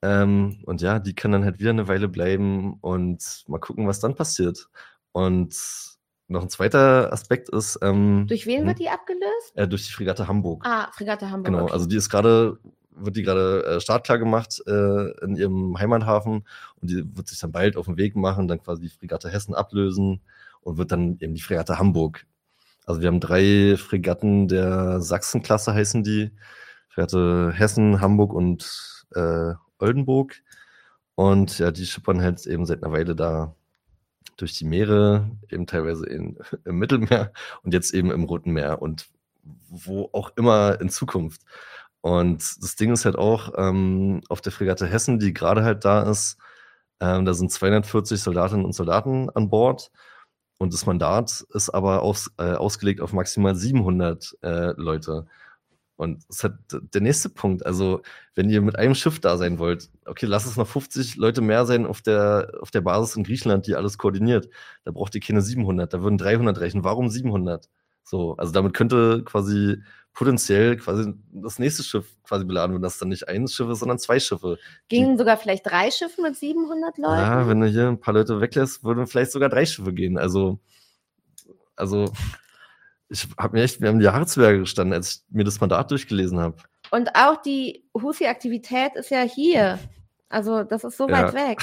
Ähm, 0.00 0.62
und 0.66 0.80
ja, 0.80 1.00
die 1.00 1.14
kann 1.14 1.32
dann 1.32 1.44
halt 1.44 1.58
wieder 1.58 1.70
eine 1.70 1.88
Weile 1.88 2.08
bleiben 2.08 2.74
und 2.80 3.44
mal 3.48 3.58
gucken, 3.58 3.88
was 3.88 3.98
dann 3.98 4.14
passiert. 4.14 4.68
Und 5.10 5.56
noch 6.28 6.42
ein 6.42 6.50
zweiter 6.50 7.12
Aspekt 7.12 7.48
ist. 7.48 7.80
Ähm, 7.82 8.26
durch 8.28 8.46
wen 8.46 8.64
wird 8.64 8.78
hm? 8.78 8.84
die 8.84 8.88
abgelöst? 8.88 9.52
Äh, 9.54 9.66
durch 9.66 9.86
die 9.86 9.92
Fregatte 9.92 10.28
Hamburg. 10.28 10.64
Ah, 10.64 10.88
Fregatte 10.92 11.30
Hamburg. 11.30 11.46
Genau, 11.46 11.64
okay. 11.64 11.72
also 11.72 11.86
die 11.86 11.96
ist 11.96 12.08
gerade 12.08 12.58
wird 12.94 13.16
die 13.16 13.22
gerade 13.22 13.64
äh, 13.64 13.80
startklar 13.80 14.18
gemacht 14.18 14.62
äh, 14.66 15.10
in 15.24 15.36
ihrem 15.36 15.78
Heimathafen 15.78 16.46
und 16.80 16.90
die 16.90 17.16
wird 17.16 17.28
sich 17.28 17.38
dann 17.38 17.52
bald 17.52 17.76
auf 17.76 17.86
den 17.86 17.96
Weg 17.96 18.16
machen, 18.16 18.48
dann 18.48 18.62
quasi 18.62 18.82
die 18.82 18.88
Fregatte 18.88 19.30
Hessen 19.30 19.54
ablösen 19.54 20.20
und 20.60 20.78
wird 20.78 20.92
dann 20.92 21.18
eben 21.20 21.34
die 21.34 21.40
Fregatte 21.40 21.78
Hamburg. 21.78 22.26
Also 22.84 23.00
wir 23.00 23.08
haben 23.08 23.20
drei 23.20 23.76
Fregatten 23.76 24.48
der 24.48 25.00
Sachsenklasse 25.00 25.74
heißen 25.74 26.02
die. 26.02 26.32
Fregatte 26.88 27.52
Hessen, 27.54 28.00
Hamburg 28.00 28.34
und 28.34 29.06
äh, 29.14 29.54
Oldenburg. 29.78 30.42
Und 31.14 31.58
ja, 31.58 31.70
die 31.70 31.86
schippern 31.86 32.22
halt 32.22 32.46
eben 32.46 32.66
seit 32.66 32.82
einer 32.82 32.92
Weile 32.92 33.14
da 33.14 33.54
durch 34.36 34.54
die 34.54 34.64
Meere, 34.64 35.30
eben 35.50 35.66
teilweise 35.66 36.06
in, 36.06 36.38
im 36.64 36.78
Mittelmeer 36.78 37.32
und 37.62 37.74
jetzt 37.74 37.94
eben 37.94 38.10
im 38.10 38.24
Roten 38.24 38.52
Meer 38.52 38.82
und 38.82 39.06
wo 39.44 40.08
auch 40.12 40.32
immer 40.36 40.80
in 40.80 40.88
Zukunft. 40.88 41.42
Und 42.02 42.42
das 42.62 42.76
Ding 42.76 42.92
ist 42.92 43.04
halt 43.04 43.16
auch, 43.16 43.52
ähm, 43.56 44.22
auf 44.28 44.40
der 44.42 44.52
Fregatte 44.52 44.86
Hessen, 44.86 45.18
die 45.20 45.32
gerade 45.32 45.64
halt 45.64 45.84
da 45.84 46.02
ist, 46.02 46.36
ähm, 47.00 47.24
da 47.24 47.34
sind 47.34 47.50
240 47.52 48.20
Soldatinnen 48.20 48.64
und 48.66 48.74
Soldaten 48.74 49.30
an 49.30 49.50
Bord. 49.50 49.90
Und 50.58 50.74
das 50.74 50.86
Mandat 50.86 51.44
ist 51.54 51.70
aber 51.70 52.02
aus, 52.02 52.30
äh, 52.38 52.52
ausgelegt 52.54 53.00
auf 53.00 53.12
maximal 53.12 53.56
700 53.56 54.36
äh, 54.42 54.72
Leute. 54.76 55.26
Und 55.96 56.24
das 56.28 56.38
ist 56.38 56.44
halt 56.44 56.54
der 56.94 57.00
nächste 57.00 57.28
Punkt. 57.30 57.64
Also, 57.66 58.02
wenn 58.34 58.50
ihr 58.50 58.60
mit 58.62 58.76
einem 58.76 58.94
Schiff 58.94 59.20
da 59.20 59.36
sein 59.36 59.58
wollt, 59.58 59.90
okay, 60.06 60.26
lass 60.26 60.46
es 60.46 60.56
noch 60.56 60.66
50 60.66 61.16
Leute 61.16 61.40
mehr 61.42 61.66
sein 61.66 61.86
auf 61.86 62.02
der, 62.02 62.52
auf 62.60 62.70
der 62.72 62.80
Basis 62.80 63.16
in 63.16 63.24
Griechenland, 63.24 63.66
die 63.66 63.76
alles 63.76 63.98
koordiniert. 63.98 64.48
Da 64.84 64.92
braucht 64.92 65.14
ihr 65.14 65.20
keine 65.20 65.42
700, 65.42 65.92
da 65.92 66.02
würden 66.02 66.18
300 66.18 66.60
reichen. 66.60 66.84
Warum 66.84 67.08
700? 67.10 67.68
So, 68.04 68.36
also 68.36 68.52
damit 68.52 68.74
könnte 68.74 69.22
quasi 69.24 69.82
potenziell 70.14 70.76
quasi 70.76 71.12
das 71.32 71.58
nächste 71.58 71.82
Schiff 71.82 72.06
quasi 72.22 72.44
beladen, 72.44 72.74
wenn 72.74 72.82
das 72.82 72.98
dann 72.98 73.08
nicht 73.08 73.28
ein 73.28 73.48
Schiff 73.48 73.68
ist, 73.68 73.80
sondern 73.80 73.98
zwei 73.98 74.20
Schiffe. 74.20 74.58
Gingen 74.88 75.16
sogar 75.16 75.36
vielleicht 75.36 75.66
drei 75.66 75.90
Schiffe 75.90 76.20
mit 76.20 76.36
700 76.36 76.98
Leuten? 76.98 77.20
Ja, 77.20 77.48
wenn 77.48 77.60
du 77.60 77.66
hier 77.66 77.88
ein 77.88 78.00
paar 78.00 78.14
Leute 78.14 78.40
weglässt, 78.40 78.84
würden 78.84 79.06
vielleicht 79.06 79.32
sogar 79.32 79.48
drei 79.48 79.64
Schiffe 79.64 79.92
gehen. 79.92 80.18
Also, 80.18 80.60
also 81.76 82.12
ich 83.08 83.28
habe 83.38 83.56
mir 83.56 83.64
echt, 83.64 83.80
wir 83.80 83.88
haben 83.88 84.00
die 84.00 84.08
Haare 84.08 84.58
gestanden, 84.58 84.94
als 84.94 85.24
ich 85.28 85.34
mir 85.34 85.44
das 85.44 85.60
Mandat 85.60 85.90
durchgelesen 85.90 86.38
habe. 86.38 86.56
Und 86.90 87.14
auch 87.14 87.40
die 87.40 87.84
Houthi-Aktivität 87.94 88.96
ist 88.96 89.10
ja 89.10 89.22
hier. 89.22 89.78
Also, 90.28 90.62
das 90.62 90.84
ist 90.84 90.96
so 90.96 91.08
weit 91.10 91.34
weg. 91.34 91.58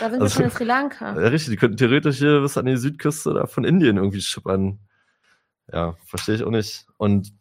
Da 0.00 0.10
sind 0.10 0.20
also, 0.20 0.20
wir 0.20 0.30
schon 0.30 0.44
in 0.44 0.50
Sri 0.50 0.64
Lanka. 0.64 1.14
Ja, 1.14 1.28
richtig. 1.28 1.50
Die 1.50 1.56
könnten 1.56 1.76
theoretisch 1.76 2.18
hier 2.18 2.40
bis 2.40 2.56
an 2.56 2.66
die 2.66 2.76
Südküste 2.76 3.34
da 3.34 3.46
von 3.46 3.64
Indien 3.64 3.96
irgendwie 3.96 4.20
schippern. 4.20 4.80
Ja, 5.72 5.94
verstehe 6.04 6.34
ich 6.34 6.42
auch 6.42 6.50
nicht. 6.50 6.86
Und 6.96 7.32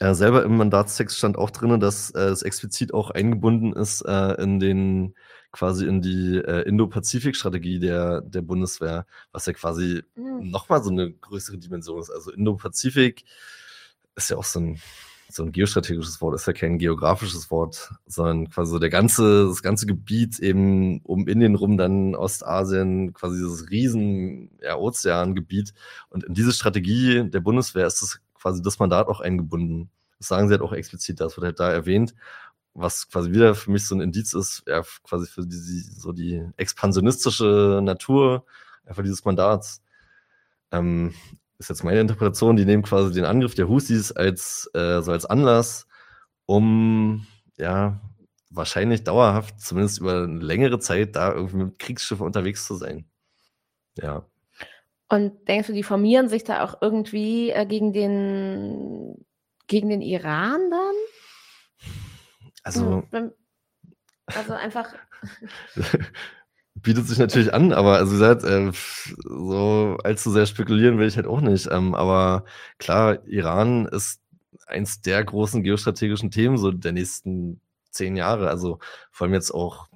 äh, 0.00 0.14
selber 0.14 0.44
im 0.44 0.56
Mandatstext 0.56 1.16
stand 1.16 1.38
auch 1.38 1.50
drin, 1.50 1.80
dass 1.80 2.10
äh, 2.10 2.20
es 2.20 2.42
explizit 2.42 2.92
auch 2.92 3.10
eingebunden 3.10 3.72
ist 3.72 4.02
äh, 4.02 4.42
in 4.42 4.60
den 4.60 5.14
quasi 5.52 5.86
in 5.86 6.02
die 6.02 6.36
äh, 6.36 6.68
Indo-Pazifik-Strategie 6.68 7.78
der, 7.78 8.20
der 8.20 8.42
Bundeswehr, 8.42 9.06
was 9.32 9.46
ja 9.46 9.54
quasi 9.54 10.02
mhm. 10.14 10.50
nochmal 10.50 10.82
so 10.82 10.90
eine 10.90 11.10
größere 11.10 11.56
Dimension 11.56 11.98
ist. 11.98 12.10
Also 12.10 12.30
Indo-Pazifik 12.30 13.24
ist 14.16 14.30
ja 14.30 14.36
auch 14.36 14.44
so 14.44 14.60
ein, 14.60 14.80
so 15.30 15.42
ein 15.42 15.52
geostrategisches 15.52 16.20
Wort, 16.20 16.34
ist 16.34 16.46
ja 16.46 16.52
kein 16.52 16.78
geografisches 16.78 17.50
Wort, 17.50 17.90
sondern 18.06 18.50
quasi 18.50 18.70
so 18.70 18.78
der 18.78 18.90
ganze, 18.90 19.46
das 19.46 19.62
ganze 19.62 19.86
Gebiet 19.86 20.38
eben 20.40 21.00
um 21.02 21.26
Indien 21.26 21.54
rum, 21.54 21.78
dann 21.78 22.14
Ostasien, 22.14 23.14
quasi 23.14 23.36
dieses 23.38 23.70
riesen 23.70 24.50
ja, 24.62 24.76
Ozeangebiet. 24.76 25.72
Und 26.10 26.24
in 26.24 26.34
diese 26.34 26.52
Strategie 26.52 27.28
der 27.30 27.40
Bundeswehr 27.40 27.86
ist 27.86 28.02
das 28.02 28.20
quasi 28.46 28.62
das 28.62 28.78
Mandat 28.78 29.08
auch 29.08 29.18
eingebunden. 29.20 29.90
Das 30.18 30.28
sagen 30.28 30.46
sie 30.46 30.52
halt 30.52 30.62
auch 30.62 30.72
explizit, 30.72 31.20
das 31.20 31.36
wird 31.36 31.44
halt 31.44 31.58
da 31.58 31.68
erwähnt, 31.72 32.14
was 32.74 33.08
quasi 33.08 33.32
wieder 33.32 33.56
für 33.56 33.72
mich 33.72 33.84
so 33.84 33.96
ein 33.96 34.00
Indiz 34.00 34.34
ist, 34.34 34.62
ja, 34.68 34.82
quasi 35.02 35.26
für 35.26 35.44
die, 35.44 35.56
so 35.56 36.12
die 36.12 36.46
expansionistische 36.56 37.80
Natur 37.82 38.46
einfach 38.84 39.02
dieses 39.02 39.24
Mandats. 39.24 39.82
Ähm, 40.70 41.12
ist 41.58 41.70
jetzt 41.70 41.82
meine 41.82 42.00
Interpretation, 42.00 42.56
die 42.56 42.64
nehmen 42.64 42.84
quasi 42.84 43.12
den 43.12 43.24
Angriff 43.24 43.56
der 43.56 43.66
Husis 43.66 44.12
als, 44.12 44.70
äh, 44.74 45.02
so 45.02 45.10
als 45.10 45.26
Anlass, 45.26 45.88
um 46.44 47.26
ja 47.58 48.00
wahrscheinlich 48.50 49.02
dauerhaft, 49.02 49.60
zumindest 49.60 49.98
über 49.98 50.22
eine 50.22 50.38
längere 50.38 50.78
Zeit, 50.78 51.16
da 51.16 51.32
irgendwie 51.32 51.56
mit 51.56 51.78
Kriegsschiffen 51.80 52.24
unterwegs 52.24 52.64
zu 52.64 52.76
sein. 52.76 53.06
Ja. 53.96 54.24
Und 55.08 55.46
denkst 55.48 55.68
du, 55.68 55.72
die 55.72 55.82
formieren 55.82 56.28
sich 56.28 56.44
da 56.44 56.64
auch 56.64 56.78
irgendwie 56.80 57.50
äh, 57.50 57.64
gegen, 57.66 57.92
den, 57.92 59.24
gegen 59.68 59.88
den 59.88 60.00
Iran 60.02 60.70
dann? 60.70 60.94
Also, 62.64 63.04
also 64.26 64.52
einfach. 64.54 64.94
bietet 66.82 67.06
sich 67.06 67.18
natürlich 67.18 67.54
an, 67.54 67.72
aber 67.72 67.96
also 67.96 68.12
wie 68.12 68.18
gesagt, 68.18 68.44
äh, 68.44 68.70
so 69.24 69.96
allzu 70.04 70.30
sehr 70.30 70.46
spekulieren 70.46 70.98
will 70.98 71.08
ich 71.08 71.16
halt 71.16 71.26
auch 71.26 71.40
nicht. 71.40 71.68
Ähm, 71.70 71.94
aber 71.94 72.44
klar, 72.78 73.24
Iran 73.26 73.86
ist 73.86 74.20
eins 74.66 75.00
der 75.00 75.24
großen 75.24 75.62
geostrategischen 75.62 76.30
Themen 76.30 76.58
so 76.58 76.70
der 76.70 76.92
nächsten 76.92 77.60
zehn 77.90 78.16
Jahre. 78.16 78.48
Also 78.48 78.78
vor 79.10 79.26
allem 79.26 79.34
jetzt 79.34 79.52
auch 79.52 79.88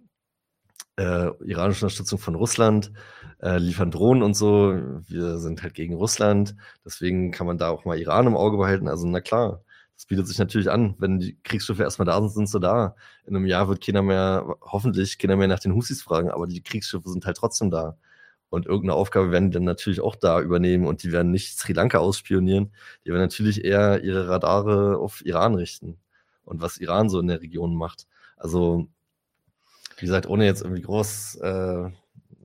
äh, 1.00 1.30
iranische 1.44 1.86
Unterstützung 1.86 2.18
von 2.18 2.34
Russland, 2.34 2.92
äh, 3.40 3.58
liefern 3.58 3.90
Drohnen 3.90 4.22
und 4.22 4.34
so. 4.34 4.74
Wir 5.08 5.38
sind 5.38 5.62
halt 5.62 5.74
gegen 5.74 5.94
Russland, 5.94 6.54
deswegen 6.84 7.30
kann 7.32 7.46
man 7.46 7.58
da 7.58 7.70
auch 7.70 7.84
mal 7.86 7.98
Iran 7.98 8.26
im 8.26 8.36
Auge 8.36 8.58
behalten. 8.58 8.88
Also 8.88 9.06
na 9.06 9.20
klar, 9.20 9.62
das 9.96 10.06
bietet 10.06 10.28
sich 10.28 10.38
natürlich 10.38 10.70
an. 10.70 10.94
Wenn 10.98 11.18
die 11.18 11.38
Kriegsschiffe 11.42 11.82
erstmal 11.82 12.06
da 12.06 12.20
sind, 12.20 12.30
sind 12.30 12.48
sie 12.48 12.60
da. 12.60 12.94
In 13.26 13.34
einem 13.34 13.46
Jahr 13.46 13.68
wird 13.68 13.84
keiner 13.84 14.02
mehr, 14.02 14.56
hoffentlich 14.60 15.18
keiner 15.18 15.36
mehr 15.36 15.48
nach 15.48 15.60
den 15.60 15.74
Husis 15.74 16.02
fragen, 16.02 16.30
aber 16.30 16.46
die 16.46 16.62
Kriegsschiffe 16.62 17.08
sind 17.08 17.24
halt 17.26 17.38
trotzdem 17.38 17.70
da. 17.70 17.96
Und 18.50 18.66
irgendeine 18.66 18.94
Aufgabe 18.94 19.30
werden 19.30 19.50
die 19.50 19.54
dann 19.54 19.64
natürlich 19.64 20.00
auch 20.00 20.16
da 20.16 20.40
übernehmen 20.40 20.86
und 20.86 21.02
die 21.04 21.12
werden 21.12 21.30
nicht 21.30 21.56
Sri 21.58 21.72
Lanka 21.72 21.98
ausspionieren. 21.98 22.72
Die 23.04 23.10
werden 23.10 23.22
natürlich 23.22 23.64
eher 23.64 24.02
ihre 24.02 24.28
Radare 24.28 24.98
auf 24.98 25.24
Iran 25.24 25.54
richten 25.54 25.98
und 26.44 26.60
was 26.60 26.78
Iran 26.78 27.08
so 27.08 27.20
in 27.20 27.28
der 27.28 27.40
Region 27.40 27.74
macht. 27.76 28.06
Also 28.36 28.88
wie 30.00 30.06
gesagt, 30.06 30.28
ohne 30.28 30.44
jetzt 30.44 30.62
irgendwie 30.62 30.82
groß 30.82 31.36
äh, 31.36 31.90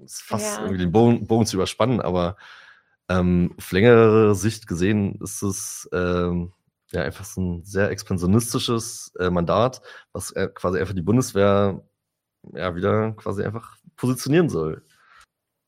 fast 0.07 0.57
ja. 0.57 0.63
irgendwie 0.63 0.83
den 0.83 0.91
Bogen, 0.91 1.27
Bogen, 1.27 1.45
zu 1.45 1.57
überspannen, 1.57 2.01
aber 2.01 2.35
ähm, 3.09 3.53
auf 3.57 3.71
längere 3.71 4.35
Sicht 4.35 4.67
gesehen 4.67 5.19
ist 5.21 5.41
es 5.41 5.89
ähm, 5.93 6.53
ja 6.91 7.03
einfach 7.03 7.25
so 7.25 7.41
ein 7.41 7.63
sehr 7.63 7.89
expansionistisches 7.89 9.13
äh, 9.19 9.29
Mandat, 9.29 9.81
was 10.11 10.31
äh, 10.31 10.47
quasi 10.53 10.79
einfach 10.79 10.95
die 10.95 11.01
Bundeswehr 11.01 11.81
ja 12.53 12.75
wieder 12.75 13.13
quasi 13.13 13.43
einfach 13.43 13.77
positionieren 13.95 14.49
soll. 14.49 14.83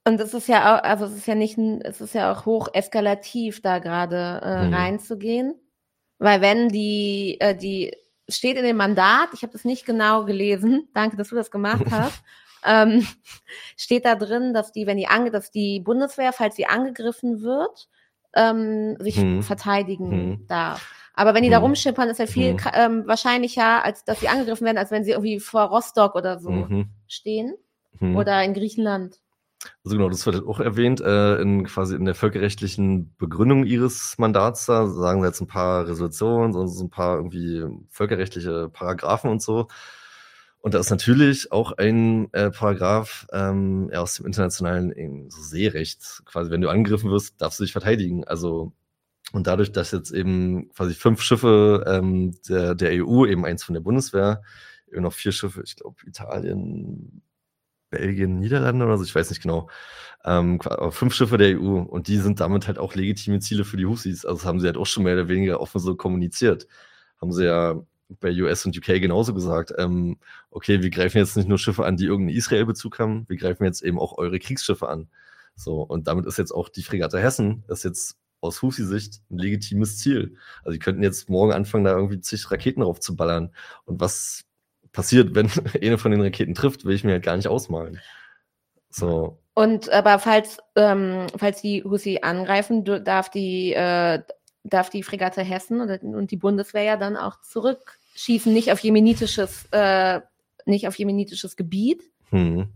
Und 0.08 0.22
es 0.22 0.34
ist 0.34 0.48
ja 0.48 0.78
auch, 0.78 0.84
also 0.84 1.06
es 1.06 1.18
ist 1.18 1.28
ja 1.28 1.36
nicht, 1.36 1.58
es 1.58 2.00
ist 2.00 2.14
ja 2.14 2.32
auch 2.32 2.46
hoch 2.46 2.70
eskalativ, 2.74 3.62
da 3.62 3.80
gerade 3.80 4.40
äh, 4.42 4.68
mhm. 4.68 4.74
reinzugehen. 4.74 5.56
Weil 6.20 6.42
wenn 6.42 6.70
die, 6.70 7.38
äh, 7.42 7.56
die 7.56 7.94
steht 8.30 8.58
in 8.58 8.64
dem 8.64 8.78
Mandat, 8.78 9.30
ich 9.34 9.42
habe 9.42 9.54
das 9.54 9.66
nicht 9.66 9.86
genau 9.86 10.26
gelesen, 10.26 10.90
danke, 10.94 11.18
dass 11.18 11.30
du 11.30 11.36
das 11.36 11.52
gemacht 11.52 11.86
hast, 11.92 12.24
ähm, 12.66 13.08
steht 13.76 14.06
da 14.06 14.16
drin, 14.16 14.54
dass 14.54 14.72
die, 14.72 14.88
wenn 14.88 14.98
die 14.98 15.08
ange, 15.08 15.32
dass 15.32 15.52
die 15.52 15.80
Bundeswehr, 15.80 16.34
falls 16.34 16.56
sie 16.56 16.66
angegriffen 16.66 17.42
wird, 17.42 17.88
ähm, 18.36 18.98
sich 19.00 19.18
hm. 19.18 19.42
verteidigen 19.44 20.12
hm. 20.12 20.48
darf. 20.48 20.94
Aber 21.14 21.34
wenn 21.34 21.42
die 21.42 21.50
hm. 21.50 21.54
da 21.54 21.60
rumschippern, 21.60 22.10
ist 22.10 22.20
ja 22.20 22.28
viel 22.28 22.52
hm. 22.52 22.72
ähm, 22.74 23.08
wahrscheinlicher, 23.08 23.84
als 23.84 24.04
dass 24.04 24.20
sie 24.20 24.28
angegriffen 24.28 24.66
werden, 24.66 24.78
als 24.78 24.92
wenn 24.92 25.04
sie 25.04 25.12
irgendwie 25.12 25.40
vor 25.40 25.64
Rostock 25.64 26.14
oder 26.14 26.40
so 26.40 26.52
mhm. 26.52 26.90
stehen. 27.08 27.56
Hm. 28.00 28.16
Oder 28.16 28.44
in 28.44 28.54
Griechenland. 28.54 29.18
Also 29.84 29.98
genau, 29.98 30.10
das 30.10 30.26
wird 30.26 30.46
auch 30.46 30.60
erwähnt, 30.60 31.02
äh, 31.02 31.42
in 31.42 31.66
quasi 31.66 31.96
in 31.96 32.06
der 32.06 32.16
völkerrechtlichen 32.16 33.16
Begründung 33.18 33.66
ihres 33.66 34.18
Mandats 34.18 34.66
da, 34.68 34.88
sagen 34.88 35.22
sie 35.22 35.28
jetzt 35.28 35.42
ein 35.42 35.48
paar 35.48 35.88
Resolutionen 35.88 36.54
so 36.54 36.84
ein 36.84 36.90
paar 36.90 37.18
irgendwie 37.18 37.66
völkerrechtliche 37.90 38.70
Paragraphen 38.70 39.32
und 39.32 39.42
so. 39.42 39.68
Und 40.60 40.74
da 40.74 40.80
ist 40.80 40.90
natürlich 40.90 41.52
auch 41.52 41.72
ein 41.74 42.32
äh, 42.34 42.52
Paragraph 42.52 43.28
ähm, 43.32 43.90
ja, 43.92 44.02
aus 44.02 44.16
dem 44.16 44.26
internationalen 44.26 44.92
eben, 44.92 45.30
so 45.30 45.42
Seerecht. 45.42 46.24
Quasi, 46.26 46.52
wenn 46.52 46.62
du 46.62 46.70
angegriffen 46.70 47.10
wirst, 47.10 47.42
darfst 47.42 47.60
du 47.60 47.64
dich 47.64 47.72
verteidigen. 47.72 48.26
Also, 48.26 48.74
und 49.32 49.48
dadurch, 49.48 49.72
dass 49.72 49.92
jetzt 49.92 50.12
eben 50.12 50.70
quasi 50.74 50.94
fünf 50.94 51.22
Schiffe 51.22 51.86
ähm, 51.88 52.36
der, 52.50 52.76
der 52.76 53.04
EU, 53.06 53.26
eben 53.26 53.46
eins 53.46 53.64
von 53.64 53.74
der 53.74 53.82
Bundeswehr, 53.82 54.42
eben 54.92 55.04
noch 55.04 55.14
vier 55.14 55.32
Schiffe, 55.32 55.62
ich 55.66 55.76
glaube 55.76 55.98
Italien, 56.06 57.22
Belgien, 57.90 58.40
Niederlande 58.40 58.86
oder 58.86 58.98
so, 58.98 59.04
ich 59.04 59.16
weiß 59.16 59.30
nicht 59.30 59.42
genau, 59.42 59.70
ähm, 60.26 60.60
fünf 60.92 61.14
Schiffe 61.14 61.38
der 61.38 61.60
EU 61.60 61.80
und 61.80 62.08
die 62.08 62.18
sind 62.18 62.40
damit 62.40 62.68
halt 62.68 62.80
auch 62.80 62.96
legitime 62.96 63.40
Ziele 63.40 63.64
für 63.66 63.78
die 63.78 63.86
Husis. 63.86 64.26
Also 64.26 64.40
das 64.40 64.46
haben 64.46 64.60
sie 64.60 64.68
halt 64.68 64.78
auch 64.78 64.86
schon 64.86 65.04
mehr 65.04 65.14
oder 65.14 65.30
weniger 65.30 65.62
offen 65.62 65.80
so 65.80 65.96
kommuniziert. 65.96 66.68
Haben 67.22 67.32
sie 67.32 67.46
ja 67.46 67.82
bei 68.20 68.32
US 68.42 68.66
und 68.66 68.78
UK 68.78 69.02
genauso 69.02 69.34
gesagt, 69.34 69.74
ähm, 69.78 70.18
okay, 70.52 70.82
wir 70.82 70.90
greifen 70.90 71.18
jetzt 71.18 71.38
nicht 71.38 71.50
nur 71.50 71.58
Schiffe 71.58 71.86
an, 71.86 71.98
die 71.98 72.06
irgendeinen 72.06 72.38
Israel-Bezug 72.38 73.00
haben, 73.00 73.26
wir 73.28 73.38
greifen 73.38 73.64
jetzt 73.66 73.82
eben 73.82 74.00
auch 74.00 74.18
eure 74.18 74.40
Kriegsschiffe 74.40 74.88
an. 74.90 75.10
So, 75.56 75.82
und 75.82 76.08
damit 76.08 76.26
ist 76.26 76.38
jetzt 76.38 76.52
auch 76.52 76.70
die 76.70 76.84
Fregatte 76.84 77.20
Hessen, 77.20 77.64
ist 77.68 77.84
jetzt 77.84 78.18
aus 78.42 78.62
Husi-Sicht 78.62 79.22
ein 79.32 79.40
legitimes 79.40 79.98
Ziel. 79.98 80.36
Also 80.60 80.72
die 80.72 80.80
könnten 80.80 81.04
jetzt 81.04 81.30
morgen 81.30 81.54
anfangen, 81.54 81.86
da 81.86 81.96
irgendwie 81.96 82.22
zig 82.22 82.50
Raketen 82.52 82.82
drauf 82.82 83.00
zu 83.00 83.16
ballern. 83.16 83.52
Und 83.86 84.00
was 84.00 84.46
passiert, 84.98 85.36
wenn 85.36 85.50
eine 85.82 85.98
von 85.98 86.12
den 86.12 86.22
Raketen 86.22 86.56
trifft, 86.56 86.84
will 86.84 86.96
ich 86.96 87.04
mir 87.04 87.14
halt 87.14 87.24
gar 87.24 87.38
nicht 87.38 87.48
ausmalen. 87.48 88.02
So. 88.90 89.38
Und 89.54 89.90
aber 89.92 90.20
falls, 90.20 90.58
ähm, 90.76 91.28
falls 91.38 91.62
die 91.62 91.84
Husi 91.84 92.20
angreifen, 92.24 92.84
darf 92.84 93.30
die, 93.30 93.74
äh, 93.74 94.22
darf 94.64 94.90
die 94.90 95.04
Fregatte 95.04 95.44
Hessen 95.44 95.82
und 95.82 96.32
die 96.32 96.38
Bundeswehr 96.38 96.84
ja 96.84 96.98
dann 96.98 97.16
auch 97.16 97.40
zurückschießen, 97.42 98.52
nicht 98.52 98.72
auf 98.72 98.80
jemenitisches, 98.80 99.68
äh, 99.72 100.20
nicht 100.66 100.88
auf 100.88 100.96
jemenitisches 100.96 101.56
Gebiet. 101.56 102.04
Hm. 102.32 102.68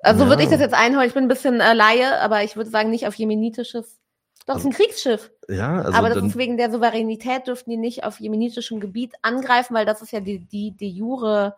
Also 0.00 0.24
ja. 0.24 0.28
würde 0.28 0.42
ich 0.42 0.48
das 0.48 0.60
jetzt 0.60 0.74
einholen. 0.74 1.06
Ich 1.06 1.14
bin 1.14 1.24
ein 1.24 1.28
bisschen 1.28 1.60
äh, 1.60 1.74
Laie, 1.74 2.20
aber 2.20 2.42
ich 2.42 2.56
würde 2.56 2.70
sagen, 2.70 2.90
nicht 2.90 3.06
auf 3.06 3.14
jemenitisches. 3.14 3.98
Doch, 4.46 4.56
es 4.56 4.60
ist 4.60 4.66
ein 4.66 4.72
Kriegsschiff. 4.72 5.30
Ja, 5.48 5.82
also 5.82 5.92
aber 5.92 6.08
das 6.08 6.24
ist 6.24 6.38
wegen 6.38 6.56
der 6.56 6.70
Souveränität 6.70 7.46
dürften 7.46 7.70
die 7.70 7.76
nicht 7.76 8.04
auf 8.04 8.18
jemenitischem 8.18 8.80
Gebiet 8.80 9.14
angreifen, 9.22 9.74
weil 9.74 9.86
das 9.86 10.02
ist 10.02 10.12
ja 10.12 10.20
die, 10.20 10.40
die, 10.40 10.72
die 10.72 10.90
jure 10.90 11.56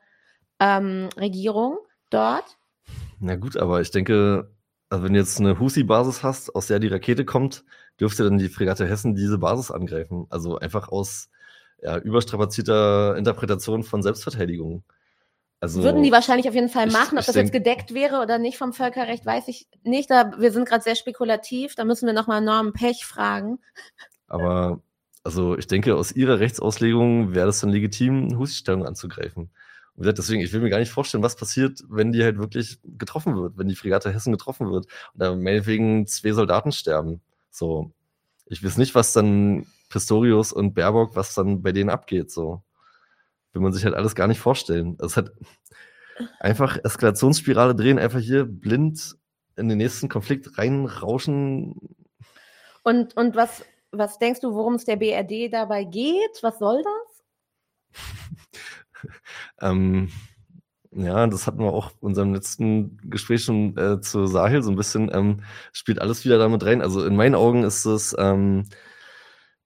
ähm, 0.60 1.08
Regierung 1.16 1.78
dort. 2.10 2.58
Na 3.18 3.36
gut, 3.36 3.56
aber 3.56 3.80
ich 3.80 3.90
denke, 3.90 4.50
also 4.88 5.04
wenn 5.04 5.12
du 5.12 5.18
jetzt 5.18 5.40
eine 5.40 5.58
Husi-Basis 5.58 6.22
hast, 6.22 6.54
aus 6.54 6.66
der 6.66 6.78
die 6.78 6.88
Rakete 6.88 7.24
kommt, 7.24 7.64
dürfte 7.98 8.24
dann 8.24 8.38
die 8.38 8.48
Fregatte 8.48 8.86
Hessen 8.86 9.14
diese 9.14 9.38
Basis 9.38 9.70
angreifen. 9.70 10.26
Also 10.30 10.58
einfach 10.58 10.88
aus 10.88 11.28
ja, 11.82 11.98
überstrapazierter 11.98 13.16
Interpretation 13.16 13.82
von 13.82 14.02
Selbstverteidigung. 14.02 14.84
Also, 15.60 15.82
Würden 15.82 16.02
die 16.02 16.12
wahrscheinlich 16.12 16.48
auf 16.48 16.54
jeden 16.54 16.70
Fall 16.70 16.86
machen. 16.86 17.18
Ich, 17.18 17.20
Ob 17.20 17.26
das 17.26 17.34
denk, 17.34 17.48
jetzt 17.48 17.52
gedeckt 17.52 17.94
wäre 17.94 18.22
oder 18.22 18.38
nicht 18.38 18.56
vom 18.56 18.72
Völkerrecht, 18.72 19.26
weiß 19.26 19.48
ich 19.48 19.68
nicht. 19.82 20.10
Da, 20.10 20.32
wir 20.38 20.52
sind 20.52 20.66
gerade 20.66 20.82
sehr 20.82 20.94
spekulativ. 20.94 21.74
Da 21.74 21.84
müssen 21.84 22.06
wir 22.06 22.14
nochmal 22.14 22.40
Norm 22.40 22.72
Pech 22.72 23.04
fragen. 23.04 23.58
Aber 24.26 24.80
also 25.22 25.58
ich 25.58 25.66
denke, 25.66 25.96
aus 25.96 26.12
ihrer 26.12 26.40
Rechtsauslegung 26.40 27.34
wäre 27.34 27.46
das 27.46 27.60
dann 27.60 27.70
legitim, 27.70 28.38
Husi-Stellung 28.38 28.86
anzugreifen. 28.86 29.50
Und 30.00 30.06
deswegen, 30.16 30.40
ich 30.40 30.50
will 30.54 30.62
mir 30.62 30.70
gar 30.70 30.78
nicht 30.78 30.90
vorstellen, 30.90 31.22
was 31.22 31.36
passiert, 31.36 31.84
wenn 31.90 32.10
die 32.10 32.22
halt 32.22 32.38
wirklich 32.38 32.78
getroffen 32.84 33.36
wird, 33.36 33.58
wenn 33.58 33.68
die 33.68 33.74
Fregatte 33.74 34.10
Hessen 34.10 34.32
getroffen 34.32 34.70
wird 34.70 34.86
und 35.12 35.20
da 35.20 35.36
meinetwegen 35.36 36.06
zwei 36.06 36.32
Soldaten 36.32 36.72
sterben. 36.72 37.20
So. 37.50 37.92
Ich 38.46 38.64
weiß 38.64 38.78
nicht, 38.78 38.94
was 38.94 39.12
dann 39.12 39.66
Pistorius 39.90 40.54
und 40.54 40.72
Baerbock, 40.72 41.16
was 41.16 41.34
dann 41.34 41.60
bei 41.60 41.72
denen 41.72 41.90
abgeht, 41.90 42.30
so. 42.30 42.62
Will 43.52 43.60
man 43.60 43.74
sich 43.74 43.84
halt 43.84 43.94
alles 43.94 44.14
gar 44.14 44.26
nicht 44.26 44.40
vorstellen. 44.40 44.96
Es 45.02 45.18
hat 45.18 45.32
einfach 46.38 46.78
Eskalationsspirale 46.82 47.74
drehen, 47.74 47.98
einfach 47.98 48.20
hier 48.20 48.46
blind 48.46 49.16
in 49.56 49.68
den 49.68 49.76
nächsten 49.76 50.08
Konflikt 50.08 50.56
reinrauschen. 50.56 51.74
Und, 52.84 53.14
und 53.18 53.36
was, 53.36 53.66
was 53.90 54.18
denkst 54.18 54.40
du, 54.40 54.54
worum 54.54 54.76
es 54.76 54.86
der 54.86 54.96
BRD 54.96 55.52
dabei 55.52 55.84
geht? 55.84 56.38
Was 56.40 56.58
soll 56.58 56.82
das? 56.82 58.02
ähm, 59.60 60.10
ja, 60.92 61.26
das 61.28 61.46
hatten 61.46 61.60
wir 61.60 61.72
auch 61.72 61.90
in 61.92 62.08
unserem 62.08 62.34
letzten 62.34 62.98
Gespräch 63.08 63.44
schon 63.44 63.76
äh, 63.76 64.00
zu 64.00 64.26
Sahel 64.26 64.62
so 64.62 64.70
ein 64.70 64.76
bisschen, 64.76 65.10
ähm, 65.14 65.42
spielt 65.72 66.00
alles 66.00 66.24
wieder 66.24 66.38
damit 66.38 66.64
rein. 66.64 66.82
Also 66.82 67.04
in 67.04 67.16
meinen 67.16 67.36
Augen 67.36 67.62
ist 67.62 67.84
es, 67.84 68.14
ähm, 68.18 68.64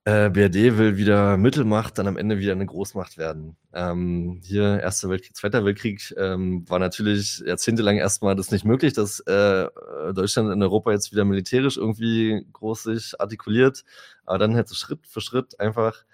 äh, 0.07 0.29
BRD 0.29 0.77
will 0.77 0.99
wieder 0.99 1.39
Mittelmacht, 1.39 1.97
dann 1.97 2.07
am 2.07 2.19
Ende 2.19 2.39
wieder 2.39 2.53
eine 2.53 2.67
Großmacht 2.67 3.17
werden. 3.17 3.57
Ähm, 3.73 4.41
hier 4.45 4.81
Erster 4.81 5.09
Weltkrieg, 5.09 5.35
Zweiter 5.35 5.65
Weltkrieg 5.65 6.15
ähm, 6.19 6.69
war 6.69 6.79
natürlich 6.79 7.43
jahrzehntelang 7.47 7.97
erstmal 7.97 8.37
das 8.37 8.51
nicht 8.51 8.67
möglich, 8.67 8.93
dass 8.93 9.21
äh, 9.21 9.67
Deutschland 10.13 10.53
in 10.53 10.63
Europa 10.63 10.93
jetzt 10.93 11.11
wieder 11.13 11.25
militärisch 11.25 11.79
irgendwie 11.79 12.47
groß 12.53 12.83
sich 12.83 13.19
artikuliert. 13.19 13.85
Aber 14.27 14.37
dann 14.37 14.55
hätte 14.55 14.75
Schritt 14.75 15.07
für 15.07 15.23
Schritt 15.23 15.59
einfach 15.59 16.05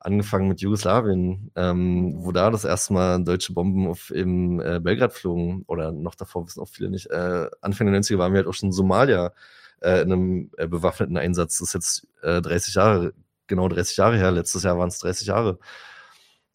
angefangen 0.00 0.48
mit 0.48 0.60
Jugoslawien, 0.60 1.50
ähm, 1.56 2.14
wo 2.18 2.32
da 2.32 2.50
das 2.50 2.64
erste 2.64 2.92
Mal 2.92 3.22
deutsche 3.24 3.52
Bomben 3.52 3.88
auf 3.88 4.10
eben 4.10 4.60
äh, 4.60 4.80
Belgrad 4.82 5.12
flogen 5.12 5.64
oder 5.66 5.92
noch 5.92 6.14
davor 6.14 6.46
wissen 6.46 6.60
auch 6.60 6.68
viele 6.68 6.90
nicht. 6.90 7.10
Äh, 7.10 7.48
Anfang 7.60 7.90
der 7.90 8.00
90er 8.00 8.18
waren 8.18 8.32
wir 8.32 8.38
halt 8.38 8.46
auch 8.46 8.54
schon 8.54 8.68
in 8.68 8.72
Somalia 8.72 9.32
äh, 9.80 10.02
in 10.02 10.12
einem 10.12 10.50
äh, 10.56 10.66
bewaffneten 10.66 11.16
Einsatz. 11.16 11.58
Das 11.58 11.68
ist 11.68 11.74
jetzt 11.74 12.06
äh, 12.22 12.40
30 12.40 12.74
Jahre, 12.74 13.12
genau 13.46 13.68
30 13.68 13.96
Jahre 13.96 14.16
her. 14.16 14.30
Letztes 14.30 14.62
Jahr 14.62 14.78
waren 14.78 14.88
es 14.88 14.98
30 15.00 15.26
Jahre. 15.26 15.58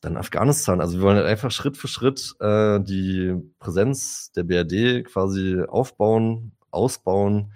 Dann 0.01 0.17
Afghanistan. 0.17 0.81
Also 0.81 0.97
wir 0.97 1.03
wollen 1.03 1.17
halt 1.17 1.27
einfach 1.27 1.51
Schritt 1.51 1.77
für 1.77 1.87
Schritt 1.87 2.35
äh, 2.39 2.79
die 2.81 3.35
Präsenz 3.59 4.31
der 4.33 4.43
BRD 4.43 5.05
quasi 5.05 5.61
aufbauen, 5.67 6.53
ausbauen 6.71 7.53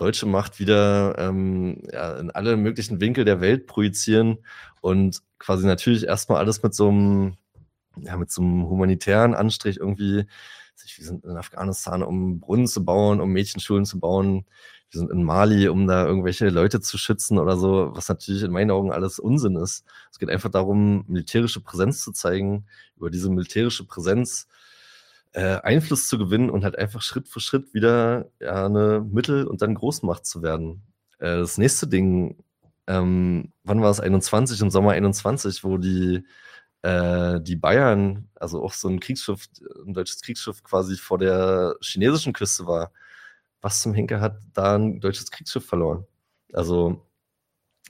deutsche 0.00 0.26
Macht 0.26 0.58
wieder 0.58 1.16
ähm, 1.18 1.82
ja, 1.92 2.16
in 2.16 2.30
alle 2.30 2.56
möglichen 2.56 3.00
Winkel 3.00 3.24
der 3.24 3.40
Welt 3.40 3.66
projizieren 3.66 4.38
und 4.80 5.20
quasi 5.38 5.66
natürlich 5.66 6.04
erstmal 6.04 6.38
alles 6.38 6.62
mit 6.62 6.74
so 6.74 6.88
einem, 6.88 7.36
ja, 8.00 8.16
mit 8.16 8.30
so 8.30 8.42
einem 8.42 8.68
humanitären 8.68 9.34
Anstrich 9.34 9.78
irgendwie, 9.78 10.26
wir 10.96 11.04
sind 11.04 11.24
in 11.24 11.36
Afghanistan, 11.36 12.02
um 12.02 12.40
Brunnen 12.40 12.66
zu 12.66 12.84
bauen, 12.84 13.20
um 13.20 13.30
Mädchenschulen 13.30 13.84
zu 13.84 14.00
bauen, 14.00 14.46
wir 14.90 15.00
sind 15.00 15.10
in 15.10 15.22
Mali, 15.22 15.68
um 15.68 15.86
da 15.86 16.06
irgendwelche 16.06 16.48
Leute 16.48 16.80
zu 16.80 16.96
schützen 16.96 17.38
oder 17.38 17.58
so, 17.58 17.90
was 17.92 18.08
natürlich 18.08 18.42
in 18.42 18.52
meinen 18.52 18.70
Augen 18.70 18.90
alles 18.90 19.18
Unsinn 19.18 19.56
ist. 19.56 19.84
Es 20.10 20.18
geht 20.18 20.30
einfach 20.30 20.50
darum, 20.50 21.04
militärische 21.08 21.60
Präsenz 21.60 22.02
zu 22.02 22.12
zeigen, 22.12 22.66
über 22.96 23.10
diese 23.10 23.28
militärische 23.28 23.84
Präsenz 23.86 24.48
äh, 25.32 25.60
Einfluss 25.62 26.08
zu 26.08 26.18
gewinnen 26.18 26.50
und 26.50 26.64
halt 26.64 26.78
einfach 26.78 27.02
Schritt 27.02 27.28
für 27.28 27.40
Schritt 27.40 27.74
wieder 27.74 28.30
ja, 28.40 28.66
eine 28.66 29.00
Mittel- 29.00 29.46
und 29.46 29.62
dann 29.62 29.74
Großmacht 29.74 30.26
zu 30.26 30.42
werden. 30.42 30.82
Äh, 31.18 31.38
das 31.38 31.58
nächste 31.58 31.86
Ding, 31.86 32.42
ähm, 32.86 33.52
wann 33.64 33.82
war 33.82 33.90
es? 33.90 34.00
21, 34.00 34.60
im 34.60 34.70
Sommer 34.70 34.92
21, 34.92 35.64
wo 35.64 35.78
die, 35.78 36.24
äh, 36.82 37.40
die 37.40 37.56
Bayern, 37.56 38.28
also 38.36 38.62
auch 38.62 38.72
so 38.72 38.88
ein 38.88 39.00
Kriegsschiff, 39.00 39.48
ein 39.86 39.94
deutsches 39.94 40.22
Kriegsschiff 40.22 40.62
quasi 40.62 40.96
vor 40.96 41.18
der 41.18 41.76
chinesischen 41.82 42.32
Küste 42.32 42.66
war. 42.66 42.92
Was 43.60 43.82
zum 43.82 43.94
Henker 43.94 44.20
hat 44.20 44.40
da 44.54 44.76
ein 44.76 45.00
deutsches 45.00 45.30
Kriegsschiff 45.30 45.66
verloren? 45.66 46.06
Also 46.52 47.06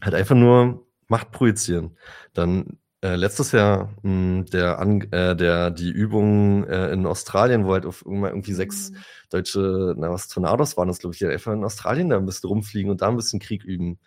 halt 0.02 0.14
einfach 0.14 0.36
nur 0.36 0.86
Macht 1.08 1.32
projizieren. 1.32 1.96
Dann 2.34 2.78
äh, 3.02 3.14
letztes 3.16 3.52
Jahr 3.52 3.94
mh, 4.02 4.02
hm, 4.02 4.46
der, 4.46 4.78
An 4.78 5.00
äh, 5.12 5.36
der 5.36 5.70
die 5.70 5.90
Übung 5.90 6.64
äh, 6.64 6.90
in 6.92 7.06
Australien, 7.06 7.66
wo 7.66 7.72
halt 7.72 7.86
auf 7.86 8.04
irgendwie 8.04 8.52
sechs 8.52 8.90
mhm. 8.90 8.96
deutsche, 9.30 9.94
na 9.96 10.10
was 10.10 10.28
Tornados 10.28 10.76
waren 10.76 10.88
das, 10.88 10.98
glaube 10.98 11.14
ich, 11.14 11.18
die 11.20 11.26
einfach 11.26 11.52
in 11.52 11.64
Australien 11.64 12.08
da 12.10 12.16
ein 12.16 12.26
bisschen 12.26 12.48
rumfliegen 12.48 12.90
und 12.90 13.02
da 13.02 13.08
ein 13.08 13.16
bisschen 13.16 13.40
Krieg 13.40 13.64
üben. 13.64 13.98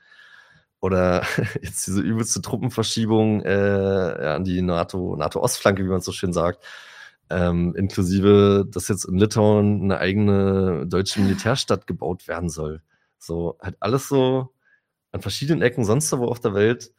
oder 0.82 1.24
jetzt 1.62 1.88
diese 1.88 2.02
übelste 2.02 2.42
Truppenverschiebung 2.42 3.42
äh, 3.44 4.24
ja, 4.24 4.36
an 4.36 4.44
die 4.46 4.62
NATO, 4.62 5.16
NATO-Ostflanke, 5.18 5.84
wie 5.86 5.90
man 5.90 6.02
so 6.02 6.12
schön 6.12 6.34
sagt. 6.34 6.64
Ähm, 7.30 7.76
inklusive, 7.76 8.68
dass 8.70 8.90
jetzt 8.90 9.06
in 9.06 9.18
Litauen 9.18 9.84
eine 9.84 10.00
eigene 10.00 10.86
deutsche 10.88 11.22
Militärstadt 11.22 11.88
gebaut 11.88 12.28
werden 12.28 12.50
soll. 12.50 12.82
So, 13.20 13.58
halt 13.62 13.78
alles 13.80 14.10
so 14.10 14.54
an 15.14 15.22
verschiedenen 15.22 15.62
Ecken 15.62 15.86
sonst 15.86 16.12
wo 16.14 16.26
auf 16.26 16.40
der 16.42 16.54
Welt 16.54 16.92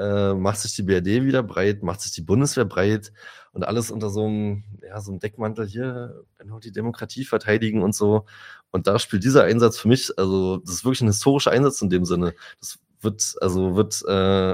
äh, 0.00 0.34
macht 0.34 0.58
sich 0.58 0.74
die 0.74 0.82
BRD 0.82 1.24
wieder 1.24 1.42
breit, 1.42 1.82
macht 1.82 2.00
sich 2.00 2.12
die 2.12 2.22
Bundeswehr 2.22 2.64
breit 2.64 3.12
und 3.52 3.64
alles 3.64 3.90
unter 3.90 4.08
so 4.10 4.24
einem, 4.26 4.64
ja, 4.82 5.00
so 5.00 5.12
einem 5.12 5.20
Deckmantel 5.20 5.66
hier, 5.66 6.24
nur 6.44 6.60
die 6.60 6.72
Demokratie 6.72 7.24
verteidigen 7.24 7.82
und 7.82 7.94
so. 7.94 8.24
Und 8.70 8.86
da 8.86 8.98
spielt 8.98 9.24
dieser 9.24 9.44
Einsatz 9.44 9.78
für 9.78 9.88
mich, 9.88 10.18
also 10.18 10.58
das 10.58 10.76
ist 10.76 10.84
wirklich 10.84 11.02
ein 11.02 11.08
historischer 11.08 11.50
Einsatz 11.50 11.82
in 11.82 11.90
dem 11.90 12.04
Sinne. 12.04 12.34
Das 12.60 12.78
wird, 13.00 13.34
also 13.40 13.76
wird 13.76 14.02
äh, 14.08 14.52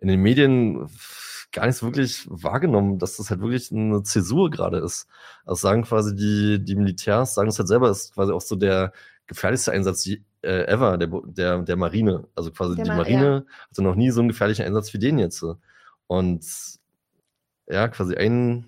in 0.00 0.08
den 0.08 0.20
Medien 0.20 0.88
gar 1.52 1.66
nicht 1.66 1.76
so 1.76 1.86
wirklich 1.86 2.26
wahrgenommen, 2.28 2.98
dass 2.98 3.16
das 3.16 3.30
halt 3.30 3.40
wirklich 3.40 3.70
eine 3.72 4.02
Zäsur 4.02 4.50
gerade 4.50 4.78
ist. 4.78 5.06
Also 5.44 5.60
sagen 5.60 5.82
quasi 5.84 6.14
die, 6.14 6.64
die 6.64 6.74
Militärs, 6.76 7.34
sagen 7.34 7.48
es 7.48 7.58
halt 7.58 7.68
selber, 7.68 7.90
ist 7.90 8.14
quasi 8.14 8.32
auch 8.32 8.40
so 8.40 8.56
der 8.56 8.92
gefährlichste 9.26 9.72
Einsatz 9.72 10.08
äh, 10.42 10.64
ever 10.64 10.98
der, 10.98 11.08
der, 11.24 11.62
der 11.62 11.76
Marine. 11.76 12.26
Also 12.34 12.50
quasi 12.50 12.76
der 12.76 12.84
die 12.84 12.90
Marine 12.90 13.44
ja. 13.46 13.68
hatte 13.70 13.82
noch 13.82 13.94
nie 13.94 14.10
so 14.10 14.20
einen 14.20 14.28
gefährlichen 14.28 14.64
Einsatz 14.64 14.92
wie 14.94 14.98
den 14.98 15.18
jetzt. 15.18 15.44
Und 16.06 16.44
ja, 17.68 17.88
quasi 17.88 18.16
ein 18.16 18.66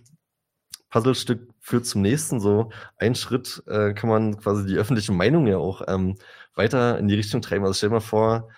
Puzzlestück 0.91 1.49
führt 1.61 1.87
zum 1.87 2.03
nächsten. 2.03 2.41
So 2.41 2.71
ein 2.97 3.15
Schritt 3.15 3.63
äh, 3.67 3.95
kann 3.95 4.11
man 4.11 4.37
quasi 4.39 4.67
die 4.67 4.77
öffentliche 4.77 5.13
Meinung 5.13 5.47
ja 5.47 5.59
auch 5.59 5.83
ähm, 5.89 6.17
weiter 6.55 6.99
in 6.99 7.09
die 7.09 7.15
Richtung 7.15 7.43
treiben. 7.43 7.65
Also 7.65 7.75
stell 7.75 7.89
dir 7.89 7.97
mal 7.97 8.01
vor, 8.01 8.49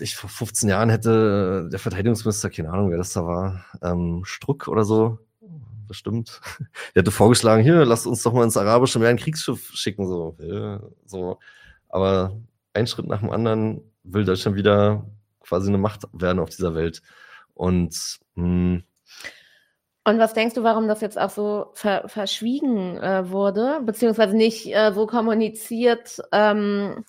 ich, 0.00 0.16
vor 0.16 0.30
15 0.30 0.68
Jahren 0.68 0.90
hätte 0.90 1.68
der 1.70 1.78
Verteidigungsminister, 1.78 2.50
keine 2.50 2.70
Ahnung, 2.70 2.90
wer 2.90 2.98
das 2.98 3.12
da 3.12 3.26
war, 3.26 3.64
ähm, 3.82 4.22
Struck 4.24 4.68
oder 4.68 4.84
so, 4.84 5.18
bestimmt, 5.86 6.40
der 6.94 7.00
hätte 7.00 7.10
vorgeschlagen, 7.10 7.62
hier, 7.62 7.84
lasst 7.84 8.06
uns 8.06 8.22
doch 8.22 8.32
mal 8.32 8.44
ins 8.44 8.56
arabische 8.56 8.98
Meer 8.98 9.10
ein 9.10 9.16
Kriegsschiff 9.16 9.72
schicken, 9.74 10.06
so, 10.06 10.36
ja, 10.40 10.80
so. 11.04 11.38
Aber 11.94 12.36
ein 12.72 12.88
Schritt 12.88 13.06
nach 13.06 13.20
dem 13.20 13.30
anderen 13.30 13.80
will 14.02 14.24
Deutschland 14.24 14.56
wieder 14.56 15.06
quasi 15.40 15.68
eine 15.68 15.78
Macht 15.78 16.02
werden 16.12 16.40
auf 16.40 16.50
dieser 16.50 16.74
Welt. 16.74 17.02
Und 17.54 18.18
mh, 18.34 18.44
hm, 18.44 18.84
und 20.06 20.18
was 20.18 20.34
denkst 20.34 20.54
du, 20.54 20.62
warum 20.62 20.86
das 20.86 21.00
jetzt 21.00 21.18
auch 21.18 21.30
so 21.30 21.70
ver 21.72 22.08
verschwiegen 22.08 22.98
äh, 22.98 23.30
wurde, 23.30 23.80
beziehungsweise 23.86 24.36
nicht 24.36 24.66
äh, 24.66 24.92
so 24.92 25.06
kommuniziert? 25.06 26.20
Ähm, 26.30 27.06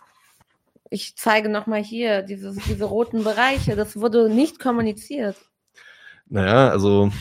ich 0.90 1.18
zeige 1.18 1.50
nochmal 1.50 1.84
hier 1.84 2.22
dieses, 2.22 2.56
diese 2.56 2.86
roten 2.86 3.26
Bereiche. 3.26 3.76
Das 3.76 4.00
wurde 4.00 4.30
nicht 4.30 4.62
kommuniziert. 4.62 5.36
Naja, 6.28 6.70
also 6.70 7.12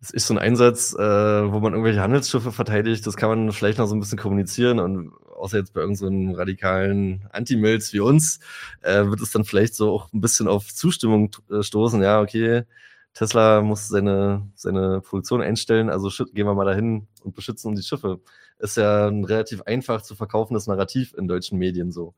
es 0.00 0.10
ist 0.10 0.26
so 0.26 0.34
ein 0.34 0.38
Einsatz, 0.38 0.94
äh, 0.94 0.98
wo 0.98 1.60
man 1.60 1.74
irgendwelche 1.74 2.00
Handelsschiffe 2.00 2.50
verteidigt. 2.50 3.06
Das 3.06 3.16
kann 3.16 3.28
man 3.28 3.52
vielleicht 3.52 3.78
noch 3.78 3.86
so 3.86 3.94
ein 3.94 4.00
bisschen 4.00 4.18
kommunizieren. 4.18 4.80
Und 4.80 5.12
außer 5.44 5.58
jetzt 5.58 5.74
bei 5.74 5.82
irgendeinem 5.82 6.32
so 6.32 6.38
radikalen 6.38 7.28
Anti-Mills 7.32 7.92
wie 7.92 8.00
uns, 8.00 8.40
äh, 8.80 9.04
wird 9.04 9.20
es 9.20 9.30
dann 9.30 9.44
vielleicht 9.44 9.74
so 9.74 9.92
auch 9.92 10.12
ein 10.12 10.20
bisschen 10.22 10.48
auf 10.48 10.74
Zustimmung 10.74 11.30
äh, 11.50 11.62
stoßen. 11.62 12.02
Ja, 12.02 12.20
okay, 12.22 12.64
Tesla 13.12 13.60
muss 13.62 13.88
seine, 13.88 14.48
seine 14.54 15.00
Produktion 15.02 15.42
einstellen, 15.42 15.90
also 15.90 16.08
gehen 16.32 16.46
wir 16.46 16.54
mal 16.54 16.64
dahin 16.64 17.06
und 17.22 17.34
beschützen 17.34 17.74
die 17.76 17.82
Schiffe. 17.82 18.20
Ist 18.58 18.76
ja 18.78 19.08
ein 19.08 19.24
relativ 19.24 19.62
einfach 19.62 20.02
zu 20.02 20.14
verkaufendes 20.16 20.66
Narrativ 20.66 21.14
in 21.14 21.28
deutschen 21.28 21.58
Medien 21.58 21.92
so. 21.92 22.14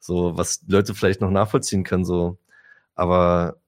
So, 0.00 0.36
was 0.38 0.62
Leute 0.66 0.94
vielleicht 0.94 1.20
noch 1.20 1.30
nachvollziehen 1.30 1.84
können, 1.84 2.04
so. 2.06 2.38
Aber 2.94 3.58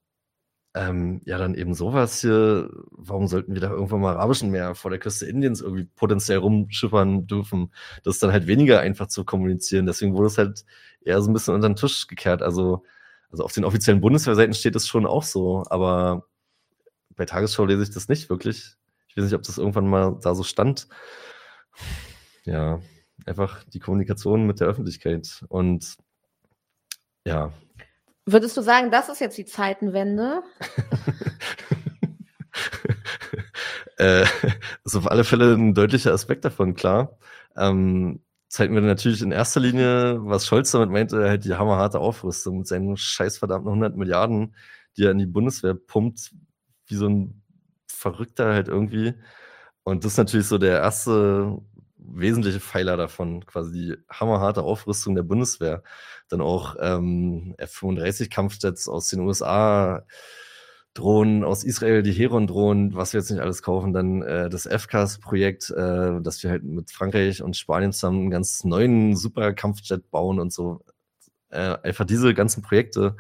ähm, 0.75 1.21
ja, 1.27 1.37
dann 1.39 1.55
eben 1.55 1.75
sowas 1.75 2.21
hier, 2.21 2.71
warum 2.91 3.27
sollten 3.27 3.55
wir 3.55 3.61
da 3.61 3.71
irgendwann 3.71 4.01
mal 4.01 4.15
arabischen 4.15 4.51
Meer 4.51 4.75
vor 4.75 4.91
der 4.91 5.01
Küste 5.01 5.27
Indiens 5.27 5.61
irgendwie 5.61 5.85
potenziell 5.85 6.39
rumschippern 6.39 7.27
dürfen? 7.27 7.73
Das 8.05 8.15
ist 8.15 8.23
dann 8.23 8.33
halt 8.33 8.47
weniger 8.47 8.81
einfach 8.81 9.09
zu 9.09 9.25
kommunizieren. 9.25 9.87
Deswegen 9.87 10.15
wurde 10.15 10.29
es 10.29 10.39
halt 10.39 10.65
eher 11.03 11.21
so 11.21 11.31
ein 11.31 11.35
bisschen 11.35 11.55
unter 11.55 11.69
den 11.69 11.77
Tisch 11.77 12.07
gekehrt. 12.07 12.43
Also, 12.43 12.85
also 13.31 13.45
auf 13.45 13.53
den 13.53 13.65
offiziellen 13.65 14.01
Bundeswehrseiten 14.01 14.55
steht 14.55 14.77
es 14.77 14.87
schon 14.89 15.07
auch 15.07 15.23
so, 15.23 15.65
aber 15.69 16.27
bei 17.17 17.27
Tagesschau 17.27 17.67
lese 17.67 17.83
ich 17.83 17.91
das 17.91 18.09
nicht 18.09 18.31
wirklich. 18.31 18.77
Ich 19.09 19.17
weiß 19.17 19.25
nicht, 19.25 19.35
ob 19.35 19.43
das 19.43 19.59
irgendwann 19.59 19.89
mal 19.89 20.19
da 20.23 20.35
so 20.35 20.43
stand. 20.43 20.89
Ja, 22.45 22.81
einfach 23.27 23.63
die 23.65 23.79
Kommunikation 23.79 24.47
mit 24.47 24.61
der 24.61 24.69
Öffentlichkeit. 24.69 25.45
Und 25.49 25.97
ja. 27.27 27.53
Würdest 28.25 28.57
du 28.57 28.63
sagen, 28.63 28.91
das 28.91 29.09
ist 29.09 29.21
jetzt 29.21 29.37
die 29.37 29.45
Zeitenwende? 29.45 30.43
äh, 33.99 34.25
ist 34.85 34.97
auf 34.97 35.11
alle 35.11 35.25
Fälle 35.25 35.55
ein 35.55 35.75
deutlicher 35.75 36.13
Aspekt 36.13 36.45
davon, 36.45 36.75
klar. 36.75 37.19
Ähm, 37.57 38.21
zeigt 38.49 38.73
mir 38.73 38.81
natürlich 38.81 39.23
in 39.23 39.33
erster 39.33 39.61
Linie, 39.61 40.19
was 40.25 40.47
Scholz 40.47 40.71
damit 40.71 40.91
meinte, 40.91 41.29
halt 41.29 41.45
die 41.45 41.55
hammerharte 41.55 41.99
Aufrüstung 41.99 42.59
mit 42.59 42.69
seinen 42.69 42.97
scheiß 42.97 43.39
verdammten 43.39 43.69
100 43.69 43.97
Milliarden, 43.97 44.55
die 44.97 45.05
er 45.05 45.11
in 45.11 45.19
die 45.19 45.27
Bundeswehr 45.27 45.75
pumpt, 45.75 46.33
wie 46.87 46.95
so 46.95 47.09
ein 47.09 47.43
Verrückter 47.87 48.53
halt 48.53 48.69
irgendwie. 48.69 49.15
Und 49.85 50.05
das 50.05 50.13
ist 50.13 50.19
natürlich 50.19 50.47
so 50.47 50.59
der 50.59 50.79
erste 50.79 51.59
wesentliche 52.05 52.61
Pfeiler 52.61 52.97
davon, 52.97 53.47
quasi 53.47 53.73
die 53.73 53.97
hammerharte 54.11 54.63
Aufrüstung 54.63 55.15
der 55.15 55.23
Bundeswehr. 55.23 55.83
Dann 56.29 56.41
auch 56.41 56.77
ähm, 56.81 57.55
F-35-Kampfjets 57.59 58.89
aus 58.89 59.09
den 59.09 59.21
USA, 59.21 60.05
Drohnen 60.95 61.43
aus 61.45 61.65
Israel, 61.65 62.03
die 62.03 62.13
Heron-Drohnen, 62.13 62.95
was 62.95 63.13
wir 63.13 63.21
jetzt 63.21 63.31
nicht 63.31 63.41
alles 63.41 63.63
kaufen. 63.63 63.93
Dann 63.93 64.23
äh, 64.23 64.51
das 64.51 64.69
FCAS-Projekt, 64.69 65.71
äh, 65.71 66.21
dass 66.21 66.43
wir 66.43 66.51
halt 66.51 66.65
mit 66.65 66.91
Frankreich 66.91 67.43
und 67.43 67.57
Spanien 67.57 67.93
zusammen 67.93 68.21
einen 68.21 68.31
ganz 68.31 68.65
neuen 68.65 69.17
Superkampfjet 69.17 70.11
bauen 70.11 70.39
und 70.39 70.53
so. 70.53 70.85
Äh, 71.51 71.77
einfach 71.83 72.05
diese 72.05 72.35
ganzen 72.35 72.63
Projekte 72.63 73.17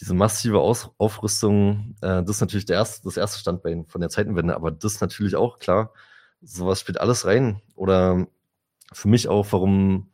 diese 0.00 0.14
massive 0.14 0.60
Aus 0.60 0.90
Aufrüstung, 0.98 1.96
äh, 2.02 2.22
das 2.22 2.36
ist 2.36 2.40
natürlich 2.40 2.66
der 2.66 2.76
erste, 2.76 3.02
das 3.04 3.16
erste 3.16 3.38
Standbein 3.38 3.86
von 3.86 4.00
der 4.00 4.10
Zeitenwende, 4.10 4.54
aber 4.54 4.70
das 4.70 5.00
natürlich 5.00 5.36
auch, 5.36 5.58
klar, 5.58 5.92
sowas 6.46 6.80
spielt 6.80 7.00
alles 7.00 7.26
rein. 7.26 7.60
Oder 7.74 8.26
für 8.92 9.08
mich 9.08 9.28
auch, 9.28 9.46
warum, 9.50 10.10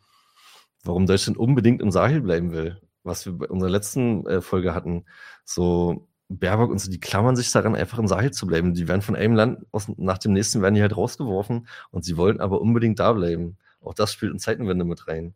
warum 0.83 1.07
Deutschland 1.07 1.39
unbedingt 1.39 1.81
im 1.81 1.91
Sahel 1.91 2.21
bleiben 2.21 2.53
will, 2.53 2.81
was 3.05 3.27
wir 3.27 3.33
bei 3.35 3.49
unserer 3.49 3.71
letzten 3.71 4.27
äh, 4.27 4.41
Folge 4.41 4.75
hatten. 4.75 5.05
So 5.45 6.09
Baerbock 6.29 6.71
und 6.71 6.79
so, 6.79 6.91
die 6.91 7.01
klammern 7.01 7.37
sich 7.37 7.53
daran, 7.53 7.77
einfach 7.77 7.99
im 7.99 8.09
Sahel 8.09 8.31
zu 8.31 8.47
bleiben. 8.47 8.75
Die 8.75 8.89
werden 8.89 9.03
von 9.03 9.17
einem 9.17 9.35
Land 9.35 9.67
aus, 9.71 9.89
nach 9.97 10.19
dem 10.19 10.33
nächsten 10.33 10.63
werden 10.63 10.75
die 10.75 10.83
halt 10.83 10.97
rausgeworfen 10.97 11.69
und 11.91 12.05
sie 12.05 12.17
wollen 12.17 12.41
aber 12.41 12.61
unbedingt 12.61 12.99
da 12.99 13.13
bleiben. 13.13 13.59
Auch 13.83 13.95
das 13.95 14.13
spielt 14.13 14.33
in 14.33 14.39
Zeitenwende 14.39 14.85
mit 14.85 15.09
rein. 15.09 15.35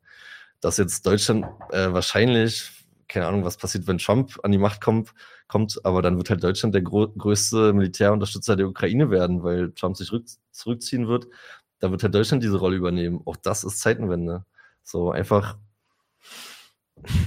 Dass 0.61 0.79
jetzt 0.79 1.05
Deutschland 1.05 1.45
äh, 1.71 1.93
wahrscheinlich 1.93 2.76
keine 3.09 3.27
Ahnung, 3.27 3.45
was 3.45 3.57
passiert, 3.57 3.87
wenn 3.87 3.99
Trump 3.99 4.39
an 4.43 4.53
die 4.53 4.59
Macht 4.59 4.81
kommt, 4.81 5.13
kommt 5.49 5.85
aber 5.85 6.03
dann 6.03 6.17
wird 6.17 6.31
halt 6.31 6.43
Deutschland 6.43 6.75
der 6.75 6.83
größte 6.83 7.73
Militärunterstützer 7.73 8.57
der 8.57 8.69
Ukraine 8.69 9.11
werden, 9.11 9.43
weil 9.43 9.73
Trump 9.73 9.97
sich 9.97 10.11
zurückziehen 10.51 11.09
wird. 11.09 11.27
Da 11.79 11.91
wird 11.91 12.03
halt 12.03 12.15
Deutschland 12.15 12.43
diese 12.43 12.57
Rolle 12.57 12.77
übernehmen. 12.77 13.21
Auch 13.25 13.37
das 13.37 13.65
ist 13.65 13.81
Zeitenwende. 13.81 14.45
So 14.83 15.11
einfach 15.11 15.57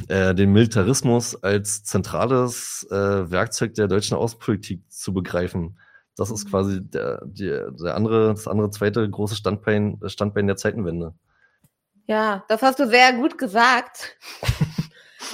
äh, 0.07 0.33
den 0.33 0.51
Militarismus 0.51 1.41
als 1.43 1.83
zentrales 1.83 2.87
äh, 2.89 3.29
Werkzeug 3.31 3.75
der 3.75 3.87
deutschen 3.87 4.17
Außenpolitik 4.17 4.81
zu 4.89 5.13
begreifen. 5.13 5.77
Das 6.15 6.31
ist 6.31 6.45
mhm. 6.45 6.49
quasi 6.49 6.79
der, 6.81 7.21
der, 7.25 7.71
der 7.71 7.95
andere, 7.95 8.29
das 8.29 8.47
andere 8.47 8.71
zweite 8.71 9.09
große 9.09 9.35
Standbein, 9.35 9.99
Standbein 10.05 10.47
der 10.47 10.57
Zeitenwende. 10.57 11.13
Ja, 12.07 12.43
das 12.49 12.61
hast 12.61 12.79
du 12.79 12.87
sehr 12.87 13.13
gut 13.13 13.37
gesagt. 13.37 14.17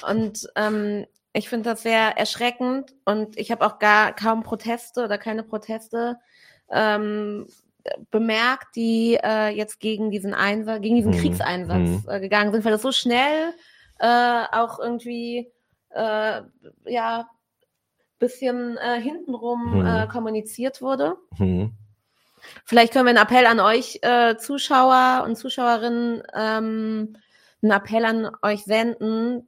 Und 0.04 0.48
ähm, 0.56 1.06
ich 1.34 1.50
finde 1.50 1.72
das 1.72 1.84
sehr 1.84 2.18
erschreckend 2.18 2.94
und 3.04 3.38
ich 3.38 3.52
habe 3.52 3.66
auch 3.66 3.80
gar 3.80 4.14
kaum 4.14 4.44
Proteste 4.44 5.04
oder 5.04 5.18
keine 5.18 5.44
Proteste 5.44 6.18
ähm, 6.72 7.48
bemerkt, 8.10 8.76
die 8.76 9.20
äh, 9.22 9.50
jetzt 9.50 9.80
gegen 9.80 10.12
diesen 10.12 10.34
Einsatz, 10.34 10.82
gegen 10.82 10.96
diesen 10.96 11.12
mhm. 11.12 11.18
Kriegseinsatz 11.18 11.78
mhm. 11.78 12.04
äh, 12.08 12.20
gegangen 12.20 12.52
sind, 12.52 12.66
weil 12.66 12.72
das 12.72 12.82
so 12.82 12.92
schnell 12.92 13.54
äh, 14.00 14.44
auch 14.52 14.80
irgendwie 14.80 15.52
äh, 15.90 16.42
ja 16.86 17.30
bisschen 18.20 18.78
äh, 18.78 19.00
hintenrum 19.02 19.82
mhm. 19.82 19.86
äh, 19.86 20.08
kommuniziert 20.08 20.82
wurde. 20.82 21.18
Mhm. 21.38 21.74
Vielleicht 22.64 22.94
können 22.94 23.06
wir 23.06 23.10
einen 23.10 23.24
Appell 23.24 23.46
an 23.46 23.60
euch 23.60 24.00
äh, 24.04 24.38
Zuschauer 24.38 25.24
und 25.26 25.36
Zuschauerinnen 25.36 26.24
ähm, 26.34 27.18
einen 27.62 27.72
Appell 27.72 28.06
an 28.06 28.32
euch 28.42 28.64
senden, 28.64 29.48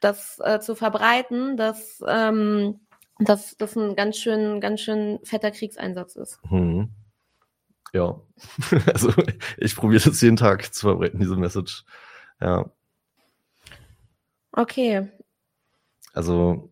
das 0.00 0.40
äh, 0.44 0.60
zu 0.60 0.74
verbreiten, 0.74 1.56
dass, 1.56 2.02
ähm, 2.06 2.80
das 3.18 3.56
ein 3.76 3.96
ganz 3.96 4.18
schön, 4.18 4.60
ganz 4.60 4.80
schön 4.80 5.18
fetter 5.24 5.50
Kriegseinsatz 5.50 6.16
ist. 6.16 6.38
Hm. 6.48 6.90
Ja, 7.92 8.20
also 8.92 9.12
ich 9.56 9.74
probiere 9.74 10.02
das 10.04 10.20
jeden 10.20 10.36
Tag 10.36 10.74
zu 10.74 10.88
verbreiten, 10.88 11.20
diese 11.20 11.36
Message. 11.36 11.84
Ja. 12.40 12.70
Okay. 14.52 15.08
Also, 16.12 16.70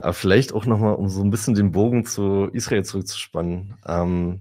aber 0.00 0.14
vielleicht 0.14 0.52
auch 0.52 0.66
nochmal, 0.66 0.94
um 0.94 1.08
so 1.08 1.22
ein 1.22 1.30
bisschen 1.30 1.54
den 1.54 1.72
Bogen 1.72 2.04
zu 2.04 2.48
Israel 2.52 2.84
zurückzuspannen. 2.84 3.76
Ähm, 3.86 4.40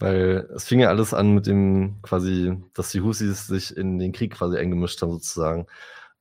weil 0.00 0.48
es 0.54 0.64
fing 0.64 0.80
ja 0.80 0.88
alles 0.88 1.12
an 1.12 1.34
mit 1.34 1.46
dem 1.46 2.00
quasi, 2.02 2.56
dass 2.72 2.90
die 2.90 3.02
Husis 3.02 3.46
sich 3.46 3.76
in 3.76 3.98
den 3.98 4.12
Krieg 4.12 4.32
quasi 4.32 4.56
eingemischt 4.56 5.00
haben, 5.02 5.12
sozusagen. 5.12 5.66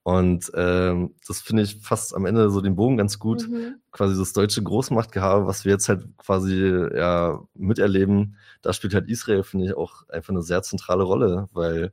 Und 0.09 0.51
ähm, 0.55 1.13
das 1.27 1.39
finde 1.39 1.61
ich 1.61 1.81
fast 1.83 2.15
am 2.15 2.25
Ende 2.25 2.49
so 2.49 2.61
den 2.61 2.75
Bogen 2.75 2.97
ganz 2.97 3.19
gut. 3.19 3.47
Mhm. 3.47 3.75
Quasi 3.91 4.17
das 4.17 4.33
deutsche 4.33 4.63
Großmachtgehabe, 4.63 5.45
was 5.45 5.65
wir 5.65 5.73
jetzt 5.73 5.87
halt 5.87 6.03
quasi 6.17 6.55
ja 6.95 7.39
miterleben, 7.53 8.35
da 8.63 8.73
spielt 8.73 8.95
halt 8.95 9.07
Israel, 9.07 9.43
finde 9.43 9.67
ich, 9.67 9.77
auch 9.77 10.09
einfach 10.09 10.31
eine 10.31 10.41
sehr 10.41 10.63
zentrale 10.63 11.03
Rolle, 11.03 11.47
weil 11.51 11.91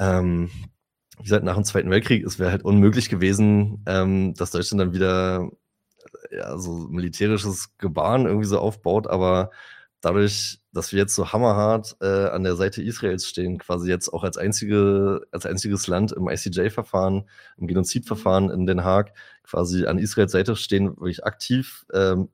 ähm, 0.00 0.50
wie 1.18 1.22
gesagt, 1.22 1.44
nach 1.44 1.54
dem 1.54 1.62
Zweiten 1.62 1.88
Weltkrieg, 1.88 2.26
es 2.26 2.40
wäre 2.40 2.50
halt 2.50 2.64
unmöglich 2.64 3.08
gewesen, 3.08 3.84
ähm, 3.86 4.34
dass 4.34 4.50
Deutschland 4.50 4.80
dann 4.80 4.92
wieder 4.92 5.50
ja, 6.32 6.58
so 6.58 6.88
militärisches 6.90 7.76
Gebaren 7.78 8.26
irgendwie 8.26 8.48
so 8.48 8.58
aufbaut, 8.58 9.06
aber 9.06 9.52
dadurch, 10.02 10.60
dass 10.72 10.92
wir 10.92 10.98
jetzt 10.98 11.14
so 11.14 11.32
hammerhart 11.32 11.96
äh, 12.02 12.26
an 12.26 12.42
der 12.44 12.56
Seite 12.56 12.82
Israels 12.82 13.26
stehen, 13.26 13.58
quasi 13.58 13.88
jetzt 13.88 14.12
auch 14.12 14.24
als, 14.24 14.36
einzige, 14.36 15.22
als 15.30 15.46
einziges 15.46 15.86
Land 15.86 16.12
im 16.12 16.28
ICJ-Verfahren, 16.28 17.28
im 17.56 17.66
Genozidverfahren 17.66 18.50
in 18.50 18.66
Den 18.66 18.84
Haag, 18.84 19.14
quasi 19.44 19.86
an 19.86 19.98
Israels 19.98 20.32
Seite 20.32 20.56
stehen, 20.56 20.88
wirklich 20.88 21.24
aktiv 21.24 21.86
ähm, 21.94 22.28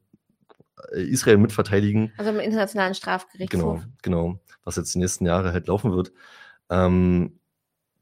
Israel 0.92 1.36
mitverteidigen. 1.36 2.12
Also 2.16 2.30
im 2.30 2.40
Internationalen 2.40 2.94
Strafgerichtshof. 2.94 3.80
Genau, 4.02 4.30
genau, 4.30 4.40
was 4.64 4.76
jetzt 4.76 4.94
die 4.94 4.98
nächsten 4.98 5.26
Jahre 5.26 5.52
halt 5.52 5.68
laufen 5.68 5.92
wird. 5.92 6.12
Ähm, 6.70 7.38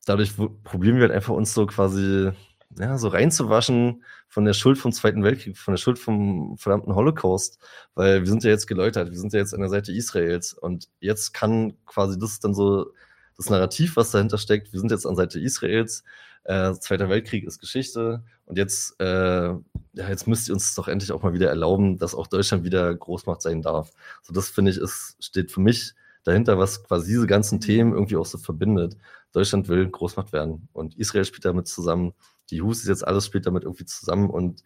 dadurch 0.05 0.37
probieren 0.37 0.97
wir 0.97 1.03
halt 1.03 1.13
einfach 1.13 1.35
uns 1.35 1.53
so 1.53 1.67
quasi 1.67 2.31
ja, 2.79 2.99
so 2.99 3.09
reinzuwaschen 3.09 4.05
von 4.29 4.45
der 4.45 4.53
Schuld 4.53 4.79
vom 4.79 4.93
Zweiten 4.93 5.23
Weltkrieg, 5.23 5.57
von 5.57 5.75
der 5.75 5.79
Schuld 5.79 5.99
vom 5.99 6.57
verdammten 6.59 6.95
Holocaust, 6.95 7.59
weil 7.95 8.21
wir 8.21 8.29
sind 8.29 8.45
ja 8.45 8.51
jetzt 8.51 8.67
geläutert, 8.67 9.11
wir 9.11 9.19
sind 9.19 9.33
ja 9.33 9.39
jetzt 9.39 9.55
an 9.55 9.61
der 9.61 9.71
Seite 9.71 9.93
Israels 9.93 10.53
und 10.53 10.89
jetzt 11.01 11.33
kann 11.33 11.75
quasi 11.87 12.19
das 12.19 12.41
dann 12.41 12.55
so 12.55 12.93
das 13.37 13.51
Narrativ, 13.51 13.97
was 13.97 14.11
dahinter 14.11 14.39
steckt, 14.39 14.73
wir 14.73 14.81
sind 14.81 14.91
jetzt 14.91 15.07
an 15.07 15.17
Seite 15.17 15.41
Israels, 15.41 16.05
äh, 16.45 16.75
Zweiter 16.75 17.09
Weltkrieg 17.09 17.45
ist 17.45 17.61
Geschichte 17.61 18.23
und 18.45 18.57
jetzt, 18.59 18.99
äh, 19.01 19.49
ja, 19.49 19.61
jetzt 19.95 20.27
müsst 20.27 20.49
ihr 20.49 20.55
uns 20.55 20.75
doch 20.75 20.89
endlich 20.89 21.13
auch 21.13 21.23
mal 21.23 21.33
wieder 21.33 21.49
erlauben, 21.49 21.99
dass 21.99 22.15
auch 22.15 22.27
Deutschland 22.27 22.65
wieder 22.65 22.95
Großmacht 22.95 23.43
sein 23.43 23.63
darf. 23.63 23.91
So 24.23 24.33
das 24.33 24.49
finde 24.49 24.71
ich, 24.71 24.79
ist, 24.79 25.17
steht 25.21 25.51
für 25.51 25.61
mich 25.61 25.95
dahinter, 26.25 26.59
was 26.59 26.85
quasi 26.85 27.09
diese 27.09 27.27
ganzen 27.27 27.61
Themen 27.61 27.93
irgendwie 27.93 28.17
auch 28.17 28.27
so 28.27 28.39
verbindet. 28.39 28.97
Deutschland 29.33 29.69
will 29.69 29.89
Großmacht 29.89 30.33
werden 30.33 30.69
und 30.73 30.97
Israel 30.97 31.25
spielt 31.25 31.45
damit 31.45 31.69
zusammen 31.69 32.15
die 32.51 32.63
Hus 32.63 32.81
ist 32.81 32.89
jetzt 32.89 33.07
alles 33.07 33.27
spielt 33.27 33.47
damit 33.47 33.65
irgendwie 33.65 33.85
zusammen 33.85 34.31
und 34.31 34.63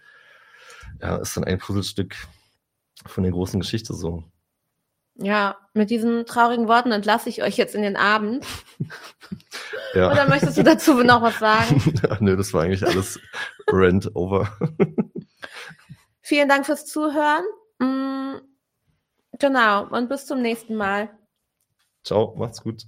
ja, 1.01 1.17
ist 1.17 1.37
dann 1.37 1.45
ein 1.45 1.59
Puzzlestück 1.59 2.17
von 3.07 3.23
der 3.23 3.33
großen 3.33 3.61
Geschichte 3.61 3.95
so. 3.95 4.25
Ja, 5.23 5.57
mit 5.75 5.91
diesen 5.91 6.25
traurigen 6.25 6.67
Worten 6.67 6.93
entlasse 6.93 7.29
ich 7.29 7.43
euch 7.43 7.57
jetzt 7.57 7.75
in 7.75 7.83
den 7.83 7.97
Abend. 7.97 8.47
ja. 9.95 10.11
Oder 10.11 10.29
möchtest 10.29 10.57
du 10.57 10.63
dazu 10.63 11.03
noch 11.03 11.21
was 11.21 11.39
sagen? 11.39 11.83
ja, 12.03 12.17
nö, 12.21 12.37
das 12.37 12.55
war 12.55 12.63
eigentlich 12.63 12.87
alles 12.87 13.21
Rent 13.69 14.15
over. 14.15 14.57
Vielen 16.23 16.49
Dank 16.49 16.65
fürs 16.65 16.87
Zuhören. 16.87 17.45
Mm, 17.79 18.41
genau, 19.39 19.89
und 19.89 20.09
bis 20.09 20.27
zum 20.27 20.41
nächsten 20.41 20.75
Mal. 20.77 21.11
Ciao, 22.03 22.35
macht's 22.37 22.63
gut. 22.63 22.85